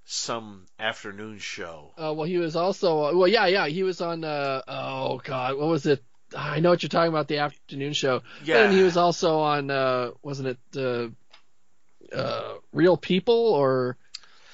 some 0.10 0.66
afternoon 0.80 1.38
show. 1.38 1.92
Uh, 1.98 2.14
well, 2.14 2.24
he 2.24 2.38
was 2.38 2.56
also 2.56 3.16
well, 3.16 3.28
yeah, 3.28 3.46
yeah, 3.48 3.68
he 3.68 3.84
was 3.84 4.02
on. 4.02 4.24
Uh, 4.24 4.62
oh 4.68 5.22
God, 5.24 5.58
what 5.58 5.68
was 5.68 5.86
it? 5.86 6.04
I 6.36 6.60
know 6.60 6.70
what 6.70 6.82
you're 6.82 6.90
talking 6.90 7.10
about, 7.10 7.28
the 7.28 7.40
afternoon 7.40 7.94
show. 7.94 8.22
Yeah. 8.44 8.64
And 8.64 8.74
he 8.74 8.84
was 8.84 8.98
also 8.98 9.40
on, 9.40 9.72
uh, 9.72 10.12
wasn't 10.22 10.50
it 10.50 10.60
uh, 10.76 11.08
uh, 12.14 12.56
Real 12.74 12.98
People 12.98 13.54
or 13.54 13.98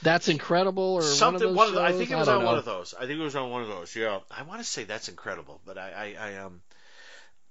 That's 0.03 0.27
Incredible 0.27 0.83
or 0.83 1.01
something. 1.01 1.55
one 1.55 1.69
of 1.69 1.73
those 1.73 1.83
I 1.83 1.91
think 1.93 2.11
it 2.11 2.15
was 2.15 2.27
don't 2.27 2.39
on 2.39 2.45
one 2.45 2.57
of 2.57 2.65
those. 2.65 2.93
I 2.93 3.07
think 3.07 3.19
it 3.19 3.23
was 3.23 3.35
on 3.35 3.49
one 3.49 3.63
of 3.63 3.69
those. 3.69 3.95
Yeah, 3.95 4.19
I 4.29 4.43
want 4.43 4.61
to 4.61 4.67
say 4.67 4.83
that's 4.83 5.09
incredible, 5.09 5.61
but 5.65 5.77
I, 5.77 6.15
I, 6.19 6.29
I 6.29 6.37
um, 6.37 6.61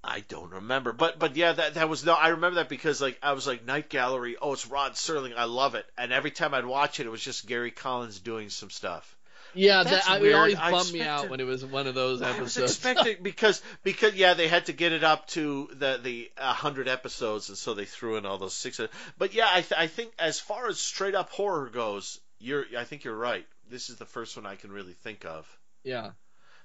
I 0.03 0.19
don't 0.21 0.51
remember. 0.51 0.91
But 0.93 1.17
but 1.19 1.35
yeah, 1.35 1.53
that 1.53 1.75
that 1.75 1.89
was 1.89 2.03
no. 2.05 2.13
I 2.13 2.29
remember 2.29 2.55
that 2.55 2.69
because 2.69 3.01
like 3.01 3.17
I 3.23 3.33
was 3.33 3.47
like 3.47 3.65
Night 3.65 3.89
Gallery. 3.89 4.35
Oh, 4.41 4.53
it's 4.53 4.67
Rod 4.67 4.93
Serling. 4.93 5.35
I 5.37 5.45
love 5.45 5.75
it. 5.75 5.85
And 5.97 6.11
every 6.11 6.31
time 6.31 6.53
I'd 6.53 6.65
watch 6.65 6.99
it, 6.99 7.05
it 7.05 7.09
was 7.09 7.21
just 7.21 7.47
Gary 7.47 7.71
Collins 7.71 8.19
doing 8.19 8.49
some 8.49 8.69
stuff. 8.69 9.17
Yeah, 9.55 9.83
That's 9.83 10.05
that 10.07 10.09
I, 10.09 10.17
it 10.19 10.33
always 10.33 10.55
I 10.57 10.71
bummed 10.71 10.91
me 10.91 11.03
out 11.03 11.29
when 11.29 11.39
it 11.39 11.45
was 11.45 11.63
one 11.63 11.85
of 11.87 11.93
those 11.93 12.21
I 12.21 12.31
was 12.31 12.57
episodes. 12.57 12.71
expecting 12.71 13.17
because 13.23 13.61
because 13.83 14.15
yeah, 14.15 14.33
they 14.33 14.47
had 14.47 14.65
to 14.65 14.73
get 14.73 14.91
it 14.93 15.03
up 15.03 15.27
to 15.29 15.69
the 15.73 15.99
the 16.01 16.31
hundred 16.37 16.87
episodes, 16.87 17.49
and 17.49 17.57
so 17.57 17.73
they 17.73 17.85
threw 17.85 18.17
in 18.17 18.25
all 18.25 18.37
those 18.39 18.55
six. 18.55 18.79
But 19.17 19.33
yeah, 19.33 19.47
I 19.49 19.61
th- 19.61 19.79
I 19.79 19.87
think 19.87 20.11
as 20.19 20.39
far 20.39 20.67
as 20.67 20.79
straight 20.79 21.15
up 21.15 21.29
horror 21.29 21.69
goes, 21.69 22.19
you're 22.39 22.65
I 22.77 22.83
think 22.83 23.03
you're 23.03 23.15
right. 23.15 23.45
This 23.69 23.89
is 23.89 23.97
the 23.97 24.05
first 24.05 24.35
one 24.35 24.45
I 24.45 24.55
can 24.55 24.71
really 24.71 24.93
think 24.93 25.23
of. 25.25 25.47
yeah. 25.83 26.11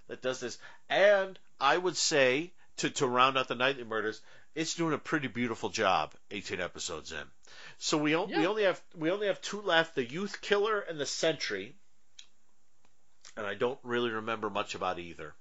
that 0.08 0.22
does 0.22 0.40
this. 0.40 0.58
And 0.88 1.38
I 1.60 1.76
would 1.76 1.96
say 1.96 2.52
to 2.78 2.90
to 2.90 3.06
round 3.06 3.38
out 3.38 3.48
the 3.48 3.54
knightly 3.54 3.84
murders, 3.84 4.20
it's 4.54 4.74
doing 4.74 4.94
a 4.94 4.98
pretty 4.98 5.28
beautiful 5.28 5.68
job. 5.68 6.14
18 6.30 6.60
episodes 6.60 7.12
in, 7.12 7.24
so 7.78 7.98
we 7.98 8.14
on, 8.14 8.28
we 8.28 8.46
only 8.46 8.64
have 8.64 8.80
we 8.96 9.10
only 9.10 9.26
have 9.28 9.40
two 9.40 9.60
left: 9.60 9.94
the 9.94 10.04
Youth 10.04 10.40
Killer 10.40 10.80
and 10.80 10.98
the 10.98 11.06
Sentry. 11.06 11.74
And 13.36 13.46
I 13.46 13.54
don't 13.54 13.78
really 13.84 14.10
remember 14.10 14.50
much 14.50 14.74
about 14.74 14.98
either. 14.98 15.32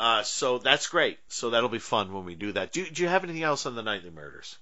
Uh, 0.00 0.24
so 0.24 0.58
that's 0.58 0.88
great. 0.88 1.18
So 1.28 1.50
that'll 1.50 1.68
be 1.68 1.78
fun 1.78 2.12
when 2.12 2.24
we 2.24 2.34
do 2.34 2.50
that. 2.52 2.72
Do, 2.72 2.84
do 2.84 3.02
you 3.02 3.08
have 3.08 3.22
anything 3.22 3.44
else 3.44 3.66
on 3.66 3.76
the 3.76 3.82
knightly 3.82 4.10
murders? 4.10 4.58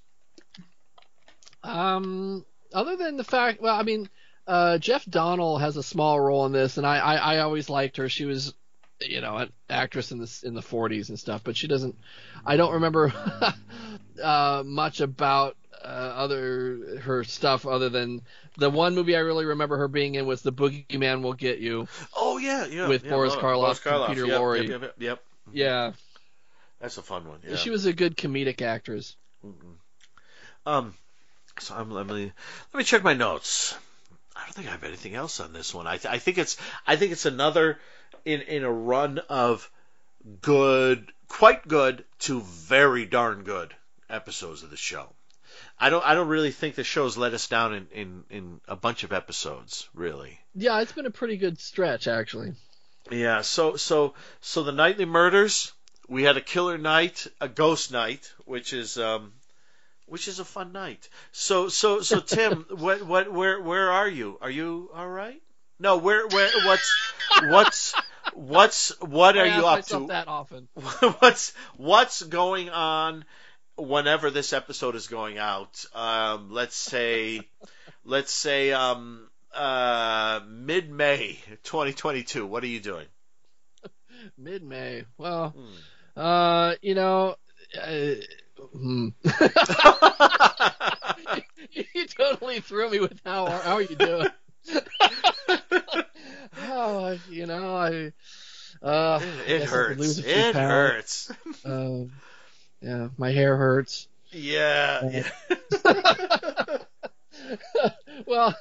Um, 1.62 2.44
other 2.74 2.96
than 2.96 3.16
the 3.16 3.24
fact, 3.24 3.62
well, 3.62 3.74
I 3.74 3.82
mean, 3.82 4.11
uh, 4.46 4.78
Jeff 4.78 5.05
Donnell 5.07 5.59
has 5.59 5.76
a 5.76 5.82
small 5.82 6.20
role 6.20 6.46
in 6.46 6.53
this, 6.53 6.76
and 6.76 6.86
I, 6.86 6.98
I, 6.98 7.14
I 7.16 7.38
always 7.38 7.70
liked 7.70 7.96
her. 7.96 8.09
She 8.09 8.24
was, 8.24 8.53
you 9.01 9.20
know, 9.20 9.36
an 9.36 9.53
actress 9.68 10.12
in 10.12 10.18
the 10.18 10.40
in 10.44 10.55
the 10.55 10.61
40s 10.61 11.09
and 11.09 11.18
stuff, 11.18 11.42
but 11.44 11.57
she 11.57 11.66
doesn't. 11.66 11.96
I 12.44 12.57
don't 12.57 12.74
remember 12.74 13.12
uh, 14.22 14.62
much 14.64 15.01
about 15.01 15.57
uh, 15.82 15.86
other 15.86 17.01
her 17.03 17.24
stuff 17.24 17.66
other 17.66 17.88
than 17.88 18.22
the 18.59 18.70
one 18.70 18.94
movie 18.94 19.16
I 19.16 19.20
really 19.20 19.46
remember 19.46 19.78
her 19.78 19.88
being 19.88 20.14
in 20.14 20.26
was 20.26 20.42
The 20.42 20.53
Boogie 20.53 20.98
Man 20.98 21.22
Will 21.22 21.32
Get 21.32 21.59
You. 21.59 21.88
Oh 22.14 22.38
yeah, 22.38 22.66
yeah. 22.66 22.88
With 22.88 23.05
yeah, 23.05 23.11
Boris 23.11 23.34
Boris 23.34 23.44
Karloff 23.44 23.68
and 23.68 23.78
Karloff. 23.78 24.09
Peter 24.09 24.26
Yep, 24.26 24.40
Lorre. 24.40 24.68
Yep, 24.68 24.82
yep, 24.82 24.94
yep. 24.98 25.24
Yeah, 25.53 25.92
That's 26.80 26.98
a 26.98 27.03
fun 27.03 27.26
one. 27.26 27.40
Yeah. 27.46 27.57
she 27.57 27.70
was 27.70 27.86
a 27.86 27.92
good 27.92 28.16
comedic 28.16 28.62
actress. 28.62 29.16
Um, 30.66 30.94
so 31.59 31.74
I'm, 31.74 31.90
let 31.90 32.07
me 32.07 32.32
let 32.72 32.78
me 32.78 32.84
check 32.84 33.03
my 33.03 33.14
notes. 33.14 33.76
I 34.36 34.44
don't 34.44 34.55
think 34.55 34.68
I 34.68 34.72
have 34.72 34.84
anything 34.84 35.14
else 35.14 35.40
on 35.40 35.53
this 35.53 35.74
one. 35.74 35.86
I, 35.86 35.96
th- 35.96 36.12
I 36.12 36.18
think 36.18 36.38
it's 36.38 36.57
I 36.86 36.96
think 36.96 37.12
it's 37.12 37.26
another 37.26 37.78
in 38.25 38.41
in 38.43 38.64
a 38.64 38.73
run 38.73 39.18
of 39.29 39.71
good, 40.41 41.12
quite 41.29 41.66
good 41.66 42.05
to 42.21 42.41
very 42.41 43.07
darn 43.07 43.43
good 43.43 43.75
episodes 44.09 44.62
of 44.62 44.71
the 44.71 44.77
show. 44.77 45.12
I 45.79 45.91
don't 45.91 46.05
I 46.05 46.14
don't 46.14 46.29
really 46.29 46.51
think 46.51 46.75
the 46.75 46.85
show's 46.85 47.16
let 47.16 47.35
us 47.35 47.49
down 47.49 47.75
in 47.75 47.87
in 47.93 48.25
in 48.31 48.61
a 48.68 48.77
bunch 48.77 49.03
of 49.05 49.12
episodes 49.12 49.89
really. 49.95 50.39
Yeah, 50.55 50.81
it's 50.81 50.93
been 50.93 51.07
a 51.07 51.11
pretty 51.11 51.37
good 51.37 51.59
stretch 51.59 52.07
actually. 52.07 52.53
Yeah, 53.11 53.41
so 53.41 53.77
so 53.77 54.14
so 54.41 54.62
the 54.62 54.73
knightly 54.73 55.07
murders, 55.07 55.73
we 56.09 56.23
had 56.23 56.37
a 56.37 56.43
killer 56.43 56.77
night, 56.77 57.27
a 57.41 57.49
ghost 57.49 57.91
night, 57.91 58.31
which 58.45 58.73
is 58.73 58.99
um 58.99 59.33
which 60.07 60.29
is 60.29 60.39
a 60.39 60.45
fun 60.45 60.73
night. 60.73 61.09
So 61.33 61.68
so 61.68 62.03
so 62.03 62.21
Tim, 62.21 62.66
what 62.71 63.03
what 63.03 63.33
where 63.33 63.61
where 63.61 63.91
are 63.91 64.09
you? 64.09 64.39
Are 64.43 64.51
you 64.51 64.91
all 64.95 65.09
right? 65.09 65.41
No, 65.79 65.97
where 65.97 66.27
where 66.29 66.51
what's 66.66 67.14
what's 67.45 67.95
what's 68.35 68.99
what 69.01 69.37
are 69.37 69.47
you 69.47 69.66
up 69.66 69.85
to? 69.87 70.07
that 70.09 70.28
often. 70.28 70.68
what's 71.20 71.53
what's 71.76 72.22
going 72.22 72.70
on 72.70 73.24
whenever 73.76 74.31
this 74.31 74.53
episode 74.53 74.95
is 74.97 75.07
going 75.07 75.39
out? 75.39 75.85
Um, 75.95 76.51
let's 76.51 76.76
say 76.76 77.49
let's 78.05 78.33
say 78.33 78.72
um 78.72 79.28
uh 79.55 80.41
mid 80.49 80.91
May 80.91 81.39
2022. 81.64 82.47
What 82.47 82.62
are 82.62 82.66
you 82.68 82.81
doing? 82.81 83.07
Mid 84.39 84.62
May. 84.62 85.05
Well, 85.18 85.51
Hmm. 85.51 86.20
uh, 86.20 86.74
you 86.83 86.95
know, 86.95 87.37
uh, 87.81 88.14
hmm. 88.72 89.09
you 91.72 92.07
totally 92.07 92.61
threw 92.61 92.91
me 92.91 93.01
with 93.01 93.20
how 93.24 93.47
how 93.51 93.74
are 93.74 93.83
you 93.83 93.97
doing? 93.97 94.28
Oh, 96.68 97.18
you 97.30 97.46
know, 97.46 97.76
I. 97.76 98.12
Uh, 98.82 99.20
it 99.46 99.62
I 99.62 99.64
hurts. 99.66 100.18
It 100.18 100.54
hurts. 100.54 101.32
Um, 101.64 102.11
yeah, 102.80 103.08
my 103.18 103.30
hair 103.30 103.56
hurts. 103.56 104.08
Yeah. 104.30 105.22
yeah. 105.84 106.78
well, 108.26 108.56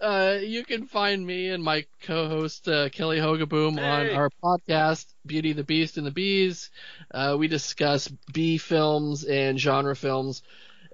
uh, 0.00 0.38
you 0.42 0.64
can 0.64 0.86
find 0.86 1.24
me 1.26 1.48
and 1.48 1.62
my 1.62 1.86
co-host 2.02 2.68
uh, 2.68 2.90
Kelly 2.90 3.18
Hogaboom 3.18 3.78
on 3.78 4.10
our 4.10 4.28
podcast, 4.42 5.06
Beauty 5.24 5.54
the 5.54 5.64
Beast 5.64 5.96
and 5.96 6.06
the 6.06 6.10
Bees. 6.10 6.70
Uh, 7.12 7.36
we 7.38 7.48
discuss 7.48 8.08
B 8.32 8.58
films 8.58 9.24
and 9.24 9.58
genre 9.58 9.96
films. 9.96 10.42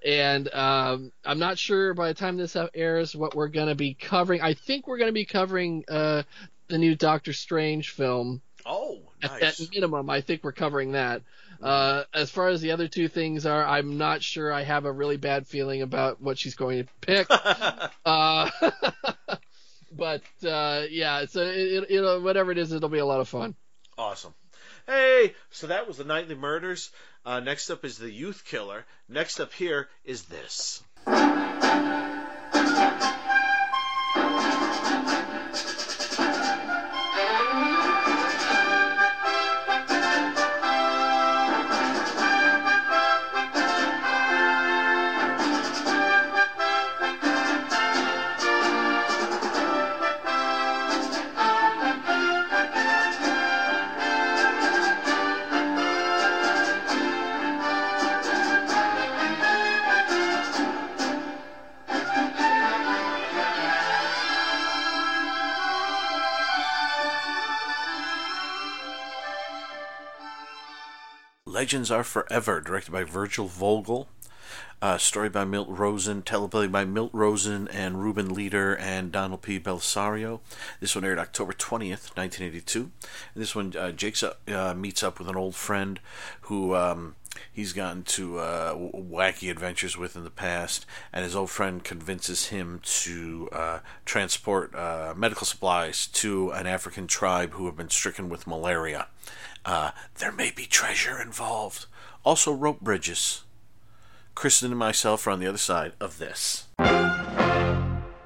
And 0.05 0.53
um, 0.55 1.13
I'm 1.25 1.39
not 1.39 1.59
sure 1.59 1.93
by 1.95 2.09
the 2.09 2.15
time 2.15 2.37
this 2.37 2.57
airs 2.75 3.15
what 3.15 3.35
we're 3.35 3.49
going 3.49 3.69
to 3.69 3.75
be 3.75 3.95
covering. 3.95 4.41
I 4.41 4.55
think 4.55 4.87
we're 4.87 4.99
going 4.99 5.09
to 5.09 5.13
be 5.13 5.27
covering 5.27 5.85
uh, 5.89 6.23
the 6.69 6.79
new 6.79 6.95
Doctor 6.95 7.33
Strange 7.33 7.91
film. 7.91 8.41
Oh, 8.65 9.01
At, 9.23 9.41
nice. 9.41 9.61
at 9.61 9.71
minimum, 9.73 10.09
I 10.09 10.21
think 10.21 10.45
we're 10.45 10.53
covering 10.53 10.93
that. 10.93 11.23
Uh, 11.63 12.05
as 12.15 12.31
far 12.31 12.49
as 12.49 12.63
the 12.63 12.73
other 12.73 12.89
two 12.89 13.09
things 13.09 13.45
are, 13.45 13.65
I'm 13.65 13.99
not 13.99 14.23
sure. 14.23 14.53
I 14.53 14.63
have 14.63 14.87
a 14.87 14.93
really 14.93 15.19
bad 15.19 15.47
feeling 15.47 15.83
about 15.83 16.21
what 16.21 16.39
she's 16.39 16.55
going 16.55 16.85
to 16.85 16.89
pick. 17.01 17.29
Uh, 18.03 18.51
but 19.93 20.23
uh, 20.47 20.85
yeah, 20.91 21.27
so 21.27 21.43
it, 21.43 21.59
it, 21.59 21.91
it'll, 21.91 22.23
whatever 22.23 22.51
it 22.51 22.59
is, 22.59 22.73
it'll 22.73 22.89
be 22.89 22.99
a 22.99 23.05
lot 23.05 23.21
of 23.21 23.29
fun. 23.29 23.55
Awesome. 23.99 24.33
Hey, 24.91 25.37
so 25.53 25.69
that 25.69 25.87
was 25.87 25.99
the 25.99 26.05
knightly 26.05 26.35
murders. 26.35 26.91
Uh, 27.25 27.39
next 27.39 27.71
up 27.71 27.85
is 27.85 27.97
the 27.97 28.11
youth 28.11 28.43
killer. 28.45 28.85
Next 29.09 29.39
up 29.39 29.53
here 29.53 29.89
is 30.05 30.25
this. 30.25 30.83
Legends 71.61 71.91
Are 71.91 72.03
Forever, 72.03 72.59
directed 72.63 72.91
by 72.91 73.05
Virgil 73.05 73.47
Vogel. 73.47 74.09
Uh, 74.81 74.97
story 74.97 75.29
by 75.29 75.45
Milt 75.45 75.69
Rosen, 75.69 76.23
teleplay 76.23 76.73
by 76.73 76.87
Milt 76.87 77.11
Rosen 77.13 77.69
and 77.69 78.03
Reuben 78.03 78.35
Leder 78.35 78.81
and 78.81 79.13
Donald 79.13 79.43
P. 79.43 79.61
Bellisario. 79.61 80.41
This 80.81 80.95
one 80.95 81.05
aired 81.05 81.19
October 81.19 81.53
20th, 81.53 82.17
1982. 82.17 82.81
And 82.81 82.91
this 83.35 83.55
one, 83.55 83.75
uh, 83.79 83.93
Jake 83.93 84.17
uh, 84.23 84.73
meets 84.73 85.03
up 85.03 85.19
with 85.19 85.29
an 85.29 85.37
old 85.37 85.55
friend 85.55 86.01
who 86.43 86.75
um, 86.75 87.15
he's 87.53 87.73
gotten 87.73 88.03
to 88.03 88.39
uh, 88.39 88.75
wacky 88.75 89.51
adventures 89.51 89.97
with 89.97 90.17
in 90.17 90.25
the 90.25 90.31
past, 90.31 90.87
and 91.13 91.25
his 91.25 91.37
old 91.37 91.51
friend 91.51 91.83
convinces 91.83 92.47
him 92.47 92.81
to 92.83 93.49
uh, 93.53 93.79
transport 94.05 94.75
uh, 94.75 95.15
medical 95.17 95.47
supplies 95.47 96.07
to 96.09 96.51
an 96.51 96.67
African 96.67 97.07
tribe 97.07 97.53
who 97.53 97.67
have 97.67 97.77
been 97.77 97.91
stricken 97.91 98.29
with 98.29 98.47
malaria. 98.47 99.09
Uh, 99.65 99.91
there 100.19 100.33
may 100.33 100.51
be 100.51 100.67
treasure 100.67 101.21
involved. 101.21 101.87
Also, 102.25 102.53
rope 102.53 102.81
bridges. 102.81 103.45
Kristen 104.35 104.71
and 104.71 104.79
myself 104.79 105.27
are 105.27 105.31
on 105.31 105.41
the 105.41 105.47
other 105.47 105.59
side 105.59 105.93
of 106.01 106.19
this. 106.19 106.67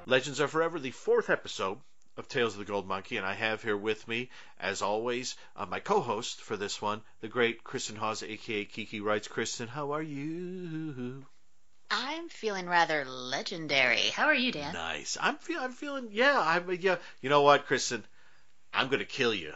Legends 0.06 0.40
Are 0.40 0.48
Forever, 0.48 0.78
the 0.78 0.90
fourth 0.90 1.30
episode 1.30 1.78
of 2.16 2.28
Tales 2.28 2.54
of 2.54 2.60
the 2.60 2.64
Gold 2.64 2.86
Monkey, 2.86 3.16
and 3.16 3.26
I 3.26 3.34
have 3.34 3.62
here 3.62 3.76
with 3.76 4.06
me, 4.06 4.30
as 4.58 4.82
always, 4.82 5.36
uh, 5.56 5.66
my 5.66 5.80
co-host 5.80 6.40
for 6.40 6.56
this 6.56 6.80
one, 6.80 7.02
the 7.20 7.28
great 7.28 7.64
Kristen 7.64 7.96
Hawes, 7.96 8.22
aka 8.22 8.64
Kiki 8.64 9.00
Writes. 9.00 9.28
Kristen, 9.28 9.68
how 9.68 9.92
are 9.92 10.02
you? 10.02 11.26
I'm 11.90 12.28
feeling 12.28 12.66
rather 12.66 13.04
legendary. 13.04 14.08
How 14.08 14.26
are 14.26 14.34
you, 14.34 14.52
Dan? 14.52 14.72
Nice. 14.72 15.16
I'm 15.20 15.36
feel, 15.36 15.60
I'm 15.60 15.72
feeling. 15.72 16.08
Yeah. 16.10 16.40
I'm. 16.40 16.70
Yeah. 16.80 16.96
You 17.20 17.30
know 17.30 17.42
what, 17.42 17.66
Kristen? 17.66 18.04
I'm 18.72 18.88
gonna 18.88 19.04
kill 19.04 19.34
you 19.34 19.52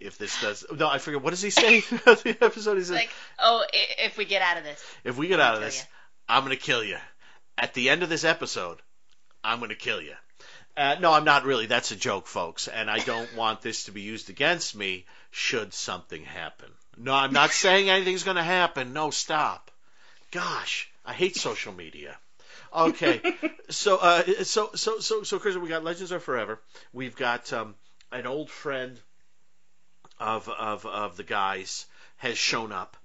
if 0.00 0.18
this 0.18 0.40
does. 0.40 0.64
No, 0.74 0.88
I 0.88 0.98
forget. 0.98 1.22
What 1.22 1.30
does 1.30 1.42
he 1.42 1.50
say? 1.50 1.80
the 1.80 2.36
episode. 2.40 2.76
He 2.76 2.84
says, 2.84 2.90
Like, 2.90 3.10
oh, 3.38 3.64
if 3.72 4.16
we 4.16 4.24
get 4.24 4.42
out 4.42 4.58
of 4.58 4.64
this. 4.64 4.82
"If 5.04 5.16
we 5.16 5.28
get 5.28 5.40
out 5.40 5.54
of 5.54 5.60
this, 5.60 5.78
ya. 5.78 5.84
I'm 6.28 6.42
gonna 6.42 6.56
kill 6.56 6.82
you." 6.82 6.98
At 7.56 7.74
the 7.74 7.90
end 7.90 8.02
of 8.02 8.08
this 8.08 8.24
episode, 8.24 8.80
I'm 9.44 9.60
gonna 9.60 9.76
kill 9.76 10.00
you. 10.00 10.14
Uh, 10.76 10.96
no, 11.00 11.12
I'm 11.12 11.24
not 11.24 11.44
really. 11.44 11.66
That's 11.66 11.92
a 11.92 11.96
joke, 11.96 12.26
folks, 12.26 12.66
and 12.66 12.90
I 12.90 12.98
don't 12.98 13.34
want 13.36 13.62
this 13.62 13.84
to 13.84 13.92
be 13.92 14.02
used 14.02 14.28
against 14.28 14.74
me 14.74 15.06
should 15.30 15.72
something 15.72 16.24
happen. 16.24 16.70
No, 16.96 17.14
I'm 17.14 17.32
not 17.32 17.50
saying 17.64 17.88
anything's 17.90 18.24
gonna 18.24 18.42
happen. 18.42 18.92
No, 18.92 19.10
stop. 19.10 19.70
Gosh, 20.30 20.90
I 21.04 21.12
hate 21.12 21.36
social 21.36 21.72
media. 21.72 22.16
Okay, 22.74 23.20
so 23.70 23.98
uh, 23.98 24.44
so 24.44 24.70
so 24.74 24.98
so 24.98 25.22
so 25.22 25.38
Chris, 25.38 25.56
we 25.56 25.68
got 25.68 25.84
Legends 25.84 26.12
Are 26.12 26.18
Forever. 26.18 26.60
We've 26.92 27.14
got 27.14 27.52
um, 27.52 27.76
an 28.10 28.26
old 28.26 28.50
friend 28.50 29.00
of 30.18 30.48
of 30.48 30.84
of 30.86 31.16
the 31.16 31.22
guys 31.22 31.86
has 32.16 32.36
shown 32.36 32.72
up, 32.72 32.96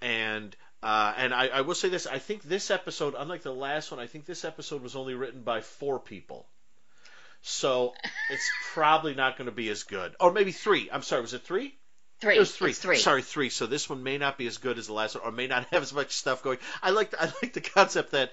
and 0.00 0.56
uh, 0.82 1.12
and 1.16 1.34
I, 1.34 1.48
I 1.48 1.60
will 1.60 1.74
say 1.74 1.90
this: 1.90 2.06
I 2.06 2.18
think 2.18 2.42
this 2.42 2.70
episode, 2.70 3.14
unlike 3.18 3.42
the 3.42 3.52
last 3.52 3.90
one, 3.90 4.00
I 4.00 4.06
think 4.06 4.24
this 4.24 4.46
episode 4.46 4.82
was 4.82 4.96
only 4.96 5.12
written 5.14 5.42
by 5.42 5.60
four 5.60 6.00
people. 6.00 6.46
So 7.42 7.92
it's 8.30 8.48
probably 8.72 9.14
not 9.14 9.36
going 9.36 9.46
to 9.46 9.52
be 9.52 9.68
as 9.68 9.82
good, 9.82 10.14
or 10.20 10.32
maybe 10.32 10.52
three. 10.52 10.88
I'm 10.90 11.02
sorry, 11.02 11.22
was 11.22 11.34
it 11.34 11.42
three? 11.42 11.74
Three. 12.20 12.36
It 12.36 12.38
was 12.38 12.54
three. 12.54 12.70
It's 12.70 12.78
three. 12.78 12.98
Sorry, 12.98 13.22
three. 13.22 13.50
So 13.50 13.66
this 13.66 13.90
one 13.90 14.04
may 14.04 14.16
not 14.16 14.38
be 14.38 14.46
as 14.46 14.58
good 14.58 14.78
as 14.78 14.86
the 14.86 14.92
last 14.92 15.16
one, 15.16 15.24
or 15.24 15.32
may 15.32 15.48
not 15.48 15.66
have 15.72 15.82
as 15.82 15.92
much 15.92 16.12
stuff 16.12 16.42
going. 16.42 16.58
I 16.80 16.90
like 16.90 17.12
I 17.20 17.32
like 17.42 17.52
the 17.52 17.60
concept 17.60 18.12
that 18.12 18.32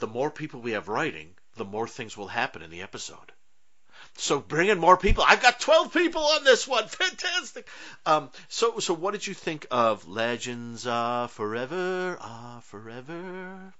the 0.00 0.08
more 0.08 0.30
people 0.30 0.60
we 0.60 0.72
have 0.72 0.88
writing, 0.88 1.34
the 1.54 1.64
more 1.64 1.86
things 1.86 2.16
will 2.16 2.26
happen 2.26 2.62
in 2.62 2.70
the 2.70 2.82
episode. 2.82 3.32
So 4.16 4.40
bring 4.40 4.70
in 4.70 4.78
more 4.80 4.96
people. 4.96 5.22
I've 5.24 5.42
got 5.42 5.60
twelve 5.60 5.92
people 5.92 6.22
on 6.22 6.42
this 6.42 6.66
one. 6.66 6.88
Fantastic. 6.88 7.68
Um, 8.06 8.30
so 8.48 8.80
so 8.80 8.92
what 8.92 9.12
did 9.12 9.24
you 9.24 9.34
think 9.34 9.68
of 9.70 10.08
Legends 10.08 10.84
Are 10.84 11.28
Forever? 11.28 12.18
Are 12.20 12.60
Forever? 12.62 13.72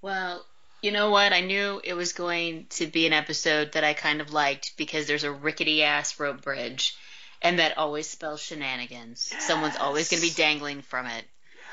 Well, 0.00 0.42
you 0.82 0.92
know 0.92 1.10
what? 1.10 1.32
I 1.32 1.40
knew 1.40 1.80
it 1.82 1.94
was 1.94 2.12
going 2.12 2.66
to 2.70 2.86
be 2.86 3.06
an 3.06 3.12
episode 3.12 3.72
that 3.72 3.84
I 3.84 3.94
kind 3.94 4.20
of 4.20 4.32
liked 4.32 4.76
because 4.76 5.06
there's 5.06 5.24
a 5.24 5.32
rickety 5.32 5.82
ass 5.82 6.18
rope 6.20 6.42
bridge, 6.42 6.96
and 7.42 7.58
that 7.58 7.76
always 7.78 8.08
spells 8.08 8.40
shenanigans. 8.40 9.32
Someone's 9.40 9.76
always 9.76 10.08
going 10.08 10.22
to 10.22 10.28
be 10.28 10.34
dangling 10.34 10.82
from 10.82 11.06
it. 11.06 11.24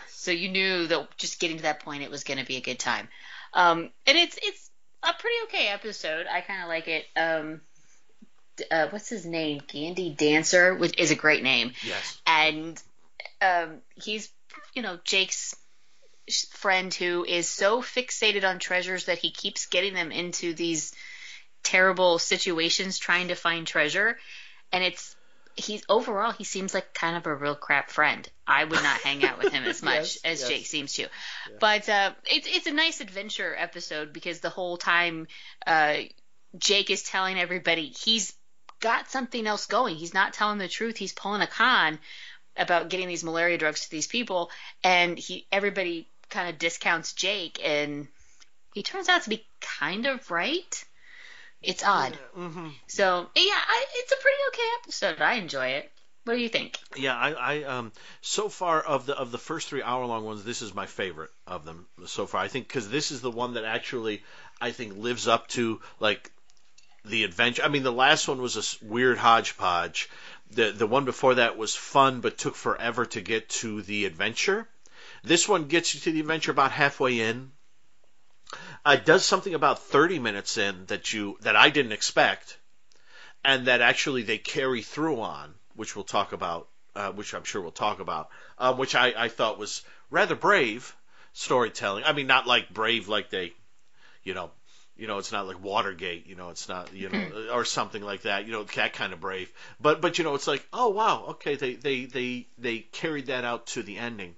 So 0.10 0.32
you 0.32 0.49
knew 0.49 0.88
that 0.88 1.18
just 1.18 1.40
getting 1.40 1.57
to 1.57 1.64
that 1.64 1.82
point, 1.82 2.02
it 2.03 2.10
was 2.10 2.23
going 2.23 2.40
to 2.40 2.45
be 2.45 2.57
a 2.57 2.61
good 2.61 2.80
time. 2.80 3.07
Um, 3.53 3.91
and 4.07 4.18
it's 4.18 4.38
it's 4.41 4.72
a 5.03 5.14
pretty 5.14 5.36
okay 5.45 5.68
episode. 5.68 6.26
I 6.32 6.41
kind 6.41 6.64
of 6.64 6.68
like 6.69 6.88
it. 6.88 7.06
Um, 7.15 7.61
uh, 8.72 8.88
what's 8.90 9.10
his 9.10 9.26
name? 9.26 9.61
Gandy 9.68 10.10
Dancer, 10.11 10.73
which 10.76 10.98
is 10.98 11.11
a 11.11 11.15
great 11.15 11.44
name 11.44 11.73
Yes. 11.86 12.19
and 12.26 12.82
um, 13.41 13.82
he's 13.95 14.32
you 14.73 14.82
know 14.82 14.98
Jake's 15.03 15.56
friend 16.52 16.94
who 16.94 17.24
is 17.26 17.48
so 17.48 17.82
fixated 17.82 18.44
on 18.44 18.60
treasures 18.60 19.06
that 19.06 19.20
he 19.20 19.32
keeps 19.32 19.68
getting 19.68 19.94
them 19.94 20.12
into 20.12 20.54
these 20.54 20.94
terrible 21.64 22.20
situations 22.20 22.98
trying 22.98 23.30
to 23.30 23.36
find 23.36 23.66
treasure 23.66 24.18
and 24.72 24.84
it's 24.84 25.16
he's 25.56 25.84
overall 25.88 26.32
he 26.32 26.44
seems 26.44 26.74
like 26.74 26.94
kind 26.94 27.16
of 27.16 27.26
a 27.26 27.34
real 27.34 27.56
crap 27.56 27.90
friend. 27.90 28.28
I 28.46 28.64
would 28.64 28.84
not 28.84 29.02
hang 29.02 29.24
out 29.24 29.42
with 29.42 29.54
him 29.54 29.64
as 29.64 29.82
much 29.84 29.96
Yes, 29.96 30.20
as 30.24 30.40
yes. 30.42 30.50
Jake 30.50 30.66
seems 30.66 30.94
to. 30.94 31.08
But 31.60 31.88
uh, 31.90 32.12
it's 32.26 32.48
it's 32.48 32.68
a 32.68 32.74
nice 32.74 33.02
adventure 33.02 33.56
episode 33.58 34.14
because 34.14 34.40
the 34.40 34.50
whole 34.50 34.78
time 34.78 35.28
uh, 35.66 35.98
Jake 36.58 36.90
is 36.90 37.04
telling 37.04 37.40
everybody 37.40 37.88
he's 37.88 38.34
got 38.80 39.10
something 39.10 39.48
else 39.48 39.66
going. 39.66 39.96
He's 39.96 40.14
not 40.14 40.34
telling 40.34 40.58
the 40.58 40.68
truth. 40.68 40.98
He's 40.98 41.14
pulling 41.14 41.42
a 41.42 41.48
con 41.48 42.00
about 42.58 42.90
getting 42.90 43.08
these 43.08 43.24
malaria 43.24 43.58
drugs 43.58 43.82
to 43.82 43.92
these 43.92 44.08
people, 44.08 44.50
and 44.84 45.18
he 45.18 45.48
everybody 45.52 46.10
kind 46.30 46.50
of 46.50 46.58
discounts 46.60 47.14
Jake, 47.14 47.60
and 47.64 48.08
he 48.74 48.84
turns 48.84 49.10
out 49.10 49.24
to 49.24 49.30
be 49.30 49.46
kind 49.80 50.06
of 50.06 50.30
right. 50.32 50.86
It's 51.62 51.84
odd. 51.84 52.18
Mm-hmm. 52.38 52.70
So 52.88 53.30
yeah, 53.36 53.42
I, 53.68 53.86
it's 53.94 54.12
a 54.12 54.22
pretty 54.22 54.38
okay 54.50 54.70
episode. 54.84 55.22
I 55.22 55.34
enjoy 55.36 55.68
it. 55.68 55.92
What 56.26 56.36
do 56.36 56.42
you 56.42 56.50
think? 56.50 56.78
Yeah, 56.96 57.16
I, 57.16 57.32
I 57.32 57.64
um 57.64 57.92
so 58.22 58.50
far 58.50 58.82
of 58.82 59.06
the 59.06 59.16
of 59.16 59.32
the 59.32 59.38
first 59.38 59.70
three 59.70 59.84
hour 59.84 60.06
long 60.06 60.26
ones, 60.26 60.44
this 60.44 60.62
is 60.62 60.74
my 60.74 60.86
favorite 60.88 61.32
of 61.48 61.66
them 61.66 61.86
so 62.08 62.26
far. 62.26 62.42
I 62.42 62.48
think 62.48 62.68
because 62.68 62.90
this 62.90 63.12
is 63.12 63.22
the 63.22 63.32
one 63.32 63.54
that 63.54 63.64
actually 63.64 64.24
I 64.60 64.72
think 64.72 64.98
lives 64.98 65.28
up 65.28 65.48
to 65.50 65.82
like 66.00 66.32
the 67.04 67.24
adventure. 67.24 67.64
I 67.64 67.68
mean, 67.68 67.84
the 67.84 67.92
last 67.92 68.28
one 68.28 68.42
was 68.42 68.56
a 68.56 68.60
s- 68.60 68.82
weird 68.82 69.18
hodgepodge. 69.18 70.10
The 70.52 70.72
the 70.72 70.88
one 70.88 71.06
before 71.06 71.36
that 71.36 71.58
was 71.58 71.76
fun, 71.76 72.22
but 72.22 72.38
took 72.38 72.56
forever 72.56 73.06
to 73.06 73.22
get 73.22 73.50
to 73.62 73.82
the 73.84 74.06
adventure. 74.06 74.68
This 75.26 75.48
one 75.48 75.66
gets 75.66 75.94
you 75.94 76.00
to 76.02 76.12
the 76.12 76.20
adventure 76.20 76.52
about 76.52 76.72
halfway 76.72 77.20
in. 77.20 77.52
Uh, 78.86 78.98
it 79.00 79.06
does 79.06 79.26
something 79.26 79.56
about 79.56 79.80
30 79.80 80.20
minutes 80.20 80.58
in 80.58 80.86
that 80.86 81.12
you 81.12 81.38
that 81.42 81.56
I 81.56 81.70
didn't 81.72 81.94
expect, 81.94 82.58
and 83.44 83.68
that 83.68 83.82
actually 83.82 84.22
they 84.22 84.38
carry 84.38 84.84
through 84.84 85.22
on, 85.22 85.56
which 85.74 85.96
we'll 85.96 86.06
talk 86.06 86.32
about, 86.32 86.68
uh, 86.96 87.12
which 87.12 87.34
I'm 87.34 87.44
sure 87.44 87.62
we'll 87.62 87.72
talk 87.72 88.00
about, 88.00 88.30
um, 88.60 88.78
which 88.78 88.94
I, 88.94 89.14
I 89.18 89.30
thought 89.30 89.58
was 89.58 89.84
rather 90.12 90.36
brave 90.36 90.96
storytelling. 91.34 92.04
I 92.04 92.14
mean, 92.14 92.28
not 92.28 92.46
like 92.46 92.70
brave 92.70 93.08
like 93.08 93.32
they, 93.32 93.54
you 94.24 94.36
know, 94.36 94.52
you 94.96 95.08
know, 95.08 95.18
it's 95.18 95.32
not 95.32 95.48
like 95.48 95.62
Watergate, 95.62 96.26
you 96.28 96.36
know, 96.36 96.50
it's 96.50 96.70
not, 96.70 96.94
you 96.94 97.10
know, 97.10 97.48
or 97.52 97.66
something 97.66 98.02
like 98.02 98.22
that, 98.22 98.46
you 98.46 98.54
know, 98.54 98.64
that 98.64 98.94
kind 98.94 99.12
of 99.12 99.20
brave. 99.20 99.52
But 99.80 100.02
but 100.02 100.18
you 100.18 100.24
know, 100.24 100.36
it's 100.36 100.48
like, 100.48 100.66
oh 100.72 100.90
wow, 100.90 101.26
okay, 101.30 101.56
they 101.56 101.74
they 101.74 102.06
they 102.06 102.48
they 102.58 102.80
carried 102.80 103.28
that 103.28 103.44
out 103.44 103.68
to 103.68 103.84
the 103.84 103.98
ending, 103.98 104.36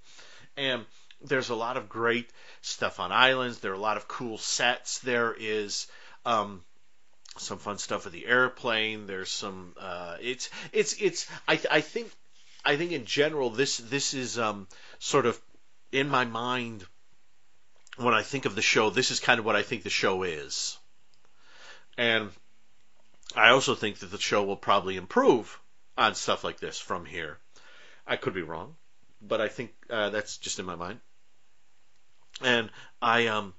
and 0.58 0.86
there's 1.22 1.50
a 1.50 1.56
lot 1.56 1.78
of 1.78 1.90
great 1.90 2.30
stuff 2.62 3.00
on 3.00 3.12
islands. 3.12 3.60
There 3.60 3.72
are 3.72 3.76
a 3.76 3.80
lot 3.80 3.98
of 3.98 4.08
cool 4.08 4.38
sets. 4.38 5.00
There 5.00 5.34
is. 5.38 5.88
Um, 6.26 6.64
some 7.40 7.60
fun 7.60 7.78
stuff 7.78 8.06
with 8.06 8.14
the 8.14 8.26
airplane. 8.26 9.08
There's 9.08 9.30
some. 9.30 9.74
Uh, 9.80 10.18
it's 10.22 10.50
it's 10.72 10.94
it's. 11.02 11.28
I 11.48 11.60
I 11.70 11.82
think 11.82 12.12
I 12.66 12.78
think 12.78 12.92
in 12.92 13.06
general 13.06 13.50
this 13.50 13.78
this 13.78 14.14
is 14.14 14.38
um 14.38 14.68
sort 15.00 15.26
of 15.26 15.40
in 15.92 16.10
my 16.10 16.26
mind 16.26 16.86
when 17.98 18.14
I 18.14 18.24
think 18.24 18.46
of 18.46 18.56
the 18.56 18.62
show. 18.62 18.90
This 18.90 19.12
is 19.12 19.20
kind 19.20 19.40
of 19.40 19.46
what 19.46 19.56
I 19.56 19.64
think 19.64 19.84
the 19.84 19.90
show 19.90 20.24
is, 20.24 20.78
and 21.98 22.32
I 23.36 23.50
also 23.50 23.76
think 23.76 24.00
that 24.00 24.12
the 24.12 24.20
show 24.20 24.44
will 24.44 24.58
probably 24.58 24.98
improve 24.98 25.60
on 25.98 26.16
stuff 26.16 26.44
like 26.44 26.60
this 26.60 26.80
from 26.80 27.06
here. 27.06 27.38
I 28.06 28.16
could 28.16 28.34
be 28.34 28.42
wrong, 28.42 28.76
but 29.22 29.42
I 29.42 29.48
think 29.48 29.72
uh, 29.90 30.10
that's 30.10 30.38
just 30.38 30.60
in 30.60 30.66
my 30.66 30.76
mind. 30.76 31.00
And 32.42 32.70
I 33.02 33.28
um 33.28 33.54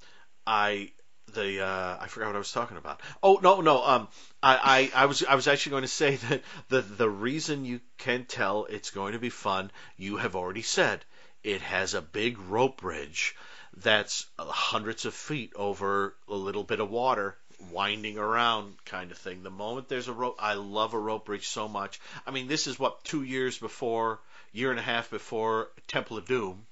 I 0.47 0.93
the 1.35 1.65
uh, 1.65 1.99
I 2.01 2.07
forgot 2.09 2.29
what 2.29 2.37
I 2.37 2.39
was 2.39 2.53
talking 2.53 2.77
about. 2.77 3.01
Oh 3.23 3.39
no 3.43 3.61
no 3.61 3.85
um 3.85 4.09
I, 4.43 4.91
I, 4.95 5.03
I 5.03 5.07
was 5.07 5.25
I 5.25 5.35
was 5.35 5.49
actually 5.49 5.71
going 5.71 5.83
to 5.83 5.89
say 5.89 6.17
that 6.29 6.43
the 6.69 6.81
the 6.81 7.11
reason 7.11 7.65
you 7.65 7.81
can 7.99 8.25
tell 8.25 8.65
it's 8.65 8.91
going 8.91 9.13
to 9.13 9.19
be 9.19 9.31
fun 9.31 9.71
you 9.97 10.17
have 10.17 10.37
already 10.37 10.63
said 10.63 11.05
it 11.43 11.61
has 11.61 11.95
a 11.95 12.03
big 12.03 12.39
rope 12.39 12.81
bridge 12.81 13.35
that's 13.77 14.27
hundreds 14.39 15.05
of 15.05 15.15
feet 15.15 15.53
over 15.55 16.15
a 16.29 16.35
little 16.35 16.65
bit 16.65 16.81
of 16.81 16.91
water 16.91 17.37
winding 17.71 18.19
around 18.19 18.75
kind 18.85 19.11
of 19.11 19.19
thing. 19.19 19.43
The 19.43 19.51
moment 19.51 19.89
there's 19.89 20.09
a 20.09 20.13
rope, 20.13 20.37
I 20.39 20.55
love 20.55 20.95
a 20.95 20.99
rope 20.99 21.27
bridge 21.27 21.49
so 21.49 21.69
much. 21.69 22.01
I 22.27 22.31
mean, 22.31 22.47
this 22.47 22.67
is 22.67 22.79
what 22.79 23.05
two 23.05 23.23
years 23.23 23.59
before, 23.59 24.21
year 24.53 24.71
and 24.71 24.79
a 24.79 24.83
half 24.83 25.11
before 25.11 25.71
Temple 25.87 26.17
of 26.19 26.27
Doom, 26.27 26.67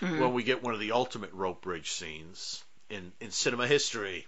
when 0.00 0.32
we 0.34 0.42
get 0.42 0.62
one 0.62 0.74
of 0.74 0.80
the 0.80 0.92
ultimate 0.92 1.32
rope 1.32 1.62
bridge 1.62 1.90
scenes 1.92 2.62
in 2.90 3.12
in 3.20 3.30
cinema 3.30 3.66
history. 3.66 4.26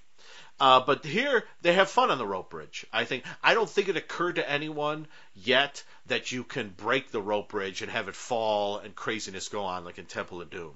Uh, 0.60 0.78
but 0.80 1.04
here 1.04 1.44
they 1.62 1.72
have 1.72 1.90
fun 1.90 2.10
on 2.12 2.18
the 2.18 2.26
rope 2.26 2.48
bridge. 2.50 2.86
I 2.92 3.04
think 3.04 3.24
I 3.42 3.54
don't 3.54 3.68
think 3.68 3.88
it 3.88 3.96
occurred 3.96 4.36
to 4.36 4.48
anyone 4.48 5.08
yet 5.34 5.82
that 6.06 6.30
you 6.30 6.44
can 6.44 6.68
break 6.68 7.10
the 7.10 7.20
rope 7.20 7.48
bridge 7.48 7.82
and 7.82 7.90
have 7.90 8.08
it 8.08 8.14
fall 8.14 8.78
and 8.78 8.94
craziness 8.94 9.48
go 9.48 9.64
on 9.64 9.84
like 9.84 9.98
in 9.98 10.06
Temple 10.06 10.40
of 10.40 10.50
Doom. 10.50 10.74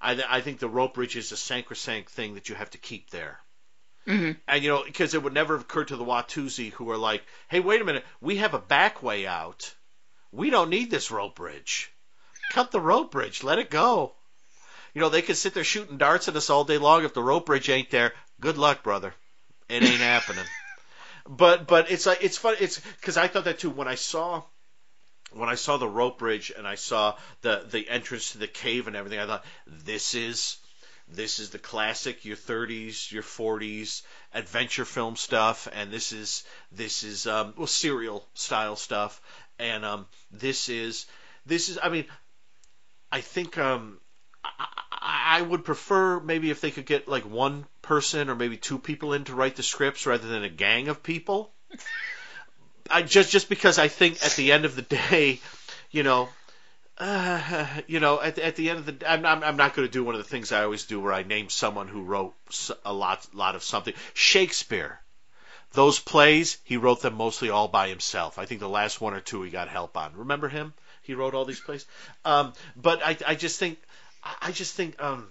I, 0.00 0.14
th- 0.14 0.26
I 0.30 0.40
think 0.40 0.60
the 0.60 0.68
rope 0.68 0.94
bridge 0.94 1.16
is 1.16 1.30
a 1.32 1.36
sacrosanct 1.36 2.10
thing 2.10 2.34
that 2.34 2.48
you 2.48 2.54
have 2.54 2.70
to 2.70 2.78
keep 2.78 3.10
there. 3.10 3.38
Mhm. 4.06 4.38
And 4.48 4.62
you 4.64 4.70
know, 4.70 4.84
because 4.84 5.12
it 5.12 5.22
would 5.22 5.34
never 5.34 5.54
have 5.54 5.62
occurred 5.62 5.88
to 5.88 5.96
the 5.96 6.04
Watusi 6.04 6.72
who 6.72 6.90
are 6.90 6.96
like, 6.96 7.22
"Hey, 7.48 7.60
wait 7.60 7.82
a 7.82 7.84
minute, 7.84 8.06
we 8.22 8.36
have 8.38 8.54
a 8.54 8.58
back 8.58 9.02
way 9.02 9.26
out. 9.26 9.74
We 10.32 10.50
don't 10.50 10.70
need 10.70 10.90
this 10.90 11.10
rope 11.10 11.36
bridge. 11.36 11.90
Cut 12.52 12.70
the 12.70 12.80
rope 12.80 13.10
bridge. 13.10 13.42
Let 13.42 13.58
it 13.58 13.70
go." 13.70 14.14
You 14.94 15.00
know, 15.00 15.08
they 15.10 15.22
could 15.22 15.36
sit 15.36 15.54
there 15.54 15.64
shooting 15.64 15.98
darts 15.98 16.28
at 16.28 16.36
us 16.36 16.50
all 16.50 16.64
day 16.64 16.78
long. 16.78 17.04
If 17.04 17.14
the 17.14 17.22
rope 17.22 17.46
bridge 17.46 17.68
ain't 17.68 17.90
there, 17.90 18.14
good 18.40 18.58
luck, 18.58 18.82
brother. 18.82 19.14
It 19.68 19.82
ain't 19.82 20.00
happening. 20.00 20.44
But 21.28 21.66
but 21.66 21.90
it's 21.90 22.06
like 22.06 22.22
it's 22.22 22.38
fun. 22.38 22.56
It's 22.58 22.80
because 22.80 23.16
I 23.16 23.28
thought 23.28 23.44
that 23.44 23.58
too 23.58 23.70
when 23.70 23.86
I 23.86 23.96
saw 23.96 24.42
when 25.32 25.48
I 25.48 25.56
saw 25.56 25.76
the 25.76 25.88
rope 25.88 26.18
bridge 26.18 26.50
and 26.56 26.66
I 26.66 26.76
saw 26.76 27.16
the 27.42 27.66
the 27.70 27.88
entrance 27.88 28.32
to 28.32 28.38
the 28.38 28.48
cave 28.48 28.86
and 28.86 28.96
everything. 28.96 29.20
I 29.20 29.26
thought 29.26 29.44
this 29.66 30.14
is 30.14 30.56
this 31.06 31.38
is 31.38 31.50
the 31.50 31.58
classic 31.58 32.24
your 32.24 32.36
30s 32.36 33.10
your 33.10 33.22
40s 33.22 34.02
adventure 34.34 34.84
film 34.84 35.16
stuff 35.16 35.66
and 35.72 35.90
this 35.90 36.12
is 36.12 36.44
this 36.70 37.02
is 37.02 37.26
um 37.26 37.54
well 37.56 37.66
serial 37.66 38.26
style 38.34 38.76
stuff 38.76 39.20
and 39.58 39.84
um 39.84 40.06
this 40.30 40.68
is 40.68 41.06
this 41.46 41.68
is 41.68 41.78
i 41.82 41.88
mean 41.88 42.04
i 43.10 43.20
think 43.20 43.58
um 43.58 43.98
I, 44.44 45.38
I 45.38 45.42
would 45.42 45.64
prefer 45.64 46.20
maybe 46.20 46.50
if 46.50 46.60
they 46.60 46.70
could 46.70 46.86
get 46.86 47.08
like 47.08 47.24
one 47.24 47.66
person 47.82 48.30
or 48.30 48.34
maybe 48.34 48.56
two 48.56 48.78
people 48.78 49.12
in 49.12 49.24
to 49.24 49.34
write 49.34 49.56
the 49.56 49.62
scripts 49.62 50.06
rather 50.06 50.26
than 50.26 50.42
a 50.42 50.48
gang 50.48 50.88
of 50.88 51.02
people. 51.02 51.52
I 52.90 53.02
just 53.02 53.30
just 53.30 53.48
because 53.48 53.78
I 53.78 53.88
think 53.88 54.24
at 54.24 54.32
the 54.32 54.52
end 54.52 54.64
of 54.64 54.74
the 54.74 54.82
day, 54.82 55.40
you 55.90 56.02
know, 56.02 56.28
uh, 56.98 57.66
you 57.86 58.00
know, 58.00 58.20
at, 58.20 58.38
at 58.38 58.56
the 58.56 58.70
end 58.70 58.78
of 58.80 58.86
the, 58.86 59.10
I'm, 59.10 59.24
I'm, 59.24 59.44
I'm 59.44 59.56
not 59.56 59.74
going 59.74 59.86
to 59.86 59.92
do 59.92 60.04
one 60.04 60.14
of 60.14 60.22
the 60.22 60.28
things 60.28 60.52
I 60.52 60.64
always 60.64 60.84
do 60.84 61.00
where 61.00 61.12
I 61.12 61.22
name 61.22 61.48
someone 61.48 61.88
who 61.88 62.02
wrote 62.02 62.34
a 62.84 62.92
lot, 62.92 63.26
lot 63.34 63.54
of 63.54 63.62
something. 63.62 63.94
Shakespeare, 64.14 65.00
those 65.72 65.98
plays, 65.98 66.58
he 66.64 66.76
wrote 66.76 67.02
them 67.02 67.14
mostly 67.14 67.50
all 67.50 67.68
by 67.68 67.88
himself. 67.88 68.38
I 68.38 68.46
think 68.46 68.60
the 68.60 68.68
last 68.68 69.00
one 69.00 69.14
or 69.14 69.20
two 69.20 69.42
he 69.42 69.50
got 69.50 69.68
help 69.68 69.96
on. 69.96 70.16
Remember 70.16 70.48
him? 70.48 70.72
He 71.02 71.14
wrote 71.14 71.34
all 71.34 71.44
these 71.44 71.60
plays. 71.60 71.86
Um, 72.24 72.52
but 72.76 73.02
I, 73.04 73.16
I 73.26 73.34
just 73.34 73.58
think, 73.58 73.78
I 74.42 74.52
just 74.52 74.74
think, 74.74 75.02
um, 75.02 75.28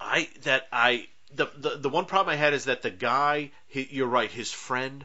I 0.00 0.28
that 0.42 0.66
I 0.72 1.06
the, 1.34 1.50
the 1.56 1.76
the 1.76 1.88
one 1.88 2.06
problem 2.06 2.32
I 2.32 2.36
had 2.36 2.54
is 2.54 2.64
that 2.64 2.82
the 2.82 2.90
guy, 2.90 3.50
he, 3.68 3.86
you're 3.90 4.06
right, 4.06 4.30
his 4.30 4.50
friend. 4.50 5.04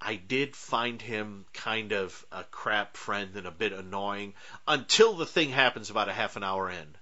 I 0.00 0.14
did 0.14 0.54
find 0.54 1.02
him 1.02 1.44
kind 1.52 1.92
of 1.92 2.24
a 2.30 2.44
crap 2.44 2.96
friend 2.96 3.34
and 3.34 3.48
a 3.48 3.50
bit 3.50 3.72
annoying 3.72 4.34
until 4.68 5.14
the 5.14 5.26
thing 5.26 5.50
happens 5.50 5.90
about 5.90 6.08
a 6.08 6.12
half 6.12 6.36
an 6.36 6.44
hour 6.44 6.70
in. 6.70 6.94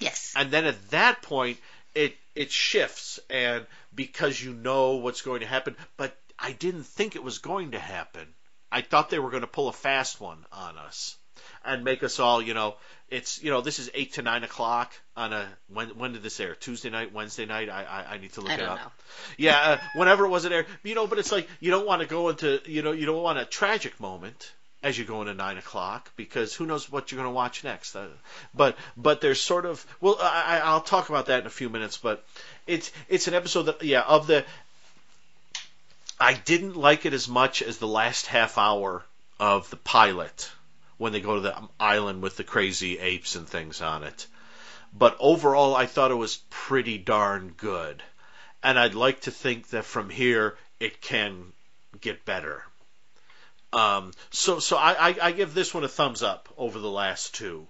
Yes. 0.00 0.32
And 0.34 0.50
then 0.50 0.64
at 0.64 0.90
that 0.90 1.22
point, 1.22 1.58
it 1.94 2.16
it 2.34 2.50
shifts, 2.50 3.20
and 3.28 3.66
because 3.94 4.42
you 4.42 4.52
know 4.52 4.96
what's 4.96 5.22
going 5.22 5.40
to 5.40 5.46
happen, 5.46 5.76
but 5.96 6.16
I 6.40 6.52
didn't 6.52 6.84
think 6.84 7.16
it 7.16 7.22
was 7.22 7.38
going 7.38 7.72
to 7.72 7.78
happen. 7.78 8.26
I 8.72 8.82
thought 8.82 9.10
they 9.10 9.18
were 9.18 9.30
going 9.30 9.42
to 9.42 9.46
pull 9.48 9.68
a 9.68 9.72
fast 9.72 10.20
one 10.20 10.38
on 10.52 10.78
us 10.78 11.16
and 11.64 11.84
make 11.84 12.02
us 12.02 12.18
all, 12.20 12.40
you 12.40 12.54
know, 12.54 12.76
it's 13.08 13.42
you 13.42 13.50
know 13.50 13.60
this 13.60 13.80
is 13.80 13.90
eight 13.92 14.12
to 14.14 14.22
nine 14.22 14.44
o'clock 14.44 14.92
on 15.16 15.32
a 15.32 15.48
when 15.68 15.88
when 15.98 16.12
did 16.12 16.22
this 16.22 16.38
air? 16.38 16.54
Tuesday 16.54 16.90
night, 16.90 17.12
Wednesday 17.12 17.44
night? 17.44 17.68
I 17.68 17.82
I, 17.82 18.14
I 18.14 18.18
need 18.18 18.32
to 18.34 18.40
look 18.40 18.50
I 18.52 18.54
it 18.54 18.58
don't 18.58 18.68
up. 18.68 18.78
know. 18.78 18.90
Yeah, 19.36 19.58
uh, 19.60 19.78
whenever 19.96 20.24
it 20.26 20.28
was 20.28 20.44
it 20.44 20.52
air, 20.52 20.64
you 20.84 20.94
know, 20.94 21.08
but 21.08 21.18
it's 21.18 21.32
like 21.32 21.48
you 21.58 21.72
don't 21.72 21.86
want 21.86 22.02
to 22.02 22.06
go 22.08 22.28
into 22.28 22.60
you 22.66 22.82
know 22.82 22.92
you 22.92 23.06
don't 23.06 23.22
want 23.22 23.38
a 23.38 23.44
tragic 23.44 23.98
moment 23.98 24.52
as 24.82 24.96
you 24.96 25.04
go 25.04 25.20
into 25.22 25.34
nine 25.34 25.58
o'clock 25.58 26.10
because 26.16 26.54
who 26.54 26.66
knows 26.66 26.90
what 26.90 27.10
you're 27.10 27.16
going 27.20 27.28
to 27.30 27.34
watch 27.34 27.64
next. 27.64 27.96
Uh, 27.96 28.06
but 28.54 28.76
but 28.96 29.20
there's 29.20 29.40
sort 29.40 29.66
of 29.66 29.84
well 30.00 30.16
I, 30.20 30.58
I- 30.58 30.68
I'll 30.70 30.80
talk 30.80 31.08
about 31.08 31.26
that 31.26 31.40
in 31.40 31.46
a 31.46 31.50
few 31.50 31.68
minutes. 31.68 31.96
But 31.96 32.24
it's 32.68 32.92
it's 33.08 33.26
an 33.26 33.34
episode 33.34 33.64
that 33.64 33.82
yeah 33.82 34.02
of 34.02 34.28
the 34.28 34.44
I 36.20 36.34
didn't 36.34 36.76
like 36.76 37.06
it 37.06 37.14
as 37.14 37.28
much 37.28 37.62
as 37.62 37.78
the 37.78 37.88
last 37.88 38.26
half 38.26 38.58
hour 38.58 39.04
of 39.38 39.70
the 39.70 39.76
pilot 39.76 40.50
when 40.98 41.12
they 41.12 41.20
go 41.20 41.36
to 41.36 41.40
the 41.40 41.56
island 41.78 42.22
with 42.22 42.36
the 42.36 42.44
crazy 42.44 42.98
apes 42.98 43.34
and 43.36 43.48
things 43.48 43.80
on 43.80 44.04
it. 44.04 44.26
But 44.92 45.16
overall, 45.18 45.74
I 45.74 45.86
thought 45.86 46.10
it 46.10 46.16
was 46.16 46.42
pretty 46.50 46.98
darn 46.98 47.54
good. 47.56 48.02
And 48.62 48.78
I'd 48.78 48.94
like 48.94 49.22
to 49.22 49.30
think 49.30 49.68
that 49.68 49.86
from 49.86 50.10
here 50.10 50.58
it 50.78 51.00
can 51.00 51.54
get 52.00 52.26
better. 52.26 52.64
Um, 53.72 54.12
so 54.30 54.58
so 54.58 54.76
I, 54.76 55.08
I, 55.08 55.16
I 55.22 55.32
give 55.32 55.54
this 55.54 55.72
one 55.72 55.84
a 55.84 55.88
thumbs 55.88 56.22
up 56.22 56.48
over 56.58 56.78
the 56.78 56.90
last 56.90 57.34
two. 57.34 57.66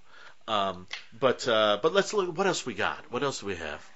Um, 0.49 0.87
but 1.19 1.47
uh, 1.47 1.79
but 1.83 1.93
let's 1.93 2.13
look. 2.13 2.37
What 2.37 2.47
else 2.47 2.67
we 2.67 2.75
got? 2.75 2.99
What 3.13 3.23
else 3.23 3.41
do 3.41 3.47
we 3.47 3.57
have? 3.57 3.90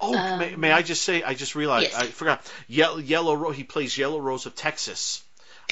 Oh, 0.00 0.12
may, 0.12 0.54
um, 0.54 0.60
may 0.60 0.72
I 0.72 0.82
just 0.82 1.02
say? 1.02 1.22
I 1.22 1.34
just 1.34 1.54
realized 1.54 1.90
yes. 1.92 2.00
I 2.00 2.06
forgot. 2.06 2.40
Yellow, 2.66 2.98
Yellow 2.98 3.50
He 3.50 3.64
plays 3.64 3.96
Yellow 3.96 4.20
Rose 4.20 4.46
of 4.46 4.54
Texas 4.54 5.22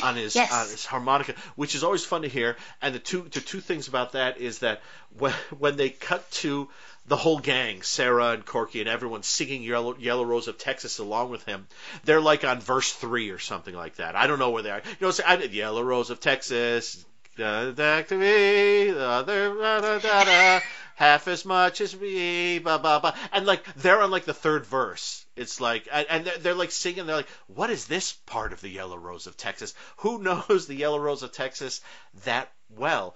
on 0.02 0.16
his 0.16 0.34
Yes. 0.34 0.52
on 0.52 0.68
his 0.68 0.84
harmonica, 0.84 1.34
which 1.54 1.74
is 1.74 1.82
always 1.82 2.04
fun 2.04 2.22
to 2.22 2.28
hear. 2.28 2.56
And 2.82 2.94
the 2.94 2.98
two 2.98 3.22
the 3.22 3.40
two 3.40 3.60
things 3.60 3.88
about 3.88 4.12
that 4.12 4.38
is 4.38 4.60
that 4.60 4.82
when 5.18 5.32
when 5.58 5.76
they 5.76 5.90
cut 5.90 6.30
to 6.42 6.68
the 7.08 7.16
whole 7.16 7.38
gang, 7.38 7.82
Sarah 7.82 8.30
and 8.30 8.44
Corky 8.44 8.80
and 8.80 8.88
everyone 8.88 9.22
singing 9.22 9.62
Yellow, 9.62 9.96
Yellow 9.96 10.24
Rose 10.24 10.48
of 10.48 10.58
Texas 10.58 10.98
along 10.98 11.30
with 11.30 11.44
him, 11.44 11.68
they're 12.04 12.20
like 12.20 12.44
on 12.44 12.60
verse 12.60 12.92
three 12.92 13.30
or 13.30 13.38
something 13.38 13.74
like 13.74 13.96
that. 13.96 14.16
I 14.16 14.26
don't 14.26 14.40
know 14.40 14.50
where 14.50 14.62
they 14.62 14.70
are. 14.70 14.82
You 14.84 15.06
know, 15.06 15.10
say, 15.12 15.22
I 15.24 15.36
did 15.36 15.54
Yellow 15.54 15.82
Rose 15.82 16.10
of 16.10 16.20
Texas. 16.20 17.04
Da, 17.36 17.70
to 17.70 18.16
me, 18.16 18.90
the 18.90 19.06
other, 19.06 19.54
da, 19.54 19.80
da, 19.80 19.98
da, 19.98 20.24
da, 20.24 20.60
half 20.96 21.28
as 21.28 21.44
much 21.44 21.82
as 21.82 21.94
me, 21.94 22.58
ba, 22.58 22.78
ba, 22.78 22.98
ba. 23.00 23.14
And 23.30 23.46
like, 23.46 23.62
they're 23.74 24.00
on 24.00 24.10
like 24.10 24.24
the 24.24 24.34
third 24.34 24.64
verse. 24.66 25.24
It's 25.36 25.60
like, 25.60 25.86
and, 25.92 26.06
and 26.08 26.24
they're, 26.24 26.38
they're 26.38 26.54
like 26.54 26.70
singing, 26.70 27.06
they're 27.06 27.16
like, 27.16 27.28
what 27.48 27.68
is 27.70 27.86
this 27.86 28.14
part 28.14 28.54
of 28.54 28.62
the 28.62 28.70
Yellow 28.70 28.96
Rose 28.96 29.26
of 29.26 29.36
Texas? 29.36 29.74
Who 29.98 30.18
knows 30.22 30.66
the 30.66 30.74
Yellow 30.74 30.98
Rose 30.98 31.22
of 31.22 31.32
Texas 31.32 31.82
that 32.24 32.50
well? 32.70 33.14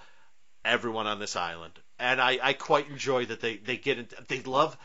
Everyone 0.63 1.07
on 1.07 1.19
this 1.19 1.37
island. 1.37 1.73
And 1.99 2.21
I, 2.21 2.39
I 2.43 2.53
quite 2.53 2.89
enjoy 2.91 3.27
that 3.27 3.41
they, 3.41 3.57
they 3.57 3.79
get 3.79 3.99
into, 3.99 4.17
they 4.29 4.41
love, 4.41 4.77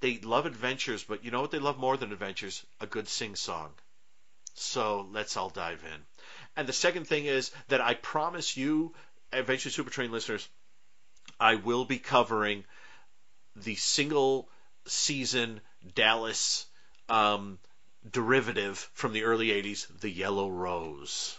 they 0.00 0.18
love 0.18 0.44
adventures, 0.44 1.04
but 1.04 1.24
you 1.24 1.30
know 1.30 1.40
what 1.40 1.52
they 1.52 1.60
love 1.60 1.78
more 1.78 1.96
than 1.96 2.12
adventures? 2.12 2.66
A 2.80 2.86
good 2.86 3.08
sing 3.08 3.36
song. 3.36 3.70
So 4.54 5.08
let's 5.12 5.36
all 5.36 5.50
dive 5.50 5.82
in. 5.84 6.00
And 6.56 6.66
the 6.66 6.72
second 6.72 7.06
thing 7.06 7.26
is 7.26 7.52
that 7.68 7.80
I 7.80 7.94
promise 7.94 8.56
you, 8.56 8.92
Adventure 9.32 9.70
Super 9.70 9.90
Train 9.90 10.10
listeners, 10.10 10.48
I 11.38 11.56
will 11.56 11.84
be 11.84 11.98
covering 11.98 12.64
the 13.56 13.74
single 13.74 14.48
season 14.86 15.60
Dallas 15.94 16.66
um, 17.08 17.58
derivative 18.08 18.90
from 18.94 19.12
the 19.12 19.24
early 19.24 19.48
80s, 19.48 19.86
The 20.00 20.10
Yellow 20.10 20.50
Rose, 20.50 21.36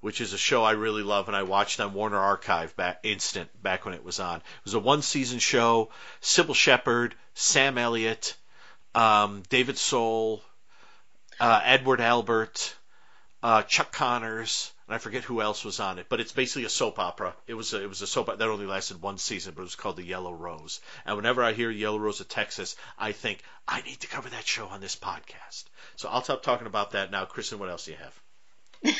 which 0.00 0.20
is 0.20 0.32
a 0.32 0.38
show 0.38 0.64
I 0.64 0.72
really 0.72 1.02
love 1.02 1.28
and 1.28 1.36
I 1.36 1.42
watched 1.42 1.80
on 1.80 1.94
Warner 1.94 2.18
Archive 2.18 2.76
back 2.76 3.00
instant 3.02 3.50
back 3.62 3.84
when 3.84 3.94
it 3.94 4.04
was 4.04 4.20
on. 4.20 4.38
It 4.38 4.64
was 4.64 4.74
a 4.74 4.78
one 4.78 5.02
season 5.02 5.38
show. 5.38 5.90
Cybill 6.20 6.54
Shepherd, 6.54 7.14
Sam 7.34 7.78
Elliott, 7.78 8.36
um, 8.94 9.42
David 9.48 9.78
Soul, 9.78 10.42
uh, 11.40 11.60
Edward 11.64 12.00
Albert, 12.00 12.76
uh, 13.42 13.62
Chuck 13.62 13.92
Connors, 13.92 14.72
and 14.88 14.94
I 14.94 14.98
forget 14.98 15.22
who 15.22 15.42
else 15.42 15.66
was 15.66 15.80
on 15.80 15.98
it. 15.98 16.06
But 16.08 16.20
it's 16.20 16.32
basically 16.32 16.64
a 16.64 16.70
soap 16.70 16.98
opera. 16.98 17.34
It 17.46 17.52
was 17.52 17.74
a, 17.74 17.82
it 17.82 17.88
was 17.88 18.00
a 18.00 18.06
soap 18.06 18.26
that 18.26 18.40
only 18.40 18.64
lasted 18.64 19.02
one 19.02 19.18
season, 19.18 19.52
but 19.54 19.60
it 19.60 19.64
was 19.64 19.74
called 19.74 19.96
The 19.96 20.02
Yellow 20.02 20.32
Rose. 20.32 20.80
And 21.04 21.14
whenever 21.16 21.44
I 21.44 21.52
hear 21.52 21.70
Yellow 21.70 21.98
Rose 21.98 22.20
of 22.20 22.28
Texas, 22.28 22.74
I 22.98 23.12
think 23.12 23.42
I 23.66 23.82
need 23.82 24.00
to 24.00 24.06
cover 24.06 24.30
that 24.30 24.46
show 24.46 24.66
on 24.66 24.80
this 24.80 24.96
podcast. 24.96 25.64
So 25.96 26.08
I'll 26.08 26.22
stop 26.22 26.42
talking 26.42 26.66
about 26.66 26.92
that 26.92 27.10
now. 27.10 27.26
Kristen, 27.26 27.58
what 27.58 27.68
else 27.68 27.84
do 27.84 27.90
you 27.90 27.98
have? 27.98 28.96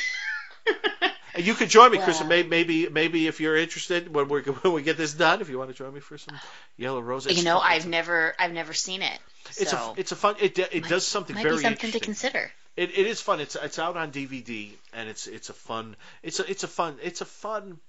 And 1.33 1.45
you 1.45 1.55
could 1.55 1.69
join 1.69 1.91
me, 1.91 1.97
Kristen. 1.97 2.27
Maybe, 2.27 2.47
maybe, 2.47 2.89
maybe 2.89 3.27
if 3.27 3.39
you're 3.39 3.57
interested, 3.57 4.13
when 4.13 4.29
we 4.29 4.41
when 4.41 4.73
we 4.73 4.83
get 4.83 4.95
this 4.95 5.15
done, 5.15 5.41
if 5.41 5.49
you 5.49 5.57
want 5.57 5.71
to 5.71 5.75
join 5.75 5.91
me 5.91 6.01
for 6.01 6.19
some 6.19 6.39
Yellow 6.77 7.01
Rose. 7.01 7.25
You 7.25 7.43
know. 7.43 7.57
I've 7.57 7.87
never 7.87 8.35
I've 8.37 8.53
never 8.53 8.73
seen 8.73 9.01
it. 9.01 9.19
It's 9.57 9.71
so 9.71 9.95
a 9.97 9.99
it's 9.99 10.11
a 10.11 10.15
fun. 10.15 10.35
It 10.39 10.59
it 10.59 10.81
might- 10.83 10.89
does 10.89 11.07
something 11.07 11.35
might 11.35 11.41
very 11.41 11.57
be 11.57 11.63
something 11.63 11.91
to 11.93 11.99
consider. 11.99 12.51
It, 12.77 12.91
it 12.97 13.07
is 13.07 13.19
fun. 13.21 13.39
It's 13.41 13.55
it's 13.55 13.77
out 13.79 13.97
on 13.97 14.11
DVD 14.11 14.69
and 14.93 15.09
it's 15.09 15.27
it's 15.27 15.49
a 15.49 15.53
fun 15.53 15.95
it's 16.23 16.39
a 16.39 16.49
it's 16.49 16.63
a 16.63 16.67
fun 16.67 16.97
it's 17.03 17.21
a 17.21 17.25
fun 17.25 17.79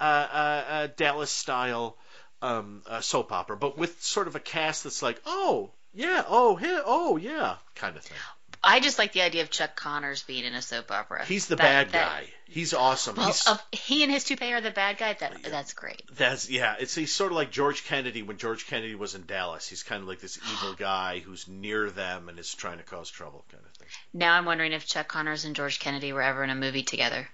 uh, 0.00 0.02
uh, 0.04 0.64
uh, 0.68 0.88
Dallas 0.96 1.30
style 1.30 1.96
um, 2.40 2.82
uh, 2.88 3.00
soap 3.00 3.32
opera, 3.32 3.56
but 3.56 3.76
with 3.78 4.02
sort 4.02 4.26
of 4.28 4.36
a 4.36 4.40
cast 4.40 4.84
that's 4.84 5.02
like 5.02 5.20
oh 5.26 5.70
yeah 5.94 6.24
oh 6.28 6.58
yeah 6.58 6.80
oh 6.84 7.16
yeah 7.16 7.56
kind 7.74 7.96
of 7.96 8.02
thing. 8.02 8.18
I 8.64 8.78
just 8.78 8.96
like 8.96 9.12
the 9.12 9.22
idea 9.22 9.42
of 9.42 9.50
Chuck 9.50 9.74
Connors 9.74 10.22
being 10.22 10.44
in 10.44 10.54
a 10.54 10.62
soap 10.62 10.92
opera. 10.92 11.24
He's 11.24 11.46
the 11.46 11.56
That- 11.56 11.62
bad 11.62 11.92
that- 11.92 12.20
guy. 12.22 12.26
He's 12.46 12.74
awesome. 12.74 13.16
Well, 13.16 13.28
He's, 13.28 13.46
of, 13.46 13.62
he 13.72 14.02
and 14.02 14.12
his 14.12 14.24
toupee 14.24 14.52
are 14.52 14.60
the 14.60 14.70
bad 14.70 14.98
guy. 14.98 15.14
That 15.14 15.42
that's 15.42 15.72
great. 15.72 16.02
That's 16.14 16.50
yeah. 16.50 16.74
It's 16.78 16.94
he's 16.94 17.10
sort 17.10 17.32
of 17.32 17.36
like 17.36 17.50
George 17.50 17.84
Kennedy 17.84 18.22
when 18.22 18.36
George 18.36 18.66
Kennedy 18.66 18.94
was 18.94 19.14
in 19.14 19.24
Dallas. 19.24 19.66
He's 19.66 19.82
kind 19.82 20.02
of 20.02 20.06
like 20.08 20.20
this 20.20 20.38
evil 20.52 20.74
guy 20.78 21.20
who's 21.20 21.48
near 21.48 21.88
them 21.88 22.28
and 22.28 22.38
is 22.38 22.54
trying 22.54 22.76
to 22.76 22.84
cause 22.84 23.08
trouble, 23.08 23.42
kind 23.50 23.64
of. 23.64 23.71
Now 24.12 24.34
I'm 24.34 24.44
wondering 24.44 24.72
if 24.72 24.86
Chuck 24.86 25.08
Connors 25.08 25.44
and 25.44 25.56
George 25.56 25.78
Kennedy 25.80 26.12
were 26.12 26.22
ever 26.22 26.42
in 26.44 26.50
a 26.50 26.54
movie 26.54 26.82
together, 26.82 27.28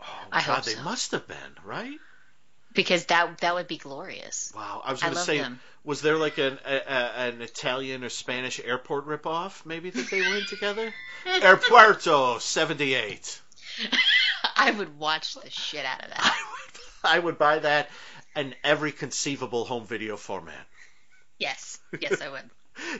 Oh 0.00 0.04
I 0.32 0.40
God, 0.40 0.56
hope 0.56 0.64
they 0.64 0.72
so. 0.74 0.82
must 0.82 1.10
have 1.12 1.26
been 1.26 1.36
right. 1.64 1.98
because 2.74 3.06
that 3.06 3.38
that 3.38 3.54
would 3.54 3.68
be 3.68 3.78
glorious. 3.78 4.52
Wow, 4.54 4.82
I 4.84 4.92
was 4.92 5.02
going 5.02 5.14
to 5.14 5.20
say, 5.20 5.38
them. 5.38 5.60
was 5.84 6.02
there 6.02 6.16
like 6.16 6.38
an 6.38 6.58
a, 6.66 6.74
a, 6.76 7.28
an 7.28 7.42
Italian 7.42 8.04
or 8.04 8.08
Spanish 8.08 8.60
airport 8.62 9.06
ripoff? 9.06 9.64
Maybe 9.64 9.90
that 9.90 10.10
they 10.10 10.20
were 10.20 10.36
in 10.36 10.46
together. 10.46 10.92
Airpuerto 11.26 12.40
seventy 12.40 12.94
eight. 12.94 13.40
I 14.56 14.70
would 14.70 14.98
watch 14.98 15.34
the 15.34 15.50
shit 15.50 15.84
out 15.84 16.02
of 16.04 16.10
that. 16.10 16.36
I 17.04 17.18
would 17.18 17.38
buy 17.38 17.58
that 17.60 17.90
in 18.34 18.54
every 18.64 18.92
conceivable 18.92 19.64
home 19.64 19.86
video 19.86 20.16
format. 20.16 20.66
Yes, 21.38 21.78
yes, 22.00 22.20
I 22.20 22.28
would. 22.30 22.48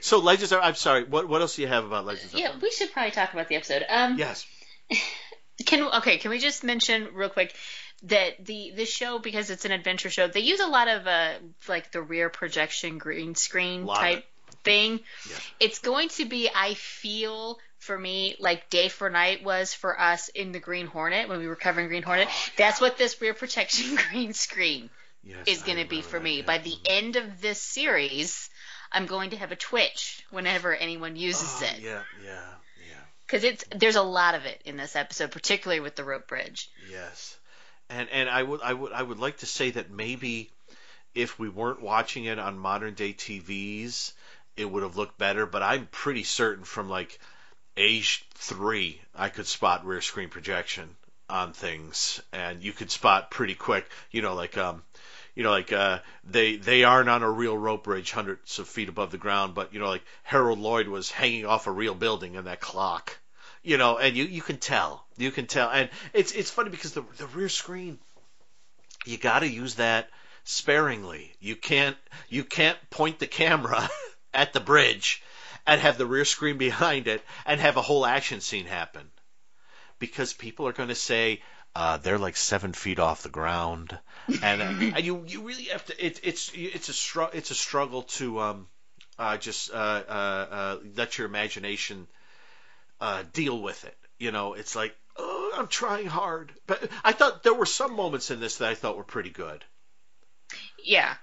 So 0.01 0.19
Legends. 0.19 0.51
Are, 0.53 0.61
I'm 0.61 0.75
sorry. 0.75 1.03
What 1.03 1.27
what 1.27 1.41
else 1.41 1.55
do 1.55 1.61
you 1.61 1.67
have 1.67 1.85
about 1.85 2.05
Legends? 2.05 2.33
Yeah, 2.33 2.51
we 2.61 2.71
should 2.71 2.91
probably 2.91 3.11
talk 3.11 3.33
about 3.33 3.47
the 3.47 3.55
episode. 3.55 3.85
Um, 3.89 4.17
Yes. 4.17 4.45
Can 5.65 5.81
okay? 5.97 6.17
Can 6.17 6.29
we 6.31 6.39
just 6.39 6.63
mention 6.63 7.09
real 7.13 7.29
quick 7.29 7.55
that 8.03 8.45
the 8.45 8.73
the 8.75 8.85
show 8.85 9.17
because 9.17 9.49
it's 9.49 9.65
an 9.65 9.71
adventure 9.71 10.09
show, 10.09 10.27
they 10.27 10.41
use 10.41 10.59
a 10.59 10.67
lot 10.67 10.87
of 10.87 11.07
uh 11.07 11.33
like 11.67 11.91
the 11.91 12.01
rear 12.01 12.29
projection 12.29 12.97
green 12.99 13.33
screen 13.35 13.85
type 13.87 14.25
thing. 14.63 14.99
Yeah. 15.29 15.35
It's 15.59 15.79
going 15.79 16.09
to 16.09 16.25
be, 16.25 16.49
I 16.53 16.73
feel, 16.75 17.57
for 17.79 17.97
me, 17.97 18.35
like 18.39 18.69
day 18.69 18.89
for 18.89 19.09
night 19.09 19.43
was 19.43 19.73
for 19.73 19.99
us 19.99 20.29
in 20.29 20.51
the 20.51 20.59
Green 20.59 20.87
Hornet 20.87 21.29
when 21.29 21.39
we 21.39 21.47
were 21.47 21.55
covering 21.55 21.87
Green 21.87 22.03
Hornet. 22.03 22.27
That's 22.57 22.79
what 22.81 22.97
this 22.97 23.19
rear 23.21 23.33
projection 23.33 23.97
green 24.11 24.33
screen 24.33 24.89
Yes. 25.23 25.47
is 25.47 25.63
going 25.63 25.77
to 25.79 25.87
be 25.89 26.01
for 26.01 26.19
me. 26.19 26.41
By 26.41 26.57
the 26.59 26.75
end 26.85 27.15
of 27.17 27.41
this 27.41 27.61
series, 27.61 28.49
I'm 28.97 29.05
going 29.05 29.29
to 29.29 29.37
have 29.37 29.51
a 29.51 29.55
twitch 29.55 30.25
whenever 30.31 30.75
anyone 30.75 31.15
uses 31.15 31.61
Oh, 31.61 31.65
it 31.65 31.83
Yeah, 31.83 32.01
yeah, 32.25 32.31
yeah. 32.79 33.03
because 33.27 33.43
it's 33.43 33.63
there's 33.75 33.95
a 33.95 34.01
lot 34.01 34.33
of 34.33 34.45
it 34.45 34.59
in 34.65 34.75
this 34.75 34.95
episode, 34.95 35.31
particularly 35.31 35.79
with 35.79 35.95
the 35.95 36.03
rope 36.03 36.27
bridge. 36.27 36.67
Yes, 36.91 37.37
and 37.91 38.09
and 38.09 38.27
I 38.27 38.41
would 38.41 38.61
I 38.61 38.73
would 38.73 38.91
I 38.91 39.03
would 39.03 39.19
like 39.19 39.37
to 39.37 39.45
say 39.45 39.69
that 39.69 39.91
maybe 39.91 40.49
if 41.13 41.37
we 41.37 41.47
weren't 41.47 41.81
watching 41.81 42.25
it 42.25 42.39
on 42.39 42.57
modern 42.57 42.95
day 42.95 43.13
TVs, 43.13 44.13
it 44.55 44.65
would 44.65 44.81
have 44.81 44.97
looked 44.97 45.19
better. 45.19 45.45
But 45.45 45.61
I'm 45.61 45.85
pretty 45.91 46.23
certain 46.23 46.63
from 46.63 46.89
like 46.89 47.19
age 47.77 48.25
three, 48.33 48.99
I 49.15 49.29
could 49.29 49.45
spot 49.45 49.85
rear 49.85 50.01
screen 50.01 50.29
projection 50.29 50.95
on 51.29 51.53
things, 51.53 52.19
and 52.33 52.63
you 52.63 52.73
could 52.73 52.89
spot 52.89 53.29
pretty 53.29 53.53
quick. 53.53 53.87
You 54.09 54.23
know, 54.23 54.33
like 54.33 54.57
um. 54.57 54.81
You 55.37 55.43
know, 55.43 55.51
like 55.51 55.71
uh, 55.71 55.99
they 56.23 56.57
they 56.57 56.83
aren't 56.83 57.09
on 57.09 57.23
a 57.23 57.29
real 57.29 57.57
rope 57.57 57.83
bridge, 57.83 58.11
hundreds 58.11 58.59
of 58.59 58.67
feet 58.67 58.89
above 58.89 59.11
the 59.11 59.17
ground, 59.17 59.53
but 59.53 59.73
you 59.73 59.79
know, 59.79 59.87
like 59.87 60.03
Harold 60.23 60.59
Lloyd 60.59 60.87
was 60.87 61.11
hanging 61.11 61.45
off 61.45 61.67
a 61.67 61.71
real 61.71 61.95
building 61.95 62.35
in 62.35 62.45
that 62.45 62.59
clock 62.59 63.17
you 63.67 63.77
know, 63.77 63.97
and 63.97 64.15
you 64.15 64.23
you 64.23 64.41
can 64.41 64.57
tell, 64.57 65.05
you 65.17 65.29
can 65.29 65.45
tell, 65.45 65.69
and 65.69 65.89
it's 66.13 66.31
it's 66.31 66.49
funny 66.49 66.69
because 66.69 66.93
the 66.93 67.03
the 67.17 67.27
rear 67.27 67.49
screen, 67.49 67.99
you 69.05 69.17
got 69.17 69.39
to 69.39 69.47
use 69.47 69.75
that 69.75 70.09
sparingly. 70.45 71.33
You 71.41 71.57
can't 71.57 71.97
you 72.29 72.45
can't 72.45 72.77
point 72.89 73.19
the 73.19 73.27
camera 73.27 73.89
at 74.33 74.53
the 74.53 74.61
bridge 74.61 75.21
and 75.65 75.81
have 75.81 75.97
the 75.97 76.05
rear 76.05 76.23
screen 76.23 76.57
behind 76.57 77.09
it 77.09 77.21
and 77.45 77.59
have 77.59 77.75
a 77.75 77.81
whole 77.81 78.05
action 78.05 78.39
scene 78.39 78.67
happen, 78.67 79.11
because 79.99 80.31
people 80.31 80.65
are 80.67 80.73
going 80.73 80.89
to 80.89 80.95
say. 80.95 81.41
Uh, 81.75 81.97
they're 81.97 82.17
like 82.17 82.35
seven 82.35 82.73
feet 82.73 82.97
off 82.99 83.21
the 83.21 83.29
ground, 83.29 83.97
and, 84.41 84.61
uh, 84.61 84.65
and 84.95 84.99
you 85.05 85.23
you 85.27 85.41
really 85.43 85.65
have 85.65 85.85
to. 85.85 86.05
It, 86.05 86.19
it's 86.23 86.51
it's 86.55 86.89
a 86.89 86.93
str- 86.93 87.33
it's 87.33 87.51
a 87.51 87.55
struggle 87.55 88.01
to 88.03 88.39
um, 88.39 88.67
uh, 89.19 89.37
just 89.37 89.71
uh, 89.71 89.75
uh, 89.75 90.47
uh, 90.51 90.77
let 90.95 91.17
your 91.19 91.27
imagination 91.27 92.07
uh, 92.99 93.23
deal 93.31 93.61
with 93.61 93.83
it. 93.85 93.95
You 94.17 94.31
know, 94.31 94.53
it's 94.55 94.75
like, 94.75 94.95
oh, 95.17 95.53
I'm 95.55 95.67
trying 95.67 96.07
hard. 96.07 96.51
But 96.65 96.89
I 97.03 97.11
thought 97.11 97.43
there 97.43 97.53
were 97.53 97.67
some 97.67 97.95
moments 97.95 98.31
in 98.31 98.39
this 98.39 98.57
that 98.57 98.69
I 98.69 98.73
thought 98.73 98.97
were 98.97 99.03
pretty 99.03 99.29
good. 99.29 99.63
Yeah, 100.83 101.13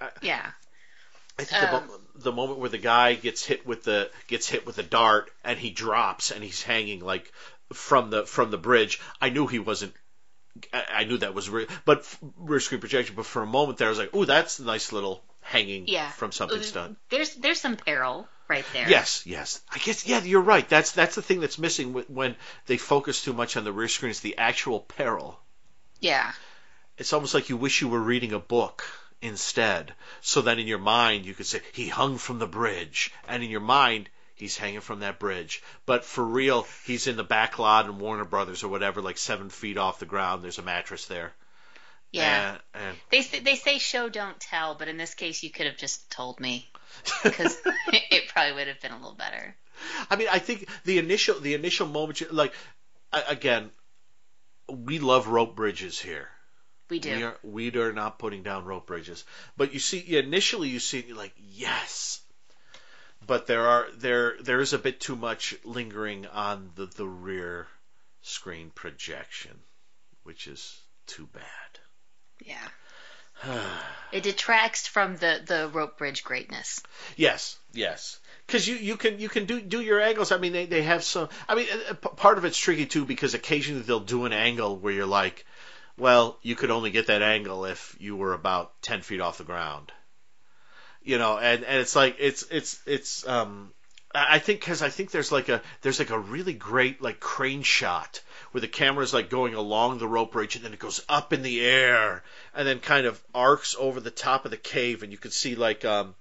I- 0.00 0.10
yeah. 0.22 0.50
I 1.38 1.44
think 1.44 1.60
the, 1.62 1.76
Um, 1.76 1.86
mo- 1.86 2.00
the 2.16 2.32
moment 2.32 2.58
where 2.58 2.68
the 2.68 2.76
guy 2.78 3.14
gets 3.14 3.44
hit 3.44 3.64
with 3.66 3.84
the 3.84 4.10
gets 4.26 4.48
hit 4.48 4.66
with 4.66 4.78
a 4.78 4.82
dart 4.82 5.30
and 5.44 5.58
he 5.58 5.70
drops 5.70 6.32
and 6.32 6.42
he's 6.44 6.62
hanging 6.62 7.00
like 7.00 7.32
from 7.72 8.10
the 8.10 8.26
from 8.26 8.50
the 8.50 8.58
bridge. 8.58 9.00
I 9.20 9.30
knew 9.30 9.46
he 9.46 9.58
wasn't. 9.58 9.94
I 10.72 10.84
I 11.00 11.04
knew 11.04 11.18
that 11.18 11.34
was 11.34 11.48
real, 11.48 11.66
but 11.84 12.06
rear 12.36 12.60
screen 12.60 12.80
projection. 12.80 13.16
But 13.16 13.26
for 13.26 13.42
a 13.42 13.46
moment 13.46 13.78
there, 13.78 13.88
I 13.88 13.90
was 13.90 13.98
like, 13.98 14.14
"Ooh, 14.14 14.26
that's 14.26 14.58
a 14.58 14.64
nice 14.64 14.92
little 14.92 15.22
hanging 15.40 15.86
Yeah. 15.88 16.10
from 16.10 16.32
something 16.32 16.62
stunned. 16.62 16.96
There's 17.08 17.34
there's 17.36 17.60
some 17.60 17.76
peril 17.76 18.28
right 18.48 18.64
there. 18.72 18.88
Yes, 18.88 19.24
yes. 19.26 19.60
I 19.70 19.78
guess 19.78 20.06
yeah, 20.06 20.22
you're 20.22 20.40
right. 20.40 20.68
That's 20.68 20.92
that's 20.92 21.14
the 21.14 21.22
thing 21.22 21.40
that's 21.40 21.58
missing 21.58 21.92
when 21.94 22.36
they 22.66 22.76
focus 22.76 23.22
too 23.22 23.32
much 23.32 23.56
on 23.56 23.64
the 23.64 23.72
rear 23.72 23.88
screen 23.88 24.10
is 24.10 24.20
the 24.20 24.38
actual 24.38 24.80
peril. 24.80 25.40
Yeah. 26.00 26.32
It's 26.98 27.12
almost 27.12 27.32
like 27.34 27.48
you 27.48 27.56
wish 27.56 27.80
you 27.80 27.88
were 27.88 28.00
reading 28.00 28.32
a 28.32 28.38
book 28.38 28.84
instead, 29.22 29.94
so 30.20 30.42
that 30.42 30.58
in 30.58 30.66
your 30.66 30.78
mind 30.78 31.24
you 31.26 31.34
could 31.34 31.46
say 31.46 31.60
he 31.72 31.88
hung 31.88 32.18
from 32.18 32.38
the 32.38 32.46
bridge, 32.46 33.12
and 33.28 33.42
in 33.42 33.50
your 33.50 33.60
mind 33.60 34.08
he's 34.40 34.56
hanging 34.56 34.80
from 34.80 35.00
that 35.00 35.18
bridge. 35.18 35.62
But 35.86 36.04
for 36.04 36.24
real, 36.24 36.66
he's 36.84 37.06
in 37.06 37.16
the 37.16 37.24
back 37.24 37.58
lot 37.58 37.86
in 37.86 37.98
Warner 37.98 38.24
Brothers 38.24 38.64
or 38.64 38.68
whatever, 38.68 39.00
like 39.02 39.18
seven 39.18 39.50
feet 39.50 39.78
off 39.78 40.00
the 40.00 40.06
ground. 40.06 40.42
There's 40.42 40.58
a 40.58 40.62
mattress 40.62 41.06
there. 41.06 41.32
Yeah. 42.12 42.56
And, 42.74 42.82
and 42.82 42.96
They 43.10 43.22
say, 43.22 43.40
they 43.40 43.56
say 43.56 43.78
show 43.78 44.08
don't 44.08 44.38
tell, 44.40 44.74
but 44.74 44.88
in 44.88 44.96
this 44.96 45.14
case 45.14 45.42
you 45.42 45.50
could 45.50 45.66
have 45.66 45.76
just 45.76 46.10
told 46.10 46.40
me 46.40 46.68
because 47.22 47.56
it 47.92 48.28
probably 48.28 48.54
would 48.54 48.66
have 48.66 48.80
been 48.80 48.92
a 48.92 48.96
little 48.96 49.14
better. 49.14 49.54
I 50.10 50.16
mean, 50.16 50.28
I 50.30 50.38
think 50.38 50.68
the 50.84 50.98
initial 50.98 51.38
the 51.38 51.54
initial 51.54 51.86
moment, 51.86 52.32
like 52.32 52.52
again, 53.12 53.70
we 54.68 54.98
love 54.98 55.28
rope 55.28 55.56
bridges 55.56 55.98
here. 55.98 56.28
We 56.90 56.98
do. 56.98 57.14
We 57.16 57.22
are 57.22 57.36
we 57.42 57.76
are 57.76 57.92
not 57.92 58.18
putting 58.18 58.42
down 58.42 58.64
rope 58.64 58.86
bridges, 58.86 59.24
but 59.56 59.72
you 59.72 59.78
see, 59.78 60.18
initially 60.18 60.68
you 60.68 60.80
see, 60.80 60.98
it, 60.98 61.06
you're 61.06 61.16
like, 61.16 61.34
yes, 61.52 62.20
but 63.30 63.46
there 63.46 63.68
are 63.68 63.86
there 63.96 64.34
there 64.40 64.60
is 64.60 64.72
a 64.72 64.78
bit 64.78 64.98
too 64.98 65.14
much 65.14 65.54
lingering 65.62 66.26
on 66.26 66.72
the 66.74 66.86
the 66.86 67.06
rear 67.06 67.68
screen 68.22 68.72
projection, 68.74 69.56
which 70.24 70.48
is 70.48 70.80
too 71.06 71.28
bad. 71.32 71.70
Yeah. 72.44 72.68
it 74.12 74.24
detracts 74.24 74.88
from 74.88 75.16
the 75.18 75.40
the 75.46 75.70
rope 75.72 75.96
bridge 75.96 76.24
greatness. 76.24 76.82
Yes, 77.14 77.56
yes. 77.72 78.18
Because 78.48 78.66
you, 78.66 78.74
you 78.74 78.96
can 78.96 79.20
you 79.20 79.28
can 79.28 79.44
do 79.44 79.60
do 79.60 79.80
your 79.80 80.00
angles. 80.00 80.32
I 80.32 80.38
mean, 80.38 80.52
they, 80.52 80.66
they 80.66 80.82
have 80.82 81.04
some. 81.04 81.28
I 81.48 81.54
mean, 81.54 81.68
uh, 81.88 81.94
part 81.94 82.36
of 82.36 82.44
it's 82.44 82.58
tricky 82.58 82.86
too 82.86 83.04
because 83.04 83.34
occasionally 83.34 83.82
they'll 83.82 84.00
do 84.00 84.24
an 84.24 84.32
angle 84.32 84.76
where 84.76 84.92
you're 84.92 85.06
like, 85.06 85.46
well, 85.96 86.40
you 86.42 86.56
could 86.56 86.72
only 86.72 86.90
get 86.90 87.06
that 87.06 87.22
angle 87.22 87.64
if 87.64 87.96
you 88.00 88.16
were 88.16 88.32
about 88.32 88.82
ten 88.82 89.02
feet 89.02 89.20
off 89.20 89.38
the 89.38 89.44
ground. 89.44 89.92
You 91.02 91.18
know, 91.18 91.38
and 91.38 91.64
and 91.64 91.80
it's 91.80 91.96
like 91.96 92.16
it's 92.18 92.44
it's 92.50 92.80
it's 92.86 93.26
um. 93.26 93.72
I 94.12 94.40
think 94.40 94.58
because 94.58 94.82
I 94.82 94.88
think 94.88 95.12
there's 95.12 95.30
like 95.30 95.48
a 95.48 95.62
there's 95.82 96.00
like 96.00 96.10
a 96.10 96.18
really 96.18 96.52
great 96.52 97.00
like 97.00 97.20
crane 97.20 97.62
shot 97.62 98.20
where 98.50 98.60
the 98.60 98.66
camera's 98.66 99.14
like 99.14 99.30
going 99.30 99.54
along 99.54 99.98
the 99.98 100.08
rope 100.08 100.32
bridge 100.32 100.56
and 100.56 100.64
then 100.64 100.72
it 100.72 100.80
goes 100.80 101.00
up 101.08 101.32
in 101.32 101.42
the 101.42 101.64
air 101.64 102.24
and 102.52 102.66
then 102.66 102.80
kind 102.80 103.06
of 103.06 103.22
arcs 103.32 103.76
over 103.78 104.00
the 104.00 104.10
top 104.10 104.44
of 104.44 104.50
the 104.50 104.56
cave 104.56 105.04
and 105.04 105.12
you 105.12 105.18
can 105.18 105.30
see 105.30 105.54
like 105.54 105.84
um 105.84 106.16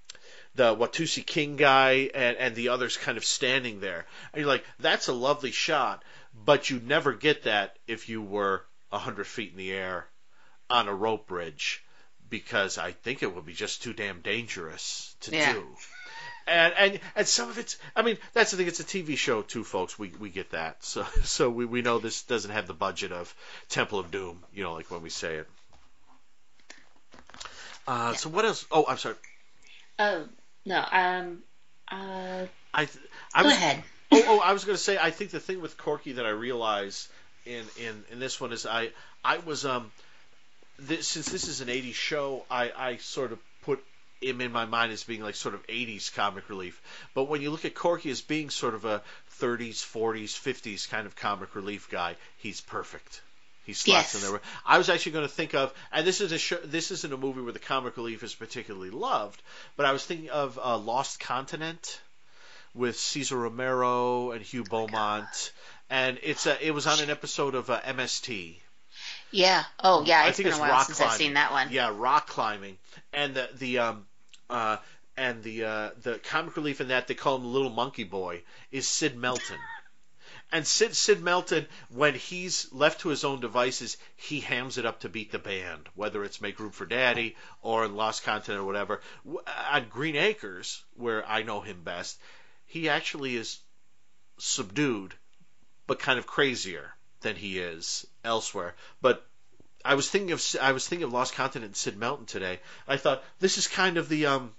the 0.55 0.75
Watusi 0.75 1.25
King 1.25 1.55
guy 1.55 2.09
and, 2.13 2.37
and 2.37 2.55
the 2.55 2.69
others 2.69 2.97
kind 2.97 3.17
of 3.17 3.25
standing 3.25 3.79
there. 3.79 4.05
And 4.33 4.41
you're 4.41 4.49
like, 4.49 4.65
that's 4.79 5.07
a 5.07 5.13
lovely 5.13 5.51
shot, 5.51 6.03
but 6.45 6.69
you 6.69 6.81
never 6.83 7.13
get 7.13 7.43
that 7.43 7.77
if 7.87 8.09
you 8.09 8.21
were 8.21 8.65
a 8.91 8.97
hundred 8.97 9.27
feet 9.27 9.51
in 9.51 9.57
the 9.57 9.71
air 9.71 10.07
on 10.69 10.87
a 10.87 10.93
rope 10.93 11.27
bridge, 11.27 11.83
because 12.29 12.77
I 12.77 12.91
think 12.91 13.23
it 13.23 13.33
would 13.33 13.45
be 13.45 13.53
just 13.53 13.83
too 13.83 13.93
damn 13.93 14.21
dangerous 14.21 15.15
to 15.21 15.31
Yeah. 15.31 15.53
do. 15.53 15.65
And, 16.47 16.73
and 16.77 16.99
and 17.15 17.27
some 17.27 17.49
of 17.49 17.59
it's 17.59 17.77
I 17.95 18.01
mean 18.01 18.17
that's 18.33 18.49
the 18.51 18.57
thing 18.57 18.67
it's 18.67 18.79
a 18.79 18.83
TV 18.83 19.15
show 19.17 19.43
too 19.43 19.63
folks 19.63 19.99
we 19.99 20.09
we 20.19 20.29
get 20.29 20.51
that 20.51 20.83
so 20.83 21.03
so 21.23 21.49
we, 21.49 21.65
we 21.65 21.81
know 21.83 21.99
this 21.99 22.23
doesn't 22.23 22.49
have 22.51 22.65
the 22.65 22.73
budget 22.73 23.11
of 23.11 23.33
Temple 23.69 23.99
of 23.99 24.09
Doom 24.09 24.43
you 24.53 24.63
know 24.63 24.73
like 24.73 24.89
when 24.89 25.03
we 25.03 25.09
say 25.11 25.35
it 25.35 25.47
uh, 27.87 28.13
so 28.13 28.29
what 28.29 28.45
else 28.45 28.65
oh 28.71 28.85
I'm 28.87 28.97
sorry 28.97 29.15
Oh 29.99 30.25
no. 30.65 30.83
Um. 30.91 31.39
Uh. 31.91 32.45
I 32.73 32.85
th- 32.85 33.05
I 33.33 33.41
Go 33.41 33.47
was, 33.49 33.57
ahead. 33.57 33.83
oh, 34.11 34.23
oh, 34.27 34.39
I 34.39 34.53
was 34.53 34.63
going 34.63 34.77
to 34.77 34.81
say, 34.83 34.97
I 34.97 35.11
think 35.11 35.31
the 35.31 35.39
thing 35.41 35.61
with 35.61 35.77
Corky 35.77 36.13
that 36.13 36.25
I 36.25 36.29
realize 36.29 37.09
in, 37.45 37.65
in, 37.79 38.03
in 38.11 38.19
this 38.19 38.39
one 38.39 38.53
is 38.53 38.65
I 38.65 38.91
I 39.25 39.39
was 39.39 39.65
um 39.65 39.91
this, 40.79 41.07
since 41.07 41.29
this 41.29 41.47
is 41.47 41.61
an 41.61 41.67
'80s 41.67 41.93
show, 41.93 42.45
I 42.49 42.71
I 42.75 42.97
sort 42.97 43.31
of 43.31 43.39
put 43.63 43.83
him 44.21 44.41
in 44.41 44.51
my 44.51 44.65
mind 44.65 44.91
as 44.91 45.03
being 45.03 45.21
like 45.21 45.35
sort 45.35 45.55
of 45.55 45.65
'80s 45.67 46.13
comic 46.13 46.49
relief. 46.49 46.81
But 47.13 47.25
when 47.25 47.41
you 47.41 47.51
look 47.51 47.65
at 47.65 47.75
Corky 47.75 48.09
as 48.11 48.21
being 48.21 48.49
sort 48.49 48.73
of 48.73 48.85
a 48.85 49.01
30s, 49.39 49.75
40s, 49.85 50.31
50s 50.37 50.89
kind 50.89 51.05
of 51.05 51.15
comic 51.15 51.55
relief 51.55 51.89
guy, 51.89 52.15
he's 52.37 52.59
perfect. 52.61 53.21
He 53.65 53.73
slots 53.73 54.13
Yes. 54.13 54.23
in 54.23 54.31
there. 54.31 54.41
I 54.65 54.77
was 54.77 54.89
actually 54.89 55.13
going 55.13 55.27
to 55.27 55.33
think 55.33 55.53
of, 55.53 55.73
and 55.91 56.05
this 56.05 56.21
is 56.21 56.31
a 56.31 56.37
show, 56.37 56.57
this 56.57 56.91
isn't 56.91 57.13
a 57.13 57.17
movie 57.17 57.41
where 57.41 57.53
the 57.53 57.59
comic 57.59 57.95
relief 57.97 58.23
is 58.23 58.33
particularly 58.33 58.89
loved, 58.89 59.41
but 59.77 59.85
I 59.85 59.91
was 59.91 60.03
thinking 60.03 60.29
of 60.31 60.57
uh, 60.61 60.77
Lost 60.77 61.19
Continent 61.19 62.01
with 62.73 62.97
Cesar 62.99 63.37
Romero 63.37 64.31
and 64.31 64.41
Hugh 64.41 64.63
Beaumont, 64.63 65.51
and 65.89 66.19
it's 66.23 66.45
a, 66.47 66.65
it 66.65 66.71
was 66.71 66.87
on 66.87 66.99
an 66.99 67.09
episode 67.09 67.55
of 67.55 67.69
uh, 67.69 67.79
MST. 67.81 68.55
Yeah. 69.31 69.63
Oh 69.83 70.03
yeah. 70.03 70.21
I 70.23 70.27
It's 70.29 70.37
think 70.37 70.45
been 70.45 70.53
it's 70.53 70.59
a 70.59 70.61
while 70.61 70.71
rock 70.71 70.85
since 70.85 70.97
climbing. 70.97 71.11
I've 71.11 71.17
seen 71.17 71.33
that 71.33 71.51
one. 71.51 71.69
Yeah, 71.71 71.91
rock 71.95 72.27
climbing, 72.27 72.77
and 73.13 73.35
the 73.35 73.49
the 73.53 73.79
um 73.79 74.07
uh 74.49 74.77
and 75.17 75.43
the 75.43 75.63
uh 75.65 75.89
the 76.01 76.19
comic 76.19 76.55
relief 76.55 76.81
in 76.81 76.87
that 76.89 77.07
they 77.07 77.15
call 77.15 77.37
him 77.37 77.45
Little 77.45 77.69
Monkey 77.69 78.03
Boy 78.03 78.43
is 78.71 78.87
Sid 78.87 79.15
Melton. 79.17 79.57
And 80.51 80.65
Sid 80.65 80.95
Sid 80.95 81.21
Melton, 81.21 81.67
when 81.89 82.15
he's 82.15 82.71
left 82.71 83.01
to 83.01 83.09
his 83.09 83.23
own 83.23 83.39
devices, 83.39 83.97
he 84.15 84.39
hams 84.39 84.79
it 84.79 84.85
up 84.85 85.01
to 85.01 85.09
beat 85.09 85.31
the 85.31 85.37
band, 85.37 85.87
whether 85.93 86.23
it's 86.23 86.41
Make 86.41 86.59
Room 86.59 86.71
for 86.71 86.87
Daddy 86.87 87.35
or 87.61 87.85
in 87.85 87.95
Lost 87.95 88.23
Continent 88.23 88.61
or 88.61 88.65
whatever. 88.65 89.01
On 89.71 89.87
Green 89.89 90.15
Acres, 90.15 90.83
where 90.95 91.23
I 91.27 91.43
know 91.43 91.61
him 91.61 91.83
best, 91.83 92.19
he 92.65 92.89
actually 92.89 93.35
is 93.35 93.59
subdued, 94.39 95.13
but 95.85 95.99
kind 95.99 96.17
of 96.17 96.25
crazier 96.25 96.95
than 97.21 97.35
he 97.35 97.59
is 97.59 98.05
elsewhere. 98.23 98.75
But 99.01 99.25
I 99.83 99.95
was 99.95 100.09
thinking 100.09 100.31
of 100.31 100.43
I 100.61 100.71
was 100.71 100.87
thinking 100.87 101.05
of 101.05 101.13
Lost 101.13 101.33
Continent 101.33 101.69
and 101.69 101.75
Sid 101.75 101.97
Melton 101.97 102.25
today. 102.25 102.59
I 102.87 102.97
thought 102.97 103.23
this 103.39 103.57
is 103.57 103.67
kind 103.67 103.97
of 103.97 104.09
the 104.09 104.25
um 104.27 104.53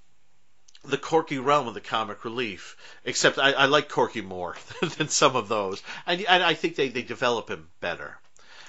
the 0.85 0.99
Corky 0.99 1.39
realm 1.39 1.69
of 1.69 1.75
the 1.75 1.81
comic 1.81 2.25
relief, 2.25 2.77
except 3.05 3.39
I, 3.39 3.53
I 3.53 3.67
like 3.67 3.89
Corky 3.89 4.23
more 4.23 4.57
than 4.97 5.09
some 5.09 5.37
of 5.37 5.49
those, 5.49 5.83
and, 6.07 6.23
and 6.23 6.43
I 6.43 6.55
think 6.55 6.75
they, 6.75 6.89
they 6.89 7.03
develop 7.03 7.51
him 7.51 7.69
better. 7.81 8.19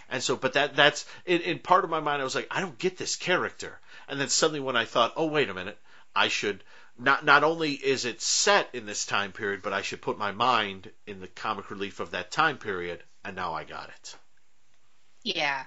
And 0.09 0.22
so, 0.22 0.35
but 0.35 0.53
that 0.53 0.76
that's 0.76 1.05
in, 1.26 1.39
in 1.41 1.59
part 1.59 1.85
of 1.85 1.89
my 1.89 2.01
mind. 2.01 2.22
I 2.22 2.26
was 2.26 2.35
like, 2.35 2.49
I 2.51 2.59
don't 2.59 2.77
get 2.77 2.97
this 2.97 3.15
character, 3.15 3.80
and 4.09 4.19
then 4.19 4.27
suddenly 4.27 4.59
when 4.59 4.76
I 4.76 4.84
thought, 4.84 5.13
oh 5.15 5.27
wait 5.27 5.49
a 5.49 5.53
minute, 5.53 5.80
I 6.13 6.27
should 6.27 6.63
not 6.97 7.23
not 7.23 7.45
only 7.45 7.72
is 7.72 8.03
it 8.03 8.22
set 8.22 8.69
in 8.73 8.85
this 8.85 9.05
time 9.05 9.31
period, 9.31 9.61
but 9.61 9.72
I 9.72 9.81
should 9.81 10.01
put 10.01 10.18
my 10.18 10.34
mind 10.34 10.91
in 11.07 11.22
the 11.22 11.27
comic 11.27 11.72
relief 11.72 12.01
of 12.01 12.11
that 12.11 12.30
time 12.30 12.57
period, 12.57 13.01
and 13.23 13.35
now 13.35 13.53
I 13.53 13.64
got 13.64 13.89
it. 13.89 14.15
Yeah. 15.23 15.64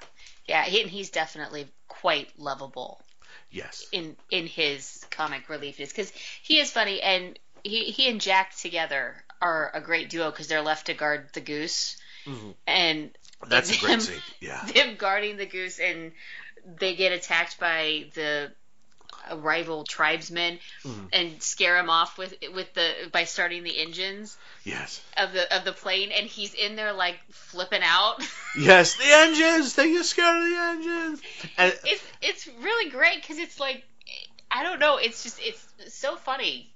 Yeah. 0.46 0.64
He, 0.64 0.82
and 0.82 0.90
he's 0.90 1.10
definitely 1.10 1.68
quite 1.88 2.28
lovable 2.38 3.00
Yes. 3.50 3.86
in 3.92 4.16
in 4.30 4.46
his 4.46 5.04
comic 5.10 5.46
reliefness 5.46 5.88
because 5.90 6.12
he 6.42 6.58
is 6.58 6.70
funny 6.72 7.00
and 7.00 7.38
he 7.62 7.84
he 7.84 8.08
and 8.10 8.20
Jack 8.20 8.56
together 8.56 9.14
are 9.40 9.70
a 9.74 9.80
great 9.80 10.10
duo 10.10 10.30
because 10.30 10.48
they're 10.48 10.60
left 10.62 10.86
to 10.86 10.94
guard 10.94 11.28
the 11.34 11.40
goose 11.40 11.96
Mhm. 12.26 12.54
and 12.66 13.10
That's 13.46 13.70
a 13.76 13.78
great 13.80 14.02
scene. 14.02 14.16
Yeah. 14.40 14.64
them 14.74 14.96
guarding 14.96 15.36
the 15.36 15.46
goose 15.46 15.78
and 15.78 16.12
they 16.64 16.94
get 16.96 17.12
attacked 17.12 17.60
by 17.60 18.06
the 18.14 18.52
rival 19.36 19.84
tribesmen 19.84 20.58
Mhm. 20.84 21.08
and 21.12 21.42
scare 21.42 21.78
him 21.78 21.88
off 21.90 22.18
with 22.18 22.34
with 22.54 22.72
the 22.74 22.92
by 23.12 23.24
starting 23.24 23.62
the 23.62 23.78
engines 23.78 24.36
Yes. 24.64 25.00
of 25.16 25.32
the 25.32 25.56
of 25.56 25.64
the 25.64 25.72
plane 25.72 26.10
and 26.12 26.26
he's 26.26 26.54
in 26.54 26.76
there 26.76 26.92
like 26.92 27.18
flipping 27.30 27.82
out 27.82 28.22
Yes. 28.58 28.94
The 28.96 29.04
engines. 29.04 29.74
They 29.74 29.90
get 29.92 30.04
scared 30.04 30.36
of 30.36 30.48
the 30.48 30.56
engines. 30.56 31.20
And, 31.58 31.78
it's 31.84 32.02
it's 32.22 32.46
really 32.60 32.90
great 32.90 33.20
because 33.20 33.38
it's 33.38 33.58
like 33.58 33.84
I 34.50 34.62
don't 34.62 34.78
know 34.78 34.98
it's 34.98 35.22
just 35.22 35.38
it's 35.40 35.94
so 35.94 36.16
funny 36.16 36.70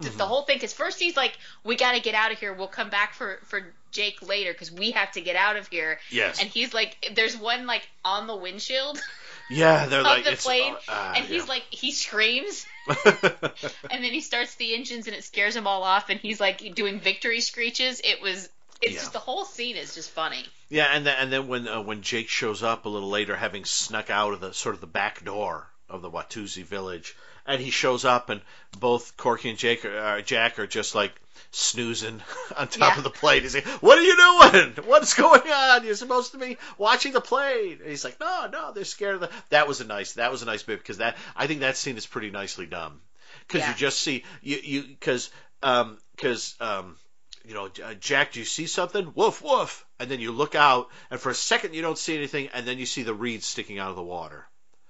the, 0.00 0.08
Mm-hmm. 0.08 0.18
the 0.18 0.26
whole 0.26 0.42
thing 0.42 0.56
because 0.56 0.74
first 0.74 0.98
he's 0.98 1.16
like 1.16 1.38
we 1.64 1.74
got 1.76 1.92
to 1.92 2.00
get 2.00 2.14
out 2.14 2.32
of 2.32 2.38
here 2.38 2.52
we'll 2.52 2.68
come 2.68 2.90
back 2.90 3.14
for 3.14 3.38
for 3.46 3.72
Jake 3.92 4.20
later 4.20 4.52
because 4.52 4.70
we 4.70 4.90
have 4.92 5.10
to 5.12 5.20
get 5.22 5.36
out 5.36 5.56
of 5.56 5.66
here 5.68 5.98
yes. 6.10 6.38
and 6.40 6.48
he's 6.50 6.74
like 6.74 7.12
there's 7.14 7.36
one 7.36 7.66
like 7.66 7.88
on 8.04 8.26
the 8.26 8.36
windshield 8.36 9.00
yeah. 9.50 9.86
They're 9.86 10.02
like 10.02 10.24
the 10.24 10.32
it's. 10.32 10.44
plane 10.44 10.74
uh, 10.88 11.14
and 11.16 11.24
he's 11.24 11.42
yeah. 11.44 11.48
like 11.48 11.64
he 11.70 11.92
screams 11.92 12.66
and 13.04 14.04
then 14.04 14.12
he 14.12 14.20
starts 14.20 14.54
the 14.56 14.74
engines 14.74 15.06
and 15.06 15.16
it 15.16 15.24
scares 15.24 15.54
them 15.54 15.66
all 15.66 15.82
off 15.82 16.08
and 16.10 16.18
he's 16.20 16.40
like 16.40 16.74
doing 16.74 17.00
victory 17.00 17.40
screeches 17.40 18.00
it 18.02 18.22
was 18.22 18.48
it's 18.80 18.94
Yeah. 18.94 18.98
just 19.00 19.12
the 19.12 19.18
whole 19.18 19.44
scene 19.44 19.76
is 19.76 19.94
just 19.94 20.10
funny 20.10 20.44
Yeah, 20.70 20.86
and 20.92 21.04
then 21.06 21.16
and 21.18 21.32
then 21.32 21.48
when 21.48 21.68
uh, 21.68 21.82
when 21.82 22.02
Jake 22.02 22.28
shows 22.28 22.62
up 22.62 22.86
a 22.86 22.88
little 22.88 23.10
later, 23.10 23.36
having 23.36 23.64
snuck 23.64 24.08
out 24.10 24.32
of 24.32 24.40
the 24.40 24.54
sort 24.54 24.74
of 24.74 24.80
the 24.80 24.86
back 24.86 25.24
door 25.24 25.66
of 25.88 26.00
the 26.02 26.10
Watusi 26.10 26.64
village, 26.64 27.14
and 27.46 27.60
he 27.60 27.70
shows 27.70 28.04
up, 28.04 28.30
and 28.30 28.40
both 28.78 29.16
Corky 29.16 29.50
and 29.50 29.58
Jake 29.58 29.84
are, 29.84 29.98
uh, 29.98 30.20
Jack 30.22 30.58
are 30.58 30.66
just 30.66 30.94
like 30.94 31.12
snoozing 31.52 32.22
on 32.56 32.68
top 32.68 32.92
Yeah. 32.92 32.98
of 32.98 33.04
the 33.04 33.10
plate. 33.10 33.42
He's 33.42 33.54
like, 33.54 33.66
"What 33.82 33.98
are 33.98 34.02
you 34.02 34.16
doing? 34.16 34.86
What's 34.86 35.14
going 35.14 35.42
on? 35.50 35.84
You're 35.84 35.94
supposed 35.96 36.32
to 36.32 36.38
be 36.38 36.58
watching 36.78 37.12
the 37.12 37.20
plate." 37.20 37.80
And 37.80 37.88
he's 37.90 38.04
like, 38.04 38.20
"No, 38.20 38.48
no, 38.52 38.72
they're 38.72 38.84
scared 38.84 39.16
of 39.16 39.20
the." 39.22 39.30
That 39.50 39.66
was 39.68 39.80
a 39.80 39.84
nice. 39.86 40.12
That 40.14 40.30
was 40.30 40.42
a 40.42 40.46
nice 40.46 40.62
bit 40.62 40.78
because 40.78 40.98
that 40.98 41.16
I 41.36 41.46
think 41.46 41.60
that 41.60 41.76
scene 41.76 41.96
is 41.96 42.06
pretty 42.06 42.30
nicely 42.30 42.66
done 42.66 43.00
because 43.46 43.62
Yeah. 43.62 43.70
you 43.70 43.76
just 43.76 43.98
see 44.00 44.24
you 44.42 44.58
you 44.62 44.82
because 44.82 45.30
um 45.62 45.98
because 46.16 46.54
um 46.60 46.96
you 47.44 47.54
know 47.54 47.66
uh, 47.84 47.94
Jack, 47.94 48.32
do 48.32 48.38
you 48.40 48.44
see 48.46 48.66
something? 48.66 49.12
Woof 49.14 49.42
woof, 49.42 49.84
and 49.98 50.10
then 50.10 50.20
you 50.20 50.30
look 50.32 50.54
out, 50.54 50.88
and 51.10 51.18
for 51.18 51.30
a 51.30 51.34
second 51.34 51.74
you 51.74 51.82
don't 51.82 51.98
see 51.98 52.16
anything, 52.16 52.48
and 52.54 52.66
then 52.66 52.78
you 52.78 52.86
see 52.86 53.02
the 53.02 53.14
reeds 53.14 53.46
sticking 53.46 53.78
out 53.78 53.90
of 53.90 53.96
the 53.96 54.02
water. 54.02 54.46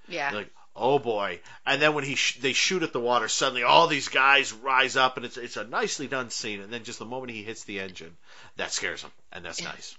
Yeah. 0.09 0.31
Like, 0.33 0.51
oh 0.75 0.99
boy! 0.99 1.41
And 1.67 1.81
then 1.81 1.95
when 1.95 2.05
he 2.05 2.15
sh- 2.15 2.39
they 2.41 2.53
shoot 2.53 2.83
at 2.83 2.93
the 2.93 3.01
water, 3.01 3.29
suddenly 3.29 3.63
all 3.63 3.87
these 3.87 4.09
guys 4.09 4.53
rise 4.53 4.97
up, 4.97 5.17
and 5.17 5.27
it's 5.27 5.37
it's 5.37 5.57
a 5.57 5.65
nicely 5.65 6.07
done 6.07 6.31
scene. 6.31 6.61
And 6.61 6.73
then 6.73 6.85
just 6.85 6.99
the 6.99 7.05
moment 7.05 7.33
he 7.33 7.43
hits 7.43 7.65
the 7.65 7.81
engine, 7.81 8.17
that 8.57 8.73
scares 8.73 9.03
him, 9.03 9.11
and 9.33 9.45
that's 9.45 9.63
nice. 9.63 9.97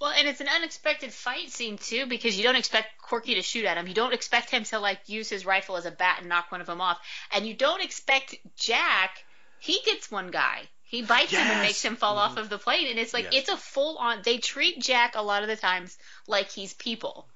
Well, 0.00 0.12
and 0.16 0.26
it's 0.26 0.40
an 0.40 0.48
unexpected 0.48 1.12
fight 1.12 1.50
scene 1.50 1.76
too 1.76 2.06
because 2.06 2.36
you 2.38 2.42
don't 2.42 2.56
expect 2.56 3.02
Corky 3.02 3.34
to 3.34 3.42
shoot 3.42 3.66
at 3.66 3.76
him. 3.76 3.86
You 3.86 3.92
don't 3.92 4.14
expect 4.14 4.50
him 4.50 4.64
to 4.64 4.78
like 4.78 5.08
use 5.08 5.28
his 5.28 5.44
rifle 5.44 5.76
as 5.76 5.84
a 5.84 5.90
bat 5.90 6.18
and 6.20 6.28
knock 6.28 6.50
one 6.50 6.62
of 6.62 6.66
them 6.66 6.80
off, 6.80 6.98
and 7.32 7.46
you 7.46 7.54
don't 7.54 7.82
expect 7.82 8.34
Jack. 8.56 9.24
He 9.58 9.80
gets 9.84 10.10
one 10.10 10.30
guy. 10.30 10.62
He 10.82 11.02
bites 11.02 11.32
him 11.32 11.40
and 11.40 11.60
makes 11.60 11.84
him 11.84 11.96
fall 11.96 12.16
off 12.16 12.32
mm-hmm. 12.32 12.40
of 12.40 12.48
the 12.48 12.58
plane, 12.58 12.88
and 12.88 12.98
it's 12.98 13.12
like 13.12 13.24
Yes. 13.24 13.34
it's 13.34 13.48
a 13.50 13.56
full 13.56 13.98
on. 13.98 14.22
They 14.22 14.38
treat 14.38 14.80
Jack 14.80 15.14
a 15.16 15.22
lot 15.22 15.42
of 15.42 15.48
the 15.48 15.56
times 15.56 15.96
like 16.26 16.50
he's 16.50 16.72
people. 16.72 17.28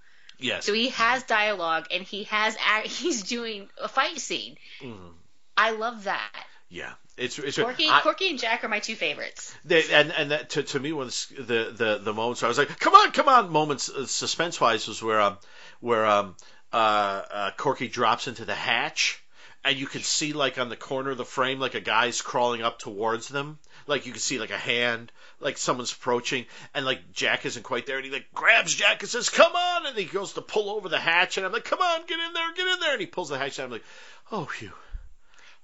Yes. 0.44 0.66
So 0.66 0.74
he 0.74 0.90
has 0.90 1.22
dialogue 1.22 1.86
and 1.90 2.02
he 2.02 2.24
has 2.24 2.56
he's 2.84 3.22
doing 3.22 3.68
a 3.82 3.88
fight 3.88 4.18
scene. 4.20 4.56
Mhm. 4.80 5.12
I 5.56 5.70
love 5.70 6.04
that. 6.04 6.46
Yeah. 6.68 6.92
It's 7.16 7.38
it's 7.38 7.56
Corky, 7.56 7.88
I- 7.88 8.00
Corky 8.02 8.28
and 8.30 8.38
Jack 8.38 8.64
are 8.64 8.68
my 8.68 8.80
two 8.80 8.96
favorites. 8.96 9.54
They, 9.64 9.84
and 9.92 10.12
and 10.12 10.32
that 10.32 10.50
to, 10.50 10.62
to 10.64 10.80
me 10.80 10.92
one 10.92 11.06
the 11.06 11.72
the 11.74 12.00
the 12.02 12.12
moments 12.12 12.42
where 12.42 12.48
I 12.48 12.50
was 12.50 12.58
like, 12.58 12.78
come 12.78 12.94
on, 12.94 13.12
come 13.12 13.28
on, 13.28 13.50
moments 13.50 13.88
uh, 13.88 14.06
suspense 14.06 14.60
wise 14.60 14.88
was 14.88 15.00
where 15.02 15.20
um 15.20 15.38
where 15.80 16.04
um 16.04 16.36
uh, 16.72 16.76
uh 16.76 17.50
Corky 17.56 17.88
drops 17.88 18.26
into 18.28 18.44
the 18.44 18.54
hatch. 18.54 19.20
And 19.66 19.78
you 19.78 19.86
can 19.86 20.02
see, 20.02 20.34
like 20.34 20.58
on 20.58 20.68
the 20.68 20.76
corner 20.76 21.10
of 21.12 21.16
the 21.16 21.24
frame, 21.24 21.58
like 21.58 21.74
a 21.74 21.80
guy's 21.80 22.20
crawling 22.20 22.60
up 22.60 22.78
towards 22.78 23.28
them. 23.28 23.58
Like 23.86 24.06
you 24.06 24.12
can 24.12 24.20
see, 24.20 24.38
like 24.38 24.50
a 24.50 24.58
hand, 24.58 25.12
like 25.40 25.58
someone's 25.58 25.92
approaching, 25.92 26.46
and 26.74 26.86
like 26.86 27.12
Jack 27.12 27.44
isn't 27.44 27.62
quite 27.62 27.86
there, 27.86 27.96
and 27.96 28.04
he 28.04 28.10
like 28.10 28.26
grabs 28.32 28.74
Jack 28.74 29.02
and 29.02 29.10
says, 29.10 29.28
"Come 29.28 29.54
on!" 29.54 29.86
And 29.86 29.96
he 29.96 30.04
goes 30.04 30.32
to 30.34 30.42
pull 30.42 30.70
over 30.70 30.88
the 30.88 30.98
hatch, 30.98 31.36
and 31.36 31.44
I'm 31.44 31.52
like, 31.52 31.64
"Come 31.64 31.80
on, 31.80 32.06
get 32.06 32.18
in 32.18 32.32
there, 32.32 32.54
get 32.54 32.66
in 32.66 32.80
there!" 32.80 32.92
And 32.92 33.00
he 33.00 33.06
pulls 33.06 33.28
the 33.28 33.38
hatch 33.38 33.56
down. 33.56 33.66
I'm 33.66 33.72
like, 33.72 33.84
"Oh, 34.32 34.46
phew, 34.46 34.72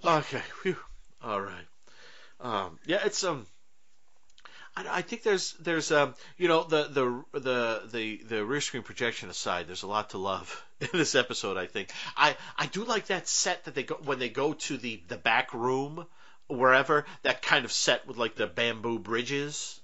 okay, 0.05 0.43
phew, 0.63 0.77
all 1.23 1.41
right." 1.41 1.67
Um, 2.41 2.79
yeah, 2.87 3.01
it's 3.05 3.25
um. 3.25 3.47
I, 4.77 4.99
I 4.99 5.03
think 5.03 5.23
there's 5.23 5.55
there's 5.55 5.91
um 5.91 6.15
you 6.37 6.49
know 6.49 6.65
the 6.65 6.85
the 6.85 7.39
the 7.39 7.83
the 7.91 8.21
the 8.25 8.45
rear 8.45 8.61
screen 8.61 8.83
projection 8.83 9.31
aside, 9.31 9.67
there's 9.67 9.83
a 9.83 9.89
lot 9.89 10.11
to 10.11 10.19
love 10.19 10.63
in 10.81 10.89
this 10.93 11.15
episode. 11.15 11.57
I 11.57 11.67
think 11.67 11.91
I 12.17 12.37
I 12.59 12.67
do 12.67 12.85
like 12.85 13.07
that 13.07 13.29
set 13.29 13.65
that 13.65 13.75
they 13.75 13.85
go 13.85 13.97
when 14.05 14.19
they 14.19 14.29
go 14.29 14.53
to 14.53 14.77
the 14.77 15.03
the 15.09 15.17
back 15.17 15.55
room 15.55 16.07
wherever 16.51 17.05
that 17.23 17.43
kind 17.43 17.65
of 17.65 17.73
set 17.73 18.07
with 18.07 18.17
like 18.17 18.35
the 18.35 18.47
bamboo 18.47 18.99
bridges 18.99 19.81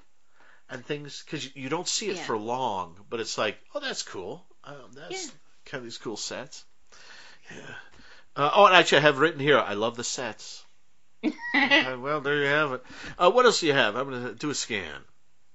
and 0.68 0.84
things 0.84 1.22
because 1.24 1.54
you, 1.54 1.68
don't 1.68 1.88
see 1.88 2.08
it 2.08 2.16
Yeah. 2.16 2.22
for 2.22 2.36
long, 2.36 2.96
but 3.08 3.20
it's 3.20 3.38
like 3.38 3.58
oh 3.74 3.80
that's 3.80 4.02
cool. 4.02 4.44
Um, 4.64 4.92
that's 4.94 5.26
Yeah. 5.26 5.30
kind 5.66 5.78
of 5.80 5.84
these 5.84 5.98
cool 5.98 6.16
sets. 6.16 6.64
Yeah. 7.50 7.74
Uh, 8.34 8.50
oh, 8.54 8.66
and 8.66 8.74
actually, 8.76 8.98
I 8.98 9.02
have 9.02 9.18
written 9.18 9.40
here. 9.40 9.58
I 9.58 9.74
love 9.74 9.96
the 9.96 10.04
sets. 10.04 10.64
Uh, 11.54 11.96
well, 11.98 12.20
there 12.20 12.36
you 12.42 12.46
have 12.46 12.72
it. 12.72 12.82
Uh, 13.18 13.30
what 13.30 13.46
else 13.46 13.60
do 13.60 13.66
you 13.66 13.72
have? 13.72 13.96
I'm 13.96 14.10
going 14.10 14.24
to 14.24 14.34
do 14.34 14.50
a 14.50 14.54
scan. 14.54 15.00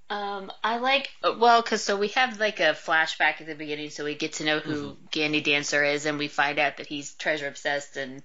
Um, 0.09 0.51
I 0.63 0.77
like 0.77 1.09
well, 1.37 1.61
cause 1.63 1.83
so 1.83 1.95
we 1.95 2.09
have 2.09 2.39
like 2.39 2.59
a 2.59 2.73
flashback 2.73 3.39
at 3.39 3.45
the 3.45 3.55
beginning, 3.55 3.91
so 3.91 4.03
we 4.03 4.15
get 4.15 4.33
to 4.33 4.43
know 4.43 4.59
who 4.59 4.97
Gandy 5.11 5.41
Dancer 5.41 5.83
is, 5.83 6.05
and 6.05 6.17
we 6.17 6.27
find 6.27 6.59
out 6.59 6.77
that 6.77 6.87
he's 6.87 7.13
treasure 7.13 7.47
obsessed 7.47 7.95
and 7.97 8.23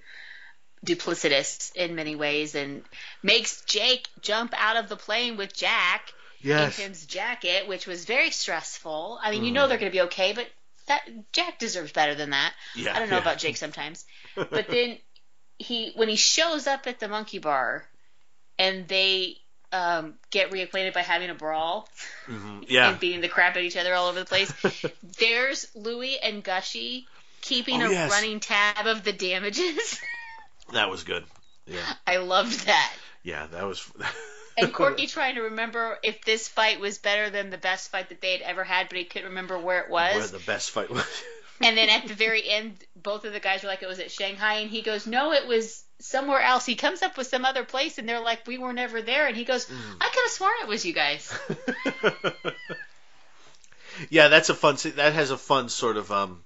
duplicitous 0.86 1.74
in 1.76 1.94
many 1.94 2.16
ways, 2.16 2.54
and 2.54 2.82
makes 3.22 3.62
Jake 3.66 4.08
jump 4.22 4.54
out 4.56 4.76
of 4.76 4.88
the 4.88 4.96
plane 4.96 5.36
with 5.36 5.54
Jack 5.54 6.12
Yes. 6.40 6.78
in 6.78 6.84
Tim's 6.84 7.06
jacket, 7.06 7.66
which 7.66 7.86
was 7.86 8.04
very 8.04 8.30
stressful. 8.30 9.18
I 9.22 9.30
mean, 9.32 9.42
you 9.44 9.50
know 9.50 9.66
they're 9.68 9.78
going 9.78 9.90
to 9.90 9.96
be 9.96 10.02
okay, 10.02 10.32
but 10.32 10.46
that 10.86 11.00
Jack 11.32 11.58
deserves 11.58 11.90
better 11.92 12.14
than 12.14 12.30
that. 12.30 12.52
Yeah, 12.76 12.94
I 12.94 13.00
don't 13.00 13.10
know 13.10 13.16
yeah. 13.16 13.22
about 13.22 13.38
Jake 13.38 13.56
sometimes, 13.56 14.04
but 14.36 14.68
then 14.68 14.98
he 15.58 15.92
when 15.96 16.08
he 16.08 16.16
shows 16.16 16.66
up 16.66 16.86
at 16.86 17.00
the 17.00 17.08
monkey 17.08 17.38
bar, 17.38 17.84
and 18.58 18.86
they 18.86 19.38
um, 19.72 20.14
get 20.30 20.52
reacquainted 20.52 20.94
by 20.94 21.02
having 21.02 21.30
a 21.30 21.34
brawl 21.34 21.88
Mhm. 22.28 22.64
Yeah. 22.68 22.90
and 22.90 23.00
beating 23.00 23.20
the 23.22 23.28
crap 23.28 23.56
at 23.56 23.62
each 23.62 23.76
other 23.76 23.94
all 23.94 24.08
over 24.08 24.20
the 24.20 24.26
place. 24.26 24.52
There's 25.18 25.66
Louie 25.74 26.18
and 26.22 26.44
Gushie 26.44 27.06
keeping 27.40 27.82
Oh, 27.82 27.86
a 27.86 27.90
yes. 27.90 28.10
running 28.12 28.38
tab 28.40 28.86
of 28.86 29.02
the 29.02 29.12
damages. 29.12 29.98
That 30.72 30.90
was 30.90 31.04
good. 31.04 31.24
Yeah. 31.66 31.94
I 32.06 32.18
loved 32.18 32.66
that. 32.66 32.92
Yeah, 33.22 33.46
that 33.46 33.64
was. 33.64 33.90
And 34.58 34.72
Corky 34.72 35.06
trying 35.06 35.34
to 35.34 35.42
remember 35.42 35.98
if 36.02 36.24
this 36.24 36.48
fight 36.48 36.80
was 36.80 36.96
better 36.96 37.28
than 37.28 37.50
the 37.50 37.58
best 37.58 37.90
fight 37.90 38.08
that 38.08 38.22
they 38.22 38.32
had 38.32 38.40
ever 38.40 38.64
had, 38.64 38.88
but 38.88 38.96
he 38.96 39.04
couldn't 39.04 39.28
remember 39.28 39.58
where 39.58 39.80
it 39.80 39.90
was. 39.90 40.14
Where 40.14 40.26
the 40.26 40.46
best 40.46 40.70
fight 40.70 40.90
was. 40.90 41.04
And 41.60 41.76
then 41.76 41.88
at 41.88 42.06
the 42.06 42.12
very 42.12 42.46
end, 42.46 42.76
both 42.94 43.24
of 43.24 43.32
the 43.32 43.40
guys 43.40 43.62
were 43.62 43.70
like, 43.70 43.82
it 43.82 43.88
was 43.88 43.98
at 43.98 44.10
Shanghai, 44.10 44.56
and 44.56 44.70
he 44.70 44.82
goes, 44.82 45.06
no, 45.06 45.32
it 45.32 45.46
was 45.46 45.82
somewhere 46.00 46.42
else. 46.42 46.66
He 46.66 46.74
comes 46.74 47.00
up 47.00 47.16
with 47.16 47.28
some 47.28 47.46
other 47.46 47.64
place, 47.64 47.96
and 47.96 48.06
they're 48.06 48.20
like, 48.20 48.46
we 48.46 48.58
were 48.58 48.74
never 48.74 49.00
there. 49.00 49.26
And 49.26 49.34
he 49.34 49.44
goes, 49.44 49.66
I 49.98 50.04
could 50.04 50.22
have 50.22 50.32
sworn 50.32 50.52
it 50.60 50.68
was 50.68 50.84
you 50.84 50.92
guys. 50.92 51.34
yeah, 54.10 54.28
that's 54.28 54.50
a 54.50 54.54
fun. 54.54 54.76
That 54.96 55.14
has 55.14 55.30
a 55.30 55.38
fun 55.38 55.70
sort 55.70 55.96
of 55.96 56.12
um, 56.12 56.44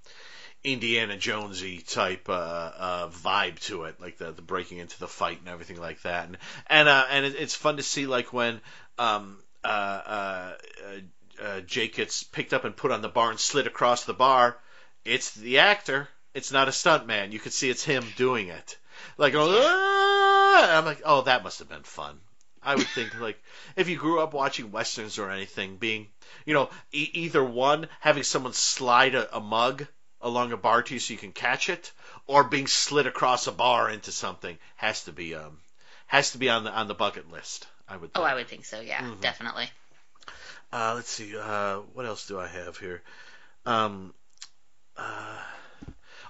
Indiana 0.63 1.17
Jonesy 1.17 1.79
type 1.79 2.29
uh, 2.29 2.33
uh, 2.33 3.09
vibe 3.09 3.59
to 3.61 3.85
it, 3.85 4.01
like 4.01 4.19
the 4.19 4.33
the 4.33 4.43
breaking 4.43 4.79
into 4.79 4.99
the 4.99 5.09
fight 5.09 5.39
and 5.41 5.49
everything 5.49 5.81
like 5.81 6.03
that. 6.03 6.27
And 6.27 6.39
and 6.67 6.89
uh, 6.89 7.07
and 7.11 7.25
it, 7.25 7.35
it's 7.37 7.55
fun 7.55 7.79
to 7.79 7.83
see 7.83 8.07
like 8.07 8.33
when 8.33 8.61
um, 8.99 9.39
uh, 9.65 9.67
uh, 9.67 10.53
uh, 11.43 11.61
Jake 11.61 11.97
gets 11.97 12.23
picked 12.23 12.53
up 12.53 12.65
and 12.65 12.77
put 12.77 12.91
on 12.91 13.01
the 13.01 13.09
bar 13.09 13.31
and 13.31 13.41
slid 13.41 13.67
across 13.67 14.05
the 14.05 14.15
bar. 14.15 14.59
It's 15.05 15.33
the 15.33 15.61
actor. 15.61 16.09
It's 16.35 16.53
not 16.53 16.69
a 16.69 16.73
stunt 16.73 17.07
man. 17.07 17.33
You 17.33 17.41
could 17.41 17.55
see 17.55 17.71
it's 17.71 17.85
him 17.85 18.05
doing 18.17 18.49
it. 18.49 18.77
Like, 19.17 19.35
"Ah!" 19.37 20.79
I'm 20.79 20.85
like, 20.85 21.01
oh, 21.05 21.23
that 21.23 21.43
must 21.43 21.59
have 21.61 21.69
been 21.69 21.83
fun. 21.83 22.21
I 22.63 22.75
would 22.75 22.87
think 22.89 23.19
like 23.19 23.43
if 23.77 23.89
you 23.89 23.97
grew 23.97 24.21
up 24.21 24.35
watching 24.35 24.71
westerns 24.71 25.19
or 25.19 25.31
anything, 25.31 25.77
being 25.77 26.09
you 26.45 26.53
know 26.53 26.69
e- 26.93 27.11
either 27.15 27.43
one 27.43 27.89
having 28.01 28.23
someone 28.23 28.53
slide 28.53 29.15
a, 29.15 29.37
a 29.37 29.41
mug 29.41 29.87
along 30.21 30.53
a 30.53 30.57
bar 30.57 30.83
to 30.83 30.95
you 30.95 31.01
so 31.01 31.13
you 31.13 31.19
can 31.19 31.33
catch 31.33 31.69
it, 31.69 31.93
or 32.27 32.45
being 32.45 32.67
slid 32.67 33.07
across 33.07 33.47
a 33.47 33.53
bar 33.53 33.91
into 33.91 34.13
something 34.13 34.59
has 34.77 35.05
to 35.05 35.13
be 35.13 35.35
um 35.35 35.59
has 36.07 36.33
to 36.33 36.39
be 36.39 36.49
on 36.51 36.65
the 36.65 36.71
on 36.73 36.89
the 36.89 36.95
bucket 36.95 37.31
list. 37.31 37.67
I 37.89 37.97
would. 37.97 38.11
Oh, 38.15 38.21
Think. 38.21 38.31
I 38.33 38.35
would 38.35 38.49
think 38.49 38.65
so, 38.65 38.81
yeah, 38.81 39.01
Mm-hmm. 39.03 39.21
definitely. 39.21 39.71
Uh, 40.73 40.93
let's 40.97 41.11
see. 41.11 41.37
Uh, 41.37 41.79
what 41.95 42.07
else 42.07 42.27
do 42.29 42.39
I 42.39 42.47
have 42.47 42.77
here? 42.79 43.03
Um, 43.67 44.15
uh, 44.97 45.39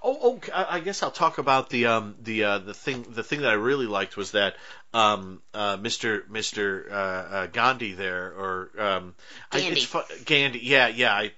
oh, 0.03 0.19
oh, 0.23 0.41
I 0.55 0.77
I 0.77 0.81
guess 0.81 1.03
I'll 1.03 1.11
talk 1.11 1.37
about 1.39 1.69
the 1.69 1.87
um, 1.87 2.15
the 2.23 2.45
uh, 2.45 2.59
the 2.59 2.73
thing 2.75 3.05
the 3.11 3.23
thing 3.23 3.43
that 3.43 3.51
I 3.51 3.55
really 3.55 3.87
liked 3.87 4.17
was 4.17 4.31
that 4.31 4.57
um, 4.95 5.43
uh, 5.53 5.77
Mr. 5.77 6.27
Mr. 6.29 6.91
Uh, 6.91 6.95
uh, 6.95 7.47
Gandhi 7.49 7.93
there 7.93 8.33
or 8.33 8.71
um, 8.79 9.15
I, 9.53 9.61
Gandhi. 9.61 9.81
it's 9.81 9.85
fu- 9.85 10.25
Gandhi. 10.25 10.61
Yeah, 10.63 10.89
yeah. 10.89 11.13
I, 11.13 11.33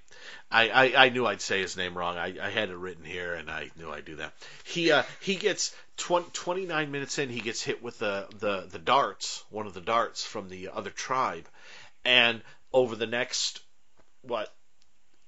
I, 0.53 0.69
I, 0.69 1.05
I 1.07 1.09
knew 1.09 1.27
I'd 1.27 1.41
say 1.41 1.61
his 1.61 1.77
name 1.77 1.97
wrong. 1.97 2.19
I, 2.19 2.35
I 2.41 2.51
had 2.51 2.69
it 2.71 2.77
written 2.77 3.05
here, 3.05 3.35
and 3.35 3.51
I 3.51 3.71
knew 3.79 3.91
I'd 3.91 4.05
do 4.05 4.17
that. 4.17 4.35
He 4.65 4.93
uh, 4.93 5.03
he 5.21 5.37
gets 5.37 5.75
20, 5.97 6.31
29 6.33 6.91
minutes 6.91 7.19
in. 7.19 7.31
He 7.31 7.41
gets 7.41 7.63
hit 7.63 7.83
with 7.83 7.99
the, 7.99 8.29
the 8.39 8.69
the 8.71 8.79
darts, 8.79 9.43
one 9.51 9.67
of 9.67 9.75
the 9.75 9.81
darts 9.81 10.25
from 10.25 10.49
the 10.49 10.69
other 10.69 10.91
tribe, 10.91 11.49
and 12.05 12.43
over 12.73 12.97
the 12.97 13.07
next 13.07 13.61
what 14.23 14.53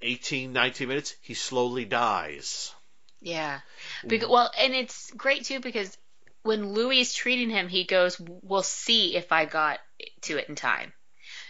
18, 0.01 0.53
19 0.53 0.87
minutes, 0.87 1.15
he 1.21 1.33
slowly 1.33 1.85
dies. 1.85 2.73
Yeah. 3.21 3.59
Because, 4.05 4.29
well, 4.29 4.51
and 4.57 4.73
it's 4.73 5.11
great 5.11 5.45
too 5.45 5.59
because 5.59 5.97
when 6.43 6.73
Louis 6.73 7.01
is 7.01 7.13
treating 7.13 7.49
him, 7.49 7.67
he 7.67 7.85
goes, 7.85 8.19
"We'll 8.19 8.63
see 8.63 9.15
if 9.15 9.31
I 9.31 9.45
got 9.45 9.79
to 10.21 10.37
it 10.37 10.47
in 10.47 10.55
time." 10.55 10.93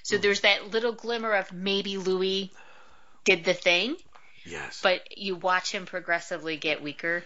So 0.04 0.18
there's 0.18 0.42
that 0.42 0.70
little 0.72 0.94
glimmer 0.94 1.34
of 1.34 1.52
maybe 1.52 1.98
Louis 1.98 2.52
did 3.26 3.44
the 3.44 3.54
thing, 3.54 3.98
Yes. 4.46 4.80
but 4.82 5.18
you 5.18 5.36
watch 5.36 5.72
him 5.72 5.86
progressively 5.86 6.56
get 6.58 6.82
weaker 6.82 7.24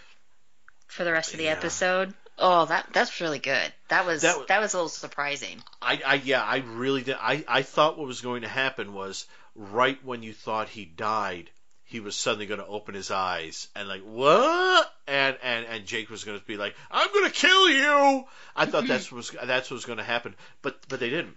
for 0.87 1.03
the 1.03 1.11
rest 1.11 1.33
of 1.33 1.37
the 1.37 1.45
Yeah. 1.45 1.51
episode. 1.51 2.13
Oh, 2.37 2.65
that 2.65 2.87
that's 2.93 3.19
really 3.19 3.39
good. 3.39 3.73
That 3.89 4.05
was 4.05 4.21
That 4.21 4.47
that, 4.47 4.61
was 4.61 4.73
a 4.73 4.77
little 4.77 4.89
surprising. 4.89 5.61
I, 5.81 6.01
I 6.05 6.13
yeah, 6.15 6.41
I 6.41 6.57
really 6.57 7.03
did. 7.03 7.17
I, 7.19 7.43
I 7.47 7.61
thought 7.63 7.97
what 7.97 8.07
was 8.07 8.21
going 8.21 8.43
to 8.43 8.47
happen 8.47 8.93
was 8.93 9.27
right 9.55 10.03
when 10.05 10.23
you 10.23 10.33
thought 10.33 10.69
he 10.69 10.85
died, 10.85 11.49
he 11.83 11.99
was 11.99 12.15
suddenly 12.15 12.45
going 12.45 12.61
to 12.61 12.65
open 12.65 12.95
his 12.95 13.11
eyes 13.11 13.67
and 13.75 13.89
like 13.89 14.03
what 14.03 14.89
and 15.05 15.37
and 15.43 15.65
and 15.65 15.85
Jake 15.85 16.09
was 16.09 16.23
going 16.23 16.39
to 16.39 16.45
be 16.45 16.55
like 16.55 16.75
I'm 16.89 17.11
going 17.11 17.25
to 17.25 17.31
kill 17.31 17.69
you. 17.69 18.25
I 18.55 18.65
thought 18.65 18.83
mm-hmm. 18.83 18.87
that's 18.87 19.11
what 19.11 19.17
was 19.17 19.31
that's 19.43 19.69
what 19.69 19.75
was 19.75 19.85
going 19.85 19.97
to 19.97 20.03
happen, 20.03 20.33
but 20.61 20.79
but 20.87 21.01
they 21.01 21.09
didn't. 21.09 21.35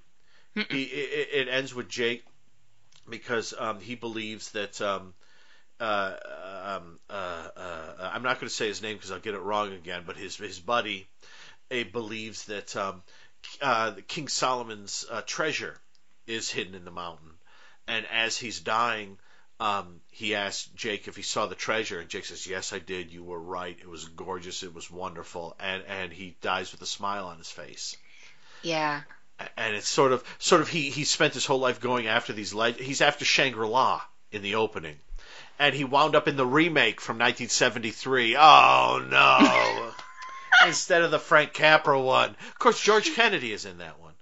he, 0.55 0.83
it, 0.83 1.29
it 1.33 1.49
ends 1.49 1.75
with 1.75 1.89
Jake 1.89 2.25
because 3.09 3.55
um, 3.59 3.81
he 3.81 3.95
believes 3.95 4.51
that 4.53 4.81
um, 4.81 5.15
uh, 5.81 6.17
um, 6.65 6.99
uh, 7.11 7.49
uh, 7.57 8.11
I'm 8.13 8.23
not 8.23 8.37
going 8.37 8.49
to 8.49 8.55
say 8.55 8.69
his 8.69 8.83
name 8.83 8.97
because 8.97 9.11
I'll 9.11 9.19
get 9.19 9.35
it 9.35 9.41
wrong 9.41 9.73
again, 9.73 10.05
but 10.07 10.17
his 10.17 10.37
his 10.37 10.61
buddy 10.61 11.07
uh, 11.71 11.85
believes 11.93 12.45
that 12.47 12.77
um, 12.77 13.03
uh, 13.61 13.95
King 14.07 14.29
Solomon's 14.29 15.05
uh, 15.11 15.23
treasure 15.27 15.77
is 16.27 16.51
hidden 16.51 16.75
in 16.75 16.85
the 16.85 16.91
mountain, 16.91 17.33
and 17.89 18.07
as 18.07 18.39
he's 18.39 18.61
dying, 18.61 19.19
um, 19.59 20.01
he 20.11 20.35
asked 20.35 20.75
Jake 20.75 21.09
if 21.09 21.17
he 21.17 21.23
saw 21.23 21.47
the 21.47 21.55
treasure, 21.55 21.99
and 21.99 22.09
Jake 22.09 22.27
says, 22.27 22.47
"Yes, 22.47 22.73
I 22.73 22.79
did. 22.79 23.13
You 23.13 23.25
were 23.25 23.41
right. 23.41 23.77
It 23.79 23.89
was 23.89 24.05
gorgeous. 24.05 24.63
It 24.63 24.75
was 24.75 24.91
wonderful." 24.91 25.57
And 25.59 25.83
and 25.89 26.13
he 26.13 26.37
dies 26.41 26.73
with 26.73 26.83
a 26.83 26.87
smile 26.87 27.27
on 27.27 27.39
his 27.39 27.51
face. 27.51 27.97
Yeah. 28.63 29.03
And 29.57 29.75
it's 29.75 29.89
sort 29.89 30.13
of 30.13 30.23
sort 30.39 30.61
of 30.61 30.69
he 30.69 30.91
he 30.91 31.05
spent 31.05 31.35
his 31.35 31.47
whole 31.47 31.59
life 31.59 31.81
going 31.81 32.07
after 32.07 32.33
these 32.33 32.55
leg- 32.55 32.79
he's 32.81 33.01
after 33.01 33.25
Shangri 33.25 33.67
La 33.67 34.01
in 34.31 34.43
the 34.43 34.55
opening, 34.55 34.97
and 35.59 35.75
he 35.75 35.85
wound 35.85 36.15
up 36.15 36.29
in 36.29 36.37
the 36.37 36.47
remake 36.47 37.01
from 37.01 37.17
1973. 37.19 38.37
Oh 38.39 39.05
no! 39.11 39.91
Instead 40.67 41.03
of 41.03 41.11
the 41.11 41.19
Frank 41.19 41.53
Capra 41.53 42.01
one, 42.01 42.31
of 42.31 42.59
course 42.59 42.81
George 42.81 43.15
Kennedy 43.15 43.53
is 43.53 43.65
in 43.65 43.79
that 43.79 43.99
one. 44.01 44.13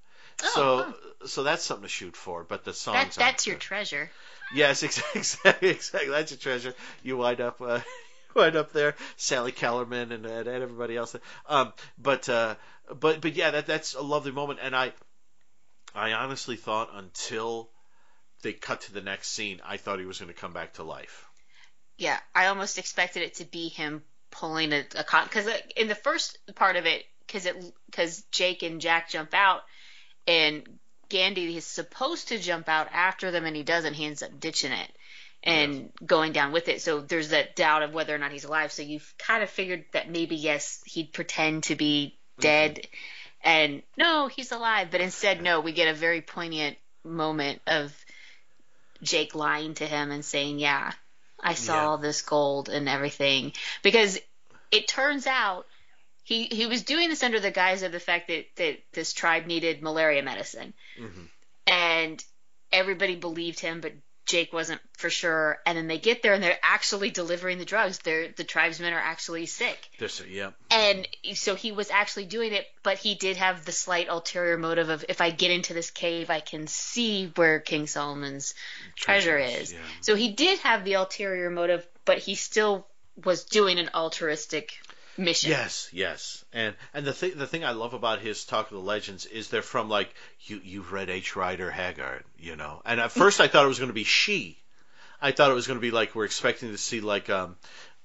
So 0.55 0.95
so 1.27 1.43
that's 1.43 1.63
something 1.63 1.83
to 1.83 1.89
shoot 1.89 2.17
for. 2.17 2.45
But 2.45 2.65
the 2.65 2.73
songs 2.73 3.17
That 3.17 3.21
that's 3.21 3.47
your 3.47 3.57
good. 3.57 3.61
treasure. 3.63 4.11
Yes, 4.55 4.83
exactly, 5.15 5.69
exactly. 5.69 6.11
That's 6.11 6.33
your 6.33 6.39
treasure. 6.39 6.75
You 7.03 7.19
wind 7.19 7.41
up, 7.41 7.61
uh, 7.61 7.81
wind 8.35 8.57
up 8.57 8.73
there. 8.73 8.97
Sally 9.17 9.53
Kellerman 9.53 10.13
and, 10.13 10.27
and 10.27 10.49
everybody 10.49 10.97
else. 10.97 11.15
Um, 11.49 11.73
but, 11.99 12.29
uh, 12.29 12.55
but, 12.99 13.21
but 13.21 13.35
yeah, 13.35 13.53
that 13.53 13.67
that's 13.67 13.95
a 13.95 14.03
lovely 14.03 14.33
moment. 14.33 14.61
And 14.63 14.75
I, 14.75 14.93
I 15.95 16.13
honestly 16.13 16.57
thought 16.57 16.91
until 16.95 17.71
they 18.43 18.53
cut 18.53 18.83
to 18.83 18.93
the 18.93 19.01
next 19.01 19.29
scene, 19.29 19.61
I 19.65 19.77
thought 19.77 19.99
he 19.99 20.07
was 20.07 20.19
going 20.19 20.33
to 20.33 20.39
come 20.39 20.53
back 20.53 20.75
to 20.75 20.83
life. 20.83 21.27
Yeah, 21.99 22.19
I 22.35 22.47
almost 22.47 22.79
expected 22.79 23.23
it 23.23 23.35
to 23.35 23.45
be 23.45 23.69
him 23.69 24.03
pulling 24.31 24.73
a, 24.73 24.85
a 24.97 25.05
con 25.05 25.25
because 25.25 25.49
in 25.77 25.89
the 25.89 25.95
first 25.95 26.39
part 26.55 26.77
of 26.77 26.87
it, 26.87 27.05
because 27.27 27.47
it 27.47 27.57
because 27.87 28.23
Jake 28.33 28.63
and 28.63 28.81
Jack 28.81 29.11
jump 29.11 29.35
out, 29.35 29.63
and 30.27 30.67
Gandy 31.09 31.57
is 31.57 31.67
supposed 31.67 32.29
to 32.29 32.39
jump 32.39 32.69
out 32.69 32.89
after 32.93 33.31
them, 33.31 33.45
and 33.45 33.55
he 33.55 33.63
doesn't. 33.63 33.95
He 33.95 34.07
ends 34.07 34.23
up 34.23 34.39
ditching 34.41 34.73
it 34.73 34.91
and 35.43 35.91
going 36.05 36.33
down 36.33 36.53
with 36.53 36.69
it. 36.69 36.83
So 36.83 37.01
there's 37.01 37.31
that 37.31 37.57
doubt 37.57 37.83
of 37.83 37.95
whether 37.95 38.15
or 38.15 38.19
not 38.19 38.33
he's 38.33 38.45
alive. 38.45 38.73
So 38.73 38.83
you've 38.83 39.15
kind 39.19 39.43
of 39.43 39.51
figured 39.51 39.85
that 39.93 40.11
maybe 40.11 40.37
yes, 40.37 40.83
he'd 40.85 41.13
pretend 41.13 41.65
to 41.65 41.77
be 41.77 42.19
dead, 42.41 42.87
and 43.43 43.83
no, 43.97 44.29
he's 44.29 44.53
alive. 44.53 44.89
But 44.91 45.01
instead, 45.01 45.43
no, 45.43 45.61
we 45.61 45.73
get 45.73 45.89
a 45.89 45.95
very 45.95 46.21
poignant 46.21 46.77
moment 47.05 47.63
of 47.67 47.95
Jake 49.03 49.35
lying 49.35 49.75
to 49.75 49.87
him 49.87 50.11
and 50.11 50.25
saying, 50.25 50.59
"Yeah, 50.59 50.93
I 51.39 51.55
saw 51.55 51.75
Yeah. 51.75 51.87
all 51.87 51.99
this 51.99 52.23
gold 52.23 52.69
and 52.69 52.89
everything," 52.89 53.53
because 53.83 54.19
it 54.71 54.89
turns 54.89 55.27
out 55.27 55.67
he 56.25 56.45
he 56.45 56.67
was 56.67 56.83
doing 56.83 57.09
this 57.09 57.23
under 57.23 57.41
the 57.41 57.51
guise 57.51 57.83
of 57.83 57.93
the 57.93 58.01
fact 58.01 58.29
that 58.29 58.47
that 58.57 58.79
this 58.93 59.13
tribe 59.13 59.47
needed 59.47 59.83
malaria 59.83 60.23
medicine, 60.23 60.75
Mhm. 60.99 61.29
and 61.67 62.25
everybody 62.73 63.17
believed 63.17 63.59
him, 63.61 63.81
but 63.81 63.93
Jake 64.27 64.53
wasn't 64.53 64.81
for 64.97 65.11
sure. 65.11 65.59
And 65.67 65.77
then 65.77 65.87
they 65.89 65.99
get 65.99 66.23
there 66.23 66.35
and 66.35 66.43
they're 66.43 66.59
actually 66.63 67.11
delivering 67.11 67.59
the 67.59 67.65
drugs. 67.65 67.99
They're 67.99 68.29
the 68.29 68.45
tribesmen 68.45 68.93
are 68.93 68.99
actually 68.99 69.47
sick. 69.47 69.79
This, 69.99 70.23
yeah, 70.29 70.51
And 70.71 71.07
so 71.35 71.55
he 71.55 71.73
was 71.73 71.91
actually 71.91 72.27
doing 72.27 72.53
it, 72.53 72.67
but 72.83 72.99
he 72.99 73.15
did 73.15 73.37
have 73.37 73.65
the 73.65 73.73
slight 73.73 74.09
ulterior 74.09 74.57
motive 74.57 74.89
of 74.89 75.05
if 75.09 75.21
I 75.21 75.31
get 75.31 75.51
into 75.51 75.75
this 75.75 75.91
cave, 75.91 76.31
I 76.31 76.41
can 76.41 76.67
see 76.67 77.33
where 77.35 77.61
King 77.61 77.87
Solomon's 77.87 78.55
treasure 78.97 79.39
is. 79.39 79.73
yeah. 79.73 79.79
So 80.01 80.15
he 80.15 80.33
did 80.33 80.61
have 80.61 80.85
the 80.85 80.95
ulterior 80.95 81.51
motive, 81.51 81.87
but 82.05 82.19
he 82.19 82.35
still 82.35 82.87
was 83.25 83.45
doing 83.45 83.79
an 83.79 83.91
altruistic 83.95 84.79
mission. 85.17 85.51
Yes, 85.51 85.89
yes, 85.93 86.45
and 86.53 86.75
and 86.95 87.07
the 87.07 87.13
thing 87.13 87.33
the 87.37 87.47
thing 87.47 87.65
I 87.65 87.73
love 87.73 87.95
about 87.95 88.21
his 88.21 88.45
Talk 88.45 88.67
of 88.67 88.77
the 88.77 88.83
Legends 88.83 89.27
is 89.27 89.49
they're 89.49 89.63
from 89.63 89.89
like 89.89 90.15
you 90.43 90.61
you've 90.63 90.93
read 90.93 91.11
H. 91.11 91.37
Rider 91.37 91.71
Haggard, 91.71 92.25
you 92.39 92.57
know, 92.57 92.83
and 92.85 93.01
at 93.01 93.13
first 93.13 93.41
I 93.41 93.49
thought 93.49 93.65
it 93.65 93.69
was 93.69 93.79
going 93.79 93.91
to 93.91 93.95
be 93.95 94.05
she, 94.05 94.59
I 95.21 95.33
thought 95.33 95.51
it 95.51 95.55
was 95.55 95.67
going 95.67 95.79
to 95.79 95.83
be 95.83 95.91
like 95.91 96.15
we're 96.15 96.25
expecting 96.25 96.71
to 96.71 96.79
see 96.79 97.01
like 97.01 97.31
um 97.31 97.57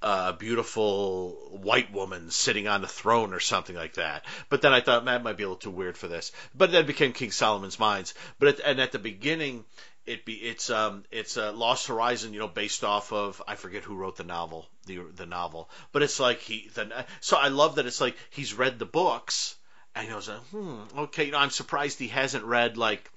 a 0.02 0.34
beautiful 0.34 1.32
white 1.64 1.92
woman 1.92 2.30
sitting 2.30 2.68
on 2.68 2.84
a 2.84 2.88
throne 2.88 3.34
or 3.34 3.40
something 3.40 3.76
like 3.76 3.96
that. 3.96 4.24
But 4.50 4.62
then 4.62 4.72
I 4.72 4.82
thought 4.82 5.04
that 5.06 5.24
might 5.24 5.38
be 5.38 5.44
a 5.44 5.48
little 5.48 5.60
too 5.60 5.72
weird 5.72 5.98
for 5.98 6.08
this. 6.08 6.32
But 6.54 6.72
then 6.72 6.84
it 6.84 6.88
became 6.88 7.12
King 7.12 7.32
Solomon's 7.32 7.80
Mines. 7.80 8.14
But 8.38 8.50
at, 8.50 8.60
and 8.60 8.80
at 8.80 8.92
the 8.92 9.00
beginning, 9.00 9.66
it 10.06 10.26
be 10.26 10.34
it's 10.34 10.70
um 10.70 11.04
it's 11.12 11.38
a 11.38 11.52
Lost 11.52 11.88
Horizon, 11.88 12.34
you 12.34 12.40
know, 12.40 12.48
based 12.48 12.84
off 12.84 13.12
of 13.12 13.42
I 13.48 13.56
forget 13.56 13.84
who 13.84 13.96
wrote 13.96 14.18
the 14.18 14.24
novel, 14.24 14.68
the 14.86 15.00
the 15.16 15.26
novel. 15.26 15.70
But 15.92 16.04
it's 16.04 16.20
like 16.20 16.40
he 16.40 16.70
the, 16.74 17.06
so 17.22 17.38
I 17.38 17.48
love 17.48 17.76
that 17.76 17.86
it's 17.86 18.02
like 18.02 18.16
he's 18.30 18.54
read 18.54 18.80
the 18.80 18.86
books 18.86 19.56
and 19.96 20.08
he 20.08 20.14
goes, 20.14 20.28
hmm, 20.28 20.82
okay, 20.98 21.26
you 21.26 21.32
know, 21.32 21.38
I'm 21.38 21.50
surprised 21.50 22.00
he 22.00 22.10
hasn't 22.10 22.44
read 22.44 22.78
like 22.78 23.10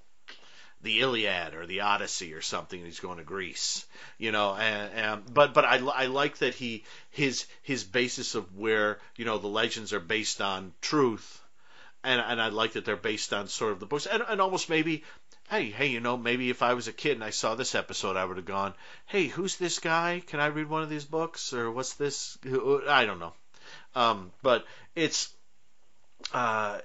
the 0.82 1.01
Iliad 1.01 1.55
or 1.55 1.66
the 1.66 1.81
Odyssey 1.81 2.35
or 2.35 2.40
something. 2.40 2.78
and 2.78 2.86
He's 2.86 3.01
going 3.01 3.19
to 3.19 3.24
Greece, 3.24 3.85
you 4.16 4.31
know. 4.32 4.55
And, 4.55 4.93
and 4.93 5.35
but 5.35 5.55
but 5.55 5.65
I, 5.65 5.78
I 5.78 6.06
like 6.06 6.39
that 6.39 6.55
he 6.55 6.85
his 7.10 7.47
his 7.62 7.85
basis 7.85 8.35
of 8.35 8.56
where 8.56 8.98
you 9.16 9.24
know 9.24 9.39
the 9.39 9.48
legends 9.48 9.93
are 9.93 10.01
based 10.01 10.40
on 10.40 10.73
truth, 10.81 11.43
and 12.05 12.20
and 12.20 12.40
I 12.40 12.48
like 12.48 12.73
that 12.73 12.85
they're 12.85 12.97
based 12.97 13.32
on 13.32 13.48
sort 13.48 13.73
of 13.73 13.81
the 13.81 13.86
books 13.86 14.06
and 14.06 14.23
and 14.27 14.40
almost 14.40 14.69
maybe. 14.69 15.05
Hey, 15.50 15.70
hey, 15.70 15.86
you 15.86 16.00
know, 16.00 16.18
maybe 16.18 16.50
if 16.50 16.62
I 16.62 16.74
was 16.74 16.88
a 16.88 16.92
kid 16.92 17.12
and 17.12 17.24
I 17.24 17.30
saw 17.30 17.54
this 17.54 17.74
episode, 17.74 18.16
I 18.16 18.24
would 18.24 18.36
have 18.36 18.44
gone, 18.44 18.74
"Hey, 19.06 19.28
who's 19.28 19.56
this 19.56 19.78
guy? 19.78 20.22
Can 20.26 20.40
I 20.40 20.46
read 20.46 20.68
one 20.68 20.82
of 20.82 20.90
these 20.90 21.06
books? 21.06 21.54
Or 21.54 21.70
what's 21.70 21.94
this? 21.94 22.36
I 22.44 23.06
don't 23.06 23.18
know." 23.18 23.32
Um, 23.94 24.30
but 24.42 24.66
it's 24.94 25.32
uh, 26.34 26.80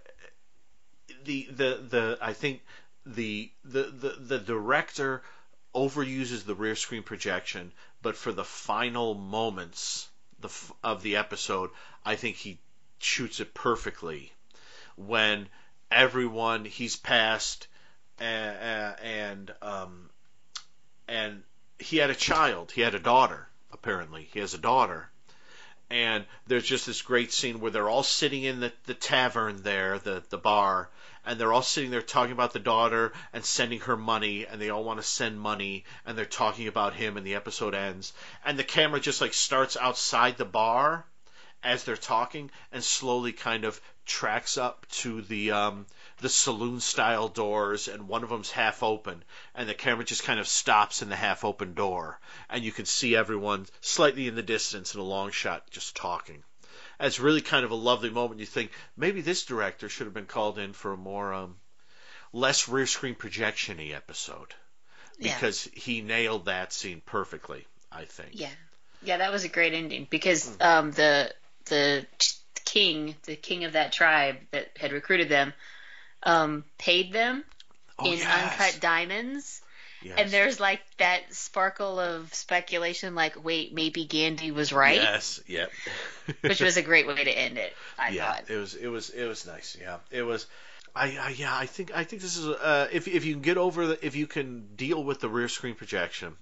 the 1.25 1.47
the 1.51 1.85
the 1.89 2.17
I 2.21 2.31
think 2.31 2.61
the 3.05 3.51
the 3.65 3.83
the, 3.83 4.09
the 4.17 4.39
director 4.39 5.23
overuses 5.75 6.45
the 6.45 6.55
rear 6.55 6.77
screen 6.77 7.03
projection, 7.03 7.73
but 8.01 8.15
for 8.15 8.31
the 8.31 8.45
final 8.45 9.13
moments 9.13 10.07
the 10.39 10.49
of 10.83 11.01
the 11.01 11.17
episode, 11.17 11.69
I 12.05 12.15
think 12.15 12.37
he 12.37 12.59
shoots 12.99 13.41
it 13.41 13.53
perfectly 13.53 14.31
when 14.95 15.49
everyone 15.91 16.63
he's 16.63 16.95
passed 16.95 17.67
and 18.19 18.95
and 19.03 19.53
um 19.61 20.09
and 21.07 21.43
he 21.79 21.97
had 21.97 22.09
a 22.09 22.15
child, 22.15 22.71
he 22.71 22.81
had 22.81 22.95
a 22.95 22.99
daughter 22.99 23.47
apparently. 23.71 24.29
He 24.31 24.39
has 24.39 24.53
a 24.53 24.59
daughter 24.59 25.09
and 25.93 26.25
there's 26.47 26.65
just 26.65 26.87
this 26.87 27.03
great 27.03 27.31
scene 27.31 27.59
where 27.59 27.69
they're 27.69 27.89
all 27.89 28.01
sitting 28.01 28.41
in 28.41 28.59
the, 28.59 28.73
the 28.85 28.95
tavern 28.95 29.61
there, 29.61 29.99
the, 29.99 30.23
the 30.29 30.39
bar, 30.39 30.89
and 31.23 31.39
they're 31.39 31.53
all 31.53 31.61
sitting 31.61 31.91
there 31.91 32.01
talking 32.01 32.31
about 32.31 32.51
the 32.51 32.59
daughter 32.59 33.13
and 33.31 33.45
sending 33.45 33.79
her 33.81 33.95
money, 33.95 34.47
and 34.47 34.59
they 34.59 34.71
all 34.71 34.83
want 34.83 34.99
to 34.99 35.05
send 35.05 35.39
money, 35.39 35.85
and 36.03 36.17
they're 36.17 36.25
talking 36.25 36.67
about 36.67 36.95
him, 36.95 37.15
and 37.15 37.25
the 37.25 37.35
episode 37.35 37.75
ends. 37.75 38.11
And 38.43 38.57
the 38.57 38.63
camera 38.63 38.99
just 38.99 39.21
like 39.21 39.35
starts 39.35 39.77
outside 39.77 40.37
the 40.37 40.45
bar 40.45 41.05
as 41.61 41.83
they're 41.83 41.95
talking 41.95 42.49
and 42.71 42.83
slowly 42.83 43.31
kind 43.31 43.63
of 43.63 43.79
tracks 44.05 44.57
up 44.57 44.87
to 44.89 45.21
the 45.21 45.51
um, 45.51 45.85
the 46.23 46.29
saloon 46.29 46.79
style 46.79 47.27
doors 47.27 47.87
and 47.87 48.07
one 48.07 48.23
of 48.23 48.29
them's 48.29 48.49
half 48.49 48.81
open 48.81 49.23
and 49.53 49.67
the 49.67 49.73
camera 49.73 50.05
just 50.05 50.23
kind 50.23 50.39
of 50.39 50.47
stops 50.47 51.01
in 51.01 51.09
the 51.09 51.15
half 51.15 51.43
open 51.43 51.73
door 51.73 52.19
and 52.49 52.63
you 52.63 52.71
can 52.71 52.85
see 52.85 53.15
everyone 53.15 53.65
slightly 53.81 54.27
in 54.27 54.35
the 54.35 54.41
distance 54.41 54.95
in 54.95 55.01
a 55.01 55.03
long 55.03 55.31
shot 55.31 55.69
just 55.69 55.95
talking. 55.95 56.41
And 56.97 57.07
it's 57.07 57.19
really 57.19 57.41
kind 57.41 57.65
of 57.65 57.71
a 57.71 57.75
lovely 57.75 58.09
moment. 58.09 58.39
You 58.39 58.45
think 58.45 58.71
maybe 58.95 59.19
this 59.21 59.43
director 59.43 59.89
should 59.89 60.07
have 60.07 60.13
been 60.13 60.25
called 60.25 60.57
in 60.57 60.71
for 60.73 60.93
a 60.93 60.97
more 60.97 61.33
um, 61.33 61.57
less 62.31 62.69
rear 62.69 62.87
screen 62.87 63.15
projection-y 63.15 63.91
episode. 63.93 64.53
Yeah. 65.19 65.35
because 65.35 65.69
he 65.73 66.01
nailed 66.01 66.45
that 66.45 66.73
scene 66.73 67.01
perfectly 67.05 67.67
i 67.91 68.05
think. 68.05 68.29
Yeah, 68.33 68.49
yeah, 69.03 69.17
that 69.17 69.31
was 69.31 69.43
a 69.43 69.49
great 69.49 69.73
ending 69.73 70.07
because 70.09 70.47
Hmm. 70.55 70.61
um, 70.61 70.91
the 70.91 71.31
the 71.65 72.07
king, 72.65 73.15
the 73.23 73.35
king 73.35 73.65
of 73.65 73.73
that 73.73 73.91
tribe 73.91 74.37
that 74.51 74.69
had 74.77 74.91
recruited 74.91 75.29
them, 75.29 75.53
um, 76.23 76.63
paid 76.77 77.13
them 77.13 77.43
Oh, 77.99 78.11
in 78.11 78.17
yes. 78.17 78.59
uncut 78.61 78.81
diamonds. 78.81 79.61
Yes. 80.01 80.15
And 80.17 80.29
there's 80.31 80.59
like 80.59 80.81
that 80.97 81.33
sparkle 81.33 81.99
of 81.99 82.33
speculation, 82.33 83.15
like, 83.15 83.41
wait, 83.41 83.73
maybe 83.73 84.03
Gandy 84.05 84.51
was 84.51 84.73
right, 84.73 84.95
Yes. 84.95 85.39
Yep. 85.47 85.71
which 86.41 86.59
was 86.59 86.75
a 86.75 86.81
great 86.81 87.07
way 87.07 87.23
to 87.23 87.31
end 87.31 87.57
it. 87.57 87.73
I 87.97 88.09
yeah. 88.09 88.33
thought. 88.33 88.49
It 88.49 88.57
was. 88.57 88.75
It 88.75 88.87
was. 88.87 89.09
It 89.11 89.25
was 89.25 89.45
nice. 89.45 89.77
Yeah. 89.79 89.97
It 90.11 90.23
was. 90.23 90.45
I, 90.95 91.17
I 91.17 91.29
yeah. 91.37 91.55
I 91.55 91.67
think. 91.67 91.95
I 91.95 92.03
think 92.03 92.21
this 92.21 92.35
is. 92.35 92.47
Uh, 92.47 92.89
if 92.91 93.07
if 93.07 93.23
you 93.25 93.33
can 93.33 93.41
get 93.41 93.57
over 93.57 93.87
the, 93.87 94.05
if 94.05 94.15
you 94.15 94.27
can 94.27 94.75
deal 94.75 95.01
with 95.01 95.21
the 95.21 95.29
rear 95.29 95.47
screen 95.47 95.75
projection, 95.75 96.35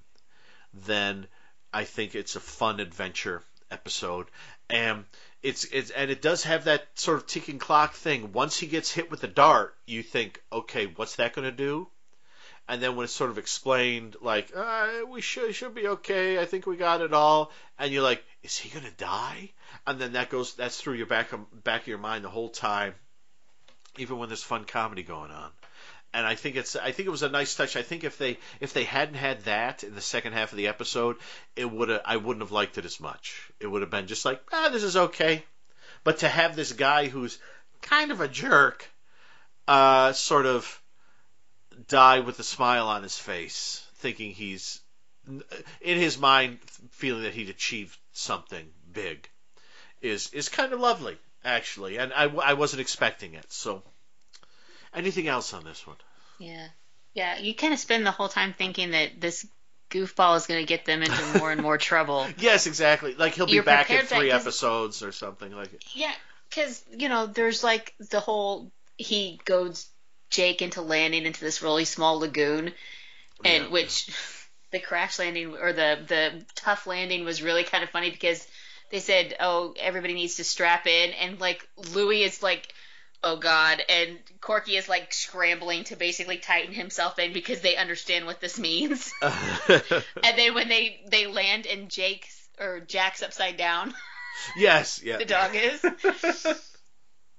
then 0.74 1.28
I 1.72 1.84
think 1.84 2.16
it's 2.16 2.36
a 2.36 2.40
fun 2.40 2.80
adventure 2.80 3.44
episode, 3.70 4.28
and 4.70 5.06
it's 5.44 5.66
it's 5.66 5.90
and 5.92 6.12
it 6.12 6.22
does 6.22 6.44
have 6.44 6.66
that 6.66 6.88
sort 6.96 7.18
of 7.18 7.28
ticking 7.28 7.60
clock 7.60 7.94
thing. 7.94 8.32
Once 8.32 8.58
he 8.58 8.68
gets 8.68 8.92
hit 8.92 9.10
with 9.10 9.22
the 9.22 9.28
dart, 9.28 9.76
you 9.86 10.04
think, 10.04 10.42
okay, 10.52 10.86
what's 10.86 11.16
that 11.16 11.34
going 11.34 11.46
to 11.46 11.52
do? 11.52 11.88
And 12.68 12.82
then 12.82 12.96
when 12.96 13.06
it's 13.06 13.14
sort 13.14 13.32
of 13.32 13.38
explained, 13.38 14.16
like 14.22 14.52
uh, 14.56 14.88
we 15.10 15.22
should 15.22 15.54
should 15.56 15.74
be 15.74 15.88
okay, 15.88 16.40
I 16.40 16.46
think 16.46 16.66
we 16.66 16.78
got 16.78 17.02
it 17.02 17.14
all, 17.14 17.52
and 17.80 17.92
you're 17.92 18.04
like, 18.04 18.24
is 18.44 18.58
he 18.58 18.70
going 18.70 18.86
to 18.86 18.98
die? 18.98 19.52
And 19.88 20.00
then 20.00 20.14
that 20.14 20.30
goes 20.30 20.54
that's 20.54 20.80
through 20.80 20.96
your 20.96 21.08
back 21.08 21.34
of, 21.34 21.64
back 21.64 21.82
of 21.82 21.88
your 21.88 21.98
mind 21.98 22.24
the 22.24 22.30
whole 22.30 22.50
time, 22.50 22.94
even 23.98 24.20
when 24.20 24.30
there's 24.30 24.44
fun 24.44 24.66
comedy 24.66 25.04
going 25.04 25.32
on 25.32 25.52
and 26.14 26.26
I 26.26 26.36
think 26.36 26.56
it's 26.56 26.76
I 26.76 26.92
think 26.92 27.08
it 27.08 27.12
was 27.12 27.24
a 27.24 27.30
nice 27.30 27.56
touch. 27.56 27.76
I 27.76 27.82
think 27.82 28.04
if 28.04 28.18
they 28.18 28.38
if 28.60 28.74
they 28.74 28.84
hadn't 28.84 29.16
had 29.16 29.44
that 29.44 29.84
in 29.84 29.96
the 29.96 30.02
second 30.02 30.34
half 30.34 30.52
of 30.52 30.58
the 30.58 30.68
episode, 30.68 31.18
it 31.56 31.70
would 31.70 31.90
I 32.06 32.18
wouldn't 32.18 32.44
have 32.44 32.52
liked 32.52 32.78
it 32.78 32.86
as 32.86 33.00
much. 33.00 33.52
It 33.60 33.68
would 33.68 33.82
have 33.82 33.92
been 33.92 34.08
just 34.08 34.26
like 34.26 34.42
ah 34.52 34.70
this 34.70 34.84
is 34.84 34.98
okay, 34.98 35.44
but 36.04 36.20
to 36.20 36.30
have 36.30 36.56
this 36.56 36.74
guy 36.74 37.08
who's 37.08 37.38
kind 37.82 38.12
of 38.12 38.22
a 38.22 38.28
jerk, 38.28 38.90
uh, 39.68 40.14
sort 40.14 40.46
of 40.46 40.82
die 41.88 42.20
with 42.20 42.40
a 42.40 42.44
smile 42.44 42.88
on 42.88 43.04
his 43.04 43.18
face, 43.18 43.86
thinking 43.96 44.32
he's 44.32 44.82
in 45.28 45.98
his 45.98 46.18
mind 46.18 46.60
feeling 46.92 47.24
that 47.24 47.34
he'd 47.34 47.50
achieved 47.50 47.98
something 48.12 48.68
big, 48.92 49.30
is 50.02 50.34
is 50.34 50.50
kind 50.50 50.74
of 50.74 50.80
lovely 50.80 51.18
actually, 51.44 51.98
and 51.98 52.12
I 52.14 52.26
I 52.26 52.54
wasn't 52.54 52.82
expecting 52.82 53.36
it 53.36 53.52
so. 53.52 53.84
Anything 54.94 55.28
else 55.28 55.54
on 55.54 55.64
this 55.64 55.86
one? 55.88 55.98
Yeah. 56.40 56.68
Yeah, 57.14 57.40
you 57.40 57.54
kind 57.54 57.74
of 57.74 57.80
spend 57.80 58.06
the 58.06 58.12
whole 58.12 58.30
time 58.30 58.54
thinking 58.54 58.92
that 58.92 59.20
this 59.20 59.46
goofball 59.90 60.38
is 60.38 60.48
going 60.48 60.62
to 60.62 60.66
get 60.66 60.86
them 60.86 61.04
into 61.04 61.40
more 61.40 61.52
and 61.52 61.62
more 61.62 61.78
trouble. 61.78 62.28
Yes, 62.38 62.66
exactly. 62.66 63.14
Like 63.14 63.36
he'll 63.36 63.46
be 63.46 63.54
You're 63.54 63.64
back 63.64 63.90
in 63.90 64.06
three 64.06 64.32
episodes 64.32 65.04
or 65.04 65.12
something 65.12 65.52
like 65.52 65.74
it. 65.74 65.84
Yeah, 65.94 66.14
because 66.50 66.84
you 66.90 67.10
know, 67.10 67.28
there's 67.28 67.64
like 67.64 67.94
the 68.10 68.20
whole 68.20 68.72
he 68.98 69.40
goads 69.46 69.90
Jake 70.30 70.62
into 70.62 70.82
landing 70.82 71.26
into 71.26 71.42
this 71.42 71.62
really 71.62 71.86
small 71.86 72.20
lagoon, 72.20 72.74
and 73.44 73.64
Yeah. 73.64 73.70
which 73.70 74.10
the 74.72 74.80
crash 74.80 75.20
landing 75.20 75.56
or 75.56 75.74
the 75.74 76.00
the 76.08 76.46
tough 76.56 76.88
landing 76.88 77.26
was 77.26 77.42
really 77.42 77.66
kind 77.66 77.84
of 77.84 77.90
funny 77.90 78.10
because 78.10 78.48
they 78.90 79.00
said, 79.00 79.36
oh, 79.40 79.74
everybody 79.80 80.14
needs 80.14 80.36
to 80.36 80.44
strap 80.44 80.88
in, 80.88 81.12
and 81.12 81.40
like 81.40 81.68
Louis 81.94 82.24
is 82.24 82.42
like. 82.42 82.74
Oh 83.24 83.36
God! 83.38 83.84
And 83.88 84.18
Corky 84.40 84.78
is 84.78 84.90
like 84.90 85.14
scrambling 85.14 85.84
to 85.86 85.96
basically 85.96 86.38
tighten 86.38 86.74
himself 86.74 87.20
in 87.20 87.34
because 87.34 87.62
they 87.62 87.76
understand 87.76 88.26
what 88.26 88.42
this 88.42 88.58
means. 88.60 89.12
and 89.22 90.38
then 90.38 90.54
when 90.56 90.70
they 90.70 91.02
they 91.08 91.28
land 91.28 91.68
and 91.68 91.90
Jake's 91.90 92.48
or 92.60 92.80
Jack's 92.80 93.22
upside 93.22 93.58
down, 93.58 93.94
yes, 94.58 95.02
yeah. 95.04 95.18
the 95.18 95.26
dog 95.26 95.52
is. 95.54 95.84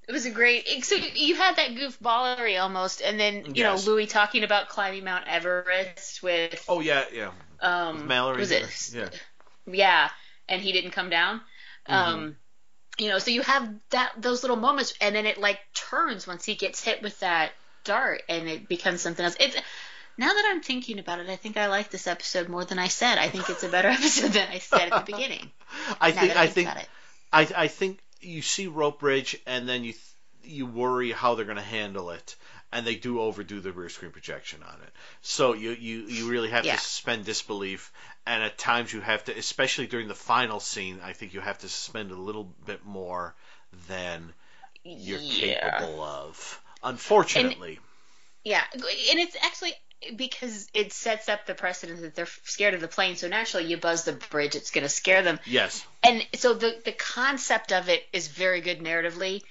It 0.09 0.13
was 0.13 0.27
a 0.27 0.31
great. 0.31 0.85
So 0.85 0.97
you 0.97 1.37
had 1.37 1.57
that 1.57 1.71
goofballery 1.71 2.61
almost, 2.61 3.01
and 3.03 3.19
then 3.19 3.47
you 3.47 3.53
Yes. 3.63 3.87
know 3.87 3.93
Louis 3.93 4.07
talking 4.07 4.43
about 4.45 4.69
climbing 4.69 5.05
Mount 5.05 5.27
Everest 5.29 6.23
with 6.23 6.65
Oh 6.69 6.81
yeah, 6.81 7.05
yeah. 7.13 7.31
um 7.61 7.97
With 7.99 8.07
Mallory. 8.07 8.39
was 8.39 8.51
it 8.51 8.91
Yeah. 8.95 9.09
yeah, 9.67 10.11
and 10.49 10.61
he 10.61 10.73
didn't 10.73 10.91
come 10.91 11.09
down. 11.09 11.41
Mm-hmm. 11.89 11.95
Um, 11.95 12.37
you 12.99 13.09
know, 13.09 13.19
so 13.19 13.31
you 13.31 13.43
have 13.43 13.69
that 13.91 14.13
those 14.19 14.43
little 14.43 14.57
moments, 14.57 14.95
and 15.01 15.15
then 15.15 15.27
it 15.27 15.39
like 15.39 15.59
turns 15.75 16.27
once 16.27 16.45
he 16.45 16.55
gets 16.55 16.83
hit 16.83 17.03
with 17.03 17.19
that 17.21 17.53
dart, 17.85 18.23
and 18.29 18.49
it 18.49 18.69
becomes 18.69 19.01
something 19.01 19.25
else. 19.25 19.37
It's 19.41 19.57
now 20.19 20.29
that 20.29 20.45
I'm 20.51 20.61
thinking 20.61 20.99
about 20.99 21.21
it, 21.21 21.29
I 21.29 21.37
think 21.37 21.57
I 21.57 21.69
like 21.69 21.91
this 21.91 22.07
episode 22.07 22.49
more 22.49 22.65
than 22.65 22.79
I 22.79 22.89
said. 22.89 23.19
I 23.19 23.29
think 23.29 23.49
it's 23.49 23.63
a 23.63 23.69
better 23.69 23.89
episode 23.99 24.33
than 24.33 24.49
I 24.49 24.59
said 24.59 24.93
at 24.93 25.07
the 25.07 25.13
beginning. 25.13 25.51
I 26.01 26.13
think 26.13 26.37
I 26.37 26.43
I 26.43 26.47
think 26.47 26.55
think 26.55 26.69
about 26.69 26.83
it. 26.83 26.89
I 27.33 27.49
I 27.65 27.69
think 27.69 27.99
you 28.21 28.43
see 28.43 28.67
Rope 28.67 29.01
Bridge 29.01 29.37
and 29.47 29.69
then 29.69 29.85
you 29.85 29.93
th- 29.93 30.05
you 30.45 30.67
worry 30.67 31.13
how 31.13 31.35
they're 31.35 31.45
going 31.45 31.57
to 31.57 31.63
handle 31.63 32.11
it. 32.11 32.37
And 32.73 32.87
they 32.87 32.95
do 32.97 33.21
overdo 33.21 33.61
the 33.61 33.71
rear 33.73 33.89
screen 33.91 34.13
projection 34.13 34.63
on 34.63 34.81
it, 34.83 34.93
so 35.21 35.53
you 35.53 35.73
you, 35.73 36.01
you 36.07 36.29
really 36.29 36.51
have 36.51 36.65
Yeah. 36.65 36.73
to 36.73 36.79
suspend 36.79 37.25
disbelief. 37.27 37.93
And 38.27 38.43
at 38.43 38.57
times 38.59 38.93
you 38.93 39.01
have 39.01 39.25
to, 39.25 39.37
especially 39.37 39.87
during 39.87 40.09
the 40.09 40.15
final 40.15 40.59
scene, 40.61 41.01
I 41.05 41.13
think 41.13 41.35
you 41.35 41.41
have 41.41 41.59
to 41.59 41.69
suspend 41.69 42.11
a 42.13 42.17
little 42.17 42.45
bit 42.67 42.85
more 42.85 43.35
than 43.89 44.33
you're 44.99 45.21
Yeah. 45.21 45.29
capable 45.29 46.03
of. 46.03 46.61
Unfortunately, 46.83 47.81
Yeah, 48.45 48.63
and 48.73 48.83
it's 49.21 49.37
actually 49.43 49.75
because 50.17 50.69
it 50.75 50.93
sets 50.93 51.29
up 51.29 51.47
the 51.47 51.55
precedent 51.55 52.01
that 52.03 52.15
they're 52.15 52.27
scared 52.45 52.75
of 52.75 52.81
the 52.81 52.89
plane. 52.89 53.17
So 53.17 53.29
naturally, 53.29 53.67
you 53.69 53.77
buzz 53.77 54.05
the 54.05 54.13
bridge, 54.15 54.57
it's 54.57 54.71
going 54.73 54.83
to 54.83 54.89
scare 54.89 55.23
them. 55.23 55.39
yes, 55.45 55.87
And 56.03 56.27
so 56.35 56.55
the 56.55 56.81
the 56.85 56.93
concept 56.93 57.73
of 57.73 57.89
it 57.89 58.05
is 58.13 58.29
very 58.29 58.61
good 58.61 58.81
narratively. 58.81 59.43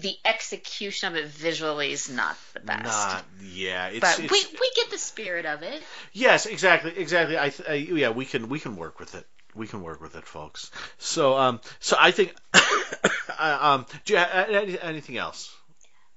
The 0.00 0.16
execution 0.24 1.08
of 1.08 1.16
it 1.16 1.26
visually 1.26 1.92
is 1.92 2.10
not 2.10 2.36
the 2.52 2.60
best. 2.60 2.84
not 2.84 3.24
yeah. 3.42 3.86
It's, 3.88 4.00
but 4.00 4.18
it's, 4.18 4.32
we 4.32 4.44
we 4.60 4.70
get 4.74 4.90
the 4.90 4.98
spirit 4.98 5.46
of 5.46 5.62
it. 5.62 5.82
Yes, 6.12 6.46
exactly, 6.46 6.92
exactly. 6.96 7.38
I, 7.38 7.52
I 7.68 7.74
yeah, 7.74 8.10
we 8.10 8.24
can 8.24 8.48
we 8.48 8.58
can 8.58 8.74
work 8.76 8.98
with 8.98 9.14
it. 9.14 9.24
We 9.54 9.68
can 9.68 9.82
work 9.82 10.00
with 10.00 10.16
it, 10.16 10.24
folks. 10.26 10.72
So 10.98 11.36
um, 11.36 11.60
so 11.78 11.96
I 11.98 12.10
think 12.10 12.34
uh, 12.54 13.58
um, 13.60 13.86
do 14.04 14.14
you 14.14 14.18
have 14.18 14.48
any, 14.50 14.80
anything 14.80 15.16
else? 15.16 15.54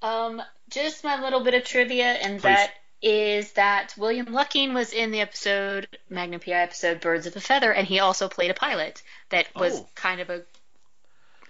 Um, 0.02 0.42
just 0.70 1.04
my 1.04 1.22
little 1.22 1.44
bit 1.44 1.54
of 1.54 1.64
trivia, 1.64 2.06
and 2.06 2.40
Please. 2.40 2.44
that 2.44 2.72
is 3.00 3.52
that 3.54 3.94
William 3.96 4.32
Lucking 4.34 4.74
was 4.74 4.92
in 4.92 5.12
the 5.12 5.22
episode 5.22 5.88
Magnum 6.10 6.40
PI 6.40 6.52
episode 6.54 7.00
Birds 7.00 7.28
of 7.28 7.36
a 7.36 7.40
Feather, 7.40 7.72
and 7.72 7.88
he 7.88 8.00
also 8.00 8.28
played 8.28 8.50
a 8.50 8.56
pilot 8.56 9.04
that 9.30 9.48
was 9.56 9.80
Oh. 9.82 9.88
kind 9.94 10.20
of 10.20 10.32
a 10.32 10.42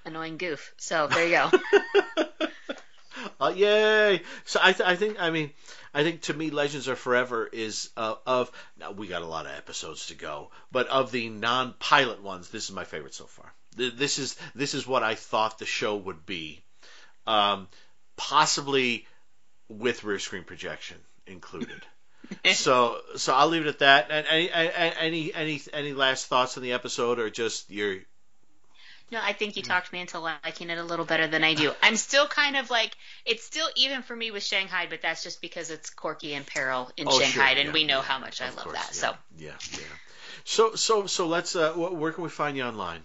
annoying 0.08 0.38
goof. 0.38 0.74
So 0.78 1.08
there 1.08 1.26
you 1.26 1.32
go. 1.32 1.52
Uh, 3.40 3.54
yay! 3.56 4.22
So 4.46 4.60
I, 4.62 4.74
th- 4.74 4.88
I 4.88 4.96
think 4.96 5.22
I 5.22 5.30
mean 5.30 5.52
I 5.94 6.04
think 6.04 6.22
to 6.24 6.34
me 6.34 6.50
Legends 6.50 6.88
Are 6.88 6.96
Forever 6.96 7.48
is 7.52 7.90
uh, 7.96 8.16
of 8.26 8.52
now 8.80 8.92
we 8.92 9.08
got 9.08 9.22
a 9.22 9.28
lot 9.28 9.46
of 9.46 9.52
episodes 9.52 10.08
to 10.08 10.16
go, 10.16 10.50
but 10.72 10.88
of 10.88 11.12
the 11.12 11.30
non-pilot 11.30 12.22
ones, 12.22 12.50
this 12.50 12.66
is 12.66 12.72
my 12.72 12.84
favorite 12.84 13.14
so 13.14 13.26
far. 13.26 13.52
This 13.76 14.18
is 14.18 14.38
this 14.56 14.74
is 14.74 14.88
what 14.88 15.04
I 15.04 15.16
thought 15.16 15.60
the 15.60 15.66
show 15.66 15.96
would 15.96 16.26
be, 16.26 16.62
um, 17.28 17.68
possibly 18.16 19.06
with 19.70 20.04
rear 20.04 20.20
screen 20.20 20.44
projection 20.44 20.98
included. 21.28 21.82
so 22.54 23.00
so 23.18 23.36
I'll 23.36 23.48
leave 23.48 23.68
it 23.68 23.70
at 23.70 23.80
that. 23.80 24.08
And 24.10 24.26
any 24.28 24.52
any 24.52 25.34
any 25.34 25.62
any 25.74 25.94
last 25.94 26.26
thoughts 26.26 26.58
on 26.58 26.64
the 26.64 26.74
episode, 26.74 27.20
or 27.20 27.30
just 27.30 27.70
your 27.70 27.98
No, 29.12 29.20
I 29.22 29.34
Mm. 29.34 29.34
think 29.34 29.56
you 29.58 29.64
talked 29.64 29.92
me 29.94 30.00
into 30.02 30.20
liking 30.20 30.70
it 30.70 30.78
a 30.78 30.84
little 30.84 31.06
better 31.06 31.28
than 31.28 31.44
I 31.44 31.54
do. 31.54 31.74
I'm 31.82 31.96
still 31.96 32.28
kind 32.28 32.56
of 32.58 32.70
like 32.70 32.96
it's 33.26 33.44
still 33.44 33.70
even 33.76 34.02
for 34.04 34.16
me 34.16 34.32
with 34.32 34.44
Shanghai, 34.44 34.88
but 34.90 35.02
that's 35.02 35.24
just 35.24 35.42
because 35.42 35.70
it's 35.72 35.90
Corky 35.90 36.34
and 36.34 36.46
Peril 36.46 36.92
in 36.98 37.06
Oh, 37.06 37.10
Shanghai, 37.10 37.52
sure, 37.52 37.52
and 37.52 37.74
we 37.74 37.84
know 37.86 38.02
yeah, 38.02 38.04
how 38.04 38.20
much 38.20 38.42
I 38.42 38.50
love 38.50 38.58
course, 38.64 38.74
that. 38.74 38.96
yeah, 38.96 39.10
So 39.10 39.16
yeah, 39.38 39.58
yeah. 39.72 39.96
So 40.46 40.76
so 40.76 41.08
so 41.08 41.28
let's. 41.28 41.56
Uh, 41.56 41.74
where 41.74 42.12
can 42.12 42.24
we 42.24 42.30
find 42.30 42.58
you 42.58 42.64
online? 42.64 43.02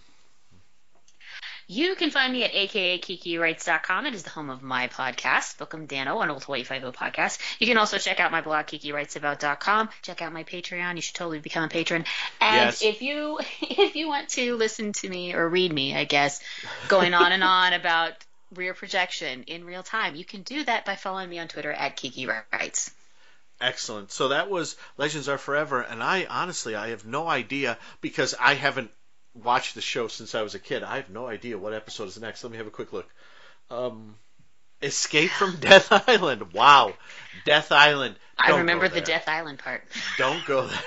You 1.73 1.95
can 1.95 2.11
find 2.11 2.31
me 2.35 2.45
at 2.45 2.53
akakikiwrites.com. 2.53 4.05
It 4.05 4.15
is 4.15 4.25
the 4.25 4.29
home 4.29 4.51
of 4.51 4.63
my 4.63 4.89
podcast, 4.89 5.57
Book 5.57 5.73
'em 5.73 5.89
Danno, 5.89 6.23
an 6.23 6.29
old 6.29 6.45
Hawaii 6.45 6.65
Five-O 6.65 6.93
podcast. 6.93 7.39
You 7.61 7.67
can 7.67 7.79
also 7.79 7.97
check 7.97 8.21
out 8.21 8.31
my 8.31 8.43
blog, 8.43 8.67
kikiwritesabout.com. 8.67 9.89
Check 10.03 10.21
out 10.21 10.35
my 10.35 10.45
Patreon. 10.45 10.97
You 10.97 11.01
should 11.01 11.15
totally 11.15 11.39
become 11.39 11.65
a 11.65 11.69
patron. 11.69 12.05
And 12.43 12.67
Yes. 12.67 12.83
if 12.83 13.01
you 13.01 13.39
if 13.63 13.97
you 13.97 14.07
want 14.07 14.29
to 14.31 14.55
listen 14.57 14.93
to 14.93 15.09
me 15.09 15.33
or 15.33 15.49
read 15.49 15.73
me, 15.73 15.97
I 15.97 16.05
guess, 16.05 16.41
going 16.89 17.15
on 17.15 17.33
and 17.33 17.43
on 17.43 17.73
about 17.73 18.13
rear 18.55 18.75
projection 18.75 19.45
in 19.45 19.65
real 19.65 19.83
time, 19.83 20.15
you 20.15 20.27
can 20.27 20.43
do 20.43 20.65
that 20.65 20.85
by 20.85 20.97
following 20.97 21.31
me 21.31 21.39
on 21.39 21.49
Twitter 21.49 21.73
at 21.73 21.97
Kiki 21.97 22.27
Writes. 22.27 22.91
Excellent. 23.63 24.13
So 24.13 24.29
that 24.29 24.51
was 24.51 24.77
Legends 24.99 25.27
Are 25.27 25.39
Forever, 25.39 25.81
and 25.81 26.03
I 26.03 26.27
honestly 26.29 26.75
I 26.75 26.91
have 26.91 27.07
no 27.07 27.27
idea 27.29 27.79
because 28.03 28.35
I 28.39 28.53
haven't 28.57 28.91
watched 29.35 29.75
the 29.75 29.81
show 29.81 30.09
since 30.09 30.35
I 30.35 30.43
was 30.43 30.55
a 30.55 30.59
kid. 30.59 30.83
I 30.83 30.97
have 30.97 31.11
no 31.11 31.27
idea 31.27 31.59
what 31.59 31.73
episode 31.73 32.09
is 32.09 32.21
next. 32.21 32.43
Let 32.45 32.51
me 32.51 32.59
have 32.59 32.67
a 32.67 32.71
quick 32.71 32.93
look. 32.93 33.09
Um, 33.71 34.17
Escape 34.83 35.31
from 35.31 35.57
Death 35.61 35.89
Island. 36.09 36.53
Wow, 36.53 36.95
Death 37.45 37.73
Island. 37.73 38.17
I 38.39 38.49
Don't 38.49 38.61
remember 38.61 38.89
the. 38.89 39.01
Death 39.01 39.29
Island 39.29 39.59
part. 39.59 39.85
Don't 40.19 40.45
go 40.47 40.67
there. 40.67 40.79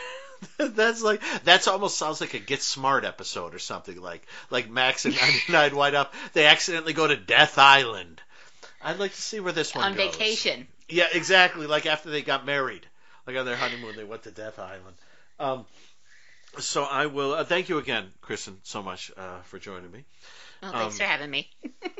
that's 0.70 1.02
like 1.02 1.22
that's 1.44 1.68
almost 1.68 1.98
sounds 1.98 2.22
like 2.22 2.34
a 2.34 2.40
Get 2.40 2.62
Smart 2.62 3.06
episode 3.06 3.56
or 3.56 3.60
something 3.60 4.00
like 4.00 4.26
like 4.50 4.70
Max 4.70 5.06
and 5.06 5.16
99 5.50 5.76
White 5.76 5.96
Up. 5.96 6.14
They 6.34 6.46
accidentally 6.46 6.94
go 6.94 7.08
to 7.08 7.16
Death 7.16 7.58
Island. 7.58 8.22
I'd 8.82 9.00
like 9.00 9.14
to 9.14 9.22
see 9.22 9.40
where 9.40 9.54
this 9.54 9.74
one 9.74 9.84
on 9.84 9.96
goes. 9.96 10.16
vacation. 10.16 10.68
Yeah, 10.88 11.08
exactly. 11.12 11.66
Like 11.66 11.86
after 11.86 12.10
they 12.10 12.22
got 12.22 12.46
married, 12.46 12.86
like 13.26 13.36
on 13.38 13.46
their 13.46 13.56
honeymoon, 13.56 13.96
they 13.96 14.04
went 14.04 14.24
to 14.24 14.32
Death 14.32 14.60
Island. 14.60 14.96
Um, 15.40 15.66
so 16.60 16.84
I 16.84 17.06
will 17.08 17.34
uh, 17.34 17.44
thank 17.44 17.70
you 17.70 17.78
again, 17.78 18.08
Kristen, 18.22 18.58
so 18.64 18.82
much 18.84 19.12
uh, 19.18 19.42
for 19.44 19.60
joining 19.60 19.92
me. 19.92 20.06
Oh, 20.64 20.72
thanks 20.72 20.96
Um, 20.96 21.00
for 21.00 21.04
having 21.04 21.30
me. 21.32 21.50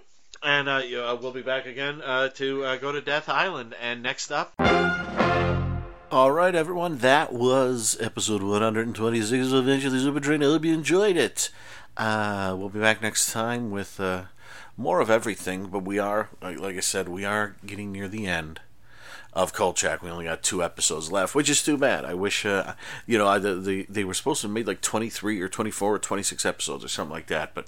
And 0.44 0.70
uh, 0.70 0.82
you, 0.86 1.02
uh, 1.02 1.16
we'll 1.20 1.32
be 1.32 1.42
back 1.42 1.66
again 1.66 2.02
uh, 2.04 2.28
to 2.36 2.64
uh, 2.66 2.76
go 2.78 2.92
to 2.92 3.02
Death 3.02 3.30
Island. 3.30 3.74
And 3.82 4.04
next 4.04 4.32
up. 4.32 4.54
All 6.12 6.32
right, 6.32 6.54
everyone. 6.54 7.00
That 7.00 7.34
was 7.34 7.98
episode 8.00 8.44
126 8.44 9.48
of 9.48 9.68
Eventually 9.68 9.98
Super 9.98 10.20
Train. 10.20 10.44
I 10.44 10.46
hope 10.46 10.64
you 10.64 10.74
enjoyed 10.74 11.18
it. 11.18 11.50
Uh, 11.98 12.56
we'll 12.60 12.70
be 12.70 12.80
back 12.80 13.02
next 13.02 13.32
time 13.32 13.72
with 13.72 14.00
uh, 14.00 14.24
more 14.78 15.00
of 15.00 15.10
everything, 15.10 15.66
but 15.68 15.80
we 15.80 15.98
are, 15.98 16.30
like, 16.44 16.60
like 16.60 16.78
I 16.78 16.82
said, 16.82 17.10
we 17.10 17.26
are 17.26 17.56
getting 17.66 17.92
near 17.92 18.08
the 18.08 18.28
end 18.28 18.60
of 19.36 19.54
Kolchak. 19.54 20.02
We 20.02 20.10
only 20.10 20.26
got 20.26 20.44
two 20.44 20.64
episodes 20.64 21.12
left, 21.12 21.36
which 21.36 21.50
is 21.50 21.64
too 21.64 21.78
bad. 21.78 22.06
I 22.06 22.14
wish, 22.14 22.46
uh, 22.46 22.74
you 23.06 23.18
know, 23.18 23.28
I, 23.28 23.38
the, 23.38 23.56
the, 23.56 23.86
they 23.90 24.04
were 24.04 24.14
supposed 24.14 24.42
to 24.42 24.48
make 24.48 24.66
like 24.66 24.82
23 24.82 25.42
or 25.42 25.50
24 25.50 25.96
or 25.96 26.00
26 26.00 26.46
episodes 26.46 26.86
or 26.86 26.88
something 26.88 27.14
like 27.14 27.28
that, 27.28 27.54
but 27.54 27.68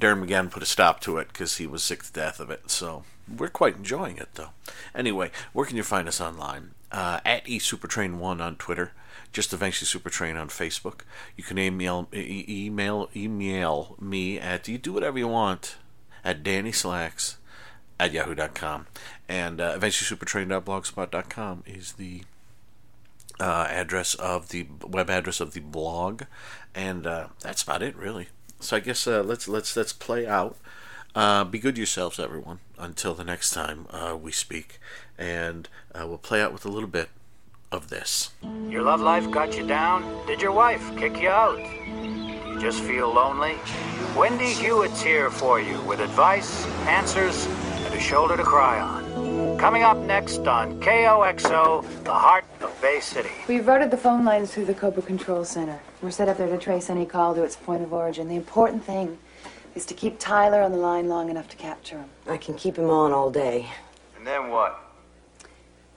Darren 0.00 0.24
McGavin 0.24 0.50
put 0.50 0.62
a 0.62 0.66
stop 0.66 1.00
to 1.00 1.18
it 1.18 1.28
because 1.28 1.58
he 1.58 1.66
was 1.66 1.82
sick 1.82 2.02
to 2.04 2.12
death 2.12 2.40
of 2.40 2.50
it. 2.50 2.70
So 2.70 3.04
we're 3.36 3.48
quite 3.48 3.76
enjoying 3.76 4.16
it, 4.16 4.30
though. 4.34 4.50
Anyway, 4.94 5.30
where 5.52 5.66
can 5.66 5.76
you 5.76 5.82
find 5.82 6.08
us 6.08 6.20
online? 6.20 6.70
Uh, 6.90 7.20
at 7.24 7.44
eSupertrain1 7.44 8.40
on 8.40 8.56
Twitter. 8.56 8.92
Just 9.30 9.52
eventually 9.52 9.86
Supertrain 9.86 10.40
on 10.40 10.48
Facebook. 10.48 11.00
You 11.36 11.44
can 11.44 11.58
email 11.58 12.08
email 12.14 13.10
email 13.14 13.94
me 14.00 14.38
at 14.40 14.66
you 14.68 14.78
do 14.78 14.94
whatever 14.94 15.18
you 15.18 15.28
want 15.28 15.76
at 16.24 16.42
Danny 16.42 16.72
Slacks 16.72 17.36
at 17.98 18.12
yahoo.com. 18.12 18.86
And 19.28 19.60
uh, 19.60 19.78
eventuallysupertrain.blogspot.com 19.78 21.64
is 21.66 21.92
the 21.92 22.22
uh, 23.40 23.66
address 23.68 24.14
of 24.14 24.48
the 24.48 24.66
web 24.86 25.10
address 25.10 25.40
of 25.40 25.52
the 25.52 25.60
blog, 25.60 26.22
and 26.74 27.06
uh, 27.06 27.28
that's 27.40 27.62
about 27.62 27.82
it, 27.82 27.96
really. 27.96 28.28
So 28.60 28.76
I 28.76 28.80
guess 28.80 29.06
uh, 29.06 29.22
let's 29.22 29.46
let's 29.48 29.76
let's 29.76 29.92
play 29.92 30.26
out. 30.26 30.56
Uh, 31.14 31.44
be 31.44 31.58
good 31.58 31.76
to 31.76 31.80
yourselves, 31.80 32.18
everyone. 32.18 32.58
Until 32.76 33.14
the 33.14 33.24
next 33.24 33.50
time 33.50 33.86
uh, 33.90 34.16
we 34.20 34.32
speak, 34.32 34.80
and 35.16 35.68
uh, 35.94 36.06
we'll 36.06 36.18
play 36.18 36.42
out 36.42 36.52
with 36.52 36.64
a 36.64 36.68
little 36.68 36.88
bit 36.88 37.08
of 37.70 37.90
this. 37.90 38.30
Your 38.68 38.82
love 38.82 39.00
life 39.00 39.30
got 39.30 39.56
you 39.56 39.66
down? 39.66 40.26
Did 40.26 40.40
your 40.40 40.52
wife 40.52 40.96
kick 40.96 41.20
you 41.20 41.28
out? 41.28 41.58
You 41.58 42.58
just 42.60 42.82
feel 42.82 43.12
lonely? 43.12 43.56
Wendy 44.16 44.52
Hewitt's 44.52 45.02
here 45.02 45.30
for 45.30 45.60
you 45.60 45.80
with 45.82 46.00
advice, 46.00 46.66
answers, 46.86 47.46
a 47.98 48.00
shoulder 48.00 48.36
to 48.36 48.44
cry 48.44 48.78
on. 48.78 49.58
Coming 49.58 49.82
up 49.82 49.96
next 49.98 50.46
on 50.46 50.80
KOXO, 50.80 52.04
the 52.04 52.14
heart 52.14 52.44
of 52.60 52.80
Bay 52.80 53.00
City. 53.00 53.30
We 53.48 53.58
routed 53.58 53.90
the 53.90 53.96
phone 53.96 54.24
lines 54.24 54.52
through 54.52 54.66
the 54.66 54.74
Cobra 54.74 55.02
Control 55.02 55.44
Center. 55.44 55.80
We're 56.00 56.12
set 56.12 56.28
up 56.28 56.38
there 56.38 56.48
to 56.48 56.58
trace 56.58 56.90
any 56.90 57.04
call 57.04 57.34
to 57.34 57.42
its 57.42 57.56
point 57.56 57.82
of 57.82 57.92
origin. 57.92 58.28
The 58.28 58.36
important 58.36 58.84
thing 58.84 59.18
is 59.74 59.84
to 59.86 59.94
keep 59.94 60.20
Tyler 60.20 60.62
on 60.62 60.70
the 60.70 60.78
line 60.78 61.08
long 61.08 61.28
enough 61.28 61.48
to 61.48 61.56
capture 61.56 61.98
him. 61.98 62.08
I 62.28 62.36
can 62.36 62.54
keep 62.54 62.76
him 62.76 62.88
on 62.88 63.12
all 63.12 63.32
day. 63.32 63.66
And 64.16 64.24
then 64.24 64.48
what? 64.48 64.78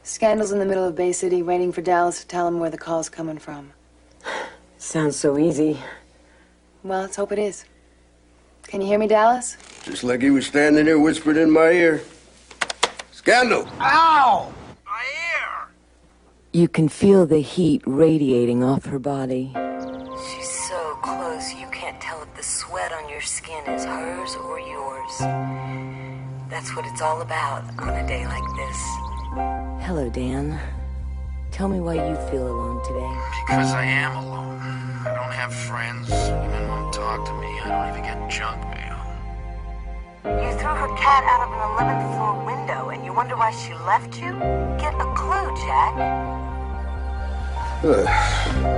Scandal's 0.01 0.51
in 0.51 0.57
the 0.57 0.65
middle 0.65 0.83
of 0.83 0.95
Bay 0.95 1.11
City, 1.11 1.43
waiting 1.43 1.71
for 1.71 1.81
Dallas 1.81 2.21
to 2.21 2.27
tell 2.27 2.47
him 2.47 2.59
where 2.59 2.71
the 2.71 2.79
call's 2.79 3.09
coming 3.09 3.37
from. 3.37 3.73
Sounds 4.79 5.17
so 5.17 5.37
easy. 5.37 5.77
Well, 6.81 7.01
let's 7.01 7.15
hope 7.15 7.31
it 7.31 7.37
is. 7.37 7.65
Can 8.63 8.81
you 8.81 8.87
hear 8.87 8.97
me, 8.97 9.05
Dallas? 9.05 9.55
Just 9.83 10.03
like 10.03 10.21
he 10.21 10.29
was 10.29 10.45
standing 10.45 10.85
there 10.85 10.99
whispering 10.99 11.37
in 11.37 11.49
my 11.49 11.71
ear. 11.71 12.01
Scandal! 13.11 13.67
Ow! 13.79 14.53
My 14.85 15.03
ear! 15.03 15.67
You 16.53 16.67
can 16.67 16.87
feel 16.87 17.25
the 17.25 17.39
heat 17.39 17.81
radiating 17.85 18.63
off 18.63 18.85
her 18.85 18.99
body. 18.99 19.51
She's 19.55 20.49
so 20.49 20.95
close 21.01 21.53
you 21.55 21.67
can't 21.71 21.99
tell 21.99 22.21
if 22.21 22.33
the 22.35 22.43
sweat 22.43 22.91
on 22.91 23.09
your 23.09 23.21
skin 23.21 23.65
is 23.65 23.83
hers 23.83 24.35
or 24.35 24.59
yours. 24.59 25.17
That's 26.49 26.75
what 26.75 26.85
it's 26.85 27.01
all 27.01 27.21
about 27.21 27.63
on 27.79 27.89
a 27.89 28.07
day 28.07 28.27
like 28.27 28.55
this. 28.55 28.77
Hello, 29.85 30.11
Dan. 30.13 30.59
Tell 31.51 31.67
me 31.67 31.79
why 31.79 31.95
you 31.95 32.15
feel 32.29 32.47
alone 32.47 32.83
today. 32.85 33.17
Because 33.47 33.71
I 33.71 33.85
am 33.85 34.15
alone. 34.15 34.59
I 34.59 35.13
don't 35.15 35.33
have 35.33 35.53
friends. 35.53 36.11
Anyone 36.11 36.67
won't 36.67 36.93
talk 36.93 37.25
to 37.25 37.33
me. 37.41 37.59
I 37.61 37.69
don't 37.69 37.89
even 37.89 38.03
get 38.03 38.29
junk 38.29 38.61
mail. 38.69 38.80
You 40.23 40.51
threw 40.59 40.69
her 40.69 40.95
cat 40.97 41.23
out 41.25 41.47
of 41.47 41.51
an 41.51 41.59
11th 41.77 42.05
floor 42.15 42.45
window 42.45 42.89
and 42.89 43.03
you 43.03 43.11
wonder 43.11 43.35
why 43.35 43.49
she 43.51 43.73
left 43.73 44.19
you? 44.21 44.31
Get 44.77 44.93
a 44.93 45.05
clue, 45.15 45.49
Jack. 45.65 45.93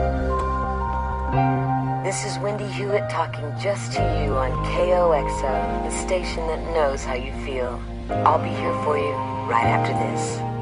This 2.03 2.25
is 2.25 2.37
Wendy 2.39 2.67
Hewitt 2.67 3.09
talking 3.09 3.51
just 3.59 3.93
to 3.93 4.01
you 4.01 4.35
on 4.35 4.51
KOXO, 4.65 5.83
the 5.83 5.89
station 5.89 6.45
that 6.47 6.61
knows 6.75 7.03
how 7.03 7.15
you 7.15 7.33
feel. 7.43 7.81
I'll 8.09 8.37
be 8.37 8.49
here 8.49 8.73
for 8.83 8.97
you 8.97 9.13
right 9.49 9.65
after 9.65 9.93
this. 9.93 10.52